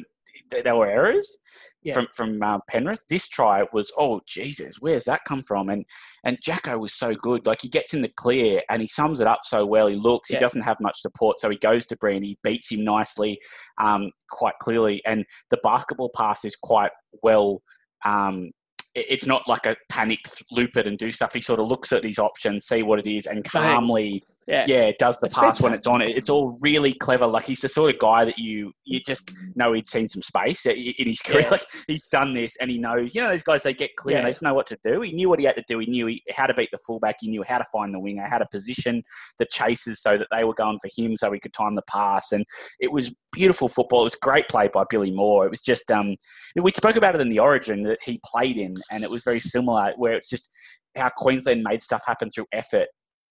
they 0.51 0.71
were 0.71 0.87
errors 0.87 1.37
yeah. 1.83 1.93
from 1.93 2.07
from 2.15 2.41
uh, 2.41 2.59
Penrith. 2.67 3.03
This 3.09 3.27
try 3.27 3.65
was 3.71 3.91
oh 3.97 4.21
Jesus, 4.27 4.77
where's 4.79 5.05
that 5.05 5.21
come 5.25 5.41
from? 5.43 5.69
And 5.69 5.85
and 6.23 6.37
Jacko 6.43 6.77
was 6.77 6.93
so 6.93 7.15
good. 7.15 7.45
Like 7.45 7.61
he 7.61 7.69
gets 7.69 7.93
in 7.93 8.01
the 8.01 8.11
clear 8.15 8.61
and 8.69 8.81
he 8.81 8.87
sums 8.87 9.19
it 9.19 9.27
up 9.27 9.39
so 9.43 9.65
well. 9.65 9.87
He 9.87 9.95
looks. 9.95 10.29
Yeah. 10.29 10.37
He 10.37 10.39
doesn't 10.39 10.61
have 10.61 10.77
much 10.79 10.99
support, 10.99 11.37
so 11.37 11.49
he 11.49 11.57
goes 11.57 11.85
to 11.87 11.97
Breen. 11.97 12.23
He 12.23 12.37
beats 12.43 12.71
him 12.71 12.83
nicely, 12.83 13.39
um, 13.81 14.11
quite 14.29 14.55
clearly. 14.59 15.01
And 15.05 15.25
the 15.49 15.59
basketball 15.63 16.11
pass 16.15 16.45
is 16.45 16.55
quite 16.55 16.91
well. 17.23 17.61
Um, 18.05 18.51
it's 18.97 19.25
not 19.25 19.47
like 19.47 19.65
a 19.65 19.75
panicked 19.89 20.43
loop 20.51 20.77
it 20.77 20.87
and 20.87 20.97
do 20.97 21.11
stuff. 21.11 21.33
He 21.33 21.41
sort 21.41 21.59
of 21.59 21.67
looks 21.67 21.91
at 21.91 22.03
his 22.03 22.19
options, 22.19 22.65
see 22.65 22.83
what 22.83 22.99
it 22.99 23.07
is, 23.07 23.27
and 23.27 23.43
calmly 23.43 24.23
yeah, 24.47 24.63
yeah 24.65 24.83
it 24.83 24.97
does 24.97 25.17
the 25.19 25.25
it's 25.27 25.35
pass 25.35 25.61
when 25.61 25.73
it's 25.73 25.85
on. 25.85 26.01
It's 26.01 26.29
all 26.29 26.57
really 26.61 26.93
clever. 26.93 27.27
Like 27.27 27.45
he's 27.45 27.61
the 27.61 27.69
sort 27.69 27.93
of 27.93 27.99
guy 27.99 28.23
that 28.23 28.37
you 28.37 28.71
you 28.85 29.01
just 29.05 29.31
know 29.55 29.73
he'd 29.73 29.85
seen 29.85 30.07
some 30.07 30.21
space 30.21 30.65
in 30.65 30.75
his 31.07 31.21
career. 31.21 31.41
Yeah. 31.41 31.47
Like 31.57 31.65
he's 31.87 32.07
done 32.07 32.33
this 32.33 32.57
and 32.59 32.69
he 32.69 32.77
knows. 32.77 33.15
You 33.15 33.21
know 33.21 33.29
those 33.29 33.43
guys 33.43 33.63
they 33.63 33.73
get 33.73 33.95
clear 33.95 34.15
yeah. 34.15 34.19
and 34.19 34.27
they 34.27 34.31
just 34.31 34.43
know 34.43 34.53
what 34.53 34.67
to 34.67 34.77
do. 34.83 35.01
He 35.01 35.11
knew 35.11 35.29
what 35.29 35.39
he 35.39 35.45
had 35.45 35.55
to 35.55 35.63
do. 35.67 35.79
He 35.79 35.85
knew 35.85 36.07
he, 36.07 36.23
how 36.31 36.45
to 36.45 36.53
beat 36.53 36.69
the 36.71 36.79
fullback. 36.85 37.17
He 37.19 37.29
knew 37.29 37.43
how 37.43 37.57
to 37.57 37.65
find 37.71 37.93
the 37.93 37.99
winger, 37.99 38.27
how 38.27 38.37
to 38.37 38.47
position 38.51 39.03
the 39.39 39.45
chasers 39.51 40.01
so 40.01 40.17
that 40.17 40.27
they 40.31 40.43
were 40.43 40.53
going 40.53 40.77
for 40.79 40.89
him, 40.95 41.15
so 41.15 41.31
he 41.31 41.39
could 41.39 41.53
time 41.53 41.75
the 41.75 41.81
pass. 41.83 42.31
And 42.31 42.45
it 42.79 42.91
was 42.91 43.13
beautiful 43.31 43.67
football. 43.67 44.01
It 44.01 44.05
was 44.05 44.15
great 44.15 44.47
play 44.47 44.69
by 44.73 44.83
Billy 44.89 45.11
Moore. 45.11 45.45
It 45.45 45.51
was 45.51 45.61
just 45.61 45.89
um 45.91 46.15
we 46.55 46.71
spoke 46.75 46.95
about 46.95 47.15
it 47.15 47.21
in 47.21 47.29
the 47.29 47.39
Origin 47.39 47.83
that 47.83 47.99
he 48.05 48.19
played 48.25 48.57
in, 48.57 48.75
and 48.91 49.03
it 49.03 49.09
was 49.09 49.23
very 49.23 49.39
similar 49.39 49.93
where 49.97 50.13
it's 50.13 50.29
just 50.29 50.49
how 50.95 51.09
Queensland 51.15 51.63
made 51.63 51.81
stuff 51.81 52.03
happen 52.05 52.29
through 52.29 52.45
effort 52.51 52.87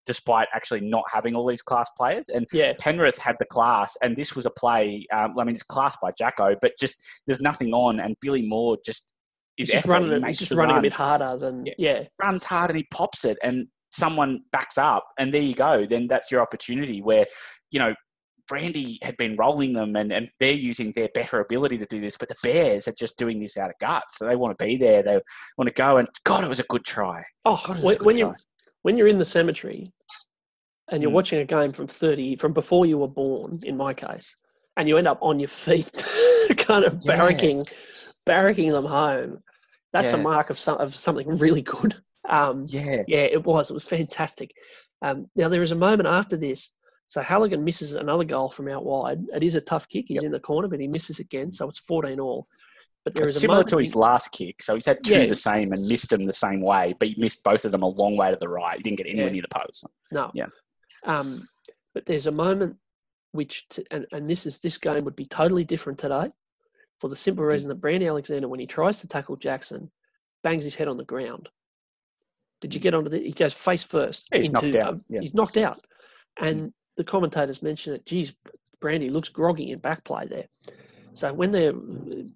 despite 0.06 0.48
actually 0.54 0.82
not 0.82 1.04
having 1.12 1.36
all 1.36 1.48
these 1.48 1.62
class 1.62 1.90
players. 1.98 2.30
And 2.30 2.46
yeah. 2.52 2.74
Penrith 2.80 3.18
had 3.18 3.36
the 3.40 3.46
class, 3.46 3.96
and 4.02 4.16
this 4.16 4.36
was 4.36 4.46
a 4.46 4.52
play. 4.52 5.06
Um, 5.14 5.38
I 5.38 5.44
mean, 5.44 5.56
it's 5.56 5.64
class 5.64 5.98
by 6.02 6.12
Jacko, 6.18 6.56
but 6.62 6.74
just 6.80 7.04
there's 7.28 7.42
nothing 7.42 7.74
on, 7.74 8.00
and 8.00 8.16
Billy 8.22 8.48
Moore 8.48 8.78
just 8.86 9.12
is 9.58 9.70
just 9.70 9.86
running. 9.86 10.22
He 10.22 10.28
he's 10.28 10.40
just 10.40 10.52
running 10.52 10.76
run. 10.76 10.80
a 10.80 10.88
bit 10.88 10.94
harder 10.94 11.38
than 11.38 11.66
yeah. 11.66 11.74
yeah. 11.78 12.04
Runs 12.22 12.44
hard 12.44 12.70
and 12.70 12.78
he 12.78 12.86
pops 12.92 13.26
it, 13.26 13.38
and 13.44 13.68
someone 13.92 14.42
backs 14.52 14.78
up, 14.78 15.06
and 15.18 15.34
there 15.34 15.42
you 15.42 15.56
go. 15.56 15.86
Then 15.86 16.08
that's 16.08 16.32
your 16.32 16.42
opportunity 16.42 17.02
where 17.02 17.26
you 17.72 17.80
know. 17.80 17.94
Brandy 18.48 19.00
had 19.02 19.18
been 19.18 19.36
rolling 19.38 19.74
them 19.74 19.96
and, 19.96 20.14
and 20.14 20.30
they're 20.40 20.54
using 20.54 20.92
their 20.96 21.10
better 21.16 21.40
ability 21.40 21.80
to 21.80 21.88
do 21.88 22.00
this, 22.00 22.16
but 22.16 22.30
the 22.30 22.36
Bears 22.44 22.88
are 22.88 22.94
just 22.94 23.18
doing 23.18 23.40
this 23.40 23.58
out 23.58 23.72
of 23.72 23.76
guts. 23.82 24.20
So 24.20 24.28
they 24.28 24.36
want 24.36 24.56
to 24.56 24.64
be 24.64 24.78
there. 24.78 25.02
They 25.02 25.20
want 25.58 25.68
to 25.68 25.74
go 25.74 25.98
and 25.98 26.08
God, 26.26 26.44
it 26.44 26.48
was 26.48 26.60
a 26.60 26.66
good 26.70 26.86
try. 26.86 27.24
Oh, 27.44 27.60
God, 27.66 27.82
when, 27.82 27.98
when 28.04 28.18
you 28.20 28.36
when 28.86 28.98
you're 28.98 29.08
in 29.08 29.18
the 29.18 29.26
cemetery 29.26 29.84
and 30.92 31.02
you're 31.02 31.10
mm. 31.10 31.16
watching 31.16 31.40
a 31.40 31.44
game 31.44 31.72
from 31.72 31.88
30 31.88 32.36
from 32.36 32.54
before 32.54 32.86
you 32.86 33.00
were 33.00 33.08
born 33.08 33.60
in 33.64 33.76
my 33.76 33.96
case 33.96 34.36
and 34.78 34.88
you 34.88 34.96
end 34.96 35.08
up 35.08 35.18
on 35.22 35.40
your 35.40 35.50
feet 35.50 36.06
kind 36.58 36.86
of 36.86 37.02
yeah. 37.02 37.18
barracking 37.18 37.68
barracking 38.28 38.72
them 38.72 38.86
home 38.86 39.40
that's 39.92 40.14
yeah. 40.14 40.20
a 40.20 40.22
mark 40.22 40.52
of, 40.52 40.60
some, 40.60 40.78
of 40.78 40.96
something 40.96 41.28
really 41.40 41.64
good 41.64 41.96
um, 42.30 42.64
yeah 42.68 43.02
yeah 43.08 43.24
it 43.24 43.44
was 43.44 43.72
it 43.72 43.74
was 43.74 43.84
fantastic 43.84 44.52
um, 45.02 45.26
now 45.36 45.50
there 45.50 45.64
is 45.64 45.72
a 45.72 45.76
moment 45.76 46.08
after 46.08 46.38
this 46.38 46.72
so 47.08 47.22
Halligan 47.22 47.64
misses 47.64 47.94
another 47.94 48.24
goal 48.24 48.50
from 48.50 48.68
out 48.68 48.84
wide. 48.84 49.20
It 49.32 49.44
is 49.44 49.54
a 49.54 49.62
tough 49.62 49.88
kick. 49.88 50.06
He's 50.08 50.16
yep. 50.16 50.24
in 50.24 50.32
the 50.32 50.40
corner, 50.40 50.68
but 50.68 50.80
he 50.80 50.88
misses 50.88 51.20
again. 51.20 51.52
So 51.52 51.70
it's 51.70 51.78
14 51.78 52.20
all. 52.20 52.48
But 53.06 53.16
there 53.16 53.28
is 53.28 53.40
similar 53.40 53.64
to 53.66 53.78
his 53.78 53.96
last 53.96 54.32
kick. 54.32 54.62
So 54.64 54.74
he's 54.74 54.88
had 54.88 55.04
two 55.04 55.20
yeah. 55.20 55.28
the 55.28 55.36
same 55.36 55.72
and 55.72 55.88
missed 55.88 56.10
them 56.10 56.24
the 56.24 56.34
same 56.34 56.60
way, 56.60 56.96
but 56.98 57.08
he 57.08 57.16
missed 57.18 57.44
both 57.44 57.64
of 57.64 57.72
them 57.72 57.84
a 57.84 57.88
long 57.88 58.18
way 58.18 58.32
to 58.32 58.36
the 58.36 58.50
right. 58.50 58.78
He 58.78 58.84
didn't 58.84 58.98
get 58.98 59.08
anywhere 59.08 59.28
yeah. 59.28 59.34
near 59.34 59.42
the 59.44 59.60
post. 59.60 59.86
No. 60.12 60.32
Yeah. 60.34 60.48
Um, 61.06 61.48
but 61.94 62.08
there's 62.08 62.26
a 62.26 62.32
moment 62.32 62.78
which, 63.32 63.68
t- 63.70 63.86
and, 63.92 64.08
and 64.12 64.28
this 64.28 64.48
is 64.48 64.60
this 64.60 64.78
game 64.78 65.06
would 65.06 65.16
be 65.16 65.26
totally 65.26 65.64
different 65.64 66.00
today, 66.00 66.32
for 67.00 67.10
the 67.10 67.16
simple 67.16 67.44
reason 67.44 67.70
that 67.70 67.76
Brandy 67.76 68.08
Alexander, 68.08 68.48
when 68.48 68.60
he 68.60 68.66
tries 68.66 69.00
to 69.02 69.08
tackle 69.08 69.36
Jackson, 69.36 69.92
bangs 70.44 70.64
his 70.64 70.76
head 70.76 70.88
on 70.88 70.98
the 70.98 71.04
ground. 71.04 71.50
Did 72.62 72.74
you 72.74 72.80
get 72.80 72.96
onto 72.96 73.10
the? 73.10 73.20
He 73.20 73.34
goes 73.34 73.54
face 73.54 73.84
first. 73.84 74.30
Yeah, 74.32 74.40
he's 74.40 74.48
into, 74.48 74.72
knocked 74.72 74.76
out. 74.84 75.02
Yeah. 75.10 75.20
He's 75.22 75.34
knocked 75.34 75.58
out, 75.58 75.86
and 76.40 76.58
mm. 76.60 76.74
the 76.98 77.04
commentators 77.04 77.62
mention 77.62 77.94
it. 77.94 78.06
Geez, 78.06 78.34
Brandy 78.80 79.10
looks 79.10 79.30
groggy 79.30 79.72
in 79.72 79.80
back 79.80 80.04
play 80.06 80.26
there. 80.26 80.48
So 81.16 81.34
when 81.34 81.52
they're 81.52 81.74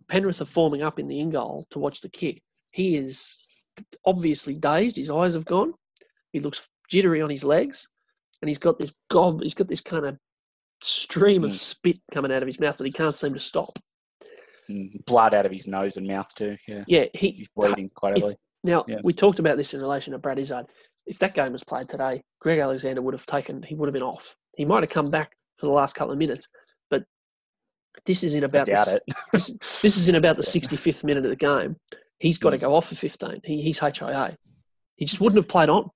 Penrith 0.08 0.42
are 0.42 0.46
forming 0.46 0.82
up 0.82 1.00
in 1.00 1.08
the 1.08 1.20
in 1.20 1.30
goal 1.30 1.68
to 1.72 1.80
watch 1.80 2.02
the 2.02 2.10
kick, 2.10 2.42
he 2.72 2.96
is 2.96 3.38
obviously 4.06 4.56
dazed. 4.56 4.96
His 4.96 5.10
eyes 5.10 5.34
have 5.34 5.46
gone. 5.46 5.74
He 6.32 6.40
looks 6.40 6.68
jittery 6.90 7.22
on 7.22 7.30
his 7.30 7.44
legs, 7.44 7.88
and 8.42 8.50
he's 8.50 8.58
got 8.58 8.80
this 8.80 8.94
gob. 9.10 9.42
He's 9.42 9.54
got 9.54 9.68
this 9.68 9.82
kind 9.82 10.06
of 10.06 10.18
stream 10.82 11.44
of 11.44 11.52
mm. 11.52 11.56
spit 11.56 11.98
coming 12.14 12.32
out 12.32 12.42
of 12.42 12.48
his 12.48 12.60
mouth 12.60 12.78
that 12.78 12.86
he 12.86 12.92
can't 12.92 13.18
seem 13.18 13.34
to 13.34 13.40
stop. 13.40 13.78
Mm, 14.70 15.04
blood 15.06 15.34
out 15.34 15.46
of 15.46 15.52
his 15.52 15.68
nose 15.68 15.98
and 15.98 16.08
mouth 16.08 16.34
too. 16.36 16.56
Yeah, 16.68 16.84
yeah. 16.88 17.06
He, 17.14 17.32
he's 17.32 17.50
bleeding 17.50 17.90
quite 17.94 18.16
heavily. 18.16 18.38
Now 18.64 18.86
yeah. 18.88 19.00
we 19.04 19.14
talked 19.14 19.40
about 19.40 19.58
this 19.58 19.74
in 19.74 19.82
relation 19.82 20.14
to 20.14 20.20
Brad 20.20 20.40
Izzard. 20.40 20.68
If 21.06 21.20
that 21.20 21.34
game 21.34 21.54
was 21.54 21.64
played 21.64 21.90
today, 21.90 22.22
Greg 22.40 22.60
Alexander 22.60 23.02
would 23.02 23.14
have 23.14 23.26
taken. 23.26 23.64
He 23.64 23.76
would 23.76 23.88
have 23.88 23.94
been 23.94 24.04
off. 24.04 24.36
He 24.56 24.66
might 24.66 24.84
have 24.84 24.90
come 24.90 25.10
back 25.10 25.32
for 25.58 25.66
the 25.66 25.72
last 25.72 25.96
couple 25.96 26.12
of 26.12 26.20
minutes, 26.20 26.48
this 28.06 28.24
is 28.24 28.34
in 28.34 28.44
about 28.44 28.66
the, 28.66 29.02
this, 29.34 29.48
this, 29.82 29.98
is 29.98 30.10
in 30.10 30.16
about 30.16 30.38
the 30.38 30.44
65th 30.44 31.04
minute 31.04 31.24
of 31.24 31.30
the 31.30 31.36
game. 31.36 31.76
He's 32.20 32.38
got 32.38 32.52
to 32.52 32.58
go 32.58 32.76
off 32.76 32.90
for 32.90 32.96
15. 32.96 33.42
He, 33.44 33.62
he's 33.62 33.80
HIA. 33.80 34.38
He 34.98 35.06
just 35.06 35.22
wouldn't 35.22 35.38
have 35.38 35.48
played 35.48 35.70
on. 35.70 35.90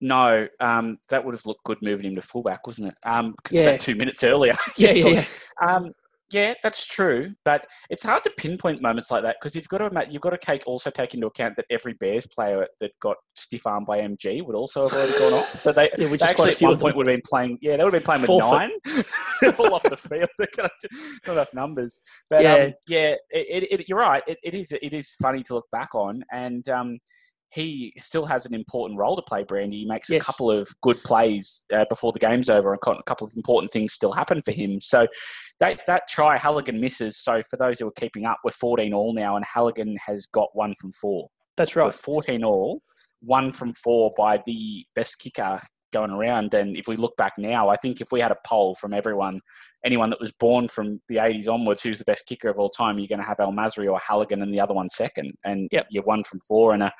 No, 0.00 0.46
um, 0.60 0.98
that 1.08 1.24
would 1.24 1.34
have 1.34 1.46
looked 1.46 1.64
good 1.64 1.78
moving 1.80 2.06
him 2.06 2.14
to 2.16 2.22
fullback, 2.22 2.66
wasn't 2.66 2.88
it? 2.88 2.94
Um, 3.02 3.34
yeah. 3.50 3.62
about 3.62 3.80
two 3.80 3.94
minutes 3.94 4.22
earlier. 4.24 4.54
yeah, 4.76 4.90
yeah, 4.90 5.06
yeah. 5.06 5.24
Um, 5.66 5.92
yeah, 6.32 6.54
that's 6.62 6.84
true, 6.84 7.34
but 7.44 7.66
it's 7.88 8.02
hard 8.02 8.24
to 8.24 8.30
pinpoint 8.36 8.82
moments 8.82 9.10
like 9.10 9.22
that 9.22 9.36
because 9.40 9.54
you've 9.54 9.68
got 9.68 9.78
to 9.78 10.06
you've 10.10 10.22
got 10.22 10.30
to 10.30 10.38
take, 10.38 10.66
also 10.66 10.90
take 10.90 11.14
into 11.14 11.28
account 11.28 11.54
that 11.56 11.66
every 11.70 11.92
Bears 11.94 12.26
player 12.26 12.66
that 12.80 12.90
got 13.00 13.16
stiff 13.36 13.66
armed 13.66 13.86
by 13.86 14.00
MG 14.00 14.44
would 14.44 14.56
also 14.56 14.88
have 14.88 14.96
already 14.96 15.18
gone 15.18 15.34
off. 15.34 15.52
So 15.52 15.70
they, 15.70 15.90
yeah, 15.98 16.08
they 16.08 16.26
actually 16.26 16.52
at 16.52 16.60
one 16.60 16.78
point 16.78 16.96
would 16.96 17.06
have 17.06 17.14
been 17.14 17.22
playing. 17.24 17.58
Yeah, 17.60 17.76
they 17.76 17.84
would 17.84 17.94
have 17.94 18.04
been 18.04 18.06
playing 18.06 18.22
with 18.22 18.30
nine, 18.30 18.70
all 19.58 19.74
off 19.74 19.84
the 19.84 19.96
field. 19.96 20.28
Not 21.26 21.32
enough 21.32 21.54
numbers, 21.54 22.00
but 22.28 22.42
yeah, 22.42 22.54
um, 22.54 22.72
yeah, 22.88 23.14
it, 23.30 23.62
it, 23.70 23.80
it, 23.80 23.88
you're 23.88 23.98
right. 23.98 24.22
It, 24.26 24.38
is 24.54 24.72
it 24.72 24.92
is 24.92 25.14
funny 25.22 25.44
to 25.44 25.54
look 25.54 25.66
back 25.70 25.94
on, 25.94 26.24
and 26.32 26.68
um, 26.68 26.98
he 27.52 27.92
still 27.96 28.26
has 28.26 28.44
an 28.46 28.54
important 28.54 28.98
role 28.98 29.16
to 29.16 29.22
play, 29.22 29.44
Brandy. 29.44 29.80
He 29.80 29.86
makes 29.86 30.10
yes. 30.10 30.22
a 30.22 30.24
couple 30.24 30.50
of 30.50 30.68
good 30.82 31.02
plays 31.04 31.64
uh, 31.72 31.84
before 31.88 32.12
the 32.12 32.18
game's 32.18 32.50
over, 32.50 32.72
and 32.72 32.80
a 32.84 33.02
couple 33.04 33.26
of 33.26 33.32
important 33.36 33.70
things 33.70 33.92
still 33.92 34.12
happen 34.12 34.42
for 34.42 34.52
him. 34.52 34.80
So 34.80 35.06
that 35.60 35.80
that 35.86 36.08
try, 36.08 36.38
Halligan 36.38 36.80
misses. 36.80 37.18
So 37.18 37.42
for 37.48 37.56
those 37.56 37.78
who 37.78 37.86
are 37.86 37.92
keeping 37.92 38.26
up, 38.26 38.38
we're 38.44 38.50
14 38.50 38.92
all 38.92 39.14
now, 39.14 39.36
and 39.36 39.44
Halligan 39.44 39.96
has 40.06 40.26
got 40.26 40.48
one 40.54 40.74
from 40.80 40.92
four. 40.92 41.28
That's 41.56 41.76
right. 41.76 41.86
We're 41.86 41.92
14 41.92 42.44
all, 42.44 42.82
one 43.20 43.52
from 43.52 43.72
four 43.72 44.12
by 44.16 44.40
the 44.44 44.84
best 44.94 45.18
kicker 45.18 45.60
going 45.92 46.10
around. 46.10 46.54
And 46.54 46.76
if 46.76 46.88
we 46.88 46.96
look 46.96 47.16
back 47.16 47.34
now, 47.38 47.68
I 47.68 47.76
think 47.76 48.00
if 48.00 48.08
we 48.12 48.20
had 48.20 48.32
a 48.32 48.38
poll 48.46 48.74
from 48.74 48.92
everyone, 48.92 49.40
anyone 49.84 50.10
that 50.10 50.20
was 50.20 50.32
born 50.32 50.68
from 50.68 51.00
the 51.08 51.16
80s 51.16 51.48
onwards, 51.48 51.82
who's 51.82 51.98
the 51.98 52.04
best 52.04 52.26
kicker 52.26 52.48
of 52.48 52.58
all 52.58 52.70
time, 52.70 52.98
you're 52.98 53.08
going 53.08 53.20
to 53.20 53.26
have 53.26 53.40
El 53.40 53.52
Masri 53.52 53.90
or 53.90 53.98
Halligan 53.98 54.42
and 54.42 54.52
the 54.52 54.60
other 54.60 54.74
one 54.74 54.88
second. 54.88 55.34
And 55.44 55.68
yep. 55.72 55.86
you're 55.90 56.04
one 56.04 56.24
from 56.24 56.40
four 56.40 56.74
in 56.74 56.82
a, 56.82 56.92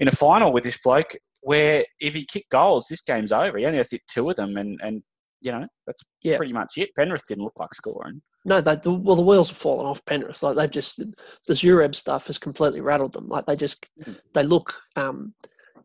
in 0.00 0.08
a 0.08 0.12
final 0.12 0.52
with 0.52 0.64
this 0.64 0.80
bloke 0.82 1.14
where 1.40 1.84
if 2.00 2.14
he 2.14 2.24
kicked 2.24 2.50
goals, 2.50 2.86
this 2.88 3.02
game's 3.02 3.32
over. 3.32 3.58
He 3.58 3.66
only 3.66 3.78
has 3.78 3.88
to 3.90 3.96
hit 3.96 4.02
two 4.08 4.30
of 4.30 4.36
them. 4.36 4.56
And, 4.56 4.78
and 4.82 5.02
you 5.42 5.52
know, 5.52 5.66
that's 5.86 6.02
yep. 6.22 6.38
pretty 6.38 6.52
much 6.52 6.74
it. 6.76 6.94
Penrith 6.96 7.26
didn't 7.26 7.44
look 7.44 7.58
like 7.58 7.74
scoring. 7.74 8.22
No, 8.44 8.60
they, 8.60 8.76
the, 8.76 8.92
well, 8.92 9.16
the 9.16 9.22
wheels 9.22 9.48
have 9.50 9.58
fallen 9.58 9.86
off 9.86 10.04
Penrith. 10.04 10.42
Like 10.42 10.56
they've 10.56 10.70
just 10.70 10.98
the 11.46 11.52
Zureb 11.52 11.94
stuff 11.94 12.26
has 12.26 12.38
completely 12.38 12.80
rattled 12.80 13.12
them. 13.12 13.28
Like 13.28 13.46
they 13.46 13.56
just 13.56 13.84
hmm. 14.02 14.12
they 14.34 14.42
look, 14.42 14.72
um, 14.96 15.34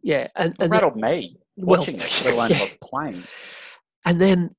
yeah, 0.01 0.27
and, 0.35 0.55
and 0.59 0.71
rattled 0.71 0.95
me 0.95 1.37
watching 1.57 1.97
well, 1.97 2.05
it, 2.05 2.21
let 2.23 2.33
alone 2.33 2.49
yeah. 2.51 2.67
playing. 2.81 3.23
And 4.05 4.21
then 4.21 4.51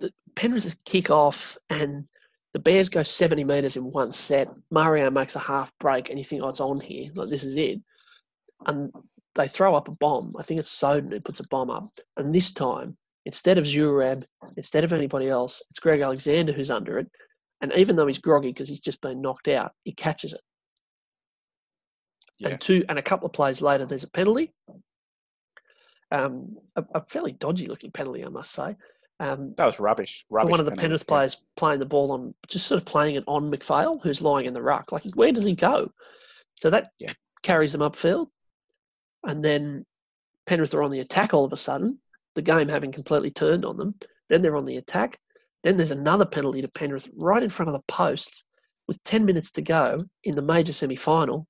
the 0.00 0.10
Penrith 0.34 0.82
kick 0.84 1.10
off, 1.10 1.58
and 1.68 2.06
the 2.52 2.58
Bears 2.58 2.88
go 2.88 3.02
70 3.02 3.44
metres 3.44 3.76
in 3.76 3.84
one 3.84 4.12
set. 4.12 4.48
Mario 4.70 5.10
makes 5.10 5.36
a 5.36 5.40
half 5.40 5.70
break, 5.78 6.08
and 6.08 6.18
you 6.18 6.24
think, 6.24 6.42
oh, 6.42 6.48
it's 6.48 6.60
on 6.60 6.80
here. 6.80 7.10
Like, 7.14 7.28
this 7.28 7.44
is 7.44 7.56
it. 7.56 7.82
And 8.66 8.90
they 9.34 9.46
throw 9.46 9.74
up 9.74 9.88
a 9.88 9.92
bomb. 9.92 10.34
I 10.38 10.42
think 10.42 10.60
it's 10.60 10.70
Soden 10.70 11.10
who 11.10 11.20
puts 11.20 11.40
a 11.40 11.46
bomb 11.48 11.70
up. 11.70 11.90
And 12.16 12.34
this 12.34 12.52
time, 12.52 12.96
instead 13.26 13.58
of 13.58 13.64
Zureb, 13.64 14.24
instead 14.56 14.84
of 14.84 14.92
anybody 14.92 15.28
else, 15.28 15.62
it's 15.70 15.80
Greg 15.80 16.00
Alexander 16.00 16.52
who's 16.52 16.70
under 16.70 16.98
it. 16.98 17.10
And 17.60 17.72
even 17.74 17.96
though 17.96 18.06
he's 18.06 18.18
groggy 18.18 18.48
because 18.48 18.68
he's 18.68 18.80
just 18.80 19.00
been 19.00 19.20
knocked 19.20 19.48
out, 19.48 19.72
he 19.84 19.92
catches 19.92 20.32
it. 20.32 20.40
Yeah. 22.38 22.50
And 22.50 22.60
two 22.60 22.84
and 22.88 22.98
a 22.98 23.02
couple 23.02 23.26
of 23.26 23.32
plays 23.32 23.62
later, 23.62 23.86
there's 23.86 24.04
a 24.04 24.10
penalty, 24.10 24.52
um, 26.10 26.56
a, 26.76 26.84
a, 26.94 27.04
fairly 27.06 27.32
dodgy 27.32 27.66
looking 27.66 27.90
penalty, 27.90 28.24
I 28.24 28.28
must 28.28 28.52
say. 28.52 28.76
Um, 29.18 29.54
that 29.56 29.64
was 29.64 29.80
rubbish. 29.80 30.24
Rubbish. 30.30 30.50
one 30.50 30.60
of 30.60 30.66
the 30.66 30.72
Penrith 30.72 31.04
yeah. 31.06 31.08
players 31.08 31.42
playing 31.56 31.80
the 31.80 31.86
ball 31.86 32.12
on, 32.12 32.34
just 32.48 32.66
sort 32.66 32.80
of 32.80 32.86
playing 32.86 33.16
it 33.16 33.24
on 33.26 33.50
McPhail, 33.50 34.00
who's 34.02 34.22
lying 34.22 34.46
in 34.46 34.54
the 34.54 34.62
ruck. 34.62 34.92
Like, 34.92 35.04
where 35.14 35.32
does 35.32 35.44
he 35.44 35.54
go? 35.54 35.90
So 36.56 36.70
that 36.70 36.90
yeah. 36.98 37.12
carries 37.42 37.72
them 37.72 37.80
upfield. 37.80 38.28
And 39.24 39.44
then 39.44 39.84
Penrith 40.46 40.74
are 40.74 40.82
on 40.82 40.90
the 40.90 41.00
attack 41.00 41.34
all 41.34 41.44
of 41.44 41.52
a 41.52 41.56
sudden, 41.56 41.98
the 42.34 42.42
game 42.42 42.68
having 42.68 42.92
completely 42.92 43.30
turned 43.30 43.64
on 43.64 43.76
them. 43.76 43.94
Then 44.28 44.42
they're 44.42 44.56
on 44.56 44.64
the 44.64 44.76
attack. 44.76 45.18
Then 45.64 45.76
there's 45.76 45.90
another 45.90 46.26
penalty 46.26 46.62
to 46.62 46.68
Penrith 46.68 47.08
right 47.16 47.42
in 47.42 47.50
front 47.50 47.68
of 47.68 47.72
the 47.72 47.92
posts 47.92 48.44
with 48.86 49.02
10 49.02 49.24
minutes 49.24 49.50
to 49.52 49.62
go 49.62 50.04
in 50.22 50.36
the 50.36 50.42
major 50.42 50.72
semi 50.72 50.94
final 50.94 51.48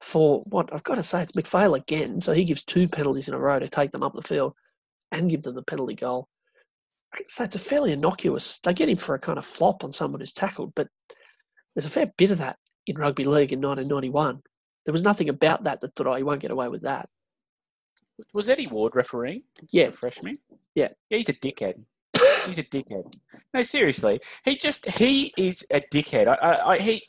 for 0.00 0.42
what 0.46 0.72
I've 0.72 0.84
got 0.84 0.96
to 0.96 1.02
say, 1.02 1.22
it's 1.22 1.32
McPhail 1.32 1.76
again. 1.76 2.20
So 2.20 2.32
he 2.32 2.44
gives 2.44 2.62
two 2.62 2.88
penalties 2.88 3.28
in 3.28 3.34
a 3.34 3.38
row 3.38 3.58
to 3.58 3.68
take 3.68 3.92
them 3.92 4.02
up 4.02 4.14
the 4.14 4.22
field 4.22 4.54
and 5.12 5.30
give 5.30 5.42
them 5.42 5.54
the 5.54 5.62
penalty 5.62 5.94
goal. 5.94 6.28
So 7.28 7.44
it's 7.44 7.54
a 7.54 7.58
fairly 7.58 7.92
innocuous. 7.92 8.60
They 8.62 8.74
get 8.74 8.88
him 8.88 8.98
for 8.98 9.14
a 9.14 9.18
kind 9.18 9.38
of 9.38 9.46
flop 9.46 9.82
on 9.82 9.92
someone 9.92 10.20
who's 10.20 10.32
tackled, 10.32 10.72
but 10.76 10.88
there's 11.74 11.86
a 11.86 11.90
fair 11.90 12.12
bit 12.16 12.30
of 12.30 12.38
that 12.38 12.56
in 12.86 12.96
rugby 12.96 13.24
league 13.24 13.52
in 13.52 13.60
1991. 13.60 14.40
there 14.84 14.92
was 14.92 15.02
nothing 15.02 15.28
about 15.28 15.64
that 15.64 15.80
that 15.80 15.94
thought, 15.94 16.06
oh, 16.06 16.14
he 16.14 16.22
won't 16.22 16.40
get 16.40 16.50
away 16.50 16.68
with 16.68 16.82
that. 16.82 17.08
Was 18.34 18.48
Eddie 18.48 18.66
Ward 18.66 18.94
refereeing? 18.94 19.42
Yeah. 19.70 19.86
Refresh 19.86 20.22
me. 20.22 20.38
Yeah. 20.74 20.88
Yeah, 21.08 21.18
he's 21.18 21.28
a 21.28 21.34
dickhead. 21.34 21.84
He's 22.48 22.58
a 22.58 22.64
dickhead. 22.64 23.14
No, 23.54 23.62
seriously, 23.62 24.20
he 24.44 24.56
just 24.56 24.88
he 24.90 25.32
is 25.36 25.64
a 25.72 25.80
dickhead. 25.92 26.28
I, 26.28 26.34
I, 26.34 26.70
I, 26.72 26.78
he 26.78 27.02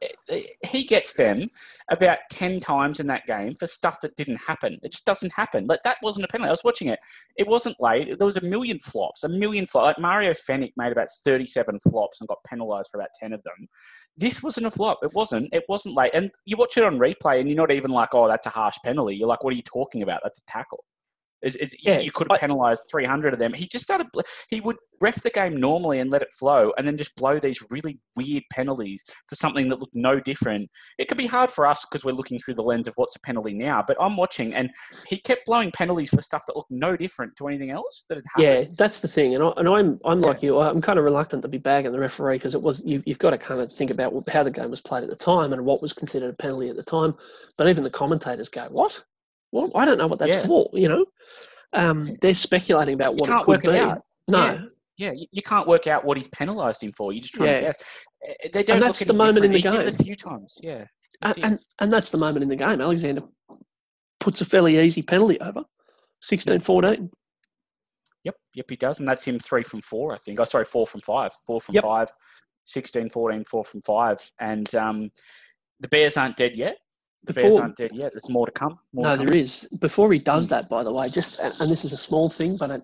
he 0.66 0.84
gets 0.84 1.14
them 1.14 1.50
about 1.90 2.20
ten 2.32 2.60
times 2.60 3.00
in 3.00 3.08
that 3.08 3.26
game 3.26 3.56
for 3.56 3.68
stuff 3.68 4.02
that 4.02 4.16
didn't 4.16 4.40
happen. 4.48 4.80
It 4.84 4.92
just 4.92 5.06
doesn't 5.06 5.34
happen. 5.34 5.68
Like 5.68 5.82
that 5.84 5.98
wasn't 6.04 6.26
a 6.26 6.28
penalty. 6.28 6.50
I 6.50 6.52
was 6.52 6.64
watching 6.64 6.90
it. 6.90 7.00
It 7.38 7.48
wasn't 7.48 7.76
late. 7.80 8.18
There 8.18 8.26
was 8.26 8.38
a 8.38 8.46
million 8.46 8.80
flops. 8.80 9.24
A 9.24 9.30
million 9.30 9.66
flops. 9.66 9.86
Like 9.86 10.00
Mario 10.00 10.32
Fenech 10.32 10.74
made 10.78 10.92
about 10.92 11.08
thirty-seven 11.24 11.80
flops 11.80 12.22
and 12.22 12.28
got 12.28 12.44
penalised 12.48 12.90
for 12.92 13.00
about 13.00 13.10
ten 13.20 13.34
of 13.34 13.44
them. 13.44 13.68
This 14.18 14.44
wasn't 14.44 14.68
a 14.68 14.72
flop. 14.72 15.00
It 15.02 15.14
wasn't. 15.14 15.50
It 15.54 15.64
wasn't 15.70 15.96
late. 15.96 16.12
And 16.14 16.32
you 16.46 16.58
watch 16.58 16.78
it 16.78 16.84
on 16.84 17.00
replay, 17.00 17.40
and 17.40 17.50
you're 17.50 17.58
not 17.58 17.72
even 17.72 17.92
like, 17.92 18.10
"Oh, 18.14 18.28
that's 18.28 18.46
a 18.46 18.50
harsh 18.52 18.78
penalty." 18.84 19.16
You're 19.16 19.30
like, 19.30 19.44
"What 19.44 19.54
are 19.54 19.58
you 19.58 19.64
talking 19.64 20.02
about? 20.04 20.22
That's 20.24 20.40
a 20.40 20.46
tackle." 20.46 20.84
It's, 21.42 21.56
it's, 21.56 21.76
Yeah, 21.84 22.00
you 22.00 22.12
could 22.12 22.28
have 22.30 22.40
penalised 22.40 22.84
300 22.90 23.34
of 23.34 23.40
them. 23.40 23.54
He 23.54 23.68
just 23.68 23.84
started, 23.84 24.08
he 24.50 24.62
would 24.62 24.78
ref 25.02 25.22
the 25.24 25.30
game 25.30 25.58
normally 25.58 26.00
and 26.00 26.12
let 26.12 26.22
it 26.22 26.32
flow 26.38 26.74
and 26.78 26.88
then 26.88 26.98
just 26.98 27.16
blow 27.16 27.40
these 27.40 27.64
really 27.70 28.00
weird 28.16 28.44
penalties 28.52 29.04
for 29.28 29.36
something 29.36 29.70
that 29.70 29.80
looked 29.80 29.96
no 29.96 30.20
different. 30.20 30.70
It 30.98 31.08
could 31.08 31.18
be 31.18 31.28
hard 31.28 31.52
for 31.52 31.66
us 31.66 31.86
because 31.86 32.04
we're 32.04 32.12
looking 32.12 32.40
through 32.40 32.56
the 32.56 32.64
lens 32.64 32.88
of 32.88 32.94
what's 32.96 33.16
a 33.16 33.20
penalty 33.20 33.54
now, 33.54 33.84
but 33.86 33.98
I'm 34.00 34.18
watching 34.18 34.54
and 34.54 34.70
he 35.08 35.20
kept 35.20 35.46
blowing 35.46 35.72
penalties 35.72 36.10
for 36.10 36.22
stuff 36.22 36.44
that 36.48 36.56
looked 36.56 36.72
no 36.72 36.96
different 36.96 37.36
to 37.38 37.48
anything 37.48 37.72
else 37.72 38.06
that 38.10 38.18
had 38.18 38.44
Yeah, 38.44 38.66
that's 38.78 39.00
the 39.00 39.08
thing, 39.08 39.36
and, 39.36 39.44
I, 39.44 39.52
and 39.58 39.68
I'm 39.68 40.00
I'm 40.06 40.22
like 40.22 40.42
you. 40.42 40.60
I'm 40.60 40.82
kind 40.82 41.00
of 41.00 41.06
reluctant 41.06 41.42
to 41.44 41.48
be 41.48 41.58
bagging 41.58 41.92
the 41.92 42.00
referee 42.00 42.38
because 42.38 42.56
it 42.56 42.62
was 42.62 42.84
you, 42.86 43.02
you've 43.06 43.20
got 43.20 43.32
to 43.32 43.38
kind 43.38 43.62
of 43.62 43.72
think 43.72 43.92
about 43.92 44.14
how 44.30 44.44
the 44.44 44.52
game 44.52 44.72
was 44.72 44.82
played 44.82 45.04
at 45.04 45.10
the 45.10 45.16
time 45.16 45.54
and 45.54 45.66
what 45.66 45.82
was 45.82 45.94
considered 45.94 46.30
a 46.30 46.34
penalty 46.34 46.70
at 46.70 46.76
the 46.76 46.84
time. 46.84 47.16
But 47.58 47.70
even 47.70 47.84
the 47.84 47.90
commentators 47.90 48.50
go, 48.50 48.68
"What? 48.70 49.04
Well, 49.52 49.72
I 49.76 49.86
don't 49.86 49.98
know 49.98 50.08
what 50.08 50.20
that's 50.20 50.36
Yeah. 50.36 50.46
for." 50.46 50.70
You 50.74 50.90
know, 50.90 51.06
um, 51.74 52.16
they're 52.22 52.34
speculating 52.34 52.96
about 52.96 53.12
You 53.14 53.18
what 53.22 53.30
can't 53.30 53.46
could 53.46 53.52
work 53.52 53.66
it 53.66 53.72
be. 53.72 53.78
out. 53.78 54.02
No, 54.28 54.46
Yeah. 54.46 54.62
Yeah, 54.98 55.12
you, 55.16 55.28
you 55.32 55.42
can't 55.42 55.66
work 55.66 55.88
out 55.88 56.04
what 56.04 56.18
he's 56.18 56.28
penalised 56.28 56.84
him 56.84 56.92
for. 56.92 57.14
You're 57.14 57.22
just 57.22 57.34
trying 57.34 57.50
Yeah. 57.50 57.58
to 57.60 57.64
guess. 57.68 57.76
Eh, 58.44 58.50
They 58.52 58.64
don't 58.64 58.82
that's 58.82 59.00
look 59.00 59.08
the 59.08 59.14
moment 59.14 59.46
in 59.46 59.52
the 59.54 59.60
it 59.60 59.64
game. 59.64 59.88
a 59.88 59.92
few 59.94 60.16
times. 60.16 60.58
Yeah. 60.62 60.86
and, 61.22 61.36
and 61.44 61.60
and 61.80 61.94
that's 61.94 62.10
the 62.10 62.18
moment 62.18 62.44
in 62.44 62.50
the 62.50 62.56
game. 62.58 62.82
Alexander 62.82 63.22
puts 64.20 64.42
a 64.42 64.46
fairly 64.46 64.78
easy 64.78 65.02
penalty 65.02 65.40
over, 65.40 65.64
16-14. 66.22 67.10
Yep, 68.26 68.36
yep, 68.56 68.66
he 68.70 68.76
does, 68.76 69.00
and 69.00 69.08
that's 69.08 69.24
him 69.26 69.40
three 69.40 69.64
from 69.64 69.82
four, 69.82 70.14
I 70.14 70.18
think. 70.18 70.40
Oh, 70.40 70.44
sorry, 70.44 70.66
four 70.66 70.86
from 70.86 71.00
five, 71.02 71.32
four 71.48 71.62
from 71.62 71.76
Yep. 71.76 71.84
five, 71.86 72.10
16, 72.66 73.10
14, 73.10 73.46
four 73.46 73.64
from 73.64 73.82
five, 73.82 74.18
and 74.40 74.74
um, 74.76 75.10
the 75.80 75.88
Bears 75.88 76.18
aren't 76.18 76.36
dead 76.36 76.58
yet. 76.58 76.78
The 77.24 77.34
Bears 77.34 77.58
aren't 77.58 77.76
dead 77.76 77.92
yet. 77.94 78.14
There's 78.14 78.30
more 78.30 78.46
to 78.46 78.52
come. 78.52 78.80
More 78.94 79.06
No, 79.06 79.12
to 79.12 79.18
come. 79.18 79.28
there 79.28 79.36
is. 79.38 79.68
Before 79.80 80.12
he 80.12 80.20
does 80.20 80.48
Mm. 80.48 80.50
that, 80.52 80.70
by 80.70 80.84
the 80.84 80.94
way, 80.94 81.10
just 81.10 81.40
and, 81.40 81.54
this 81.70 81.84
is 81.86 81.94
a 81.94 81.98
small 81.98 82.30
thing, 82.30 82.58
but 82.58 82.72
it, 82.72 82.84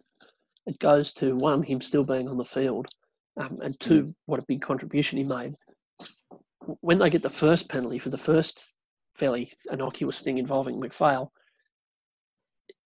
it 0.66 0.78
goes 0.80 1.14
to 1.16 1.36
one, 1.36 1.64
him 1.64 1.82
still 1.82 2.04
being 2.04 2.28
on 2.28 2.38
the 2.38 2.46
field, 2.46 2.88
um, 3.38 3.60
and 3.62 3.80
two, 3.80 4.04
Mm. 4.04 4.16
what 4.26 4.40
a 4.40 4.46
big 4.48 4.62
contribution 4.62 5.18
he 5.18 5.24
made. 5.24 5.56
When 6.82 6.98
they 6.98 7.10
get 7.10 7.22
the 7.22 7.30
first 7.30 7.70
penalty 7.70 7.98
for 8.00 8.10
the 8.10 8.18
first 8.18 8.68
fairly 9.16 9.54
innocuous 9.72 10.20
thing 10.20 10.38
involving 10.38 10.80
McPhail, 10.80 11.30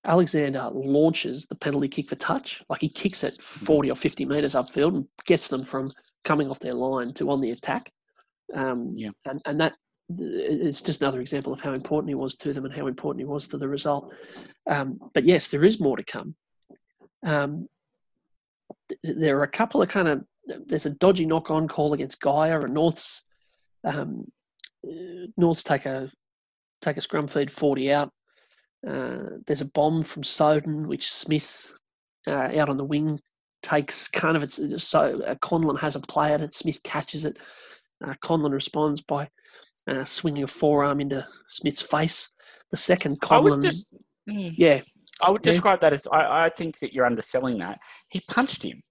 Alexander 0.06 0.70
launches 0.74 1.46
the 1.48 1.56
penalty 1.56 1.88
kick 1.90 2.08
for 2.08 2.16
touch. 2.16 2.64
Like 2.70 2.82
he 2.82 2.90
kicks 2.90 3.24
it 3.24 3.42
40 3.42 3.92
or 3.92 3.96
50 3.96 4.26
metres 4.26 4.54
upfield 4.54 4.96
and 4.96 5.08
gets 5.26 5.48
them 5.50 5.64
from 5.64 5.92
coming 6.24 6.50
off 6.50 6.60
their 6.60 6.72
line 6.74 7.14
to 7.16 7.30
on 7.30 7.42
the 7.42 7.52
attack. 7.52 7.92
Um, 8.54 8.94
Yeah. 8.96 9.10
and, 9.26 9.42
and 9.46 9.60
that 9.60 9.76
it's 10.18 10.82
just 10.82 11.02
another 11.02 11.22
example 11.22 11.54
of 11.54 11.60
how 11.60 11.74
important 11.74 12.10
he 12.10 12.16
was 12.16 12.36
to 12.36 12.54
them 12.54 12.66
and 12.66 12.74
how 12.74 12.88
important 12.88 13.22
he 13.22 13.32
was 13.32 13.48
to 13.48 13.58
the 13.58 13.68
result. 13.68 14.14
Um, 14.68 15.00
but 15.14 15.24
yes, 15.24 15.48
there 15.48 15.64
is 15.64 15.80
more 15.80 15.98
to 15.98 16.04
come. 16.04 16.36
Um, 17.24 17.68
th- 18.90 19.18
there 19.18 19.38
are 19.38 19.44
a 19.44 19.52
couple 19.52 19.82
of 19.82 19.90
kind 19.90 20.08
of 20.08 20.24
there's 20.66 20.88
a 20.88 20.92
dodgy 20.92 21.26
knock-on 21.26 21.68
call 21.68 21.94
against 21.94 22.22
Geyer 22.22 22.62
and 22.62 22.74
North's 22.74 23.24
um, 23.84 24.26
uh, 24.88 25.28
North's 25.38 25.64
take 25.64 25.86
a 25.86 26.12
take 26.82 26.98
a 26.98 27.02
scrum 27.02 27.28
feed 27.28 27.52
40 27.52 27.92
out. 27.92 28.12
Uh, 28.88 29.24
there's 29.46 29.62
a 29.62 29.70
bomb 29.72 30.02
from 30.02 30.24
Soden, 30.24 30.88
which 30.88 31.12
Smith 31.12 31.74
uh, 32.28 32.50
out 32.58 32.70
on 32.70 32.78
the 32.78 32.86
wing 32.86 33.20
takes 33.62 34.08
kind 34.08 34.38
of 34.38 34.44
it's 34.44 34.60
so 34.84 35.22
uh, 35.24 35.36
Conlon 35.36 35.80
has 35.80 35.96
a 35.96 36.00
play 36.00 36.34
at 36.34 36.42
it. 36.42 36.56
Smith 36.56 36.82
catches 36.84 37.26
it. 37.26 37.38
Uh, 38.04 38.14
Conlon 38.24 38.54
responds 38.54 39.02
by 39.02 39.30
uh, 39.90 40.06
swinging 40.06 40.44
a 40.44 40.48
forearm 40.48 41.00
into 41.00 41.26
Smith's 41.50 41.82
face. 41.82 42.30
The 42.72 42.78
second 42.78 43.18
I 43.24 43.26
Conlon, 43.26 43.50
would 43.52 43.62
just, 43.62 43.96
mm, 44.30 44.52
yeah, 44.56 44.82
I 45.22 45.32
would 45.32 45.46
Yeah. 45.46 45.52
describe 45.52 45.82
that 45.82 45.94
as. 45.94 46.08
I, 46.12 46.46
I 46.46 46.50
think 46.50 46.80
that 46.80 46.94
you're 46.94 47.06
underselling 47.06 47.58
that. 47.60 47.80
He 48.12 48.22
punched 48.30 48.64
him. 48.64 48.82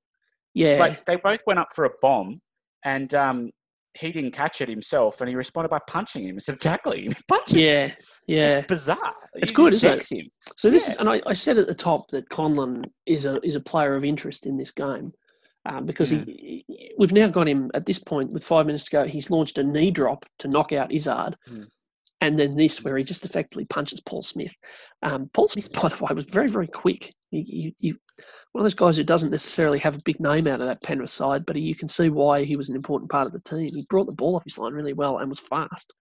yeah, 0.54 0.76
Like 0.78 1.04
they 1.06 1.16
both 1.16 1.40
went 1.46 1.60
up 1.60 1.68
for 1.74 1.84
a 1.84 1.90
bomb, 2.02 2.40
and 2.84 3.14
um, 3.14 3.50
he 3.98 4.10
didn't 4.12 4.32
catch 4.32 4.60
it 4.60 4.68
himself, 4.68 5.20
and 5.20 5.28
he 5.28 5.36
responded 5.36 5.68
by 5.70 5.78
punching 5.88 6.24
him 6.24 6.34
instead 6.36 6.54
of 6.54 6.60
tackling 6.60 7.04
him. 7.04 7.12
Him. 7.12 7.58
yeah, 7.58 7.94
yeah. 8.26 8.58
It's 8.58 8.66
bizarre. 8.66 9.14
It's 9.34 9.50
He- 9.50 9.54
good, 9.54 9.74
isn't 9.74 10.12
it? 10.12 10.18
Him. 10.20 10.26
So 10.56 10.70
this 10.70 10.86
Yeah. 10.86 10.92
is, 10.94 10.96
and 10.98 11.08
I, 11.08 11.22
I 11.26 11.32
said 11.34 11.56
at 11.58 11.68
the 11.68 11.74
top 11.74 12.08
that 12.10 12.28
Conlon 12.30 12.84
is 13.06 13.24
a 13.24 13.40
is 13.46 13.54
a 13.54 13.60
player 13.60 13.94
of 13.94 14.04
interest 14.04 14.44
in 14.46 14.56
this 14.56 14.72
game 14.72 15.12
um, 15.68 15.86
because 15.86 16.10
Yeah. 16.10 16.24
he, 16.24 16.64
he- 16.66 16.94
we've 16.98 17.12
now 17.12 17.28
got 17.28 17.48
him 17.48 17.70
at 17.74 17.86
this 17.86 17.98
point 17.98 18.30
with 18.32 18.42
five 18.44 18.66
minutes 18.66 18.84
to 18.84 18.90
go. 18.90 19.04
He's 19.04 19.30
launched 19.30 19.58
a 19.58 19.62
knee 19.62 19.90
drop 19.90 20.24
to 20.40 20.48
knock 20.48 20.72
out 20.72 20.92
Izzard, 20.92 21.36
Mm. 21.48 21.66
and 22.20 22.38
then 22.38 22.56
this 22.56 22.82
where 22.82 22.96
he 22.96 23.04
just 23.04 23.24
effectively 23.24 23.66
punches 23.66 24.00
Paul 24.00 24.22
Smith. 24.22 24.52
Um, 25.02 25.30
Paul 25.32 25.48
Smith, 25.48 25.70
by 25.80 25.88
the 25.88 25.96
way, 26.02 26.14
was 26.14 26.26
very 26.26 26.48
very 26.48 26.68
quick. 26.68 27.14
He, 27.30 27.74
he, 27.78 27.94
one 28.52 28.62
of 28.62 28.64
those 28.64 28.74
guys 28.74 28.96
who 28.96 29.04
doesn't 29.04 29.30
necessarily 29.30 29.78
have 29.80 29.94
a 29.94 30.02
big 30.02 30.18
name 30.18 30.46
out 30.46 30.62
of 30.62 30.66
that 30.66 30.82
Penrith 30.82 31.10
side, 31.10 31.44
but 31.44 31.56
you 31.56 31.74
can 31.74 31.88
see 31.88 32.08
why 32.08 32.42
he 32.44 32.56
was 32.56 32.70
an 32.70 32.74
important 32.76 33.10
part 33.10 33.26
of 33.26 33.34
the 33.34 33.40
team. 33.40 33.68
He 33.74 33.86
brought 33.90 34.06
the 34.06 34.12
ball 34.12 34.34
off 34.34 34.44
his 34.44 34.56
line 34.56 34.72
really 34.72 34.94
well 34.94 35.18
and 35.18 35.28
was 35.28 35.38
fast. 35.38 35.92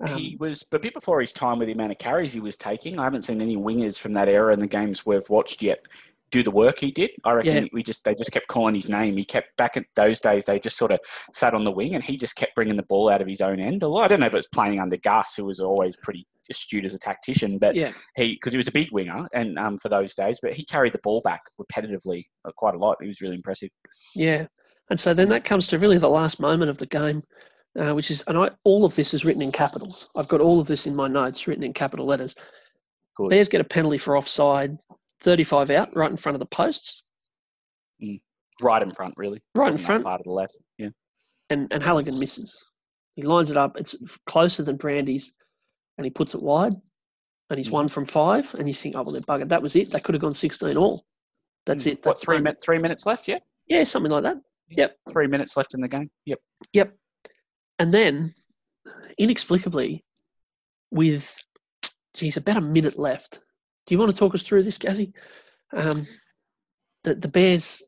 Um, 0.00 0.16
he 0.16 0.36
was 0.38 0.64
a 0.72 0.78
bit 0.78 0.94
before 0.94 1.20
his 1.20 1.32
time 1.32 1.58
with 1.58 1.66
the 1.66 1.74
amount 1.74 1.90
of 1.90 1.98
carries 1.98 2.32
he 2.32 2.38
was 2.40 2.56
taking. 2.56 2.98
I 2.98 3.04
haven't 3.04 3.22
seen 3.22 3.40
any 3.42 3.56
wingers 3.56 3.98
from 3.98 4.12
that 4.14 4.28
era 4.28 4.52
in 4.52 4.60
the 4.60 4.66
games 4.68 5.04
we've 5.04 5.28
watched 5.28 5.62
yet 5.62 5.80
do 6.30 6.42
the 6.42 6.50
work 6.50 6.80
he 6.80 6.90
did. 6.90 7.10
I 7.24 7.32
reckon 7.32 7.64
Yeah. 7.64 7.68
we 7.72 7.82
just 7.82 8.04
they 8.04 8.14
just 8.14 8.32
kept 8.32 8.48
calling 8.48 8.74
his 8.74 8.88
name. 8.88 9.16
He 9.16 9.24
kept 9.24 9.56
back 9.56 9.76
at 9.76 9.84
those 9.94 10.20
days. 10.20 10.44
They 10.44 10.58
just 10.58 10.76
sort 10.76 10.90
of 10.92 10.98
sat 11.32 11.54
on 11.54 11.64
the 11.64 11.70
wing, 11.70 11.94
and 11.94 12.04
he 12.04 12.16
just 12.16 12.36
kept 12.36 12.54
bringing 12.54 12.76
the 12.76 12.82
ball 12.82 13.08
out 13.08 13.22
of 13.22 13.28
his 13.28 13.40
own 13.40 13.60
end. 13.60 13.84
I 13.84 14.08
don't 14.08 14.20
know 14.20 14.26
if 14.26 14.34
it 14.34 14.36
was 14.36 14.48
playing 14.48 14.80
under 14.80 14.96
Gus, 14.96 15.34
who 15.36 15.44
was 15.44 15.60
always 15.60 15.96
pretty 15.96 16.26
astute 16.50 16.84
as 16.84 16.94
a 16.94 16.98
tactician, 16.98 17.58
but 17.58 17.74
yeah, 17.74 17.92
he 18.16 18.34
because 18.34 18.52
he 18.52 18.56
was 18.56 18.68
a 18.68 18.72
big 18.72 18.90
winger 18.92 19.26
and 19.34 19.58
um, 19.58 19.78
for 19.78 19.88
those 19.88 20.14
days, 20.14 20.38
but 20.42 20.54
he 20.54 20.64
carried 20.64 20.92
the 20.92 21.00
ball 21.02 21.20
back 21.22 21.42
repetitively 21.60 22.24
uh, 22.44 22.50
quite 22.56 22.74
a 22.74 22.78
lot. 22.78 22.96
He 23.00 23.08
was 23.08 23.20
really 23.20 23.36
impressive. 23.36 23.70
Yeah, 24.14 24.46
and 24.90 24.98
so 24.98 25.14
then 25.14 25.28
that 25.30 25.44
comes 25.44 25.66
to 25.68 25.78
really 25.78 25.98
the 25.98 26.08
last 26.08 26.40
moment 26.40 26.70
of 26.70 26.78
the 26.78 26.86
game, 26.86 27.22
uh, 27.78 27.92
which 27.94 28.10
is, 28.10 28.22
and 28.26 28.38
I, 28.38 28.50
all 28.64 28.84
of 28.84 28.94
this 28.94 29.14
is 29.14 29.24
written 29.24 29.42
in 29.42 29.52
capitals. 29.52 30.08
I've 30.16 30.28
got 30.28 30.40
all 30.40 30.60
of 30.60 30.66
this 30.66 30.86
in 30.86 30.94
my 30.94 31.08
notes 31.08 31.46
written 31.46 31.64
in 31.64 31.72
capital 31.72 32.06
letters. 32.06 32.34
Good. 33.16 33.30
Bears 33.30 33.48
get 33.48 33.60
a 33.60 33.64
penalty 33.64 33.98
for 33.98 34.16
offside, 34.16 34.78
35 35.20 35.70
out, 35.70 35.88
right 35.94 36.10
in 36.10 36.16
front 36.16 36.34
of 36.34 36.40
the 36.40 36.46
posts, 36.46 37.02
Right 38.62 38.82
in 38.82 38.90
front, 38.92 39.14
really. 39.18 39.42
right 39.54 39.72
in 39.72 39.78
front, 39.78 40.02
far 40.04 40.16
to 40.18 40.24
the 40.24 40.30
left. 40.32 40.56
Yeah. 40.78 40.88
and, 41.50 41.70
and 41.72 41.82
Halligan 41.82 42.18
misses. 42.18 42.64
He 43.14 43.22
lines 43.22 43.50
it 43.50 43.56
up. 43.56 43.76
It's 43.78 43.94
closer 44.26 44.62
than 44.62 44.76
Brandy's, 44.76 45.32
and 45.98 46.04
he 46.06 46.10
puts 46.10 46.34
it 46.34 46.42
wide, 46.42 46.72
and 47.50 47.58
he's 47.58 47.68
Mhm. 47.68 47.72
one 47.72 47.88
from 47.88 48.04
five. 48.06 48.54
And 48.54 48.66
you 48.66 48.74
think, 48.74 48.94
oh 48.96 49.02
well, 49.02 49.12
they're 49.12 49.20
buggered. 49.22 49.50
That 49.50 49.62
was 49.62 49.76
it. 49.76 49.90
They 49.90 50.00
could 50.00 50.14
have 50.14 50.22
gone 50.22 50.34
16 50.34 50.76
all. 50.76 51.06
That's 51.66 51.84
Mm. 51.84 51.92
it. 51.92 52.06
What 52.06 52.18
three. 52.20 52.42
Three 52.64 52.78
minutes 52.78 53.04
left. 53.06 53.28
Yeah. 53.28 53.38
Yeah, 53.66 53.84
something 53.84 54.10
like 54.12 54.22
that. 54.22 54.36
Yep. 54.70 54.98
Three 55.12 55.26
minutes 55.26 55.56
left 55.56 55.74
in 55.74 55.80
the 55.80 55.88
game. 55.88 56.10
Yep. 56.24 56.40
Yep. 56.72 56.96
And 57.78 57.92
then, 57.92 58.34
inexplicably, 59.18 60.04
with, 60.90 61.36
geez, 62.14 62.36
about 62.36 62.56
a 62.56 62.60
minute 62.62 62.98
left. 62.98 63.40
Do 63.86 63.94
you 63.94 63.98
want 63.98 64.10
to 64.10 64.16
talk 64.16 64.34
us 64.34 64.42
through 64.42 64.62
this, 64.64 64.78
Gazzy? 64.78 65.12
Um, 65.72 66.06
the 67.04 67.14
the 67.14 67.28
Bears. 67.28 67.82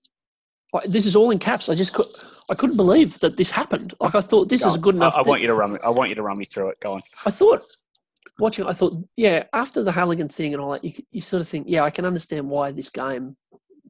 I- 0.75 0.87
This 0.87 1.07
is 1.07 1.17
all 1.17 1.31
in 1.31 1.39
caps. 1.39 1.69
I 1.69 1.75
just 1.75 1.93
could, 1.95 2.07
I 2.51 2.55
couldn't 2.55 2.77
believe 2.77 3.19
that 3.21 3.37
this 3.37 3.51
happened. 3.51 3.95
Like 4.01 4.15
I 4.15 4.21
thought 4.21 4.49
this 4.49 4.63
Go 4.63 4.69
is 4.69 4.75
on. 4.75 4.81
good 4.81 4.95
enough. 4.97 5.15
I, 5.15 5.19
I 5.21 5.23
want 5.29 5.41
you 5.41 5.49
to 5.49 5.55
run. 5.55 5.73
me- 5.73 5.79
I 5.83 5.91
want 5.91 6.09
you 6.11 6.15
to 6.17 6.23
run 6.23 6.39
me 6.39 6.45
through 6.45 6.69
it. 6.71 6.81
Go 6.81 6.95
on. 6.95 7.03
I 7.27 7.31
thought 7.31 7.63
watching. 8.39 8.67
I 8.67 8.73
thought, 8.73 8.95
yeah, 9.17 9.45
after 9.53 9.83
the 9.83 9.93
Halligan 9.93 10.29
thing 10.29 10.53
and 10.55 10.63
all 10.63 10.73
that, 10.73 10.85
you, 10.85 10.93
you 11.11 11.21
sort 11.21 11.41
of 11.41 11.49
think, 11.49 11.67
yeah, 11.69 11.83
I 11.83 11.91
can 11.91 12.05
understand 12.05 12.49
why 12.49 12.71
this 12.71 12.91
game 12.91 13.37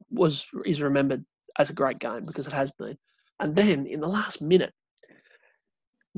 was 0.09 0.47
is 0.65 0.81
remembered 0.81 1.23
as 1.59 1.69
a 1.69 1.73
great 1.73 1.99
game 1.99 2.25
because 2.25 2.47
it 2.47 2.53
has 2.53 2.71
been. 2.71 2.97
And 3.39 3.55
then 3.55 3.85
in 3.85 3.99
the 3.99 4.07
last 4.07 4.41
minute, 4.41 4.73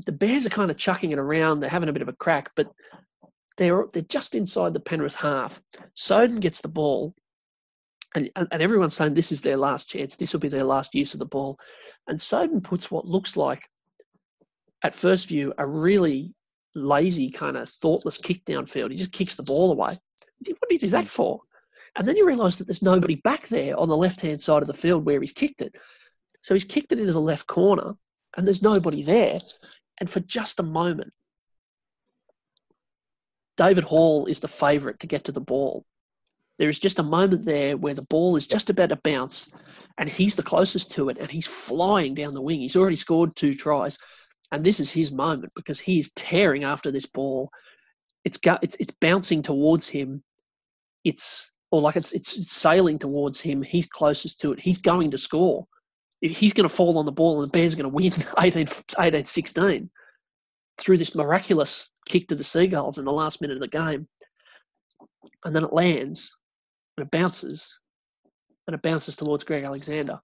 the 0.06 0.12
Bears 0.12 0.46
are 0.46 0.50
kind 0.50 0.70
of 0.70 0.76
chucking 0.76 1.10
it 1.10 1.18
around. 1.18 1.60
They're 1.60 1.68
having 1.70 1.88
a 1.88 1.92
bit 1.92 2.02
of 2.02 2.08
a 2.08 2.12
crack, 2.14 2.50
but 2.56 2.68
they're 3.56 3.86
they're 3.92 4.02
just 4.02 4.34
inside 4.34 4.74
the 4.74 4.80
Penrith 4.80 5.14
half. 5.14 5.62
Soden 5.94 6.40
gets 6.40 6.60
the 6.60 6.68
ball, 6.68 7.14
and 8.14 8.30
and 8.34 8.62
everyone's 8.62 8.96
saying 8.96 9.14
this 9.14 9.32
is 9.32 9.40
their 9.40 9.56
last 9.56 9.88
chance. 9.88 10.16
This 10.16 10.32
will 10.32 10.40
be 10.40 10.48
their 10.48 10.64
last 10.64 10.94
use 10.94 11.14
of 11.14 11.18
the 11.18 11.26
ball. 11.26 11.58
And 12.06 12.20
Soden 12.20 12.60
puts 12.60 12.90
what 12.90 13.06
looks 13.06 13.36
like, 13.36 13.68
at 14.82 14.94
first 14.94 15.28
view, 15.28 15.52
a 15.58 15.66
really 15.66 16.34
lazy, 16.74 17.30
kind 17.30 17.56
of 17.56 17.68
thoughtless 17.68 18.18
kick 18.18 18.44
downfield. 18.44 18.90
He 18.90 18.96
just 18.96 19.12
kicks 19.12 19.34
the 19.34 19.42
ball 19.42 19.72
away. 19.72 19.98
What 20.44 20.68
did 20.68 20.70
he 20.70 20.78
do 20.78 20.90
that 20.90 21.06
for? 21.06 21.40
And 21.94 22.08
then 22.08 22.16
you 22.16 22.26
realise 22.26 22.56
that 22.56 22.66
there's 22.66 22.82
nobody 22.82 23.16
back 23.16 23.48
there 23.48 23.78
on 23.78 23.88
the 23.88 23.96
left 23.96 24.20
hand 24.20 24.40
side 24.40 24.62
of 24.62 24.66
the 24.66 24.74
field 24.74 25.04
where 25.04 25.20
he's 25.20 25.32
kicked 25.32 25.60
it. 25.60 25.76
So 26.42 26.54
he's 26.54 26.64
kicked 26.64 26.90
it 26.90 26.98
into 26.98 27.12
the 27.12 27.20
left 27.20 27.46
corner, 27.46 27.94
and 28.36 28.46
there's 28.46 28.62
nobody 28.62 29.02
there. 29.02 29.38
And 30.00 30.10
for 30.10 30.20
just 30.20 30.58
a 30.58 30.64
moment, 30.64 31.12
David 33.56 33.84
Hall 33.84 34.26
is 34.26 34.40
the 34.40 34.48
favourite 34.48 35.00
to 35.00 35.06
get 35.06 35.24
to 35.24 35.32
the 35.32 35.40
ball. 35.40 35.84
There 36.58 36.68
is 36.68 36.78
just 36.78 36.98
a 36.98 37.02
moment 37.02 37.44
there 37.44 37.76
where 37.76 37.94
the 37.94 38.02
ball 38.02 38.36
is 38.36 38.46
just 38.46 38.70
about 38.70 38.90
to 38.90 38.96
bounce, 38.96 39.50
and 39.98 40.08
he's 40.08 40.36
the 40.36 40.42
closest 40.42 40.92
to 40.92 41.08
it, 41.08 41.18
and 41.18 41.30
he's 41.30 41.46
flying 41.46 42.14
down 42.14 42.34
the 42.34 42.42
wing. 42.42 42.60
He's 42.60 42.76
already 42.76 42.96
scored 42.96 43.34
two 43.34 43.54
tries, 43.54 43.98
and 44.50 44.64
this 44.64 44.78
is 44.78 44.90
his 44.90 45.12
moment 45.12 45.52
because 45.56 45.80
he 45.80 45.98
is 45.98 46.12
tearing 46.12 46.64
after 46.64 46.90
this 46.90 47.06
ball. 47.06 47.50
It's 48.24 48.38
it's 48.44 48.76
it's 48.78 48.94
bouncing 49.00 49.42
towards 49.42 49.88
him. 49.88 50.22
It's 51.04 51.50
or 51.70 51.80
like 51.80 51.96
it's, 51.96 52.12
it's 52.12 52.36
it's 52.36 52.52
sailing 52.52 52.98
towards 52.98 53.40
him. 53.40 53.62
He's 53.62 53.86
closest 53.86 54.40
to 54.42 54.52
it. 54.52 54.60
He's 54.60 54.78
going 54.78 55.10
to 55.10 55.18
score. 55.18 55.66
He's 56.20 56.52
going 56.52 56.68
to 56.68 56.74
fall 56.74 56.98
on 56.98 57.06
the 57.06 57.12
ball, 57.12 57.42
and 57.42 57.48
the 57.48 57.52
Bears 57.52 57.72
are 57.72 57.76
going 57.76 57.90
to 57.90 57.96
win 57.96 58.12
18, 58.38 58.68
18 58.98 59.26
16 59.26 59.90
through 60.78 60.98
this 60.98 61.14
miraculous 61.14 61.90
kick 62.12 62.28
to 62.28 62.34
the 62.34 62.44
Seagulls 62.44 62.98
in 62.98 63.06
the 63.06 63.12
last 63.12 63.40
minute 63.40 63.56
of 63.56 63.60
the 63.60 63.68
game. 63.68 64.06
And 65.44 65.56
then 65.56 65.64
it 65.64 65.72
lands 65.72 66.36
and 66.96 67.06
it 67.06 67.10
bounces 67.10 67.78
and 68.66 68.74
it 68.74 68.82
bounces 68.82 69.16
towards 69.16 69.44
Greg 69.44 69.64
Alexander. 69.64 70.20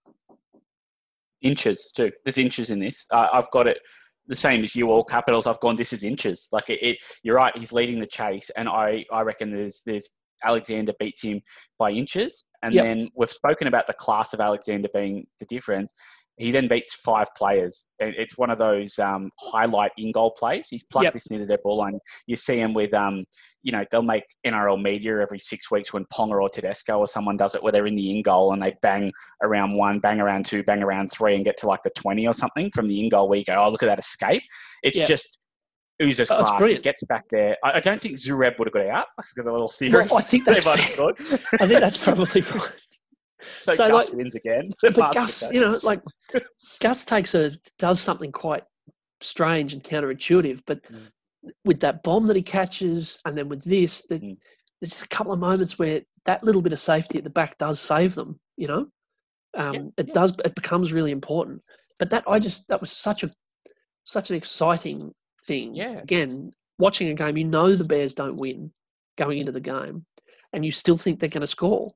Inches 1.41 1.91
too. 1.97 2.13
There's 2.25 2.39
inches 2.39 2.71
in 2.71 2.79
this. 2.79 3.07
Uh, 3.13 3.29
I've 3.33 3.51
got 3.51 3.67
it 3.67 3.79
the 4.27 4.37
same 4.37 4.63
as 4.65 4.77
you 4.77 4.91
all 4.91 5.05
capitals. 5.05 5.47
I've 5.47 5.61
gone. 5.61 5.77
This 5.77 5.93
is 5.93 6.03
inches. 6.03 6.49
Like 6.53 6.69
it, 6.69 6.83
it, 6.83 6.99
You're 7.23 7.37
right. 7.37 7.57
He's 7.57 7.73
leading 7.73 8.01
the 8.01 8.07
chase, 8.07 8.51
and 8.57 8.69
I 8.69 9.05
I 9.11 9.23
reckon 9.23 9.51
there's 9.51 9.83
there's 9.87 10.09
Alexander 10.45 10.93
beats 10.99 11.23
him 11.23 11.41
by 11.79 11.91
inches, 11.91 12.45
and 12.63 12.75
yep. 12.75 12.85
then 12.85 13.09
we've 13.17 13.31
spoken 13.31 13.69
about 13.69 13.87
the 13.87 13.95
class 13.95 14.35
of 14.35 14.41
Alexander 14.41 14.89
being 14.93 15.27
the 15.41 15.47
difference. 15.47 15.93
He 16.39 16.51
then 16.51 16.69
beats 16.69 16.95
five 16.95 17.27
players. 17.37 17.91
It's 17.99 18.39
one 18.39 18.51
of 18.51 18.59
those 18.59 18.99
um, 18.99 19.31
highlight 19.41 19.93
in 19.99 20.13
goal 20.13 20.31
plays. 20.31 20.69
He's 20.69 20.85
plugged 20.85 21.05
yep. 21.05 21.13
this 21.13 21.31
near 21.31 21.45
their 21.45 21.59
ball 21.59 21.79
line. 21.79 21.99
You 22.27 22.37
see 22.37 22.61
him 22.61 22.75
with, 22.75 22.95
um, 22.95 23.25
you 23.63 23.73
know, 23.73 23.85
they'll 23.91 24.03
make 24.03 24.25
NRL 24.47 24.81
media 24.81 25.21
every 25.21 25.39
six 25.39 25.71
weeks 25.71 25.93
when 25.93 26.05
Ponga 26.07 26.41
or 26.41 26.49
Tedesco 26.49 26.99
or 26.99 27.07
someone 27.07 27.37
does 27.37 27.55
it 27.55 27.63
where 27.63 27.73
they're 27.73 27.87
in 27.87 27.97
the 27.97 28.17
in 28.17 28.23
goal 28.23 28.53
and 28.53 28.63
they 28.63 28.77
bang 28.83 29.13
around 29.43 29.75
one, 29.75 29.99
bang 29.99 30.21
around 30.21 30.47
two, 30.47 30.63
bang 30.63 30.83
around 30.83 31.09
three 31.09 31.35
and 31.35 31.45
get 31.45 31.57
to 31.59 31.67
like 31.67 31.83
the 31.83 31.91
20 31.97 32.27
or 32.27 32.35
something 32.35 32.71
from 32.71 32.87
the 32.87 33.01
in 33.01 33.09
goal 33.09 33.29
where 33.29 33.39
you 33.39 33.45
go, 33.45 33.57
oh, 33.57 33.71
look 33.71 33.83
at 33.83 33.89
that 33.89 33.99
escape. 33.99 34.43
It's 34.83 34.97
yep. 34.97 35.09
just 35.09 35.39
Uzo's 36.01 36.31
oh, 36.31 36.43
class. 36.43 36.65
He 36.65 36.79
gets 36.79 37.05
back 37.05 37.29
there. 37.31 37.57
I, 37.65 37.73
I, 37.73 37.81
don't 37.81 38.01
think 38.01 38.17
Zureb 38.17 38.59
would 38.59 38.69
have 38.69 38.73
got 38.73 38.87
out. 38.87 39.07
I've 39.19 39.27
got 39.35 39.47
a 39.47 39.53
little 39.53 39.69
theory. 39.69 40.05
Well, 40.05 40.19
I 40.19 40.23
think 40.23 40.45
that's 40.47 40.67
I 40.67 40.77
think 41.67 41.81
that's 41.81 42.05
probably 42.05 42.41
right. 42.55 42.71
So, 43.61 43.75
so 43.75 43.89
Gus 43.89 44.11
like, 44.11 44.17
wins 44.17 44.35
again. 44.35 44.71
But 44.95 45.15
Gus, 45.15 45.51
you 45.53 45.61
know, 45.61 45.79
like 45.83 46.03
Gus 46.81 47.05
takes 47.05 47.35
a 47.35 47.53
does 47.79 48.01
something 48.01 48.33
quite 48.33 48.65
strange 49.21 49.73
and 49.73 49.83
counterintuitive, 49.83 50.63
but 50.67 50.83
mm. 50.85 51.09
with 51.65 51.81
that 51.81 52.03
bomb 52.03 52.27
that 52.27 52.37
he 52.37 52.43
catches, 52.43 53.21
and 53.25 53.37
then 53.37 53.49
with 53.49 53.63
this, 53.63 54.03
the, 54.07 54.19
mm. 54.19 54.37
there's 54.81 55.03
a 55.03 55.09
couple 55.09 55.33
of 55.33 55.39
moments 55.39 55.79
where 55.79 56.03
that 56.25 56.45
little 56.45 56.63
bit 56.63 56.73
of 56.73 56.81
safety 56.81 57.19
at 57.19 57.25
the 57.25 57.31
back 57.31 57.57
does 57.59 57.81
save 57.81 58.15
them. 58.15 58.39
You 58.57 58.69
know, 58.69 58.87
um, 59.57 59.75
yeah, 59.75 59.81
it 59.99 60.09
yeah. 60.09 60.15
does. 60.15 60.37
It 60.45 60.55
becomes 60.55 60.93
really 60.93 61.13
important. 61.13 61.63
But 61.99 62.11
that 62.11 62.25
I 62.27 62.39
just 62.39 62.69
that 62.69 62.81
was 62.81 62.93
such 62.93 63.23
a 63.23 63.31
such 64.05 64.31
an 64.31 64.37
exciting 64.37 65.13
thing. 65.43 65.75
Yeah. 65.75 65.99
Again, 65.99 66.53
watching 66.79 67.09
a 67.09 67.15
game, 67.15 67.37
you 67.37 67.45
know 67.45 67.75
the 67.75 67.85
Bears 67.85 68.15
don't 68.15 68.37
win 68.37 68.73
going 69.17 69.39
into 69.39 69.53
the 69.53 69.61
game, 69.61 70.07
and 70.53 70.65
you 70.65 70.73
still 70.73 70.97
think 70.97 71.21
they're 71.21 71.29
going 71.29 71.43
to 71.43 71.47
score. 71.47 71.93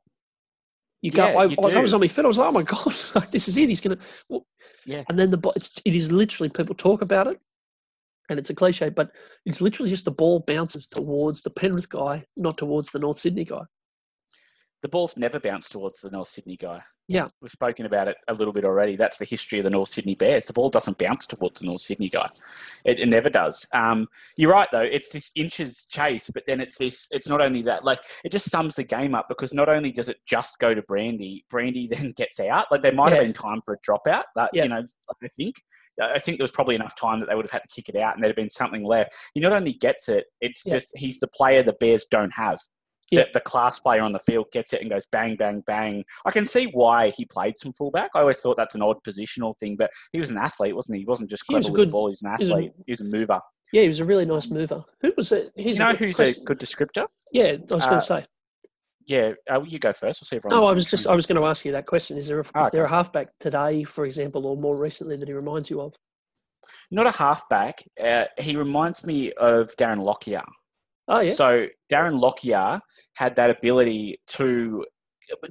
You 1.03 1.11
go. 1.11 1.27
Yeah, 1.27 1.39
I, 1.39 1.45
you 1.47 1.57
I, 1.63 1.71
I, 1.73 1.81
was 1.81 1.93
on 1.95 2.01
my 2.01 2.07
feet. 2.07 2.25
I 2.25 2.29
was 2.29 2.39
like, 2.39 2.49
"Oh 2.49 2.53
my 2.53 2.63
god, 2.63 2.95
this 3.33 3.49
is 3.49 3.57
it. 3.57 3.69
He's 3.69 3.81
gonna." 3.81 3.99
Well, 4.29 4.47
yeah. 4.87 5.03
And 5.09 5.19
then 5.19 5.31
the 5.31 5.53
it's 5.57 5.73
it 5.85 5.95
is 5.95 6.11
literally 6.13 6.49
people 6.49 6.77
talk 6.77 7.03
about 7.03 7.27
it, 7.27 7.41
and 8.31 8.39
it's 8.39 8.51
a 8.51 8.55
cliche, 8.55 8.89
but 8.89 9.11
it's 9.45 9.61
literally 9.61 9.91
just 9.91 10.05
the 10.05 10.13
ball 10.13 10.45
bounces 10.47 10.87
towards 10.87 11.43
the 11.43 11.51
Penrith 11.51 11.89
guy, 11.89 12.25
not 12.37 12.57
towards 12.57 12.91
the 12.91 13.01
North 13.01 13.19
Sydney 13.19 13.45
guy. 13.45 13.63
The 14.83 14.89
ball's 14.89 15.17
never 15.17 15.39
bounced 15.39 15.73
towards 15.73 16.01
the 16.01 16.11
North 16.11 16.29
Sydney 16.29 16.57
guy. 16.57 16.83
Yeah. 17.09 17.29
We've 17.41 17.51
spoken 17.51 17.85
about 17.87 18.09
it 18.09 18.17
a 18.29 18.35
little 18.35 18.53
bit 18.53 18.65
already. 18.65 18.97
That's 18.97 19.19
the 19.19 19.25
history 19.25 19.59
of 19.59 19.65
the 19.65 19.71
North 19.71 19.89
Sydney 19.89 20.15
Bears. 20.15 20.47
The 20.47 20.53
ball 20.53 20.71
doesn't 20.71 20.99
bounce 20.99 21.27
towards 21.27 21.61
the 21.61 21.67
North 21.67 21.83
Sydney 21.83 22.09
guy. 22.09 22.29
It, 22.85 23.01
it 23.01 23.09
never 23.09 23.29
does. 23.29 23.67
Um, 23.73 24.09
you're 24.37 24.51
right, 24.51 24.69
though. 24.73 24.81
It's 24.81 25.11
this 25.11 25.31
inches 25.35 25.85
chase, 25.85 26.31
but 26.33 26.45
then 26.47 26.61
it's 26.61 26.79
this, 26.79 27.07
it's 27.11 27.29
not 27.29 27.41
only 27.41 27.63
that, 27.63 27.85
like, 27.85 28.01
it 28.25 28.33
just 28.33 28.51
sums 28.51 28.77
the 28.77 28.85
game 28.85 29.15
up 29.15 29.27
because 29.29 29.53
not 29.53 29.69
only 29.69 29.93
does 29.93 30.09
it 30.09 30.19
just 30.27 30.59
go 30.59 30.75
to 30.75 30.83
Brandy, 30.83 31.45
Brandy 31.51 31.87
then 31.91 32.13
gets 32.17 32.41
out. 32.41 32.67
Like, 32.71 32.83
there 32.83 32.93
might 32.93 33.11
yeah. 33.11 33.17
have 33.17 33.25
been 33.25 33.33
time 33.33 33.61
for 33.65 33.75
a 33.75 33.79
dropout, 33.79 34.25
but, 34.35 34.51
yeah. 34.53 34.65
you 34.65 34.69
know, 34.69 34.83
I 35.23 35.29
think. 35.37 35.57
I 36.01 36.19
think 36.19 36.39
there 36.39 36.45
was 36.45 36.53
probably 36.53 36.75
enough 36.75 36.99
time 36.99 37.21
that 37.21 37.29
they 37.29 37.35
would 37.35 37.45
have 37.45 37.51
had 37.51 37.65
to 37.65 37.75
kick 37.75 37.95
it 37.95 38.01
out 38.01 38.15
and 38.15 38.25
there'd 38.25 38.31
have 38.31 38.37
been 38.37 38.49
something 38.49 38.83
left. 38.83 39.13
He 39.35 39.41
not 39.41 39.53
only 39.53 39.75
gets 39.75 40.09
it, 40.09 40.25
it's 40.41 40.65
yeah. 40.65 40.73
just 40.73 40.89
he's 40.95 41.21
the 41.21 41.29
player 41.29 41.63
the 41.63 41.75
Bears 41.75 42.07
don't 42.11 42.33
have 42.35 42.59
yeah. 43.13 43.25
the, 43.25 43.31
the, 43.35 43.41
class 43.41 43.79
player 43.79 44.03
on 44.03 44.13
the 44.13 44.19
field 44.19 44.47
gets 44.53 44.73
it 44.73 44.81
and 44.81 44.91
goes 44.91 45.07
bang, 45.13 45.37
bang, 45.37 45.63
bang. 45.67 46.05
I 46.27 46.31
can 46.31 46.47
see 46.47 46.67
why 46.67 47.11
he 47.11 47.25
played 47.25 47.59
some 47.59 47.73
fullback. 47.73 48.11
I 48.15 48.21
always 48.21 48.41
thought 48.41 48.57
that's 48.57 48.75
an 48.75 48.83
odd 48.83 48.97
positional 49.07 49.57
thing, 49.57 49.77
but 49.77 49.91
he 50.13 50.19
was 50.19 50.31
an 50.31 50.39
athlete, 50.39 50.75
wasn't 50.75 50.97
he? 50.97 51.03
He 51.03 51.07
wasn't 51.07 51.31
just 51.31 51.47
clever 51.47 51.65
with 51.65 51.75
good, 51.75 51.89
the 51.89 51.93
ball. 51.93 52.09
He 52.09 52.13
was 52.13 52.23
an 52.23 52.31
athlete. 52.31 52.49
He 52.49 52.55
was 52.55 52.65
a, 52.67 52.85
he 52.87 52.93
was 52.93 53.01
a 53.03 53.05
mover. 53.05 53.41
Yeah, 53.73 53.83
he 53.83 53.89
was 53.89 54.01
a 54.01 54.05
really 54.05 54.25
nice 54.25 54.49
mover. 54.49 54.85
Who 55.01 55.13
was 55.17 55.33
it? 55.33 55.53
He's 55.57 55.79
you 55.79 55.85
know 55.85 55.95
who's 55.95 56.17
question. 56.17 56.43
a 56.43 56.45
good 56.45 56.59
descriptor? 56.59 57.07
Yeah, 57.33 57.57
I 57.73 57.75
was 57.75 57.85
uh, 57.85 57.89
going 57.89 58.01
to 58.01 58.07
say. 58.07 58.25
Yeah, 59.07 59.33
uh, 59.51 59.63
you 59.67 59.79
go 59.79 59.93
first. 59.93 60.21
We'll 60.21 60.27
see 60.27 60.37
if. 60.37 60.45
No, 60.45 60.65
I 60.65 60.73
was 60.73 60.85
just 60.85 61.07
I 61.07 61.15
was 61.15 61.27
going 61.27 61.41
to 61.41 61.47
ask 61.47 61.65
you 61.65 61.73
that 61.73 61.87
question. 61.87 62.19
Is 62.19 62.29
there 62.29 62.41
a, 62.41 62.45
oh, 62.55 62.65
is 62.65 62.71
there 62.71 62.85
a 62.85 62.89
halfback 62.89 63.29
today, 63.41 63.85
for 63.85 64.05
example, 64.05 64.47
or 64.47 64.57
more 64.57 64.77
recently 64.77 65.17
that 65.17 65.27
he 65.27 65.35
reminds 65.35 65.71
you 65.71 65.81
of? 65.81 65.95
Not 66.91 67.07
a 67.07 67.11
halfback. 67.11 67.79
Uh, 68.03 68.27
he 68.39 68.57
reminds 68.57 69.05
me 69.05 69.33
of 69.33 69.75
Darren 69.77 70.05
Lockyer. 70.05 70.45
Oh 71.13 71.21
yeah. 71.21 71.33
So 71.33 71.69
Darren 71.93 72.19
Lockyer 72.19 72.81
had 73.15 73.37
that 73.37 73.51
ability 73.51 74.19
to. 74.29 74.85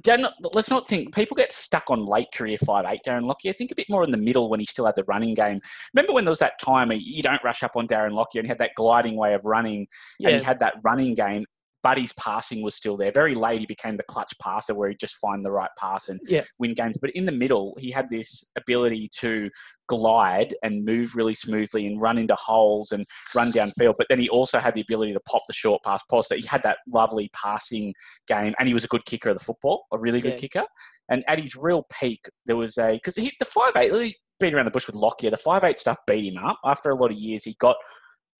Darren, 0.02 0.30
let's 0.54 0.70
not 0.70 0.86
think 0.86 1.14
people 1.14 1.36
get 1.36 1.52
stuck 1.52 1.84
on 1.88 2.04
late 2.04 2.26
career 2.34 2.58
five 2.58 2.84
eight. 2.86 3.00
Darren 3.06 3.26
Lockyer, 3.26 3.52
think 3.52 3.70
a 3.70 3.74
bit 3.76 3.88
more 3.88 4.04
in 4.04 4.10
the 4.10 4.18
middle 4.18 4.50
when 4.50 4.58
he 4.60 4.66
still 4.66 4.86
had 4.86 4.96
the 4.96 5.04
running 5.04 5.34
game. 5.34 5.60
Remember 5.94 6.12
when 6.12 6.24
there 6.24 6.30
was 6.30 6.40
that 6.40 6.60
time 6.60 6.90
you 6.92 7.22
don't 7.22 7.42
rush 7.44 7.62
up 7.62 7.72
on 7.76 7.86
Darren 7.86 8.12
Lockyer 8.12 8.40
and 8.40 8.46
he 8.46 8.48
had 8.48 8.58
that 8.58 8.72
gliding 8.74 9.16
way 9.16 9.34
of 9.34 9.44
running, 9.44 9.86
yeah. 10.18 10.30
and 10.30 10.38
he 10.38 10.42
had 10.42 10.58
that 10.58 10.74
running 10.82 11.14
game. 11.14 11.46
Buddy's 11.82 12.12
passing 12.14 12.62
was 12.62 12.74
still 12.74 12.96
there. 12.96 13.10
Very 13.10 13.34
late, 13.34 13.60
he 13.60 13.66
became 13.66 13.96
the 13.96 14.04
clutch 14.04 14.32
passer 14.40 14.74
where 14.74 14.88
he'd 14.88 15.00
just 15.00 15.16
find 15.16 15.44
the 15.44 15.50
right 15.50 15.70
pass 15.78 16.08
and 16.08 16.20
yeah. 16.24 16.42
win 16.58 16.74
games. 16.74 16.96
But 17.00 17.10
in 17.10 17.24
the 17.24 17.32
middle, 17.32 17.76
he 17.80 17.90
had 17.90 18.08
this 18.08 18.44
ability 18.56 19.10
to 19.18 19.50
glide 19.88 20.54
and 20.62 20.84
move 20.84 21.16
really 21.16 21.34
smoothly 21.34 21.86
and 21.86 22.00
run 22.00 22.18
into 22.18 22.36
holes 22.36 22.92
and 22.92 23.04
run 23.34 23.52
downfield. 23.52 23.94
But 23.98 24.06
then 24.08 24.20
he 24.20 24.28
also 24.28 24.58
had 24.58 24.74
the 24.74 24.80
ability 24.80 25.12
to 25.12 25.20
pop 25.20 25.42
the 25.48 25.52
short 25.52 25.82
pass 25.84 26.02
post. 26.04 26.28
That 26.28 26.38
he 26.38 26.46
had 26.46 26.62
that 26.62 26.78
lovely 26.92 27.30
passing 27.34 27.94
game, 28.28 28.54
and 28.58 28.68
he 28.68 28.74
was 28.74 28.84
a 28.84 28.88
good 28.88 29.04
kicker 29.04 29.30
of 29.30 29.38
the 29.38 29.44
football, 29.44 29.86
a 29.92 29.98
really 29.98 30.20
good 30.20 30.34
yeah. 30.34 30.48
kicker. 30.48 30.64
And 31.08 31.24
at 31.26 31.40
his 31.40 31.56
real 31.56 31.84
peak, 32.00 32.28
there 32.46 32.56
was 32.56 32.78
a 32.78 32.92
because 32.92 33.16
he 33.16 33.32
the 33.40 33.44
five 33.44 33.72
eight. 33.76 33.92
He 33.92 34.16
beat 34.38 34.54
around 34.54 34.66
the 34.66 34.70
bush 34.70 34.86
with 34.86 34.96
Lockyer. 34.96 35.30
The 35.30 35.36
five 35.36 35.64
eight 35.64 35.78
stuff 35.78 35.98
beat 36.06 36.32
him 36.32 36.42
up. 36.42 36.58
After 36.64 36.90
a 36.90 36.94
lot 36.96 37.10
of 37.10 37.18
years, 37.18 37.42
he 37.42 37.56
got 37.58 37.76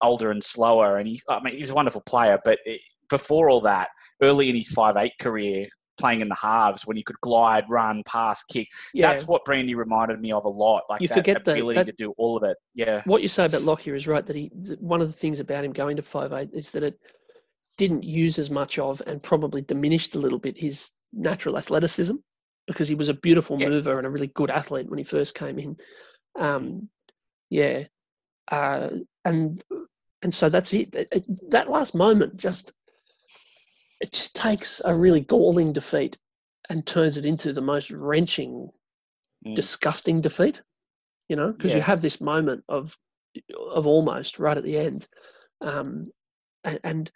older 0.00 0.30
and 0.30 0.44
slower, 0.44 0.96
and 0.96 1.08
he 1.08 1.20
I 1.28 1.42
mean 1.42 1.54
he 1.54 1.60
was 1.60 1.70
a 1.70 1.74
wonderful 1.74 2.02
player, 2.02 2.38
but. 2.44 2.60
It, 2.64 2.80
before 3.12 3.48
all 3.48 3.60
that, 3.60 3.90
early 4.20 4.48
in 4.48 4.56
his 4.56 4.72
five 4.72 4.96
eight 4.96 5.12
career, 5.20 5.68
playing 5.98 6.20
in 6.20 6.28
the 6.28 6.34
halves 6.34 6.86
when 6.86 6.96
he 6.96 7.02
could 7.02 7.20
glide, 7.20 7.64
run, 7.68 8.02
pass, 8.06 8.42
kick. 8.42 8.66
Yeah. 8.94 9.08
That's 9.08 9.26
what 9.26 9.44
Brandy 9.44 9.74
reminded 9.74 10.20
me 10.20 10.32
of 10.32 10.44
a 10.44 10.48
lot. 10.48 10.82
Like 10.88 11.00
you 11.00 11.08
that 11.08 11.14
forget 11.14 11.40
ability 11.40 11.78
that, 11.78 11.86
that, 11.86 11.98
to 11.98 12.04
do 12.04 12.14
all 12.18 12.36
of 12.36 12.42
it. 12.42 12.56
Yeah. 12.74 13.02
What 13.04 13.22
you 13.22 13.28
say 13.28 13.44
about 13.44 13.62
Lockyer 13.62 13.94
is 13.94 14.08
right. 14.08 14.26
That 14.26 14.34
he 14.34 14.50
one 14.80 15.00
of 15.00 15.06
the 15.06 15.18
things 15.18 15.38
about 15.38 15.64
him 15.64 15.72
going 15.72 15.96
to 15.96 16.02
five 16.02 16.32
eight 16.32 16.50
is 16.52 16.72
that 16.72 16.82
it 16.82 16.98
didn't 17.78 18.04
use 18.04 18.38
as 18.38 18.50
much 18.50 18.78
of 18.78 19.00
and 19.06 19.22
probably 19.22 19.62
diminished 19.62 20.14
a 20.14 20.18
little 20.18 20.38
bit 20.38 20.58
his 20.58 20.90
natural 21.12 21.56
athleticism 21.56 22.16
because 22.66 22.88
he 22.88 22.94
was 22.94 23.08
a 23.08 23.14
beautiful 23.14 23.60
yeah. 23.60 23.68
mover 23.68 23.98
and 23.98 24.06
a 24.06 24.10
really 24.10 24.30
good 24.34 24.50
athlete 24.50 24.88
when 24.88 24.98
he 24.98 25.04
first 25.04 25.34
came 25.34 25.58
in. 25.58 25.76
Um, 26.38 26.88
yeah. 27.50 27.84
Uh, 28.50 28.90
and 29.24 29.62
and 30.22 30.32
so 30.32 30.48
that's 30.48 30.72
it. 30.72 30.94
That 31.50 31.70
last 31.70 31.94
moment 31.94 32.36
just 32.36 32.72
it 34.02 34.12
just 34.12 34.34
takes 34.34 34.82
a 34.84 34.94
really 34.94 35.20
galling 35.20 35.72
defeat 35.72 36.18
and 36.68 36.84
turns 36.84 37.16
it 37.16 37.24
into 37.24 37.52
the 37.52 37.60
most 37.60 37.90
wrenching, 37.90 38.68
mm. 39.46 39.54
disgusting 39.54 40.20
defeat. 40.20 40.60
You 41.28 41.36
know, 41.36 41.52
because 41.52 41.70
yeah. 41.70 41.78
you 41.78 41.82
have 41.82 42.02
this 42.02 42.20
moment 42.20 42.64
of 42.68 42.96
of 43.74 43.86
almost 43.86 44.38
right 44.38 44.56
at 44.58 44.64
the 44.64 44.76
end, 44.76 45.08
um, 45.62 46.04
and, 46.64 46.80
and 46.84 47.10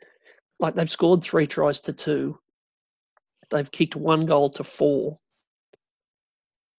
like 0.59 0.75
they've 0.75 0.91
scored 0.91 1.23
three 1.23 1.47
tries 1.47 1.81
to 1.81 1.93
two, 1.93 2.39
they've 3.51 3.71
kicked 3.71 3.97
one 3.97 4.25
goal 4.25 4.49
to 4.51 4.65
four, 4.65 5.17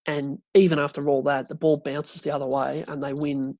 and 0.08 0.40
even 0.56 0.80
after 0.80 1.08
all 1.10 1.24
that, 1.24 1.50
the 1.50 1.54
ball 1.54 1.78
bounces 1.84 2.22
the 2.22 2.32
other 2.32 2.48
way 2.48 2.86
and 2.88 3.04
they 3.04 3.14
win 3.14 3.58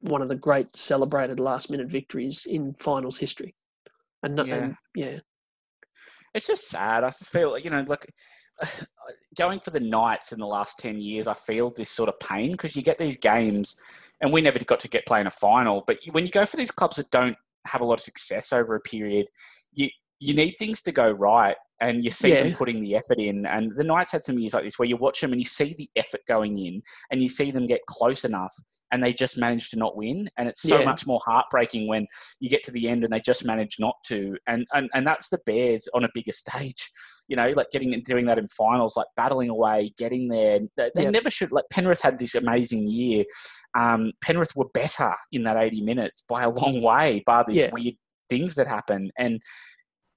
one 0.00 0.20
of 0.20 0.28
the 0.28 0.36
great 0.36 0.76
celebrated 0.76 1.40
last 1.40 1.70
minute 1.70 1.88
victories 1.88 2.46
in 2.46 2.74
finals 2.74 3.18
history. 3.18 3.54
And, 4.22 4.36
yeah. 4.36 4.54
and 4.54 4.76
yeah. 4.94 5.18
It's 6.36 6.46
just 6.46 6.68
sad. 6.68 7.02
I 7.02 7.10
feel, 7.10 7.58
you 7.58 7.70
know, 7.70 7.84
look, 7.88 8.04
going 9.38 9.60
for 9.60 9.70
the 9.70 9.80
Knights 9.80 10.32
in 10.32 10.38
the 10.38 10.46
last 10.46 10.78
10 10.78 11.00
years, 11.00 11.26
I 11.26 11.34
feel 11.34 11.70
this 11.70 11.90
sort 11.90 12.08
of 12.08 12.20
pain 12.20 12.52
because 12.52 12.76
you 12.76 12.82
get 12.82 12.98
these 12.98 13.16
games, 13.16 13.74
and 14.20 14.32
we 14.32 14.42
never 14.42 14.58
got 14.62 14.80
to 14.80 14.88
get 14.88 15.06
playing 15.06 15.26
a 15.26 15.30
final. 15.30 15.82
But 15.86 15.98
when 16.12 16.24
you 16.24 16.30
go 16.30 16.46
for 16.46 16.56
these 16.56 16.70
clubs 16.70 16.96
that 16.96 17.10
don't 17.10 17.36
have 17.66 17.80
a 17.80 17.84
lot 17.84 17.94
of 17.94 18.00
success 18.00 18.52
over 18.52 18.74
a 18.74 18.80
period, 18.80 19.26
you, 19.72 19.88
you 20.20 20.34
need 20.34 20.54
things 20.58 20.82
to 20.82 20.92
go 20.92 21.10
right 21.10 21.56
and 21.80 22.04
you 22.04 22.10
see 22.10 22.30
yeah. 22.30 22.42
them 22.42 22.52
putting 22.52 22.80
the 22.80 22.96
effort 22.96 23.18
in. 23.18 23.44
And 23.46 23.72
the 23.76 23.84
Knights 23.84 24.12
had 24.12 24.24
some 24.24 24.38
years 24.38 24.54
like 24.54 24.64
this 24.64 24.78
where 24.78 24.88
you 24.88 24.96
watch 24.96 25.20
them 25.20 25.32
and 25.32 25.40
you 25.40 25.46
see 25.46 25.74
the 25.76 25.90
effort 25.96 26.20
going 26.26 26.58
in 26.58 26.82
and 27.10 27.20
you 27.20 27.28
see 27.28 27.50
them 27.50 27.66
get 27.66 27.80
close 27.86 28.24
enough 28.24 28.54
and 28.96 29.04
they 29.04 29.12
just 29.12 29.36
manage 29.36 29.68
to 29.68 29.76
not 29.76 29.94
win. 29.94 30.30
And 30.38 30.48
it's 30.48 30.62
so 30.62 30.78
yeah. 30.78 30.86
much 30.86 31.06
more 31.06 31.20
heartbreaking 31.26 31.86
when 31.86 32.06
you 32.40 32.48
get 32.48 32.62
to 32.62 32.70
the 32.70 32.88
end 32.88 33.04
and 33.04 33.12
they 33.12 33.20
just 33.20 33.44
manage 33.44 33.76
not 33.78 33.96
to. 34.06 34.38
And, 34.46 34.66
and, 34.72 34.88
and 34.94 35.06
that's 35.06 35.28
the 35.28 35.38
Bears 35.44 35.86
on 35.92 36.02
a 36.02 36.08
bigger 36.14 36.32
stage, 36.32 36.90
you 37.28 37.36
know, 37.36 37.50
like 37.50 37.66
getting 37.70 37.92
and 37.92 38.02
doing 38.02 38.24
that 38.24 38.38
in 38.38 38.48
finals, 38.48 38.96
like 38.96 39.08
battling 39.14 39.50
away, 39.50 39.92
getting 39.98 40.28
there. 40.28 40.60
They, 40.78 40.90
they 40.94 41.02
yeah. 41.02 41.10
never 41.10 41.28
should, 41.28 41.52
like 41.52 41.66
Penrith 41.70 42.00
had 42.00 42.18
this 42.18 42.34
amazing 42.34 42.88
year. 42.88 43.26
Um, 43.78 44.12
Penrith 44.22 44.56
were 44.56 44.70
better 44.72 45.12
in 45.30 45.42
that 45.42 45.58
80 45.58 45.82
minutes 45.82 46.24
by 46.26 46.44
a 46.44 46.50
long 46.50 46.80
way, 46.80 47.22
bar 47.26 47.44
these 47.46 47.70
weird 47.70 47.96
things 48.30 48.54
that 48.54 48.66
happen. 48.66 49.10
And, 49.18 49.42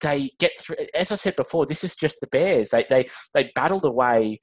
they 0.01 0.31
get 0.39 0.57
through. 0.57 0.77
As 0.95 1.11
I 1.11 1.15
said 1.15 1.35
before, 1.35 1.65
this 1.65 1.83
is 1.83 1.93
just 1.93 2.21
the 2.21 2.27
Bears. 2.27 2.69
They 2.69 2.85
they 2.89 3.09
they 3.33 3.51
battled 3.53 3.83
away 3.83 4.39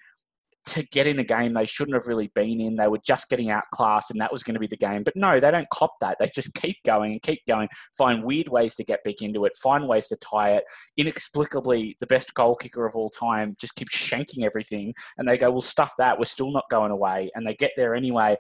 to 0.67 0.83
get 0.91 1.07
in 1.07 1.19
a 1.19 1.25
game 1.25 1.55
they 1.55 1.65
shouldn't 1.65 1.95
have 1.95 2.09
really 2.09 2.31
been 2.35 2.61
in. 2.61 2.77
They 2.77 2.89
were 2.89 3.01
just 3.05 3.29
getting 3.29 3.51
outclassed, 3.51 4.11
and 4.11 4.21
that 4.21 4.33
was 4.33 4.43
going 4.43 4.55
to 4.55 4.61
be 4.61 4.67
the 4.67 4.77
game. 4.77 5.05
But 5.05 5.15
no, 5.17 5.39
they 5.39 5.51
don't 5.51 5.69
cop 5.71 5.95
that. 6.01 6.17
They 6.19 6.29
just 6.35 6.55
keep 6.55 6.77
going 6.85 7.13
and 7.13 7.23
keep 7.23 7.41
going. 7.47 7.69
Find 7.97 8.25
weird 8.25 8.49
ways 8.49 8.75
to 8.77 8.85
get 8.85 9.05
back 9.05 9.23
into 9.23 9.45
it. 9.45 9.55
Find 9.63 9.87
ways 9.87 10.09
to 10.09 10.17
tie 10.17 10.51
it. 10.51 10.65
Inexplicably, 10.97 11.97
the 12.01 12.07
best 12.07 12.35
goal 12.35 12.57
kicker 12.57 12.85
of 12.85 12.97
all 12.97 13.11
time 13.11 13.57
just 13.61 13.77
keeps 13.77 13.97
shanking 13.97 14.45
everything, 14.45 14.93
and 15.19 15.29
they 15.29 15.39
go, 15.39 15.51
"Well, 15.51 15.61
stuff 15.61 15.93
that. 15.99 16.19
We're 16.19 16.25
still 16.25 16.51
not 16.51 16.65
going 16.71 16.91
away." 16.91 17.31
And 17.35 17.47
they 17.47 17.55
get 17.55 17.71
there 17.77 17.95
anyway, 17.95 18.37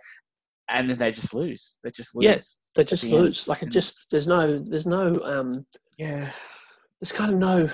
and 0.68 0.90
then 0.90 0.98
they 0.98 1.12
just 1.12 1.32
lose. 1.32 1.78
They 1.84 1.90
just 1.90 2.14
lose. 2.16 2.24
Yes, 2.24 2.58
yeah, 2.58 2.82
they 2.82 2.84
just 2.84 3.04
the 3.04 3.12
lose. 3.12 3.44
End. 3.44 3.48
Like 3.48 3.62
it 3.62 3.70
just 3.70 4.06
there's 4.10 4.26
no 4.26 4.58
there's 4.58 4.86
no 4.86 5.20
um 5.22 5.64
yeah 5.96 6.30
there's 7.00 7.12
kind 7.12 7.32
of 7.32 7.38
no 7.38 7.68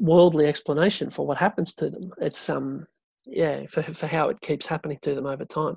worldly 0.00 0.46
explanation 0.46 1.10
for 1.10 1.26
what 1.26 1.38
happens 1.38 1.74
to 1.76 1.90
them. 1.90 2.12
It's 2.18 2.48
um 2.48 2.86
yeah 3.26 3.64
for 3.68 3.82
for 3.82 4.06
how 4.06 4.28
it 4.28 4.40
keeps 4.40 4.66
happening 4.66 4.98
to 5.02 5.14
them 5.14 5.26
over 5.26 5.44
time. 5.44 5.76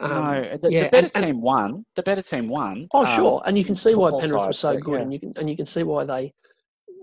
Um, 0.00 0.12
no, 0.12 0.56
the, 0.62 0.72
yeah, 0.72 0.84
the 0.84 0.88
better 0.90 1.10
and, 1.14 1.26
team 1.26 1.40
won. 1.40 1.84
The 1.96 2.02
better 2.02 2.22
team 2.22 2.48
won. 2.48 2.88
Oh, 2.92 3.04
um, 3.04 3.16
sure, 3.16 3.42
and 3.46 3.58
you 3.58 3.64
can 3.64 3.74
see 3.74 3.94
why 3.94 4.10
Penrith 4.10 4.46
was 4.46 4.58
so 4.58 4.78
good, 4.78 4.94
yeah. 4.94 5.00
and 5.00 5.12
you 5.12 5.20
can 5.20 5.32
and 5.36 5.50
you 5.50 5.56
can 5.56 5.66
see 5.66 5.82
why 5.82 6.04
they 6.04 6.32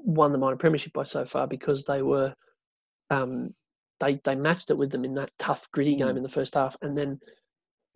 won 0.05 0.31
the 0.31 0.37
minor 0.37 0.55
premiership 0.55 0.93
by 0.93 1.03
so 1.03 1.25
far 1.25 1.47
because 1.47 1.83
they 1.83 2.01
were, 2.01 2.33
um, 3.09 3.49
they 3.99 4.19
they 4.23 4.35
matched 4.35 4.69
it 4.69 4.77
with 4.77 4.91
them 4.91 5.03
in 5.03 5.15
that 5.15 5.31
tough, 5.39 5.67
gritty 5.71 5.95
game 5.95 6.07
mm. 6.07 6.17
in 6.17 6.23
the 6.23 6.29
first 6.29 6.53
half, 6.53 6.77
and 6.81 6.97
then 6.97 7.19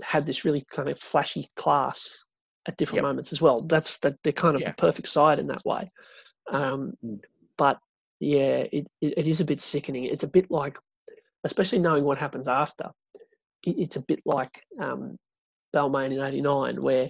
had 0.01 0.25
this 0.25 0.43
really 0.43 0.65
kind 0.71 0.89
of 0.89 0.99
flashy 0.99 1.49
class 1.55 2.25
at 2.67 2.77
different 2.77 2.97
yep. 2.97 3.03
moments 3.03 3.31
as 3.31 3.41
well. 3.41 3.61
That's 3.61 3.97
that 3.99 4.15
they're 4.23 4.33
kind 4.33 4.55
of 4.55 4.61
yeah. 4.61 4.69
the 4.71 4.75
perfect 4.75 5.07
side 5.07 5.39
in 5.39 5.47
that 5.47 5.65
way. 5.65 5.91
Um, 6.51 6.93
mm. 7.05 7.19
But 7.57 7.79
yeah, 8.19 8.65
it, 8.71 8.87
it, 9.01 9.17
it 9.17 9.27
is 9.27 9.39
a 9.39 9.45
bit 9.45 9.61
sickening. 9.61 10.05
It's 10.05 10.23
a 10.23 10.27
bit 10.27 10.49
like, 10.51 10.77
especially 11.43 11.79
knowing 11.79 12.03
what 12.03 12.17
happens 12.17 12.47
after, 12.47 12.91
it, 13.63 13.75
it's 13.77 13.95
a 13.95 14.01
bit 14.01 14.21
like 14.25 14.63
um, 14.79 15.17
Balmain 15.73 16.13
in 16.13 16.19
89, 16.19 16.81
where 16.81 17.09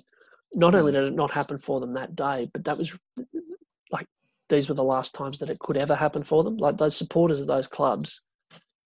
not 0.53 0.75
only 0.75 0.91
mm. 0.91 0.95
did 0.95 1.03
it 1.05 1.15
not 1.15 1.31
happen 1.31 1.59
for 1.59 1.79
them 1.79 1.93
that 1.93 2.15
day, 2.15 2.49
but 2.53 2.65
that 2.65 2.77
was 2.77 2.97
like 3.91 4.07
these 4.49 4.67
were 4.67 4.75
the 4.75 4.83
last 4.83 5.13
times 5.13 5.39
that 5.39 5.49
it 5.49 5.59
could 5.59 5.77
ever 5.77 5.95
happen 5.95 6.23
for 6.23 6.43
them. 6.43 6.57
Like 6.57 6.77
those 6.77 6.97
supporters 6.97 7.39
of 7.39 7.47
those 7.47 7.67
clubs, 7.67 8.21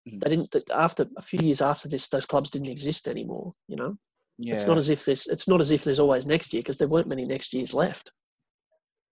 mm. 0.08 0.20
they 0.20 0.30
didn't. 0.30 0.54
After 0.72 1.06
a 1.16 1.22
few 1.22 1.40
years 1.42 1.62
after 1.62 1.88
this, 1.88 2.08
those 2.08 2.26
clubs 2.26 2.50
didn't 2.50 2.68
exist 2.68 3.08
anymore. 3.08 3.54
You 3.68 3.76
know, 3.76 3.96
yeah. 4.38 4.54
it's 4.54 4.66
not 4.66 4.78
as 4.78 4.88
if 4.88 5.04
there's. 5.04 5.26
It's 5.26 5.48
not 5.48 5.60
as 5.60 5.70
if 5.70 5.84
there's 5.84 6.00
always 6.00 6.26
next 6.26 6.52
year 6.52 6.62
because 6.62 6.78
there 6.78 6.88
weren't 6.88 7.08
many 7.08 7.24
next 7.24 7.52
years 7.52 7.72
left. 7.72 8.10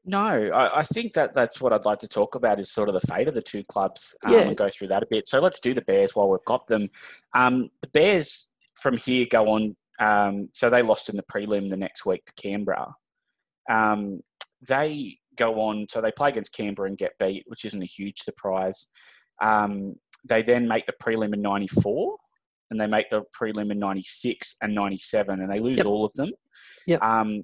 No, 0.05 0.19
I, 0.19 0.81
I, 0.81 0.83
think 0.83 1.13
that 1.13 1.33
that's 1.33 1.61
what 1.61 1.73
I'd 1.73 1.85
like 1.85 2.01
to 2.01 2.09
talk 2.09 2.35
about 2.35 2.59
is 2.59 2.73
sort 2.73 2.89
of 2.89 2.95
the 2.95 3.07
fate 3.07 3.29
of 3.29 3.35
the 3.35 3.43
two 3.43 3.63
clubs 3.63 4.17
um, 4.25 4.33
yeah. 4.33 4.41
and 4.41 4.57
go 4.57 4.69
through 4.69 4.89
that 4.89 5.05
a 5.05 5.07
bit. 5.09 5.29
So 5.29 5.39
let's 5.39 5.61
do 5.61 5.75
the 5.75 5.83
Bears 5.83 6.17
while 6.17 6.29
we've 6.29 6.45
got 6.45 6.67
them. 6.67 6.91
Um, 7.35 7.71
the 7.83 7.89
Bears 7.89 8.51
from 8.81 8.97
here 8.97 9.27
go 9.31 9.49
on. 9.49 9.77
Um, 10.01 10.49
so 10.51 10.69
they 10.69 10.83
lost 10.83 11.09
in 11.09 11.17
the 11.17 11.23
prelim 11.23 11.71
the 11.71 11.77
next 11.77 12.05
week 12.05 12.25
to 12.25 12.33
Canberra. 12.35 12.95
Um, 13.71 14.21
they 14.67 15.19
go 15.37 15.61
on, 15.61 15.87
so 15.89 16.01
they 16.01 16.11
play 16.11 16.31
against 16.31 16.53
Canberra 16.53 16.89
and 16.89 16.99
get 16.99 17.19
beat, 17.19 17.45
which 17.47 17.65
isn't 17.65 17.83
a 17.83 17.87
huge 17.87 18.19
surprise. 18.19 18.89
Um, 19.41 19.95
they 20.29 20.43
then 20.43 20.67
make 20.67 20.87
the 20.87 20.95
prelim 21.01 21.33
in 21.33 21.43
94 21.43 22.17
and 22.71 22.81
they 22.81 22.87
make 22.87 23.11
the 23.11 23.23
prelim 23.39 23.71
in 23.71 23.79
96 23.79 24.57
and 24.63 24.75
97 24.75 25.41
and 25.41 25.53
they 25.53 25.61
lose 25.61 25.79
yep. 25.79 25.87
all 25.87 26.05
of 26.05 26.13
them. 26.15 26.31
Yep. 26.87 27.03
Um, 27.03 27.43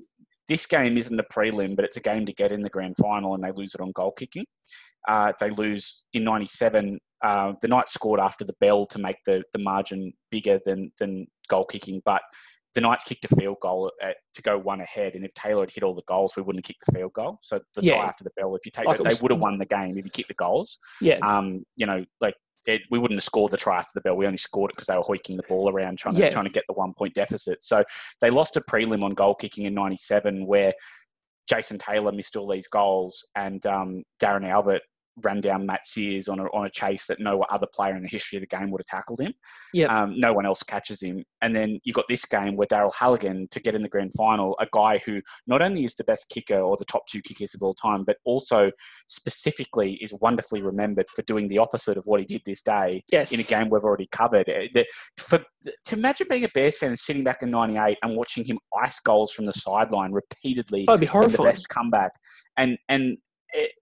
this 0.48 0.66
game 0.66 0.96
isn't 0.96 1.18
a 1.18 1.24
prelim, 1.24 1.76
but 1.76 1.84
it's 1.84 1.96
a 1.96 2.00
game 2.00 2.26
to 2.26 2.32
get 2.32 2.52
in 2.52 2.62
the 2.62 2.70
grand 2.70 2.96
final, 2.96 3.34
and 3.34 3.42
they 3.42 3.52
lose 3.52 3.74
it 3.74 3.80
on 3.80 3.92
goal 3.92 4.12
kicking. 4.12 4.46
Uh, 5.06 5.32
they 5.40 5.50
lose 5.50 6.04
in 6.12 6.24
'97. 6.24 6.98
Uh, 7.24 7.52
the 7.62 7.68
Knights 7.68 7.94
scored 7.94 8.20
after 8.20 8.44
the 8.44 8.54
bell 8.60 8.86
to 8.86 8.98
make 8.98 9.16
the, 9.26 9.42
the 9.52 9.58
margin 9.58 10.12
bigger 10.30 10.58
than 10.64 10.92
than 10.98 11.26
goal 11.48 11.64
kicking, 11.64 12.00
but 12.04 12.22
the 12.74 12.80
Knights 12.80 13.04
kicked 13.04 13.24
a 13.24 13.34
field 13.34 13.56
goal 13.60 13.90
at, 14.02 14.16
to 14.34 14.42
go 14.42 14.58
one 14.58 14.80
ahead, 14.80 15.14
and 15.14 15.24
if 15.24 15.34
Taylor 15.34 15.62
had 15.62 15.72
hit 15.72 15.82
all 15.82 15.94
the 15.94 16.02
goals, 16.06 16.34
we 16.36 16.42
wouldn't 16.42 16.64
have 16.64 16.68
kicked 16.68 16.84
the 16.86 16.92
field 16.92 17.12
goal. 17.12 17.38
So 17.42 17.60
the 17.74 17.82
yeah. 17.82 17.96
tie 17.96 18.06
after 18.06 18.24
the 18.24 18.30
bell, 18.36 18.54
if 18.54 18.64
you 18.64 18.70
take, 18.70 18.86
like 18.86 19.02
they 19.02 19.14
would 19.20 19.32
have 19.32 19.40
won 19.40 19.58
the 19.58 19.66
game 19.66 19.98
if 19.98 20.04
you 20.04 20.10
kicked 20.10 20.28
the 20.28 20.34
goals. 20.34 20.78
Yeah. 21.00 21.18
Um, 21.22 21.64
you 21.76 21.86
know, 21.86 22.04
like 22.20 22.34
it, 22.68 22.82
we 22.90 22.98
wouldn't 22.98 23.16
have 23.16 23.24
scored 23.24 23.50
the 23.50 23.56
try 23.56 23.78
after 23.78 23.92
the 23.94 24.02
bell. 24.02 24.16
We 24.16 24.26
only 24.26 24.36
scored 24.36 24.70
it 24.70 24.76
because 24.76 24.88
they 24.88 24.96
were 24.96 25.02
hoiking 25.02 25.38
the 25.38 25.42
ball 25.48 25.70
around 25.70 25.96
trying 25.98 26.16
to 26.16 26.22
yeah. 26.22 26.28
trying 26.28 26.44
to 26.44 26.50
get 26.50 26.64
the 26.68 26.74
one 26.74 26.92
point 26.92 27.14
deficit. 27.14 27.62
So 27.62 27.82
they 28.20 28.28
lost 28.28 28.56
a 28.56 28.60
prelim 28.60 29.02
on 29.02 29.14
goal 29.14 29.34
kicking 29.34 29.64
in 29.64 29.72
'97 29.72 30.46
where 30.46 30.74
Jason 31.48 31.78
Taylor 31.78 32.12
missed 32.12 32.36
all 32.36 32.46
these 32.46 32.68
goals 32.68 33.26
and 33.34 33.64
um, 33.64 34.02
Darren 34.22 34.46
Albert 34.46 34.82
ran 35.22 35.40
down 35.40 35.66
Matt 35.66 35.86
Seers 35.86 36.28
on 36.28 36.38
a, 36.38 36.44
on 36.44 36.66
a 36.66 36.70
chase 36.70 37.06
that 37.06 37.20
no 37.20 37.42
other 37.50 37.66
player 37.72 37.96
in 37.96 38.02
the 38.02 38.08
history 38.08 38.36
of 38.36 38.40
the 38.40 38.56
game 38.56 38.70
would 38.70 38.80
have 38.80 38.86
tackled 38.86 39.20
him. 39.20 39.34
Yeah. 39.72 39.86
Um, 39.86 40.18
no 40.18 40.32
one 40.32 40.46
else 40.46 40.62
catches 40.62 41.02
him. 41.02 41.24
And 41.42 41.54
then 41.54 41.80
you 41.84 41.92
got 41.92 42.06
this 42.08 42.24
game 42.24 42.56
where 42.56 42.66
Daryl 42.66 42.94
Halligan 42.94 43.48
to 43.50 43.60
get 43.60 43.74
in 43.74 43.82
the 43.82 43.88
grand 43.88 44.12
final, 44.14 44.56
a 44.60 44.66
guy 44.72 44.98
who 44.98 45.20
not 45.46 45.62
only 45.62 45.84
is 45.84 45.94
the 45.94 46.04
best 46.04 46.28
kicker 46.28 46.58
or 46.58 46.76
the 46.76 46.84
top 46.84 47.06
two 47.06 47.20
kickers 47.20 47.54
of 47.54 47.62
all 47.62 47.74
time, 47.74 48.04
but 48.04 48.16
also 48.24 48.70
specifically 49.08 49.94
is 49.94 50.14
wonderfully 50.20 50.62
remembered 50.62 51.06
for 51.14 51.22
doing 51.22 51.48
the 51.48 51.58
opposite 51.58 51.96
of 51.96 52.04
what 52.06 52.20
he 52.20 52.26
did 52.26 52.42
this 52.44 52.62
day 52.62 53.02
yes. 53.10 53.32
in 53.32 53.40
a 53.40 53.44
game 53.44 53.70
we've 53.70 53.84
already 53.84 54.08
covered. 54.10 54.48
Uh, 54.48 54.68
the, 54.74 54.86
for, 55.16 55.44
to 55.84 55.96
imagine 55.96 56.26
being 56.28 56.44
a 56.44 56.48
Bears 56.48 56.78
fan 56.78 56.90
and 56.90 56.98
sitting 56.98 57.24
back 57.24 57.42
in 57.42 57.50
98 57.50 57.98
and 58.02 58.16
watching 58.16 58.44
him 58.44 58.58
ice 58.82 59.00
goals 59.00 59.32
from 59.32 59.44
the 59.44 59.52
sideline 59.52 60.12
repeatedly. 60.12 60.84
That'd 60.86 61.00
be 61.00 61.06
horrifying. 61.06 61.36
The 61.36 61.42
best 61.42 61.68
comeback. 61.68 62.12
And, 62.56 62.78
and 62.88 63.18
it, 63.52 63.72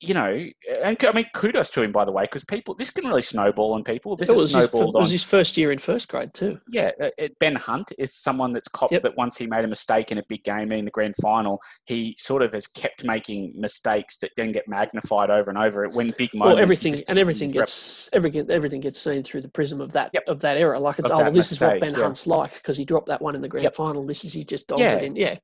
you 0.00 0.12
know, 0.12 0.46
and 0.84 0.96
I 1.00 1.12
mean, 1.12 1.24
kudos 1.32 1.70
to 1.70 1.82
him 1.82 1.90
by 1.90 2.04
the 2.04 2.12
way, 2.12 2.24
because 2.24 2.44
people 2.44 2.74
this 2.74 2.90
can 2.90 3.06
really 3.06 3.22
snowball 3.22 3.72
on 3.72 3.82
people. 3.82 4.14
This 4.14 4.28
it 4.28 4.36
was, 4.36 4.52
his, 4.52 4.66
it 4.66 4.72
was 4.72 5.10
his 5.10 5.22
first 5.22 5.56
year 5.56 5.72
in 5.72 5.78
first 5.78 6.08
grade 6.08 6.34
too. 6.34 6.60
Yeah, 6.70 6.90
uh, 7.00 7.08
uh, 7.20 7.28
Ben 7.40 7.56
Hunt 7.56 7.92
is 7.98 8.14
someone 8.14 8.52
that's 8.52 8.68
copped 8.68 8.92
yep. 8.92 9.02
that 9.02 9.16
once 9.16 9.38
he 9.38 9.46
made 9.46 9.64
a 9.64 9.68
mistake 9.68 10.12
in 10.12 10.18
a 10.18 10.22
big 10.28 10.44
game 10.44 10.70
in 10.70 10.84
the 10.84 10.90
grand 10.90 11.14
final, 11.22 11.60
he 11.86 12.14
sort 12.18 12.42
of 12.42 12.52
has 12.52 12.66
kept 12.66 13.04
making 13.04 13.54
mistakes 13.56 14.18
that 14.18 14.32
then 14.36 14.52
get 14.52 14.68
magnified 14.68 15.30
over 15.30 15.48
and 15.48 15.58
over. 15.58 15.88
When 15.88 16.12
big 16.18 16.34
moments, 16.34 16.56
well, 16.56 16.62
everything 16.62 16.94
and 17.08 17.18
everything 17.18 17.50
gets 17.50 18.10
everything 18.12 18.50
everything 18.50 18.80
gets 18.80 19.00
seen 19.00 19.22
through 19.22 19.40
the 19.40 19.48
prism 19.48 19.80
of 19.80 19.92
that 19.92 20.10
yep. 20.12 20.24
of 20.26 20.40
that 20.40 20.58
era. 20.58 20.78
Like 20.78 20.98
it's 20.98 21.08
of 21.08 21.20
oh, 21.20 21.22
well, 21.24 21.32
this 21.32 21.50
mistake, 21.52 21.56
is 21.56 21.62
what 21.62 21.80
Ben 21.80 21.98
yeah. 21.98 22.04
Hunt's 22.04 22.26
like 22.26 22.54
because 22.54 22.76
he 22.76 22.84
dropped 22.84 23.06
that 23.06 23.22
one 23.22 23.34
in 23.34 23.40
the 23.40 23.48
grand 23.48 23.64
yep. 23.64 23.74
final. 23.74 24.04
This 24.04 24.26
is 24.26 24.34
he 24.34 24.44
just 24.44 24.66
dogs 24.66 24.82
yeah. 24.82 24.96
it 24.96 25.04
in. 25.04 25.16
Yeah, 25.16 25.38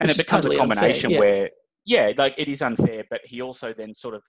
and 0.00 0.10
it 0.10 0.16
becomes 0.16 0.44
totally 0.44 0.56
a 0.56 0.58
combination 0.60 1.12
unfair, 1.12 1.26
yeah. 1.26 1.38
where 1.40 1.50
yeah, 1.86 2.12
like 2.18 2.34
it 2.36 2.48
is 2.48 2.60
unfair, 2.62 3.04
but 3.08 3.20
he 3.24 3.40
also 3.40 3.72
then 3.72 3.94
sort 3.94 4.14
of 4.14 4.24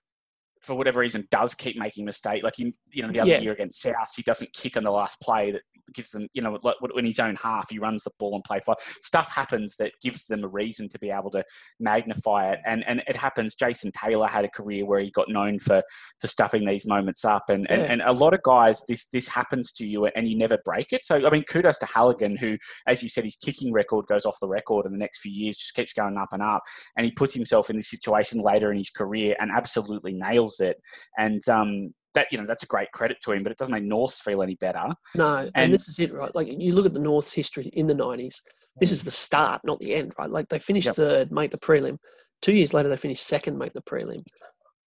for 0.62 0.74
whatever 0.74 1.00
reason, 1.00 1.26
does 1.30 1.54
keep 1.54 1.78
making 1.78 2.04
mistakes. 2.04 2.42
Like 2.44 2.58
in, 2.58 2.72
you 2.92 3.02
know, 3.02 3.12
the 3.12 3.20
other 3.20 3.30
yeah. 3.30 3.40
year 3.40 3.52
against 3.52 3.80
South, 3.80 4.12
he 4.16 4.22
doesn't 4.22 4.52
kick 4.52 4.76
on 4.76 4.84
the 4.84 4.90
last 4.90 5.20
play 5.20 5.50
that 5.50 5.62
gives 5.94 6.10
them, 6.10 6.28
you 6.34 6.42
know, 6.42 6.58
like 6.62 6.76
in 6.96 7.04
his 7.04 7.18
own 7.18 7.36
half, 7.36 7.70
he 7.70 7.78
runs 7.78 8.04
the 8.04 8.10
ball 8.18 8.34
and 8.34 8.44
play 8.44 8.60
for 8.64 8.76
stuff 9.02 9.32
happens 9.32 9.76
that 9.76 9.92
gives 10.02 10.26
them 10.26 10.44
a 10.44 10.48
reason 10.48 10.88
to 10.88 10.98
be 10.98 11.10
able 11.10 11.30
to 11.30 11.44
magnify 11.80 12.50
it. 12.50 12.60
And 12.66 12.84
and 12.86 13.02
it 13.06 13.16
happens. 13.16 13.54
Jason 13.54 13.92
Taylor 13.92 14.28
had 14.28 14.44
a 14.44 14.48
career 14.48 14.86
where 14.86 15.00
he 15.00 15.10
got 15.10 15.28
known 15.28 15.58
for 15.58 15.82
for 16.20 16.26
stuffing 16.26 16.66
these 16.66 16.86
moments 16.86 17.24
up, 17.24 17.44
and 17.48 17.66
yeah. 17.68 17.76
and, 17.76 17.92
and 17.92 18.02
a 18.02 18.12
lot 18.12 18.34
of 18.34 18.42
guys, 18.42 18.82
this 18.88 19.06
this 19.06 19.28
happens 19.28 19.72
to 19.72 19.86
you, 19.86 20.06
and 20.06 20.28
you 20.28 20.36
never 20.36 20.58
break 20.64 20.92
it. 20.92 21.04
So 21.04 21.26
I 21.26 21.30
mean, 21.30 21.44
kudos 21.44 21.78
to 21.78 21.86
Halligan, 21.86 22.36
who, 22.36 22.58
as 22.86 23.02
you 23.02 23.08
said, 23.08 23.24
his 23.24 23.36
kicking 23.36 23.72
record 23.72 24.06
goes 24.06 24.24
off 24.24 24.36
the 24.40 24.48
record 24.48 24.86
in 24.86 24.92
the 24.92 24.98
next 24.98 25.20
few 25.20 25.32
years, 25.32 25.56
just 25.56 25.74
keeps 25.74 25.92
going 25.92 26.16
up 26.16 26.28
and 26.32 26.42
up, 26.42 26.62
and 26.96 27.04
he 27.04 27.12
puts 27.12 27.34
himself 27.34 27.70
in 27.70 27.76
this 27.76 27.90
situation 27.90 28.40
later 28.40 28.70
in 28.70 28.78
his 28.78 28.90
career 28.90 29.36
and 29.38 29.50
absolutely 29.50 30.12
nails 30.12 30.47
it. 30.60 30.80
And 31.18 31.46
um, 31.48 31.94
that 32.14 32.26
you 32.32 32.38
know 32.38 32.46
that's 32.46 32.62
a 32.62 32.66
great 32.66 32.90
credit 32.92 33.18
to 33.22 33.32
him, 33.32 33.42
but 33.42 33.52
it 33.52 33.58
doesn't 33.58 33.72
make 33.72 33.84
North 33.84 34.14
feel 34.14 34.42
any 34.42 34.56
better. 34.56 34.86
No, 35.14 35.36
and, 35.38 35.50
and, 35.54 35.74
this 35.74 35.88
is 35.88 35.98
it, 35.98 36.12
right? 36.12 36.34
Like 36.34 36.48
you 36.48 36.72
look 36.72 36.86
at 36.86 36.94
the 36.94 37.00
North's 37.00 37.32
history 37.32 37.70
in 37.74 37.86
the 37.86 37.94
'90s, 37.94 38.36
This 38.80 38.92
is 38.92 39.02
the 39.02 39.10
start, 39.10 39.60
not 39.64 39.80
the 39.80 39.94
end, 39.94 40.12
right? 40.18 40.30
Like 40.30 40.48
they 40.48 40.58
finished 40.58 40.86
Yep. 40.86 40.96
third, 40.96 41.32
make 41.32 41.50
the 41.50 41.58
prelim. 41.58 41.98
Two 42.42 42.54
years 42.54 42.72
later, 42.72 42.88
they 42.88 42.96
finished 42.96 43.26
second, 43.26 43.58
make 43.58 43.72
the 43.72 43.82
prelim. 43.82 44.22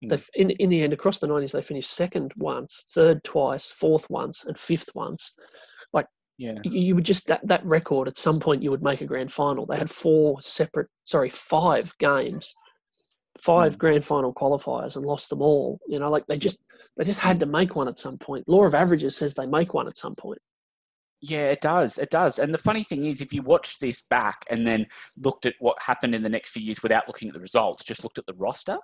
Mm. 0.05 0.09
They 0.09 0.19
in 0.35 0.51
in 0.51 0.69
the 0.69 0.81
end 0.81 0.93
across 0.93 1.19
the 1.19 1.27
nineties, 1.27 1.51
they 1.51 1.61
finished 1.61 1.91
second 1.91 2.31
once, 2.37 2.83
third 2.93 3.23
twice, 3.23 3.71
fourth 3.71 4.09
once, 4.09 4.45
and 4.45 4.57
fifth 4.57 4.89
once. 4.93 5.33
Like 5.91 6.07
yeah. 6.37 6.53
You, 6.63 6.71
you 6.71 6.95
would 6.95 7.05
just 7.05 7.27
that 7.27 7.45
that 7.47 7.65
record 7.65 8.07
at 8.07 8.17
some 8.17 8.39
point 8.39 8.63
you 8.63 8.71
would 8.71 8.83
make 8.83 9.01
a 9.01 9.05
grand 9.05 9.31
final. 9.31 9.65
They 9.65 9.77
had 9.77 9.89
four 9.89 10.41
separate, 10.41 10.87
sorry, 11.03 11.29
five 11.29 11.97
games, 11.97 12.53
five 13.41 13.75
Mm. 13.75 13.77
grand 13.79 14.05
final 14.05 14.33
qualifiers, 14.33 14.95
and 14.95 15.05
lost 15.05 15.29
them 15.29 15.41
all. 15.41 15.79
You 15.87 15.99
know, 15.99 16.09
like 16.09 16.25
they 16.27 16.37
just 16.37 16.59
they 16.97 17.03
just 17.03 17.19
had 17.19 17.39
to 17.39 17.45
make 17.45 17.75
one 17.75 17.87
at 17.87 17.97
some 17.99 18.17
point. 18.17 18.47
Law 18.47 18.65
of 18.65 18.73
averages 18.73 19.15
says 19.17 19.33
they 19.33 19.45
make 19.45 19.73
one 19.73 19.87
at 19.87 19.97
some 19.97 20.15
point. 20.15 20.39
Yeah, 21.19 21.49
it 21.49 21.61
does. 21.61 21.97
It 21.97 22.11
does. 22.11 22.37
And 22.37 22.53
the 22.53 22.59
funny 22.59 22.83
thing 22.83 23.03
is, 23.03 23.21
if 23.21 23.33
you 23.33 23.41
watch 23.41 23.79
this 23.79 24.03
back 24.03 24.45
and 24.51 24.67
then 24.67 24.85
looked 25.17 25.47
at 25.47 25.55
what 25.59 25.81
happened 25.81 26.13
in 26.13 26.21
the 26.21 26.29
next 26.29 26.51
few 26.51 26.61
years 26.61 26.83
without 26.83 27.07
looking 27.07 27.27
at 27.27 27.33
the 27.33 27.39
results, 27.41 27.83
just 27.83 28.03
looked 28.03 28.19
at 28.19 28.27
the 28.27 28.35
roster, 28.35 28.77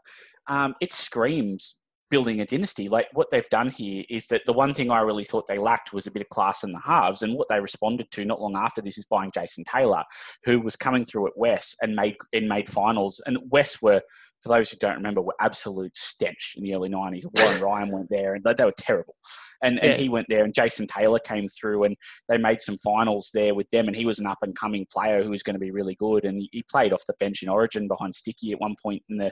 um, 0.48 0.74
it 0.82 0.92
screams 0.92 1.76
building 2.10 2.42
a 2.42 2.46
dynasty. 2.46 2.90
Like 2.90 3.08
what 3.14 3.30
they've 3.30 3.50
done 3.50 3.70
here 3.70 4.04
is 4.10 4.28
that 4.28 4.46
the 4.46 4.54
one 4.54 4.74
thing 4.74 4.90
I 4.90 5.02
really 5.02 5.24
thought 5.24 5.46
they 5.48 5.60
lacked 5.60 5.94
was 5.94 6.08
a 6.08 6.12
bit 6.12 6.24
of 6.24 6.30
class 6.30 6.64
in 6.64 6.72
the 6.72 6.80
halves. 6.80 7.22
And 7.22 7.36
what 7.36 7.50
they 7.50 7.60
responded 7.60 8.10
to 8.12 8.26
not 8.26 8.42
long 8.42 8.56
after 8.56 8.82
this 8.82 8.98
is 8.98 9.06
buying 9.06 9.32
Jason 9.32 9.64
Taylor, 9.64 10.04
who 10.44 10.60
was 10.60 10.76
coming 10.76 11.06
through 11.06 11.28
at 11.28 11.38
West 11.38 11.76
and 11.84 11.96
made 11.96 12.16
and 12.32 12.48
made 12.48 12.68
finals. 12.68 13.22
And 13.28 13.38
West 13.50 13.82
were, 13.84 14.02
for 14.44 14.50
those 14.50 14.70
who 14.70 14.78
don't 14.78 14.96
remember, 14.96 15.22
were 15.22 15.36
absolute 15.40 15.96
stench 15.96 16.56
in 16.58 16.64
the 16.64 16.76
early 16.76 16.90
nineties. 16.90 17.26
Warren 17.36 17.62
Ryan 17.62 17.92
went 17.92 18.08
there, 18.10 18.36
and 18.36 18.44
they, 18.44 18.54
they 18.54 18.66
were 18.66 18.74
terrible. 18.78 19.16
And 19.64 19.80
and 19.80 19.96
he 19.96 20.10
went 20.10 20.28
there, 20.30 20.44
and 20.44 20.54
Jason 20.54 20.86
Taylor 20.86 21.20
came 21.20 21.48
through, 21.48 21.86
and 21.86 21.96
they 22.28 22.38
made 22.38 22.62
some 22.62 22.78
finals 22.78 23.32
there 23.34 23.56
with 23.56 23.70
them. 23.70 23.88
And 23.88 23.96
he 23.96 24.06
was 24.06 24.20
an 24.20 24.28
up 24.28 24.40
and 24.42 24.58
coming 24.58 24.86
player 24.92 25.24
who 25.24 25.30
was 25.30 25.44
going 25.44 25.54
to 25.56 25.60
be 25.60 25.72
really 25.72 25.96
good. 25.96 26.26
And 26.26 26.38
he, 26.38 26.50
he 26.52 26.64
played 26.70 26.92
off 26.92 27.06
the 27.08 27.14
bench 27.20 27.42
in 27.42 27.50
Origin 27.50 27.88
behind 27.88 28.14
Sticky 28.14 28.52
at 28.52 28.60
one 28.60 28.76
point 28.84 29.02
in 29.10 29.18
the 29.18 29.32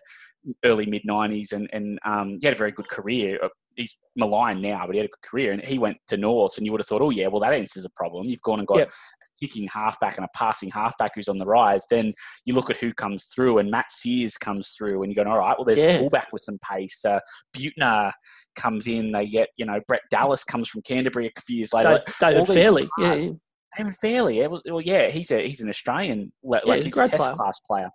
early 0.63 0.85
mid 0.85 1.01
nineties, 1.03 1.51
and 1.51 1.69
and 1.73 1.99
um, 2.05 2.37
he 2.39 2.47
had 2.47 2.55
a 2.55 2.59
very 2.59 2.71
good 2.71 2.89
career. 2.89 3.39
Uh, 3.43 3.49
He's 3.77 3.97
maligned 4.17 4.61
now, 4.61 4.85
but 4.85 4.95
he 4.95 4.97
had 4.97 5.05
a 5.05 5.09
good 5.09 5.29
career. 5.29 5.53
And 5.53 5.63
he 5.63 5.79
went 5.79 5.95
to 6.09 6.17
North, 6.17 6.57
and 6.57 6.65
you 6.65 6.73
would 6.73 6.81
have 6.81 6.87
thought, 6.87 7.01
oh 7.01 7.09
yeah, 7.09 7.27
well 7.27 7.39
that 7.39 7.53
answers 7.53 7.85
a 7.85 7.89
problem. 7.89 8.27
You've 8.27 8.41
gone 8.41 8.59
and 8.59 8.67
got. 8.67 8.79
Yep. 8.79 8.91
Kicking 9.41 9.67
halfback 9.67 10.17
and 10.17 10.25
a 10.25 10.29
passing 10.37 10.69
halfback 10.69 11.11
who's 11.15 11.27
on 11.27 11.39
the 11.39 11.45
rise, 11.45 11.85
then 11.89 12.13
you 12.45 12.53
look 12.53 12.69
at 12.69 12.77
who 12.77 12.93
comes 12.93 13.25
through, 13.25 13.57
and 13.57 13.71
Matt 13.71 13.89
Seers 13.91 14.37
comes 14.37 14.69
through, 14.77 15.01
and 15.01 15.11
you're 15.11 15.23
going, 15.23 15.31
all 15.33 15.39
right, 15.39 15.57
well, 15.57 15.65
there's 15.65 15.79
Yeah. 15.79 15.95
a 15.95 15.99
fullback 15.99 16.27
with 16.31 16.43
some 16.43 16.59
pace. 16.59 17.03
Uh, 17.03 17.19
Butner 17.57 18.11
comes 18.55 18.85
in. 18.87 19.11
They 19.11 19.27
get, 19.27 19.49
you 19.57 19.65
know, 19.65 19.79
Brett 19.87 20.01
Dallas 20.11 20.43
comes 20.43 20.67
from 20.69 20.81
Canterbury 20.83 21.31
a 21.35 21.41
few 21.41 21.57
years 21.57 21.73
later. 21.73 22.03
Da- 22.19 22.29
David 22.31 22.47
Fairleigh, 22.47 22.87
yeah, 22.99 23.13
yeah. 23.15 23.29
David 23.77 23.93
Fairleigh, 24.01 24.33
yeah, 24.33 24.47
well, 24.47 24.61
well, 24.65 24.81
yeah, 24.81 25.09
he's 25.09 25.31
a 25.31 25.47
he's 25.47 25.61
an 25.61 25.69
Australian, 25.69 26.31
like 26.43 26.61
Yeah, 26.65 26.73
like 26.73 26.83
he's 26.83 26.97
a 26.97 27.01
a 27.03 27.07
test 27.07 27.17
player. 27.17 27.33
class 27.33 27.59
player, 27.65 27.89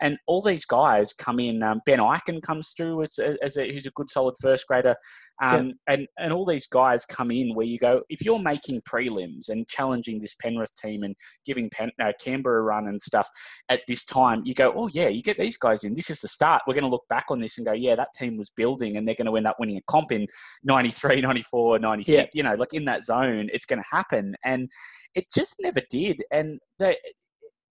and 0.00 0.18
all 0.26 0.42
these 0.42 0.64
guys 0.64 1.12
come 1.14 1.38
in. 1.38 1.62
Um, 1.62 1.80
ben 1.86 2.00
Ikin 2.00 2.42
comes 2.42 2.72
through 2.76 3.04
as 3.04 3.16
as 3.40 3.56
a 3.56 3.70
who's 3.72 3.86
a 3.86 3.90
good 3.92 4.10
solid 4.10 4.34
first 4.40 4.66
grader, 4.66 4.96
um, 5.40 5.72
and 5.86 6.06
and 6.18 6.32
all 6.32 6.44
these 6.44 6.66
guys 6.66 7.04
come 7.04 7.30
in 7.30 7.54
where 7.54 7.66
you 7.66 7.78
go 7.78 8.02
if 8.08 8.22
you're 8.24 8.38
making 8.38 8.82
prelims 8.82 9.48
and 9.48 9.66
challenging 9.68 10.20
this 10.20 10.34
Penrith 10.34 10.74
team 10.76 11.02
and 11.02 11.14
giving 11.46 11.70
Pen, 11.70 11.90
uh, 12.02 12.12
Canberra 12.22 12.60
a 12.60 12.62
run 12.62 12.88
and 12.88 13.00
stuff 13.00 13.28
at 13.68 13.80
this 13.86 14.04
time, 14.04 14.42
you 14.44 14.54
go, 14.54 14.72
oh 14.76 14.88
yeah, 14.92 15.08
you 15.08 15.22
get 15.22 15.38
these 15.38 15.56
guys 15.56 15.84
in. 15.84 15.94
This 15.94 16.10
is 16.10 16.20
the 16.20 16.28
start. 16.28 16.62
We're 16.66 16.74
going 16.74 16.84
to 16.84 16.90
look 16.90 17.08
back 17.08 17.26
on 17.30 17.40
this 17.40 17.56
and 17.58 17.66
go, 17.66 17.72
yeah, 17.72 17.94
that 17.96 18.12
team 18.14 18.36
was 18.36 18.50
building, 18.50 18.96
and 18.96 19.06
they're 19.06 19.14
going 19.14 19.26
to 19.26 19.36
end 19.36 19.46
up 19.46 19.56
winning 19.58 19.76
a 19.76 19.82
comp 19.90 20.12
in 20.12 20.26
93, 20.64 21.20
94, 21.20 21.78
96. 21.78 22.16
Yeah. 22.16 22.26
You 22.34 22.42
know, 22.42 22.54
like 22.54 22.74
in 22.74 22.84
that 22.86 23.04
zone, 23.04 23.48
it's 23.52 23.66
going 23.66 23.82
to 23.82 23.88
happen, 23.90 24.34
and 24.44 24.68
it 25.14 25.26
just 25.34 25.56
never 25.60 25.80
did. 25.90 26.22
And 26.30 26.58
they, 26.78 26.96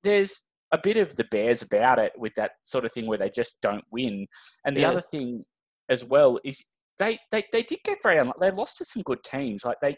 there's 0.04 0.44
a 0.72 0.78
bit 0.82 0.98
of 0.98 1.16
the 1.16 1.26
Bears 1.26 1.62
about 1.62 2.00
it 2.00 2.14
with 2.18 2.34
that 2.36 2.52
sort 2.64 2.86
of 2.86 2.92
thing 2.94 3.08
where 3.08 3.18
they 3.18 3.30
just 3.30 3.56
don't 3.62 3.84
win. 3.92 4.28
And 4.66 4.76
the 4.76 4.82
Yeah. 4.82 4.92
other 4.92 5.02
thing 5.02 5.46
as 5.90 6.06
well 6.06 6.40
is 6.44 6.64
they, 7.00 7.18
they, 7.32 7.44
they 7.52 7.64
did 7.64 7.80
get 7.84 7.98
very 8.04 8.20
unlucky. 8.20 8.40
They 8.42 8.52
lost 8.52 8.78
to 8.78 8.86
some 8.86 9.04
good 9.04 9.24
teams. 9.24 9.64
Like 9.66 9.78
they, 9.82 9.96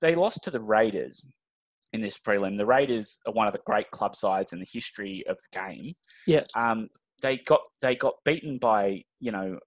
they 0.00 0.14
lost 0.14 0.40
to 0.44 0.50
the 0.50 0.60
Raiders 0.60 1.24
in 1.92 2.00
this 2.00 2.18
prelim. 2.18 2.56
The 2.58 2.66
Raiders 2.66 3.18
are 3.26 3.32
one 3.32 3.46
of 3.46 3.52
the 3.52 3.60
great 3.64 3.90
club 3.90 4.14
sides 4.14 4.52
in 4.52 4.58
the 4.58 4.66
history 4.70 5.24
of 5.28 5.38
the 5.38 5.58
game. 5.58 5.94
Yeah. 6.26 6.44
Um, 6.56 6.88
they 7.22 7.38
got 7.38 7.60
they 7.80 7.96
got 7.96 8.14
beaten 8.24 8.58
by 8.58 9.02
you 9.20 9.32
know 9.32 9.58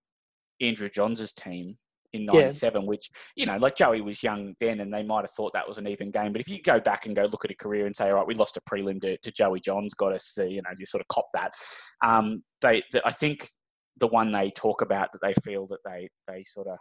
Andrew 0.62 0.90
Johns' 0.90 1.34
team 1.34 1.76
in 2.14 2.22
Yeah. 2.22 2.42
'97, 2.42 2.86
which 2.86 3.10
you 3.36 3.46
know, 3.46 3.58
like 3.58 3.76
Joey 3.76 4.02
was 4.02 4.24
young 4.24 4.54
then, 4.60 4.80
and 4.80 4.94
they 4.94 5.04
might 5.04 5.22
have 5.22 5.32
thought 5.32 5.52
that 5.54 5.68
was 5.68 5.78
an 5.78 5.88
even 5.88 6.12
game. 6.12 6.32
But 6.32 6.42
if 6.42 6.48
you 6.50 6.62
go 6.62 6.80
back 6.80 7.06
and 7.06 7.16
go 7.16 7.24
look 7.24 7.44
at 7.46 7.52
a 7.52 7.56
career 7.56 7.86
and 7.86 7.96
say, 7.96 8.10
all 8.10 8.16
right, 8.16 8.28
we 8.28 8.36
lost 8.36 8.58
a 8.58 8.62
prelim 8.62 9.02
to, 9.02 9.18
to 9.18 9.32
Joey 9.32 9.60
Johns, 9.60 9.94
got 9.94 10.14
us, 10.14 10.34
the, 10.36 10.50
you 10.50 10.62
know, 10.62 10.70
you 10.78 10.86
sort 10.86 11.02
of 11.02 11.08
cop 11.08 11.28
that. 11.34 11.54
Um, 12.04 12.44
they, 12.62 12.84
the, 12.92 13.06
I 13.06 13.12
think 13.12 13.50
the 14.00 14.08
one 14.08 14.32
they 14.32 14.52
talk 14.52 14.82
about 14.82 15.12
that 15.12 15.22
they 15.22 15.34
feel 15.44 15.68
that 15.68 15.80
they 15.86 16.10
they 16.28 16.44
sort 16.44 16.68
of 16.68 16.78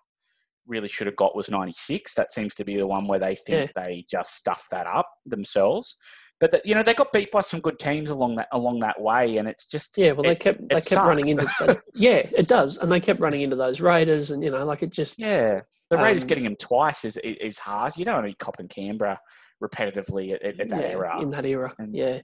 really 0.67 0.89
should 0.89 1.07
have 1.07 1.17
got 1.17 1.35
was 1.35 1.51
96 1.51 2.15
that 2.15 2.31
seems 2.31 2.55
to 2.55 2.65
be 2.65 2.77
the 2.77 2.87
one 2.87 3.09
where 3.09 3.19
they 3.19 3.35
think 3.35 3.73
they 3.75 4.05
just 4.09 4.37
stuffed 4.37 4.71
that 4.71 4.87
up 4.87 5.09
themselves 5.27 5.97
but 6.39 6.51
that 6.53 6.65
you 6.65 6.75
know 6.75 6.83
they 6.83 6.95
got 6.95 7.11
beat 7.13 7.31
by 7.33 7.41
some 7.41 7.61
good 7.61 7.79
teams 7.79 8.09
along 8.11 8.37
that 8.37 8.47
along 8.53 8.79
that 8.79 9.01
way 9.01 9.39
and 9.39 9.49
it's 9.49 9.67
just 9.67 9.99
Yeah, 9.99 10.13
well, 10.13 10.23
they 10.23 10.33
it- 10.33 10.41
kept 10.41 10.61
they 10.69 10.81
kept 10.81 10.93
running 11.07 11.29
into. 11.29 11.43
sucks. 11.43 11.59
that- 11.59 11.83
yeah, 11.95 12.27
it 12.37 12.47
does, 12.47 12.77
and 12.77 12.91
they 12.93 13.01
kept 13.01 13.21
running 13.21 13.41
into 13.43 13.57
those 13.57 13.81
Raiders, 13.81 14.31
and 14.31 14.43
you 14.45 14.51
know, 14.51 14.65
like 14.65 14.83
it 14.83 14.91
just 14.91 15.19
Yeah, 15.19 15.61
the 15.91 15.97
Raiders 15.99 16.23
Um, 16.23 16.29
getting 16.29 16.45
them 16.45 16.57
twice 16.57 17.05
is 17.05 17.17
is 17.19 17.59
hard. 17.59 17.97
You 17.97 18.05
don't 18.07 18.15
want 18.17 18.27
to 18.29 18.33
be 18.33 18.37
copping 18.39 18.69
Canberra 18.69 19.19
repetitively 19.63 20.33
at, 20.33 20.43
at, 20.43 20.61
at 20.61 20.69
that 20.71 20.81
yeah, 20.81 20.87
era. 20.89 21.21
in 21.23 21.31
that 21.31 21.45
era. 21.45 21.75
And- 21.79 21.95
yeah, 21.95 22.21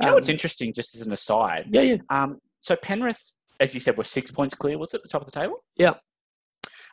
you 0.00 0.06
know 0.06 0.14
what's 0.14 0.28
Um, 0.28 0.32
interesting, 0.32 0.72
just 0.74 0.94
as 0.94 1.06
an 1.06 1.12
aside. 1.12 1.66
Yeah, 1.70 1.80
yeah, 1.82 1.96
Um, 2.10 2.40
so 2.58 2.76
Penrith, 2.76 3.34
as 3.60 3.74
you 3.74 3.80
said, 3.80 3.96
were 3.96 4.04
six 4.04 4.30
points 4.30 4.54
clear. 4.54 4.78
Was 4.78 4.94
it 4.94 4.98
at 4.98 5.02
the 5.02 5.08
top 5.08 5.22
of 5.22 5.30
the 5.30 5.38
table? 5.38 5.64
Yeah. 5.76 5.94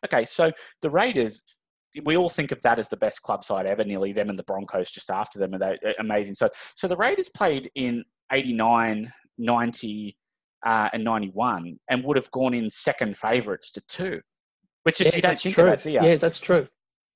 Okay, 0.06 0.26
so 0.26 0.52
the 0.82 0.90
Raiders. 0.90 1.44
We 2.06 2.18
all 2.18 2.30
think 2.30 2.52
of 2.52 2.60
that 2.64 2.80
as 2.80 2.90
the 2.90 2.98
best 2.98 3.22
club 3.22 3.44
side 3.44 3.68
ever. 3.68 3.84
Nearly 3.84 4.14
them 4.14 4.30
and 4.30 4.40
the 4.40 4.44
Broncos 4.44 4.90
just 4.92 5.12
after 5.12 5.38
them, 5.38 5.54
and 5.54 5.62
they 5.62 5.78
are 5.86 5.94
amazing. 6.00 6.34
So, 6.34 6.50
so 6.76 6.88
the 6.88 6.98
Raiders 6.98 7.30
played 7.30 7.70
in 7.76 8.04
89, 8.32 9.14
90, 9.38 10.18
uh, 10.66 10.90
and 10.92 11.04
91, 11.04 11.78
and 11.90 12.04
would 12.04 12.18
have 12.18 12.32
gone 12.32 12.56
in 12.56 12.70
second 12.72 13.16
favourites 13.16 13.72
to 13.74 13.82
two, 13.88 14.22
which 14.84 15.02
is 15.02 15.08
yeah 15.08 15.16
you 15.18 15.22
don't 15.22 15.32
that's 15.32 15.44
think 15.44 15.56
true. 15.56 15.66
that, 15.66 15.84
do 15.84 15.92
you? 15.92 16.00
Yeah, 16.02 16.16
that's 16.16 16.40
true. 16.40 16.68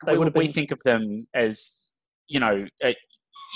They 0.05 0.11
we, 0.11 0.19
would 0.19 0.27
have 0.27 0.35
we 0.35 0.43
been- 0.45 0.53
think 0.53 0.71
of 0.71 0.79
them 0.83 1.27
as 1.33 1.89
you 2.27 2.39
know 2.39 2.67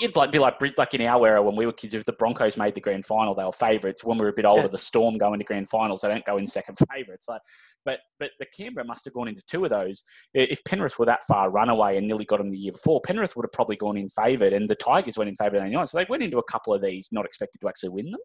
it'd 0.00 0.16
like 0.16 0.32
be 0.32 0.38
like 0.38 0.56
like 0.78 0.94
in 0.94 1.02
our 1.02 1.26
era 1.26 1.42
when 1.42 1.56
we 1.56 1.66
were 1.66 1.72
kids 1.72 1.94
if 1.94 2.04
the 2.04 2.12
Broncos 2.12 2.56
made 2.56 2.74
the 2.74 2.80
grand 2.80 3.04
final 3.04 3.34
they 3.34 3.44
were 3.44 3.52
favourites. 3.52 4.04
When 4.04 4.16
we 4.18 4.22
were 4.24 4.30
a 4.30 4.34
bit 4.34 4.44
older 4.44 4.62
Yeah. 4.62 4.68
the 4.68 4.78
Storm 4.78 5.18
go 5.18 5.32
into 5.32 5.44
grand 5.44 5.68
finals 5.68 6.00
they 6.02 6.08
don't 6.08 6.24
go 6.24 6.38
in 6.38 6.46
second 6.46 6.76
favourites. 6.92 7.26
Like 7.28 7.42
but 7.84 8.00
but 8.18 8.30
the 8.38 8.46
Canberra 8.56 8.86
must 8.86 9.04
have 9.04 9.14
gone 9.14 9.28
into 9.28 9.42
two 9.48 9.64
of 9.64 9.70
those. 9.70 10.04
If 10.34 10.62
Penrith 10.64 10.98
were 10.98 11.06
that 11.06 11.24
far 11.24 11.50
runaway 11.50 11.96
and 11.96 12.06
nearly 12.06 12.24
got 12.24 12.38
them 12.38 12.50
the 12.50 12.58
year 12.58 12.72
before 12.72 13.00
Penrith 13.04 13.36
would 13.36 13.44
have 13.44 13.52
probably 13.52 13.76
gone 13.76 13.96
in 13.96 14.08
favoured 14.08 14.52
and 14.52 14.68
the 14.68 14.74
Tigers 14.76 15.18
went 15.18 15.28
in 15.28 15.36
favour 15.36 15.56
in 15.56 15.64
89 15.66 15.86
so 15.86 15.98
they 15.98 16.06
went 16.08 16.22
into 16.22 16.38
a 16.38 16.44
couple 16.44 16.72
of 16.72 16.82
these 16.82 17.08
not 17.12 17.24
expected 17.24 17.60
to 17.60 17.68
actually 17.68 17.90
win 17.90 18.10
them 18.10 18.20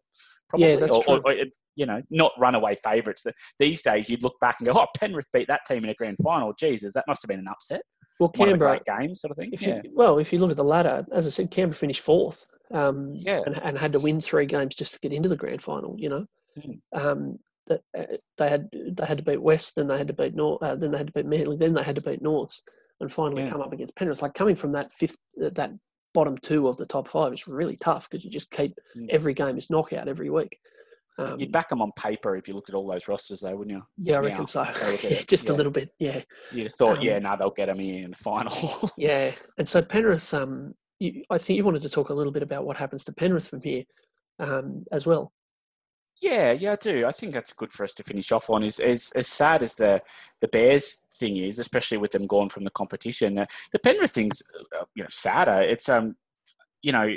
probably. 0.48 0.68
Yeah, 0.70 0.76
that's 0.76 0.92
or, 0.92 0.98
or, 0.98 1.02
true. 1.02 1.22
or 1.24 1.32
it's, 1.32 1.60
you 1.76 1.86
know 1.86 2.00
not 2.10 2.32
runaway 2.38 2.74
favourites. 2.76 3.26
These 3.58 3.82
days 3.82 4.08
you'd 4.08 4.22
look 4.22 4.38
back 4.40 4.56
and 4.60 4.66
go 4.66 4.72
oh 4.74 4.86
Penrith 4.96 5.28
beat 5.32 5.48
that 5.48 5.60
team 5.66 5.84
in 5.84 5.90
a 5.90 5.94
grand 5.94 6.16
final. 6.24 6.54
Jesus 6.58 6.94
that 6.94 7.04
must 7.06 7.22
have 7.22 7.28
been 7.28 7.40
an 7.40 7.48
upset 7.48 7.82
Well, 8.18 8.32
one 8.34 8.48
of 8.48 8.58
the 8.58 8.64
Canberra. 8.66 8.98
games, 9.00 9.20
sort 9.20 9.30
of 9.30 9.36
thing. 9.36 9.50
If 9.52 9.62
Yeah, 9.62 9.80
you, 9.84 9.92
well, 9.94 10.18
if 10.18 10.32
you 10.32 10.38
look 10.38 10.50
at 10.50 10.56
the 10.56 10.64
ladder, 10.64 11.06
as 11.12 11.26
I 11.26 11.30
said, 11.30 11.50
Canberra 11.50 11.76
finished 11.76 12.00
fourth, 12.00 12.46
um, 12.72 13.14
Yeah. 13.14 13.42
and, 13.46 13.56
and 13.62 13.78
had 13.78 13.92
to 13.92 14.00
win 14.00 14.20
three 14.20 14.46
games 14.46 14.74
just 14.74 14.94
to 14.94 15.00
get 15.00 15.12
into 15.12 15.28
the 15.28 15.36
grand 15.36 15.62
final. 15.62 15.94
You 15.98 16.08
know, 16.10 16.26
Mm. 16.58 16.80
um, 16.92 17.38
that 17.66 17.82
uh, 17.96 18.04
they 18.38 18.48
had 18.48 18.68
they 18.72 19.06
had 19.06 19.18
to 19.18 19.24
beat 19.24 19.40
West, 19.42 19.76
then 19.76 19.86
they 19.86 19.98
had 19.98 20.08
to 20.08 20.14
beat 20.14 20.34
North, 20.34 20.62
uh, 20.62 20.74
then 20.74 20.90
they 20.90 20.98
had 20.98 21.06
to 21.08 21.12
beat 21.12 21.26
Manly, 21.26 21.56
then 21.56 21.74
they 21.74 21.82
had 21.84 21.94
to 21.94 22.00
beat 22.00 22.20
Norths, 22.22 22.62
and 23.00 23.12
finally 23.12 23.44
Yeah. 23.44 23.50
come 23.50 23.60
up 23.60 23.72
against 23.72 23.94
Penrith. 23.94 24.22
Like 24.22 24.34
coming 24.34 24.56
from 24.56 24.72
that 24.72 24.92
fifth, 24.94 25.16
uh, 25.44 25.50
that 25.50 25.70
bottom 26.14 26.36
two 26.38 26.66
of 26.66 26.76
the 26.78 26.86
top 26.86 27.06
five 27.06 27.32
is 27.32 27.46
really 27.46 27.76
tough 27.76 28.08
because 28.10 28.24
you 28.24 28.30
just 28.30 28.50
keep 28.50 28.74
Mm. 28.96 29.08
every 29.10 29.34
game 29.34 29.56
is 29.58 29.70
knockout 29.70 30.08
every 30.08 30.30
week. 30.30 30.58
Um, 31.18 31.40
you'd 31.40 31.50
back 31.50 31.68
them 31.68 31.82
on 31.82 31.90
paper 31.96 32.36
if 32.36 32.46
you 32.46 32.54
looked 32.54 32.68
at 32.68 32.76
all 32.76 32.86
those 32.86 33.08
rosters, 33.08 33.40
though, 33.40 33.56
wouldn't 33.56 33.76
you? 33.76 33.82
yeah, 33.96 34.18
I 34.18 34.20
now, 34.20 34.28
reckon 34.28 34.46
so. 34.46 34.60
I 34.60 34.68
look 34.68 35.04
at 35.04 35.04
it, 35.12 35.28
just 35.28 35.48
a 35.48 35.52
little 35.52 35.72
bit, 35.72 35.90
yeah. 35.98 36.20
You'd 36.52 36.64
have 36.64 36.74
thought, 36.74 36.98
Um, 36.98 37.04
yeah, 37.04 37.18
no, 37.18 37.36
they'll 37.36 37.50
get 37.50 37.66
them 37.66 37.80
in 37.80 38.12
the 38.12 38.16
final. 38.16 38.54
Yeah, 38.96 39.32
and 39.58 39.68
so 39.68 39.82
Penrith, 39.82 40.32
um, 40.32 40.74
you, 41.00 41.24
I 41.28 41.38
think 41.38 41.56
you 41.56 41.64
wanted 41.64 41.82
to 41.82 41.88
talk 41.88 42.10
a 42.10 42.14
little 42.14 42.32
bit 42.32 42.44
about 42.44 42.64
what 42.64 42.76
happens 42.76 43.02
to 43.04 43.12
Penrith 43.12 43.48
from 43.48 43.62
here, 43.62 43.82
um, 44.38 44.84
as 44.92 45.06
well. 45.06 45.32
Yeah, 46.20 46.52
yeah, 46.52 46.72
I 46.72 46.76
do. 46.76 47.06
I 47.06 47.12
think 47.12 47.32
that's 47.32 47.52
good 47.52 47.72
for 47.72 47.84
us 47.84 47.94
to 47.94 48.02
finish 48.02 48.32
off 48.32 48.50
on. 48.50 48.64
Is 48.64 48.80
as 48.80 49.12
as 49.14 49.28
sad 49.28 49.62
as 49.62 49.76
the 49.76 50.02
the 50.40 50.48
Bears 50.48 51.04
thing 51.14 51.36
is, 51.36 51.60
especially 51.60 51.98
with 51.98 52.10
them 52.10 52.26
gone 52.26 52.48
from 52.48 52.64
the 52.64 52.70
competition. 52.72 53.38
Uh, 53.38 53.46
the 53.70 53.78
Penrith 53.78 54.10
thing's 54.10 54.42
uh, 54.76 54.84
you 54.96 55.04
know 55.04 55.08
sadder. 55.10 55.60
It's 55.60 55.88
um, 55.88 56.16
you 56.82 56.90
know, 56.90 57.14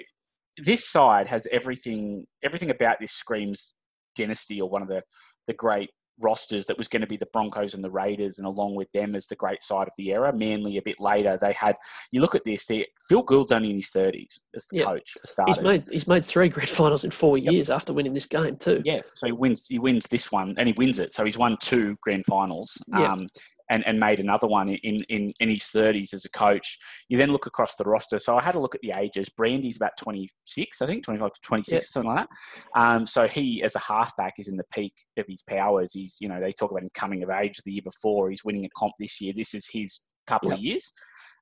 this 0.58 0.88
side 0.88 1.28
has 1.28 1.48
everything. 1.52 2.28
Everything 2.44 2.70
about 2.70 3.00
this 3.00 3.12
screams 3.12 3.74
dynasty 4.16 4.62
or 4.62 4.70
one 4.70 4.82
of 4.82 4.88
the 4.88 5.04
the 5.48 5.54
great 5.54 5.90
rosters 6.20 6.66
that 6.68 6.78
was 6.78 6.88
going 6.88 7.02
to 7.02 7.08
be 7.08 7.18
the 7.18 7.28
Broncos 7.34 7.74
and 7.74 7.84
the 7.84 7.92
Raiders, 7.92 8.38
and 8.38 8.48
along 8.48 8.76
with 8.76 8.92
them 8.92 9.16
as 9.16 9.28
the 9.28 9.36
great 9.36 9.62
side 9.64 9.88
of 9.88 9.94
the 9.98 10.12
era. 10.12 10.32
Manly 10.36 10.78
a 10.78 10.82
bit 10.82 11.00
later, 11.00 11.38
they 11.42 11.54
had. 11.54 11.76
You 12.12 12.22
look 12.22 12.36
at 12.36 12.46
this. 12.46 12.68
Phil 13.10 13.24
Gould's 13.24 13.52
only 13.52 13.72
in 13.72 13.78
his 13.78 13.90
thirties 13.90 14.42
as 14.56 14.68
the 14.72 14.80
yep. 14.80 14.88
coach 14.88 15.12
for 15.20 15.28
starters. 15.28 15.58
He's 15.58 15.64
made 15.64 15.86
he's 15.92 16.08
made 16.08 16.26
three 16.26 16.50
grand 16.50 16.70
finals 16.70 17.04
in 17.04 17.12
four 17.12 17.38
years 17.38 17.70
after 17.70 17.94
winning 17.94 18.14
this 18.14 18.26
game 18.26 18.58
too. 18.58 18.82
Yeah, 18.86 19.02
so 19.16 19.28
he 19.28 19.34
wins 19.34 19.68
he 19.68 19.80
wins 19.80 20.06
this 20.10 20.32
one 20.32 20.56
and 20.58 20.68
he 20.68 20.74
wins 20.78 21.00
it. 21.00 21.14
So 21.14 21.26
he's 21.26 21.38
won 21.38 21.58
two 21.62 21.98
grand 22.02 22.26
finals. 22.28 22.78
Yep. 22.88 23.10
Um, 23.10 23.28
and, 23.72 23.88
and 23.88 24.00
made 24.00 24.20
another 24.20 24.48
one 24.48 24.70
in, 24.70 25.02
in, 25.04 25.32
in 25.40 25.50
his 25.50 25.64
30s 25.64 26.14
as 26.14 26.26
a 26.26 26.30
coach. 26.30 26.78
You 27.08 27.18
then 27.18 27.32
look 27.32 27.46
across 27.46 27.76
the 27.76 27.86
roster. 27.86 28.20
So 28.20 28.38
I 28.38 28.44
had 28.44 28.56
a 28.56 28.60
look 28.60 28.76
at 28.76 28.82
the 28.82 28.92
ages. 28.92 29.30
Brandy's 29.30 29.78
about 29.78 29.98
26, 29.98 30.82
I 30.82 30.86
think, 30.86 31.06
25 31.06 31.32
to 31.34 31.40
26, 31.42 31.74
yep. 31.74 31.84
something 31.84 32.12
like 32.12 32.28
that. 32.28 32.80
Um, 32.80 33.06
so 33.06 33.28
he, 33.28 33.64
as 33.64 33.76
a 33.76 33.80
halfback, 33.80 34.34
is 34.38 34.50
in 34.50 34.58
the 34.58 34.66
peak 34.74 34.94
of 35.18 35.26
his 35.28 35.42
powers. 35.42 35.94
He's, 35.94 36.18
you 36.20 36.28
know, 36.28 36.42
they 36.42 36.52
talk 36.52 36.70
about 36.70 36.84
him 36.84 36.90
coming 36.94 37.24
of 37.24 37.30
age 37.30 37.58
the 37.64 37.72
year 37.72 37.82
before. 37.82 38.30
He's 38.30 38.44
winning 38.44 38.66
a 38.66 38.70
comp 38.78 38.94
this 39.00 39.22
year. 39.22 39.32
This 39.34 39.54
is 39.54 39.70
his 39.72 40.02
couple 40.28 40.50
yep. 40.50 40.58
of 40.58 40.64
years. 40.64 40.92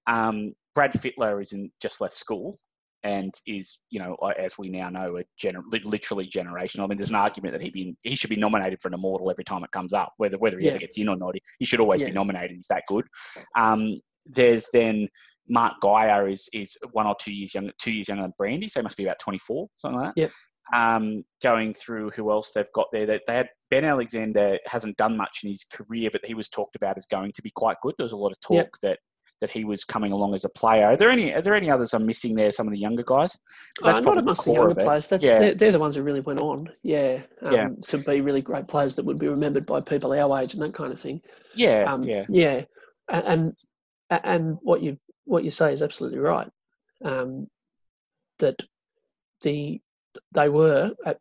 Um, 0.05 0.53
Brad 0.75 0.93
Fittler 0.93 1.41
is 1.41 1.51
in 1.51 1.71
just 1.81 1.99
left 1.99 2.15
school 2.15 2.59
and 3.03 3.33
is, 3.45 3.79
you 3.89 3.99
know, 3.99 4.15
as 4.37 4.57
we 4.57 4.69
now 4.69 4.89
know, 4.89 5.17
a 5.17 5.23
gener- 5.41 5.63
literally 5.85 6.27
generational. 6.27 6.83
I 6.83 6.87
mean, 6.87 6.97
there's 6.97 7.09
an 7.09 7.15
argument 7.15 7.53
that 7.53 7.61
he 7.61 7.69
be 7.69 7.95
he 8.03 8.15
should 8.15 8.29
be 8.29 8.35
nominated 8.35 8.81
for 8.81 8.89
an 8.89 8.93
immortal 8.93 9.29
every 9.29 9.43
time 9.43 9.63
it 9.63 9.71
comes 9.71 9.93
up, 9.93 10.13
whether 10.17 10.37
whether 10.37 10.59
he 10.59 10.65
yeah. 10.65 10.71
ever 10.71 10.79
gets 10.79 10.97
in 10.97 11.09
or 11.09 11.15
not. 11.15 11.35
He 11.59 11.65
should 11.65 11.79
always 11.79 12.01
yeah. 12.01 12.07
be 12.07 12.13
nominated. 12.13 12.55
He's 12.55 12.67
that 12.67 12.83
good. 12.87 13.05
Um, 13.57 14.01
there's 14.25 14.67
then 14.73 15.07
Mark 15.47 15.75
Geyer 15.81 16.27
is 16.27 16.49
is 16.53 16.77
one 16.91 17.07
or 17.07 17.15
two 17.19 17.33
years 17.33 17.53
younger, 17.53 17.73
two 17.81 17.91
years 17.91 18.07
younger 18.07 18.23
than 18.23 18.33
Brandy, 18.37 18.69
so 18.69 18.79
he 18.79 18.83
must 18.83 18.97
be 18.97 19.03
about 19.03 19.19
24, 19.19 19.67
something 19.77 19.99
like 19.99 20.15
that. 20.15 20.21
Yep. 20.21 20.31
Um, 20.71 21.23
going 21.41 21.73
through 21.73 22.11
who 22.11 22.29
else 22.29 22.51
they've 22.51 22.71
got 22.75 22.87
there. 22.91 23.07
They, 23.07 23.19
they 23.25 23.33
had 23.33 23.49
Ben 23.71 23.85
Alexander 23.85 24.59
hasn't 24.67 24.97
done 24.97 25.17
much 25.17 25.39
in 25.43 25.49
his 25.49 25.65
career, 25.73 26.09
but 26.11 26.23
he 26.23 26.35
was 26.35 26.47
talked 26.47 26.75
about 26.75 26.97
as 26.97 27.07
going 27.07 27.31
to 27.31 27.41
be 27.41 27.49
quite 27.49 27.77
good. 27.81 27.95
There 27.97 28.05
was 28.05 28.13
a 28.13 28.17
lot 28.17 28.31
of 28.31 28.39
talk 28.41 28.55
yep. 28.55 28.71
that 28.83 28.99
that 29.41 29.49
he 29.49 29.63
was 29.63 29.83
coming 29.83 30.11
along 30.11 30.35
as 30.35 30.43
a 30.43 30.49
player. 30.49 30.85
Are 30.87 30.97
there 30.97 31.09
any? 31.09 31.33
Are 31.33 31.41
there 31.41 31.55
any 31.55 31.69
others 31.69 31.93
I'm 31.93 32.05
missing 32.05 32.35
there? 32.35 32.51
Some 32.51 32.67
of 32.67 32.73
the 32.73 32.79
younger 32.79 33.03
guys. 33.03 33.37
That's 33.81 33.99
uh, 33.99 34.01
not 34.01 34.17
amongst 34.17 34.45
the, 34.45 34.51
the 34.51 34.59
younger 34.59 34.75
players. 34.75 35.07
That's 35.07 35.23
yeah. 35.23 35.39
they're, 35.39 35.55
they're, 35.55 35.71
the 35.71 35.79
ones 35.79 35.95
who 35.95 36.03
really 36.03 36.19
went 36.19 36.39
on. 36.39 36.69
Yeah, 36.83 37.21
um, 37.41 37.53
yeah. 37.53 37.67
To 37.87 37.97
be 37.99 38.21
really 38.21 38.41
great 38.41 38.67
players 38.67 38.95
that 38.95 39.05
would 39.05 39.19
be 39.19 39.27
remembered 39.27 39.65
by 39.65 39.81
people 39.81 40.13
our 40.13 40.41
age 40.41 40.53
and 40.53 40.61
that 40.63 40.73
kind 40.73 40.91
of 40.91 40.99
thing. 40.99 41.21
Yeah, 41.55 41.83
um, 41.87 42.03
yeah, 42.03 42.25
yeah. 42.29 42.63
And, 43.09 43.25
and 43.25 43.53
and 44.09 44.57
what 44.61 44.81
you 44.81 44.97
what 45.25 45.43
you 45.43 45.51
say 45.51 45.71
is 45.71 45.81
absolutely 45.81 46.19
right. 46.19 46.49
Um, 47.03 47.47
that 48.39 48.59
the 49.41 49.81
they 50.33 50.49
were 50.49 50.91
at, 51.05 51.19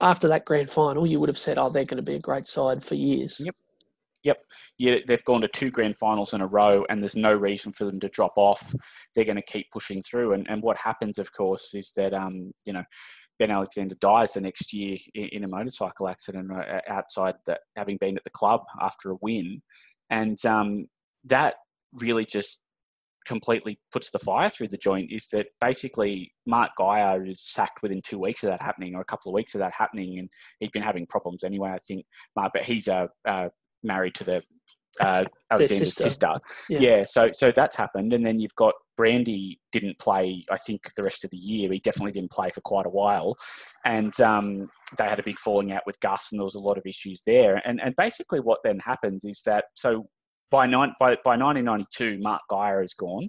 after 0.00 0.28
that 0.28 0.44
grand 0.44 0.70
final, 0.70 1.06
you 1.06 1.20
would 1.20 1.28
have 1.28 1.38
said, 1.38 1.58
"Oh, 1.58 1.68
they're 1.68 1.84
going 1.84 1.96
to 1.96 2.02
be 2.02 2.14
a 2.14 2.20
great 2.20 2.46
side 2.46 2.82
for 2.82 2.94
years." 2.94 3.40
Yep. 3.44 3.54
Yep, 4.22 4.38
yeah, 4.78 4.98
they've 5.06 5.24
gone 5.24 5.40
to 5.40 5.48
two 5.48 5.70
grand 5.70 5.96
finals 5.96 6.34
in 6.34 6.42
a 6.42 6.46
row, 6.46 6.84
and 6.90 7.02
there's 7.02 7.16
no 7.16 7.32
reason 7.32 7.72
for 7.72 7.84
them 7.84 8.00
to 8.00 8.08
drop 8.10 8.32
off. 8.36 8.74
They're 9.14 9.24
going 9.24 9.36
to 9.36 9.42
keep 9.42 9.70
pushing 9.72 10.02
through, 10.02 10.34
and 10.34 10.46
and 10.48 10.62
what 10.62 10.76
happens, 10.76 11.18
of 11.18 11.32
course, 11.32 11.74
is 11.74 11.92
that 11.96 12.12
um 12.12 12.52
you 12.66 12.72
know 12.72 12.84
Ben 13.38 13.50
Alexander 13.50 13.94
dies 14.00 14.34
the 14.34 14.42
next 14.42 14.72
year 14.74 14.98
in 15.14 15.44
a 15.44 15.48
motorcycle 15.48 16.08
accident 16.08 16.50
uh, 16.52 16.80
outside 16.88 17.36
that 17.46 17.60
having 17.76 17.96
been 17.96 18.16
at 18.16 18.24
the 18.24 18.30
club 18.30 18.60
after 18.80 19.10
a 19.10 19.16
win, 19.22 19.62
and 20.10 20.44
um 20.44 20.86
that 21.24 21.54
really 21.94 22.24
just 22.26 22.60
completely 23.26 23.78
puts 23.92 24.10
the 24.10 24.18
fire 24.18 24.48
through 24.50 24.68
the 24.68 24.78
joint 24.78 25.10
is 25.12 25.28
that 25.28 25.48
basically 25.60 26.32
Mark 26.46 26.70
Geyer 26.78 27.24
is 27.24 27.40
sacked 27.42 27.82
within 27.82 28.00
two 28.02 28.18
weeks 28.18 28.42
of 28.42 28.50
that 28.50 28.62
happening 28.62 28.94
or 28.94 29.02
a 29.02 29.04
couple 29.04 29.30
of 29.30 29.34
weeks 29.34 29.54
of 29.54 29.60
that 29.60 29.74
happening 29.76 30.18
and 30.18 30.28
he'd 30.58 30.72
been 30.72 30.82
having 30.82 31.06
problems 31.06 31.44
anyway 31.44 31.70
I 31.70 31.78
think. 31.78 32.06
Mark 32.34 32.52
but 32.54 32.64
he's 32.64 32.88
a, 32.88 33.08
a 33.26 33.50
married 33.82 34.14
to 34.16 34.24
the 34.24 34.42
uh, 34.98 35.24
Alexander's 35.50 35.94
sister. 35.94 36.02
sister. 36.02 36.40
Yeah. 36.68 36.78
yeah. 36.80 37.04
so 37.04 37.30
so 37.32 37.50
that's 37.50 37.76
happened, 37.76 38.12
and 38.12 38.24
then 38.24 38.38
you've 38.38 38.54
got 38.54 38.74
Brandy 38.96 39.60
didn't 39.72 39.98
play. 39.98 40.44
I 40.50 40.56
think 40.56 40.94
the 40.94 41.02
rest 41.02 41.24
of 41.24 41.30
the 41.30 41.36
year, 41.36 41.72
he 41.72 41.78
definitely 41.78 42.12
didn't 42.12 42.32
play 42.32 42.50
for 42.50 42.60
quite 42.62 42.86
a 42.86 42.90
while, 42.90 43.36
and 43.84 44.18
um, 44.20 44.68
they 44.98 45.04
had 45.04 45.20
a 45.20 45.22
big 45.22 45.38
falling 45.38 45.72
out 45.72 45.82
with 45.86 46.00
Gus, 46.00 46.28
and 46.32 46.40
there 46.40 46.44
was 46.44 46.56
a 46.56 46.60
lot 46.60 46.78
of 46.78 46.86
issues 46.86 47.22
there. 47.26 47.62
And 47.64 47.80
and 47.80 47.94
basically, 47.96 48.40
what 48.40 48.60
then 48.64 48.80
happens 48.80 49.24
is 49.24 49.42
that 49.46 49.66
so 49.74 50.08
by 50.50 50.66
nine 50.66 50.92
by 50.98 51.16
by 51.24 51.36
1992, 51.36 52.18
Mark 52.20 52.42
Geyer 52.50 52.82
is 52.82 52.94
gone. 52.94 53.28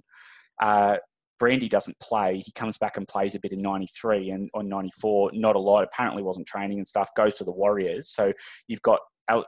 Uh, 0.60 0.96
Brandy 1.38 1.68
doesn't 1.68 1.98
play. 1.98 2.38
He 2.38 2.52
comes 2.52 2.78
back 2.78 2.96
and 2.96 3.08
plays 3.08 3.34
a 3.34 3.40
bit 3.40 3.50
in 3.50 3.58
93 3.58 4.30
and 4.30 4.48
on 4.54 4.68
94, 4.68 5.32
not 5.34 5.56
a 5.56 5.58
lot. 5.58 5.82
Apparently 5.82 6.22
wasn't 6.22 6.46
training 6.46 6.78
and 6.78 6.86
stuff, 6.86 7.10
goes 7.16 7.34
to 7.34 7.44
the 7.44 7.50
Warriors. 7.50 8.10
So 8.10 8.32
you've 8.68 8.82
got 8.82 9.00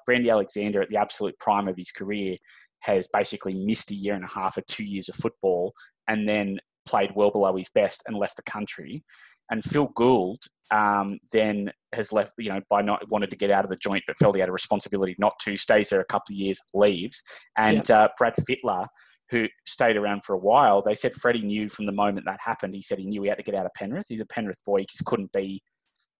Brandy 0.07 0.31
Alexander 0.31 0.83
at 0.83 0.89
the 0.89 0.97
absolute 0.97 1.39
prime 1.39 1.69
of 1.69 1.77
his 1.77 1.91
career 1.91 2.37
has 2.81 3.09
basically 3.13 3.55
missed 3.55 3.91
a 3.91 3.95
year 3.95 4.15
and 4.15 4.25
a 4.25 4.29
half 4.29 4.59
or 4.59 4.63
two 4.69 4.85
years 4.85 5.09
of 5.09 5.15
football 5.15 5.73
and 6.07 6.29
then 6.29 6.59
played 6.87 7.13
well 7.15 7.31
below 7.31 7.57
his 7.57 7.71
best 7.75 8.03
and 8.07 8.17
left 8.17 8.37
the 8.37 8.43
country. 8.43 9.03
And 9.51 9.65
Phil 9.65 9.89
Gould 9.95 10.43
um, 10.71 11.19
then 11.33 11.71
has 11.95 12.13
left, 12.13 12.33
you 12.39 12.51
know, 12.51 12.61
by 12.69 12.83
not 12.83 13.11
wanted 13.11 13.31
to 13.31 13.37
get 13.37 13.51
out 13.51 13.65
of 13.65 13.71
the 13.71 13.77
joint, 13.77 14.05
but 14.07 14.17
felt 14.17 14.35
he 14.35 14.41
had 14.41 14.49
a 14.49 14.53
responsibility 14.53 15.15
not 15.19 15.35
to. 15.41 15.57
Stays 15.57 15.91
there 15.91 16.01
a 16.01 16.05
couple 16.05 16.33
of 16.33 16.37
years, 16.37 16.61
leaves, 16.73 17.23
and 17.57 17.89
yeah. 17.89 18.05
uh, 18.05 18.09
Brad 18.19 18.35
Fittler, 18.37 18.87
who 19.31 19.49
stayed 19.67 19.97
around 19.97 20.25
for 20.25 20.35
a 20.35 20.39
while. 20.39 20.83
They 20.83 20.95
said 20.95 21.15
Freddie 21.15 21.43
knew 21.43 21.69
from 21.69 21.87
the 21.87 21.93
moment 21.93 22.27
that 22.27 22.39
happened. 22.45 22.75
He 22.75 22.83
said 22.83 22.99
he 22.99 23.07
knew 23.07 23.23
he 23.23 23.29
had 23.29 23.39
to 23.39 23.45
get 23.45 23.55
out 23.55 23.67
of 23.67 23.73
Penrith. 23.75 24.07
He's 24.09 24.21
a 24.21 24.27
Penrith 24.27 24.63
boy. 24.65 24.81
He 24.81 24.87
just 24.91 25.05
couldn't 25.05 25.33
be 25.33 25.63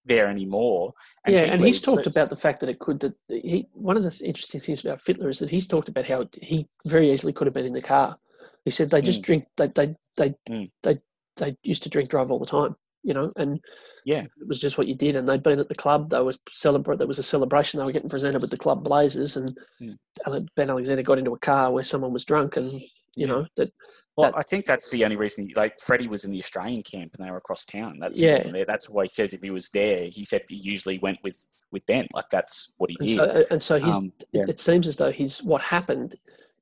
there 0.05 0.29
anymore. 0.29 0.95
And 1.25 1.35
yeah, 1.35 1.45
he 1.45 1.51
and 1.51 1.65
he's 1.65 1.81
talked 1.81 2.07
about 2.07 2.31
the 2.31 2.37
fact 2.37 2.61
that 2.61 2.69
it 2.69 2.79
could. 2.79 3.01
That 3.01 3.15
he 3.29 3.67
one 3.73 3.97
of 3.97 4.03
the 4.03 4.25
interesting 4.25 4.61
things 4.61 4.85
about 4.85 5.03
Fittler 5.03 5.31
is 5.31 5.39
that 5.39 5.51
he's 5.51 5.67
talked 5.67 5.89
about 5.89 6.07
how 6.07 6.29
he 6.41 6.69
very 6.87 7.11
easily 7.11 7.33
could 7.33 7.47
have 7.47 7.55
been 7.55 7.67
in 7.67 7.73
the 7.73 7.83
car. 7.83 8.19
He 8.65 8.71
said 8.71 8.91
they 8.91 9.03
just 9.03 9.21
mm. 9.23 9.25
drink. 9.25 9.47
They 9.57 9.69
they 9.69 9.97
they, 10.17 10.35
mm. 10.49 10.71
they 10.83 10.99
they 11.37 11.57
used 11.63 11.83
to 11.85 11.89
drink 11.89 12.11
drive 12.11 12.31
all 12.31 12.39
the 12.39 12.47
time. 12.47 12.77
You 13.03 13.13
know, 13.13 13.33
and 13.37 13.61
yeah, 14.05 14.23
it 14.23 14.49
was 14.49 14.61
just 14.61 14.79
what 14.79 14.87
you 14.87 14.95
did. 14.95 15.17
And 15.17 15.29
they'd 15.29 15.43
been 15.43 15.59
at 15.59 15.69
the 15.69 15.75
club. 15.75 16.11
They 16.11 16.21
was 16.21 16.39
celebrate. 16.51 16.99
There 16.99 17.07
was 17.07 17.19
a 17.19 17.23
celebration. 17.23 17.79
They 17.79 17.85
were 17.85 17.93
getting 17.93 18.09
presented 18.09 18.41
with 18.41 18.51
the 18.51 18.57
club 18.57 18.83
blazers, 18.85 19.37
and 19.37 19.59
mm. 19.81 20.49
Ben 20.57 20.71
Alexander 20.71 21.03
got 21.03 21.19
into 21.19 21.35
a 21.35 21.39
car 21.39 21.71
where 21.71 21.85
someone 21.85 22.13
was 22.13 22.25
drunk, 22.25 22.57
and 22.57 22.81
you 23.15 23.27
know 23.27 23.47
that 23.57 23.73
well, 24.17 24.31
that, 24.31 24.39
I 24.39 24.43
think 24.43 24.65
that's 24.65 24.89
the 24.91 25.05
only 25.05 25.17
reason. 25.17 25.51
Like 25.57 25.81
Freddie 25.81 26.07
was 26.07 26.25
in 26.25 26.31
the 26.31 26.39
Australian 26.39 26.83
camp 26.83 27.15
and 27.17 27.27
they 27.27 27.31
were 27.31 27.37
across 27.37 27.65
town. 27.65 27.99
That's 28.01 28.19
yeah. 28.19 28.39
There. 28.39 28.65
That's 28.65 28.89
why 28.89 29.05
he 29.05 29.09
says 29.09 29.35
if 29.35 29.43
he 29.43 29.51
was 29.51 29.71
there, 29.71 30.05
he 30.05 30.25
said 30.25 30.43
he 30.49 30.57
usually 30.57 30.99
went 30.99 31.19
with 31.25 31.45
with 31.73 31.85
Ben. 31.87 32.07
Like 32.13 32.29
that's 32.31 32.73
what 32.79 32.91
he 32.91 32.97
and 33.01 33.09
did. 33.09 33.17
So, 33.17 33.45
and 33.51 33.63
so 33.63 33.79
he's. 33.79 33.97
Um, 33.97 34.13
yeah. 34.33 34.43
it, 34.43 34.51
it, 34.51 34.61
seems 34.61 34.87
as 34.87 34.97
though 34.97 35.11
he's 35.11 35.43
what 35.43 35.63
happened 35.63 36.15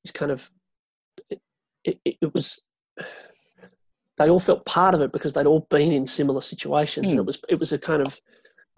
is 0.04 0.10
kind 0.10 0.30
of. 0.30 0.50
It, 1.30 1.40
it, 2.04 2.16
it, 2.22 2.34
was. 2.34 2.60
They 4.16 4.30
all 4.30 4.40
felt 4.40 4.64
part 4.64 4.94
of 4.94 5.00
it 5.00 5.12
because 5.12 5.32
they'd 5.32 5.46
all 5.46 5.66
been 5.68 5.92
in 5.92 6.06
similar 6.06 6.40
situations, 6.40 7.06
mm. 7.06 7.10
and 7.10 7.18
it 7.18 7.22
hmm. 7.22 7.26
was 7.26 7.42
it 7.48 7.58
was 7.58 7.72
a 7.72 7.78
kind 7.78 8.00
of 8.00 8.18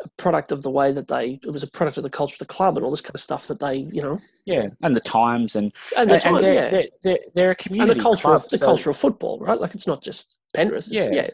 a 0.03 0.09
product 0.17 0.53
of 0.53 0.63
the 0.63 0.71
way 0.71 0.93
that 0.93 1.09
they 1.09 1.39
it 1.43 1.51
was 1.51 1.63
a 1.63 1.69
product 1.69 1.97
of 1.97 2.03
the 2.03 2.11
culture 2.11 2.35
of 2.35 2.39
the 2.41 2.45
club 2.47 2.77
and 2.77 2.85
all 2.85 2.91
this 2.91 3.01
kind 3.01 3.15
of 3.15 3.21
stuff 3.21 3.47
that 3.47 3.61
they 3.61 3.77
you 3.93 4.03
know. 4.03 4.19
Yeah 4.45 4.69
and 4.83 4.95
the 4.95 5.01
times 5.01 5.57
and 5.57 5.73
and, 5.97 6.11
the 6.11 6.27
and 6.27 6.39
they're, 6.39 6.55
yeah. 6.55 6.69
they're, 6.69 6.89
they're, 7.03 7.19
they're, 7.35 7.51
a 7.53 7.55
community 7.55 7.93
and 7.93 8.01
the 8.01 8.03
culture 8.03 8.29
club, 8.29 8.43
of 8.43 8.49
the 8.49 8.59
so, 8.59 8.67
culture 8.67 8.91
of 8.91 8.97
football 8.97 9.39
right? 9.39 9.61
Like 9.61 9.75
it's 9.75 9.87
not 9.87 10.03
just 10.03 10.35
Penrith 10.55 10.89
yeah. 10.89 11.11
yeah. 11.13 11.31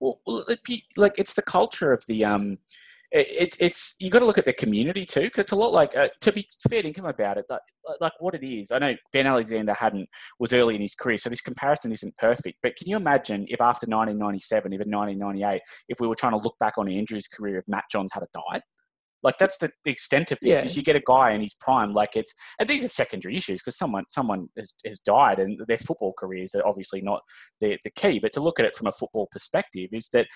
Well, 0.00 0.20
like 0.96 1.14
it's 1.18 1.34
the 1.34 1.42
culture 1.42 1.92
of 1.92 2.04
the 2.06 2.24
um 2.24 2.58
it, 3.14 3.56
it's 3.60 3.94
you 4.00 4.10
got 4.10 4.18
to 4.18 4.24
look 4.24 4.38
at 4.38 4.44
the 4.44 4.52
community 4.52 5.06
too. 5.06 5.30
Cause 5.30 5.42
it's 5.42 5.52
a 5.52 5.56
lot 5.56 5.72
like 5.72 5.96
uh, 5.96 6.08
to 6.20 6.32
be 6.32 6.46
fair 6.68 6.82
to 6.82 6.92
him 6.92 7.04
about 7.04 7.38
it, 7.38 7.46
like, 7.48 7.60
like 8.00 8.12
what 8.18 8.34
it 8.34 8.44
is. 8.44 8.72
I 8.72 8.78
know 8.78 8.94
Ben 9.12 9.26
Alexander 9.26 9.72
hadn't 9.72 10.08
was 10.40 10.52
early 10.52 10.74
in 10.74 10.80
his 10.80 10.94
career, 10.94 11.18
so 11.18 11.30
this 11.30 11.40
comparison 11.40 11.92
isn't 11.92 12.16
perfect. 12.16 12.58
But 12.62 12.76
can 12.76 12.88
you 12.88 12.96
imagine 12.96 13.46
if 13.48 13.60
after 13.60 13.86
1997, 13.86 14.72
even 14.72 14.90
1998, 14.90 15.62
if 15.88 16.00
we 16.00 16.08
were 16.08 16.16
trying 16.16 16.32
to 16.32 16.38
look 16.38 16.58
back 16.58 16.76
on 16.76 16.90
Andrew's 16.90 17.28
career, 17.28 17.58
if 17.58 17.64
Matt 17.68 17.84
Johns 17.90 18.12
had 18.12 18.24
died? 18.34 18.62
Like 19.24 19.38
that's 19.38 19.58
the, 19.58 19.70
the 19.84 19.90
extent 19.90 20.30
of 20.30 20.38
this. 20.42 20.58
Yeah. 20.58 20.64
Is 20.66 20.76
you 20.76 20.82
get 20.82 20.96
a 20.96 21.02
guy 21.04 21.32
in 21.32 21.40
his 21.40 21.56
prime, 21.58 21.94
like 21.94 22.10
it's 22.14 22.32
and 22.60 22.68
these 22.68 22.84
are 22.84 22.88
secondary 22.88 23.36
issues 23.36 23.60
because 23.60 23.78
someone 23.78 24.04
someone 24.10 24.48
has, 24.56 24.74
has 24.86 25.00
died 25.00 25.38
and 25.38 25.58
their 25.66 25.78
football 25.78 26.12
careers 26.16 26.54
are 26.54 26.66
obviously 26.66 27.00
not 27.00 27.22
the 27.60 27.78
the 27.82 27.90
key. 27.90 28.20
But 28.20 28.34
to 28.34 28.40
look 28.40 28.60
at 28.60 28.66
it 28.66 28.76
from 28.76 28.86
a 28.86 28.92
football 28.92 29.26
perspective 29.32 29.88
is 29.92 30.10
that 30.12 30.26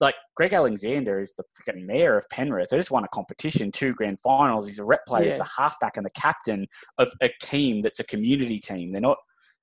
like 0.00 0.14
Greg 0.36 0.52
Alexander 0.52 1.20
is 1.20 1.34
the 1.36 1.44
freaking 1.54 1.84
mayor 1.84 2.16
of 2.16 2.24
Penrith. 2.30 2.70
They 2.70 2.78
just 2.78 2.90
won 2.90 3.04
a 3.04 3.08
competition, 3.08 3.70
two 3.70 3.92
grand 3.92 4.18
finals. 4.20 4.66
He's 4.66 4.78
a 4.78 4.84
rep 4.84 5.04
player. 5.06 5.24
Yeah. 5.24 5.30
He's 5.30 5.38
the 5.38 5.50
halfback 5.58 5.96
and 5.96 6.06
the 6.06 6.20
captain 6.20 6.66
of 6.98 7.08
a 7.22 7.30
team 7.42 7.82
that's 7.82 8.00
a 8.00 8.04
community 8.04 8.58
team. 8.58 8.92
They're 8.92 9.00
not 9.00 9.18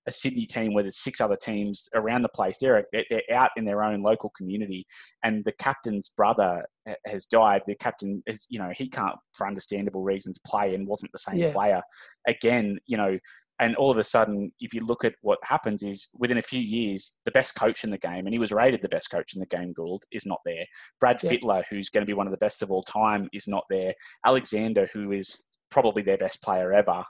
a 0.08 0.12
Sydney 0.12 0.46
team 0.46 0.74
where 0.74 0.84
there's 0.84 1.00
six 1.00 1.22
other 1.22 1.36
teams 1.36 1.88
around 1.94 2.22
the 2.22 2.30
place. 2.30 2.58
They're 2.60 2.86
they're 2.92 3.22
out 3.32 3.52
in 3.56 3.66
their 3.66 3.84
own 3.84 4.02
local 4.02 4.32
community, 4.36 4.86
and 5.24 5.44
the 5.46 5.54
captain's 5.54 6.10
brother 6.10 6.66
eh, 6.88 6.96
has 7.06 7.26
died. 7.26 7.62
The 7.66 7.76
captain 7.76 8.24
is, 8.26 8.46
you 8.50 8.60
know, 8.60 8.72
he 8.76 8.90
can't 8.90 9.16
for 9.36 9.48
understandable 9.48 10.04
reasons 10.04 10.40
play 10.46 10.74
and 10.74 10.88
wasn't 10.88 11.12
the 11.12 11.20
same 11.20 11.38
yeah. 11.38 11.52
player. 11.52 11.82
Again, 12.28 12.80
you 12.88 12.98
know, 12.98 13.18
and 13.60 13.76
all 13.76 13.92
of 13.92 13.98
a 14.00 14.04
sudden, 14.04 14.52
if 14.60 14.74
you 14.74 14.84
look 14.84 15.06
at 15.06 15.14
what 15.22 15.38
happens, 15.44 15.84
is 15.84 16.08
within 16.18 16.40
a 16.40 16.42
few 16.42 16.60
years, 16.60 17.14
the 17.26 17.32
best 17.32 17.54
coach 17.54 17.84
in 17.84 17.92
the 17.92 17.98
game, 18.00 18.26
and 18.26 18.34
he 18.34 18.40
was 18.40 18.52
rated 18.52 18.82
the 18.82 18.90
best 18.90 19.12
coach 19.12 19.36
in 19.36 19.40
the 19.40 19.46
game, 19.46 19.72
Gould, 19.72 20.04
is 20.12 20.26
not 20.26 20.40
there. 20.46 20.66
Brad 21.00 21.20
yeah. 21.22 21.30
Fittler, 21.30 21.64
who's 21.70 21.90
going 21.90 22.02
to 22.02 22.10
be 22.10 22.16
one 22.16 22.26
of 22.26 22.32
the 22.32 22.38
best 22.38 22.64
of 22.64 22.72
all 22.72 22.82
time, 22.82 23.30
is 23.34 23.48
not 23.48 23.64
there. 23.70 23.94
Alexander, 24.26 24.90
who 24.94 25.12
is 25.12 25.46
probably 25.70 26.04
their 26.04 26.18
best 26.18 26.42
player 26.42 26.74
ever. 26.74 27.04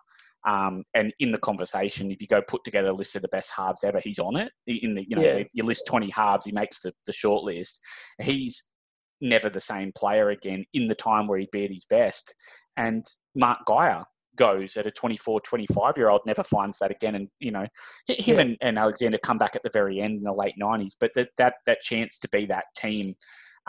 Um, 0.47 0.84
and 0.95 1.13
in 1.19 1.31
the 1.31 1.38
conversation, 1.38 2.11
if 2.11 2.22
you 2.22 2.27
go 2.27 2.41
put 2.41 2.63
together 2.63 2.89
a 2.89 2.93
list 2.93 3.15
of 3.15 3.22
the 3.22 3.27
best 3.27 3.51
halves 3.55 3.84
ever, 3.84 4.01
he's 4.03 4.19
on 4.19 4.35
it. 4.38 4.51
In 4.68 4.95
the 4.95 5.05
you 5.07 5.15
know 5.15 5.22
Yeah. 5.22 5.43
you 5.53 5.63
list 5.63 5.85
twenty 5.88 6.09
halves, 6.09 6.45
he 6.45 6.51
makes 6.51 6.81
the 6.81 6.93
the 7.05 7.13
short 7.13 7.43
list. 7.43 7.80
He's 8.19 8.63
never 9.22 9.49
the 9.49 9.61
same 9.61 9.91
player 9.95 10.30
again 10.30 10.65
in 10.73 10.88
the 10.88 10.95
time 10.95 11.27
where 11.27 11.38
he'd 11.39 11.51
be 11.51 11.65
at 11.65 11.72
his 11.72 11.85
best. 11.85 12.34
And 12.76 13.05
Mark 13.35 13.59
Geyer 13.68 14.03
goes 14.35 14.77
at 14.77 14.88
a 14.88 14.91
24, 14.91 15.41
25 15.41 15.97
year 15.97 16.09
old, 16.09 16.22
never 16.26 16.43
finds 16.43 16.80
that 16.80 16.89
again. 16.89 17.15
And, 17.15 17.27
you 17.39 17.51
know, 17.51 17.68
him 18.07 18.35
Yeah. 18.35 18.41
and, 18.41 18.57
and 18.61 18.80
Alexander 18.80 19.19
come 19.19 19.38
back 19.38 19.55
at 19.55 19.61
the 19.63 19.69
very 19.72 19.99
end 19.99 20.18
in 20.18 20.23
the 20.23 20.34
late 20.34 20.55
90s, 20.59 20.93
but 20.99 21.11
that, 21.15 21.30
that, 21.38 21.55
that 21.68 21.81
chance 21.81 22.18
to 22.19 22.30
be 22.30 22.45
that 22.47 22.65
team 22.76 23.13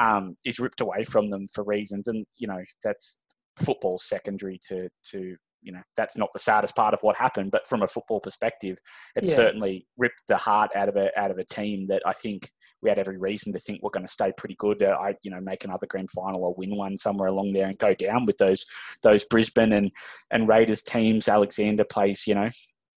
um, 0.00 0.36
is 0.46 0.58
ripped 0.58 0.80
away 0.80 1.04
from 1.04 1.26
them 1.26 1.46
for 1.52 1.64
reasons. 1.64 2.08
And, 2.08 2.24
you 2.38 2.46
know, 2.46 2.62
that's 2.82 3.20
football 3.58 3.98
secondary 3.98 4.58
to, 4.68 4.88
to, 5.10 5.36
you 5.62 5.72
know, 5.72 5.82
that's 5.96 6.16
not 6.16 6.30
the 6.32 6.38
saddest 6.38 6.74
part 6.76 6.92
of 6.94 7.00
what 7.02 7.16
happened, 7.16 7.50
but 7.50 7.66
from 7.66 7.82
a 7.82 7.86
football 7.86 8.20
perspective, 8.20 8.78
it 9.16 9.24
Yeah. 9.24 9.34
certainly 9.34 9.86
ripped 9.96 10.22
the 10.28 10.36
heart 10.36 10.70
out 10.74 10.88
of 10.88 10.96
a 10.96 11.16
out 11.18 11.30
of 11.30 11.38
a 11.38 11.44
team 11.44 11.86
that 11.86 12.02
I 12.04 12.12
think 12.12 12.48
we 12.82 12.88
had 12.88 12.98
every 12.98 13.16
reason 13.16 13.52
to 13.52 13.58
think 13.60 13.80
we're 13.82 13.90
going 13.90 14.06
to 14.06 14.12
stay 14.12 14.32
pretty 14.36 14.56
good. 14.58 14.82
Uh, 14.82 14.96
I, 15.00 15.14
you 15.22 15.30
know, 15.30 15.40
make 15.40 15.64
another 15.64 15.86
grand 15.86 16.10
final 16.10 16.44
or 16.44 16.54
win 16.54 16.76
one 16.76 16.98
somewhere 16.98 17.28
along 17.28 17.52
there 17.52 17.68
and 17.68 17.78
go 17.78 17.94
down 17.94 18.26
with 18.26 18.38
those 18.38 18.64
those 19.02 19.24
Brisbane 19.24 19.72
and 19.72 19.90
and 20.30 20.48
Raiders 20.48 20.82
teams. 20.82 21.28
Alexander 21.28 21.84
plays, 21.84 22.26
you 22.26 22.34
know, 22.34 22.50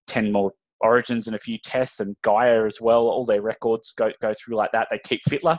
ten 0.07 0.31
more 0.31 0.51
Origins 0.81 1.25
and 1.25 1.35
a 1.35 1.39
few 1.39 1.57
tests, 1.57 1.99
and 1.99 2.15
Geyer 2.21 2.67
as 2.67 2.79
well. 2.81 3.07
All 3.07 3.25
their 3.25 3.41
records 3.41 3.93
go 3.97 4.11
go 4.21 4.33
through 4.33 4.55
like 4.55 4.71
that. 4.73 4.87
They 4.91 4.99
keep 5.03 5.21
Fittler. 5.29 5.57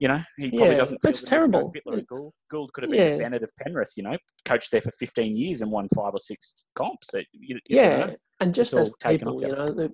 You 0.00 0.08
know, 0.08 0.20
he 0.36 0.50
probably 0.50 0.68
Yeah, 0.74 0.74
doesn't. 0.78 1.00
that's 1.02 1.20
feel 1.20 1.28
the 1.28 1.46
need 1.46 1.52
to 1.52 1.52
go 1.52 1.58
terrible. 1.60 2.02
Fittler 2.02 2.06
Gould. 2.06 2.32
Gould 2.50 2.72
could 2.72 2.84
have 2.84 2.90
been 2.92 3.12
Yeah. 3.12 3.16
Bennett 3.16 3.42
of 3.42 3.50
Penrith. 3.60 3.92
You 3.96 4.04
know, 4.04 4.16
coached 4.44 4.70
there 4.70 4.80
for 4.80 4.92
fifteen 4.92 5.36
years 5.36 5.60
and 5.60 5.72
won 5.72 5.88
five 5.94 6.12
or 6.14 6.20
six 6.20 6.54
comps. 6.74 7.12
It- 7.14 7.26
you- 7.32 7.56
you 7.66 7.76
yeah, 7.76 8.06
know, 8.06 8.16
and 8.40 8.54
just 8.54 8.74
as 8.74 8.90
people, 9.04 9.40
you 9.42 9.48
know, 9.48 9.72
they, 9.72 9.88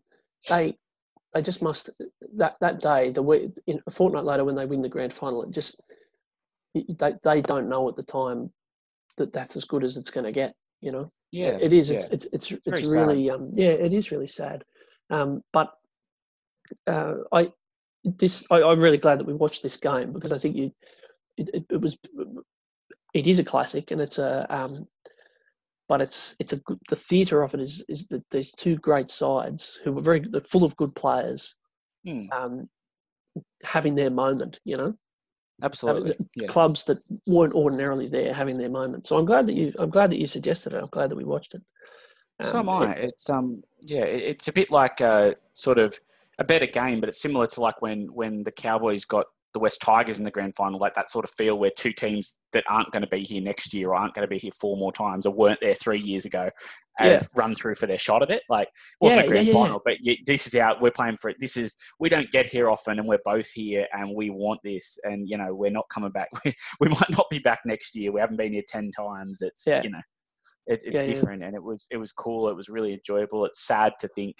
they 0.51 0.79
they 1.33 1.43
just 1.43 1.63
must 1.63 1.89
that 2.37 2.57
that 2.61 2.81
day, 2.81 3.11
the 3.13 3.23
week, 3.23 3.51
in, 3.67 3.81
a 3.87 3.91
fortnight 3.91 4.25
later 4.25 4.45
when 4.45 4.55
they 4.57 4.67
win 4.67 4.83
the 4.83 4.89
grand 4.91 5.13
final, 5.15 5.43
it 5.43 5.51
just 5.53 5.81
they 6.75 7.15
they 7.23 7.41
don't 7.41 7.69
know 7.71 7.89
at 7.89 7.97
the 7.97 8.03
time 8.03 8.53
that 9.17 9.33
that's 9.33 9.57
as 9.57 9.65
good 9.65 9.85
as 9.85 9.97
it's 9.97 10.11
going 10.11 10.25
to 10.25 10.33
get. 10.33 10.55
You 10.83 10.93
know, 10.93 11.11
yeah, 11.33 11.57
it 11.61 11.73
is. 11.73 11.91
yeah. 11.91 12.05
It's 12.11 12.27
it's 12.27 12.51
it's, 12.53 12.67
it's 12.67 12.81
sad. 12.91 12.99
really 13.09 13.31
um 13.31 13.51
yeah, 13.55 13.71
it 13.71 13.95
is 13.95 14.11
really 14.11 14.27
sad. 14.27 14.63
Um, 15.09 15.43
but 15.53 15.71
uh, 16.87 17.15
I 17.33 17.51
this 18.05 18.45
I, 18.51 18.63
I'm 18.63 18.81
really 18.81 18.99
glad 18.99 19.19
that 19.19 19.27
we 19.27 19.35
watched 19.35 19.63
this 19.63 19.77
game 19.77 20.13
because 20.13 20.33
I 20.33 20.39
think 20.39 20.57
you 20.57 20.73
it, 21.37 21.51
it, 21.53 21.65
it 21.71 21.81
was 21.81 21.99
it 23.15 23.27
is 23.27 23.39
a 23.39 23.45
classic 23.45 23.91
and 23.91 24.01
it's 24.01 24.19
a 24.19 24.47
um 24.55 24.87
but 25.89 26.01
it's 26.01 26.37
it's 26.39 26.53
a 26.53 26.57
good, 26.59 26.79
the 26.89 26.97
theatre 26.97 27.43
of 27.43 27.55
it 27.55 27.61
is 27.61 27.85
is 27.89 28.07
that 28.09 28.25
these 28.31 28.53
two 28.53 28.77
great 28.77 29.11
sides 29.11 29.79
who 29.85 29.93
were 29.93 30.03
very 30.03 30.21
they're 30.21 30.41
full 30.43 30.65
of 30.65 30.77
good 30.77 30.95
players 30.95 31.57
Hmm, 32.05 32.27
um 32.33 32.69
having 33.63 33.95
their 33.95 34.11
moment 34.11 34.61
you 34.65 34.77
know 34.77 34.95
absolutely. 35.63 36.17
Yeah. 36.37 36.47
clubs 36.49 36.85
that 36.85 36.99
weren't 37.27 37.55
ordinarily 37.55 38.09
there 38.09 38.33
having 38.35 38.59
their 38.59 38.69
moment 38.69 39.07
so 39.07 39.17
i'm 39.19 39.25
glad 39.25 39.47
that 39.47 39.55
you 39.55 39.73
i'm 39.79 39.91
glad 39.91 40.11
that 40.11 40.19
you 40.19 40.27
suggested 40.27 40.73
it 40.75 40.83
i'm 40.83 40.89
glad 40.89 41.11
that 41.11 41.17
we 41.17 41.25
watched 41.25 41.55
it 41.55 41.63
So 42.43 42.59
am 42.59 42.69
Um, 42.69 42.83
I. 42.83 42.93
It's 42.95 43.31
um 43.31 43.63
yeah, 43.87 44.05
it- 44.05 44.23
it's 44.23 44.49
a 44.49 44.53
bit 44.53 44.71
like 44.71 45.01
a 45.01 45.37
sort 45.55 45.79
of 45.79 45.99
a 46.39 46.45
better 46.45 46.67
game, 46.67 47.01
but 47.01 47.09
it's 47.09 47.21
similar 47.23 47.47
to 47.49 47.61
like 47.61 47.81
when 47.83 48.09
when 48.13 48.43
the 48.45 48.53
Cowboys 48.53 49.05
got 49.05 49.27
the 49.55 49.61
West 49.61 49.81
Tigers 49.81 50.19
in 50.19 50.25
the 50.25 50.31
grand 50.33 50.57
final, 50.57 50.81
like 50.81 50.95
that 50.95 51.11
sort 51.11 51.25
of 51.25 51.31
feel 51.31 51.57
where 51.57 51.71
two 51.71 51.93
teams 51.93 52.39
that 52.53 52.65
aren't 52.69 52.91
going 52.91 53.03
to 53.03 53.09
be 53.09 53.21
here 53.21 53.41
next 53.41 53.73
year 53.73 53.91
or 53.91 53.95
aren't 53.95 54.13
going 54.13 54.27
to 54.27 54.29
be 54.31 54.39
here 54.39 54.51
four 54.61 54.77
more 54.77 54.93
times 54.93 55.27
or 55.27 55.33
weren't 55.33 55.61
there 55.61 55.75
three 55.77 56.01
years 56.01 56.25
ago 56.25 56.51
have 56.97 57.13
Yeah. 57.13 57.23
run 57.37 57.55
through 57.55 57.75
for 57.77 57.87
their 57.87 57.99
shot 57.99 58.23
at 58.23 58.31
it. 58.31 58.43
Like 58.49 58.67
it 58.69 58.73
wasn't 59.01 59.21
Yeah, 59.21 59.27
a 59.27 59.29
grand 59.29 59.47
yeah, 59.49 59.53
final, 59.53 59.81
but 59.85 59.97
this 60.27 60.47
is 60.49 60.55
out. 60.57 60.81
We're 60.81 60.91
playing 60.91 61.17
for 61.17 61.31
it. 61.31 61.37
This 61.41 61.57
is 61.57 61.77
we 62.01 62.09
don't 62.09 62.31
get 62.31 62.47
here 62.47 62.69
often, 62.71 62.99
and 62.99 63.07
we're 63.09 63.19
both 63.25 63.51
here, 63.53 63.87
and 63.93 64.15
we 64.15 64.31
want 64.31 64.61
this. 64.65 64.99
And 65.05 65.27
you 65.29 65.37
know, 65.37 65.55
we're 65.55 65.71
not 65.71 65.87
coming 65.89 66.11
back. 66.11 66.29
We, 66.45 66.55
we 66.81 66.89
might 66.89 67.11
not 67.11 67.27
be 67.31 67.39
back 67.39 67.61
next 67.65 67.95
year. 67.95 68.13
We 68.13 68.21
haven't 68.21 68.37
been 68.37 68.53
here 68.53 68.63
ten 68.69 68.91
times. 68.91 69.41
It's 69.41 69.65
you 69.67 69.91
know, 69.91 70.03
it, 70.67 70.81
it's 70.85 70.99
different, 71.07 71.43
and 71.45 71.55
it 71.55 71.63
was 71.63 71.87
it 71.91 71.97
was 71.97 72.13
cool. 72.13 72.49
It 72.49 72.57
was 72.57 72.69
really 72.69 72.93
enjoyable. 72.95 73.45
It's 73.45 73.65
sad 73.67 73.93
to 74.01 74.09
think 74.09 74.37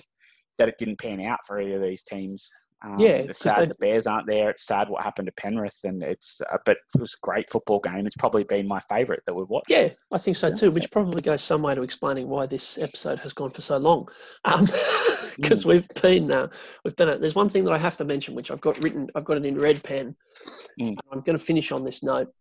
that 0.59 0.69
it 0.69 0.77
didn't 0.79 0.99
pan 0.99 1.21
out 1.21 1.41
for 1.47 1.61
either 1.61 1.77
of 1.77 1.83
these 1.83 2.03
teams. 2.03 2.51
Um, 2.83 2.99
Yeah, 2.99 3.09
it's 3.09 3.39
sad 3.39 3.63
they- 3.63 3.67
the 3.67 3.75
Bears 3.77 4.07
aren't 4.07 4.27
there. 4.27 4.51
It's 4.51 4.67
sad 4.67 4.89
what 4.89 5.03
happened 5.03 5.27
to 5.27 5.33
Penrith, 5.33 5.81
and 5.85 6.03
it's 6.03 6.41
uh, 6.43 6.59
but 6.67 6.77
it 6.95 7.01
was 7.01 7.15
a 7.15 7.27
great 7.27 7.49
football 7.49 7.81
game. 7.81 8.07
It's 8.07 8.17
probably 8.17 8.45
been 8.45 8.69
my 8.69 8.81
favourite 8.81 9.25
that 9.25 9.35
we've 9.35 9.49
watched. 9.49 9.71
Yeah, 9.71 9.89
I 10.13 10.19
think 10.19 10.37
so 10.37 10.55
too, 10.55 10.71
which 10.71 10.91
probably 10.91 11.23
goes 11.23 11.43
some 11.43 11.63
way 11.63 11.75
to 11.75 11.83
explaining 11.83 12.29
why 12.29 12.47
this 12.47 12.77
episode 12.77 13.21
has 13.21 13.33
gone 13.33 13.51
for 13.51 13.63
so 13.63 13.79
long. 13.79 14.09
Because 15.37 15.67
we've 15.67 15.89
been, 16.01 16.31
uh, 16.31 16.47
we've 16.85 16.95
been. 16.95 17.21
There's 17.21 17.35
one 17.35 17.49
thing 17.49 17.65
that 17.65 17.73
I 17.73 17.79
have 17.79 17.97
to 17.97 18.05
mention, 18.05 18.37
which 18.37 18.53
I've 18.53 18.61
got 18.61 18.81
written. 18.85 19.09
I've 19.17 19.25
got 19.25 19.37
it 19.37 19.45
in 19.45 19.59
red 19.59 19.83
pen. 19.83 20.15
Mm. 20.81 20.97
I'm 21.11 21.23
going 21.23 21.37
to 21.37 21.45
finish 21.45 21.73
on 21.73 21.85
this 21.85 22.05
note. 22.05 22.33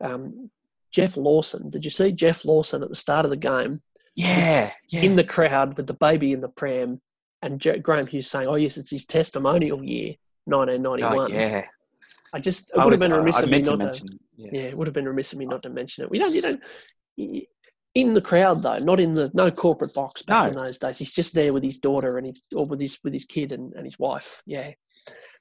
Um, 0.00 0.50
Geoff 0.90 1.16
Lawson. 1.16 1.70
Did 1.70 1.84
you 1.84 1.90
see 1.90 2.10
Geoff 2.10 2.44
Lawson 2.44 2.82
at 2.82 2.88
the 2.88 2.96
start 2.96 3.24
of 3.24 3.30
the 3.30 3.36
game 3.36 3.80
yeah, 4.16 4.72
yeah. 4.90 5.02
in 5.02 5.14
the 5.14 5.24
crowd 5.24 5.76
with 5.76 5.86
the 5.86 5.94
baby 5.94 6.32
in 6.32 6.40
the 6.40 6.48
pram, 6.48 7.00
and 7.42 7.60
Graeme 7.82 8.06
Hughes 8.06 8.30
saying, 8.30 8.48
"Oh 8.48 8.54
yes, 8.54 8.76
it's 8.76 8.90
his 8.90 9.04
testimonial 9.04 9.82
year, 9.82 10.14
1991." 10.44 11.18
oh 11.18 11.34
yeah. 11.34 11.64
I 12.34 12.38
just 12.38 12.70
it 12.70 12.78
I 12.78 12.84
would 12.84 12.92
have 12.94 13.00
been 13.00 13.12
remiss 13.12 13.36
I 13.36 13.42
of 13.42 13.50
me 13.50 13.60
to 13.62 13.70
not 13.70 13.78
to. 13.78 13.84
mention. 13.84 14.06
Yeah. 14.36 14.50
Yeah, 14.52 14.62
it 14.62 14.78
would 14.78 14.86
have 14.86 14.94
been 14.94 15.06
remiss 15.06 15.32
of 15.32 15.38
me 15.38 15.44
not 15.44 15.62
to 15.64 15.68
mention 15.68 16.04
it. 16.04 16.10
We 16.10 16.18
don't, 16.18 16.34
you 16.34 16.40
don't, 16.40 16.60
in 17.94 18.14
the 18.14 18.20
crowd 18.20 18.62
though, 18.62 18.78
not 18.78 19.00
in 19.00 19.14
the 19.14 19.30
no 19.34 19.50
corporate 19.50 19.92
box 19.92 20.22
back 20.22 20.50
in 20.50 20.56
those 20.56 20.78
days. 20.78 20.98
He's 20.98 21.12
just 21.12 21.34
there 21.34 21.52
with 21.52 21.62
his 21.62 21.78
daughter 21.78 22.16
and 22.16 22.26
his 22.26 22.42
or 22.54 22.64
with 22.64 22.80
his 22.80 22.98
with 23.04 23.12
his 23.12 23.24
kid 23.24 23.52
and, 23.52 23.72
and 23.74 23.84
his 23.84 23.98
wife. 23.98 24.42
Yeah, 24.46 24.70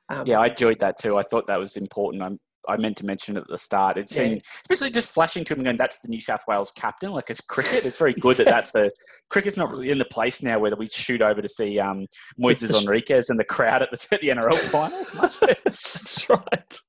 um, 0.10 0.26
Yeah, 0.28 0.40
I 0.40 0.48
enjoyed 0.48 0.80
that 0.80 0.98
too. 1.00 1.18
I 1.18 1.22
thought 1.22 1.48
that 1.48 1.60
was 1.60 1.78
important. 1.78 2.24
I'm, 2.24 2.40
I 2.68 2.78
meant 2.78 2.98
to 2.98 3.06
mention 3.06 3.38
at 3.38 3.48
the 3.48 3.58
start. 3.58 3.98
It 3.98 4.12
Yeah. 4.12 4.38
especially 4.64 4.92
just 4.92 5.10
flashing 5.10 5.44
to 5.46 5.54
him 5.54 5.64
going, 5.64 5.78
that's 5.78 6.00
the 6.00 6.08
New 6.08 6.22
South 6.22 6.44
Wales 6.48 6.72
captain. 6.72 7.12
Like 7.12 7.30
it's 7.30 7.42
cricket. 7.42 7.86
It's 7.86 7.98
very 7.98 8.14
good 8.14 8.38
that 8.38 8.46
that's 8.46 8.72
the 8.72 8.92
cricket's 9.30 9.58
not 9.58 9.72
really 9.72 9.92
in 9.92 9.98
the 9.98 10.06
place 10.06 10.42
now 10.44 10.60
where 10.60 10.76
we 10.76 10.88
shoot 10.88 11.22
over 11.22 11.42
to 11.42 11.50
see 11.50 11.80
um, 11.80 12.06
Moises 12.40 12.72
Henriques 12.72 13.30
and 13.30 13.40
the 13.40 13.44
crowd 13.44 13.82
at 13.82 13.92
the, 13.92 14.08
at 14.12 14.22
the 14.22 14.30
NRL 14.30 14.56
finals. 14.72 15.12
That's 15.12 16.30
right. 16.30 16.80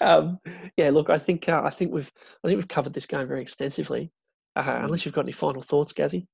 um, 0.00 0.38
yeah, 0.76 0.90
look, 0.90 1.08
I 1.10 1.18
think 1.18 1.48
uh, 1.48 1.62
I 1.64 1.70
think 1.70 1.92
we've 1.92 2.10
I 2.44 2.48
think 2.48 2.56
we've 2.56 2.68
covered 2.68 2.92
this 2.92 3.06
game 3.06 3.26
very 3.26 3.40
extensively. 3.40 4.10
Uh, 4.54 4.80
unless 4.82 5.04
you've 5.04 5.14
got 5.14 5.24
any 5.24 5.32
final 5.32 5.62
thoughts, 5.62 5.92
Gazzy. 5.92 6.26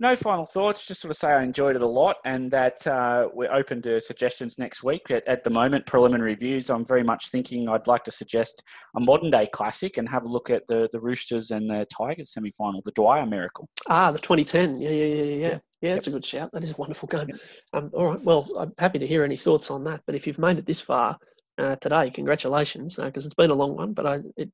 No 0.00 0.16
final 0.16 0.44
thoughts. 0.44 0.86
Just 0.86 1.00
sort 1.00 1.10
of 1.10 1.16
say 1.16 1.28
I 1.28 1.42
enjoyed 1.42 1.76
it 1.76 1.82
a 1.82 1.86
lot, 1.86 2.16
and 2.24 2.50
that 2.50 2.86
uh, 2.86 3.28
we're 3.32 3.52
open 3.52 3.82
to 3.82 4.00
suggestions 4.00 4.58
next 4.58 4.82
week. 4.82 5.10
At, 5.10 5.26
at 5.28 5.44
the 5.44 5.50
moment, 5.50 5.86
preliminary 5.86 6.34
views. 6.34 6.70
I'm 6.70 6.84
very 6.84 7.02
much 7.02 7.30
thinking 7.30 7.68
I'd 7.68 7.86
like 7.86 8.04
to 8.04 8.10
suggest 8.10 8.62
a 8.96 9.00
modern 9.00 9.30
day 9.30 9.46
classic 9.52 9.98
and 9.98 10.08
have 10.08 10.24
a 10.24 10.28
look 10.28 10.50
at 10.50 10.66
the 10.68 10.88
the 10.92 11.00
Roosters 11.00 11.50
and 11.50 11.70
the 11.70 11.86
Tigers 11.86 12.32
semi 12.32 12.50
final, 12.50 12.82
the 12.84 12.92
Dwyer 12.92 13.26
Miracle. 13.26 13.68
Ah, 13.88 14.10
the 14.10 14.18
2010. 14.18 14.80
Yeah, 14.80 14.90
yeah, 14.90 15.04
yeah, 15.04 15.14
yeah, 15.14 15.22
yeah. 15.24 15.58
Yeah, 15.82 15.88
Yep. 15.88 15.96
that's 15.96 16.06
a 16.06 16.10
good 16.12 16.24
shout. 16.24 16.50
That 16.52 16.62
is 16.62 16.70
a 16.72 16.76
wonderful 16.76 17.08
game. 17.08 17.28
Um, 17.72 17.90
all 17.92 18.06
right. 18.06 18.22
Well, 18.22 18.48
I'm 18.56 18.72
happy 18.78 19.00
to 19.00 19.06
hear 19.06 19.24
any 19.24 19.36
thoughts 19.36 19.68
on 19.68 19.82
that. 19.84 20.02
But 20.06 20.14
if 20.14 20.28
you've 20.28 20.38
made 20.38 20.58
it 20.58 20.64
this 20.64 20.80
far 20.80 21.18
uh, 21.58 21.74
today, 21.76 22.08
congratulations, 22.10 22.96
because 22.96 23.26
it's 23.26 23.34
been 23.34 23.50
a 23.50 23.54
long 23.54 23.74
one. 23.76 23.92
But 23.92 24.06
I, 24.06 24.18
it, 24.36 24.50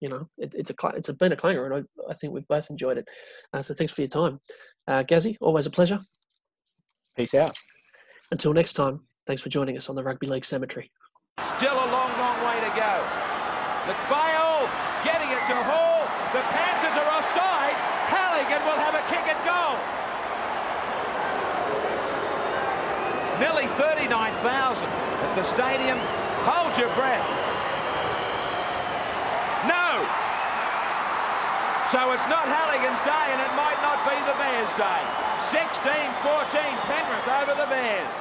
you 0.00 0.08
know, 0.08 0.28
it, 0.38 0.54
it's 0.54 0.70
a 0.70 0.74
cla- 0.74 0.94
it's 0.96 1.10
been 1.12 1.32
a 1.32 1.36
clanger, 1.36 1.66
and 1.66 1.86
I, 1.86 2.10
I 2.10 2.14
think 2.14 2.32
we've 2.32 2.48
both 2.48 2.70
enjoyed 2.70 2.98
it. 2.98 3.08
Uh, 3.52 3.62
so 3.62 3.74
thanks 3.74 3.92
for 3.92 4.02
your 4.02 4.08
time, 4.08 4.40
uh, 4.88 5.02
Gazzy. 5.02 5.36
Always 5.40 5.66
a 5.66 5.70
pleasure. 5.70 6.00
Peace 7.16 7.34
out. 7.34 7.56
Until 8.30 8.52
next 8.52 8.74
time, 8.74 9.00
thanks 9.26 9.40
for 9.40 9.48
joining 9.48 9.76
us 9.76 9.88
on 9.88 9.96
the 9.96 10.02
Rugby 10.02 10.26
League 10.26 10.44
Cemetery. 10.44 10.90
Still 11.56 11.74
a 11.74 11.88
long, 11.92 12.12
long 12.18 12.38
way 12.44 12.60
to 12.60 12.72
go. 12.76 12.92
McPhail 13.86 14.66
getting 15.04 15.30
it 15.30 15.42
to 15.46 15.54
Hall. 15.54 16.08
The 16.32 16.42
Panthers 16.50 16.96
are 16.98 17.08
offside. 17.12 17.76
Halligan 18.10 18.62
will 18.66 18.80
have 18.82 18.94
a 18.94 19.04
kick 19.06 19.22
at 19.30 19.38
goal. 19.46 19.76
Nearly 23.38 23.68
39,000 23.76 24.88
at 24.88 25.34
the 25.36 25.44
stadium. 25.44 25.98
Hold 26.48 26.76
your 26.78 26.88
breath. 26.96 27.26
No! 29.68 30.02
So 31.92 32.10
it's 32.10 32.26
not 32.26 32.50
Halligan's 32.50 32.98
day 33.06 33.26
and 33.30 33.38
it 33.38 33.52
might 33.54 33.78
not 33.78 34.02
be 34.02 34.18
the 34.26 34.34
Bears' 34.42 34.74
day. 34.74 35.02
16-14 35.54 36.18
Penrith 36.90 37.28
over 37.30 37.54
the 37.54 37.70
Bears. 37.70 38.16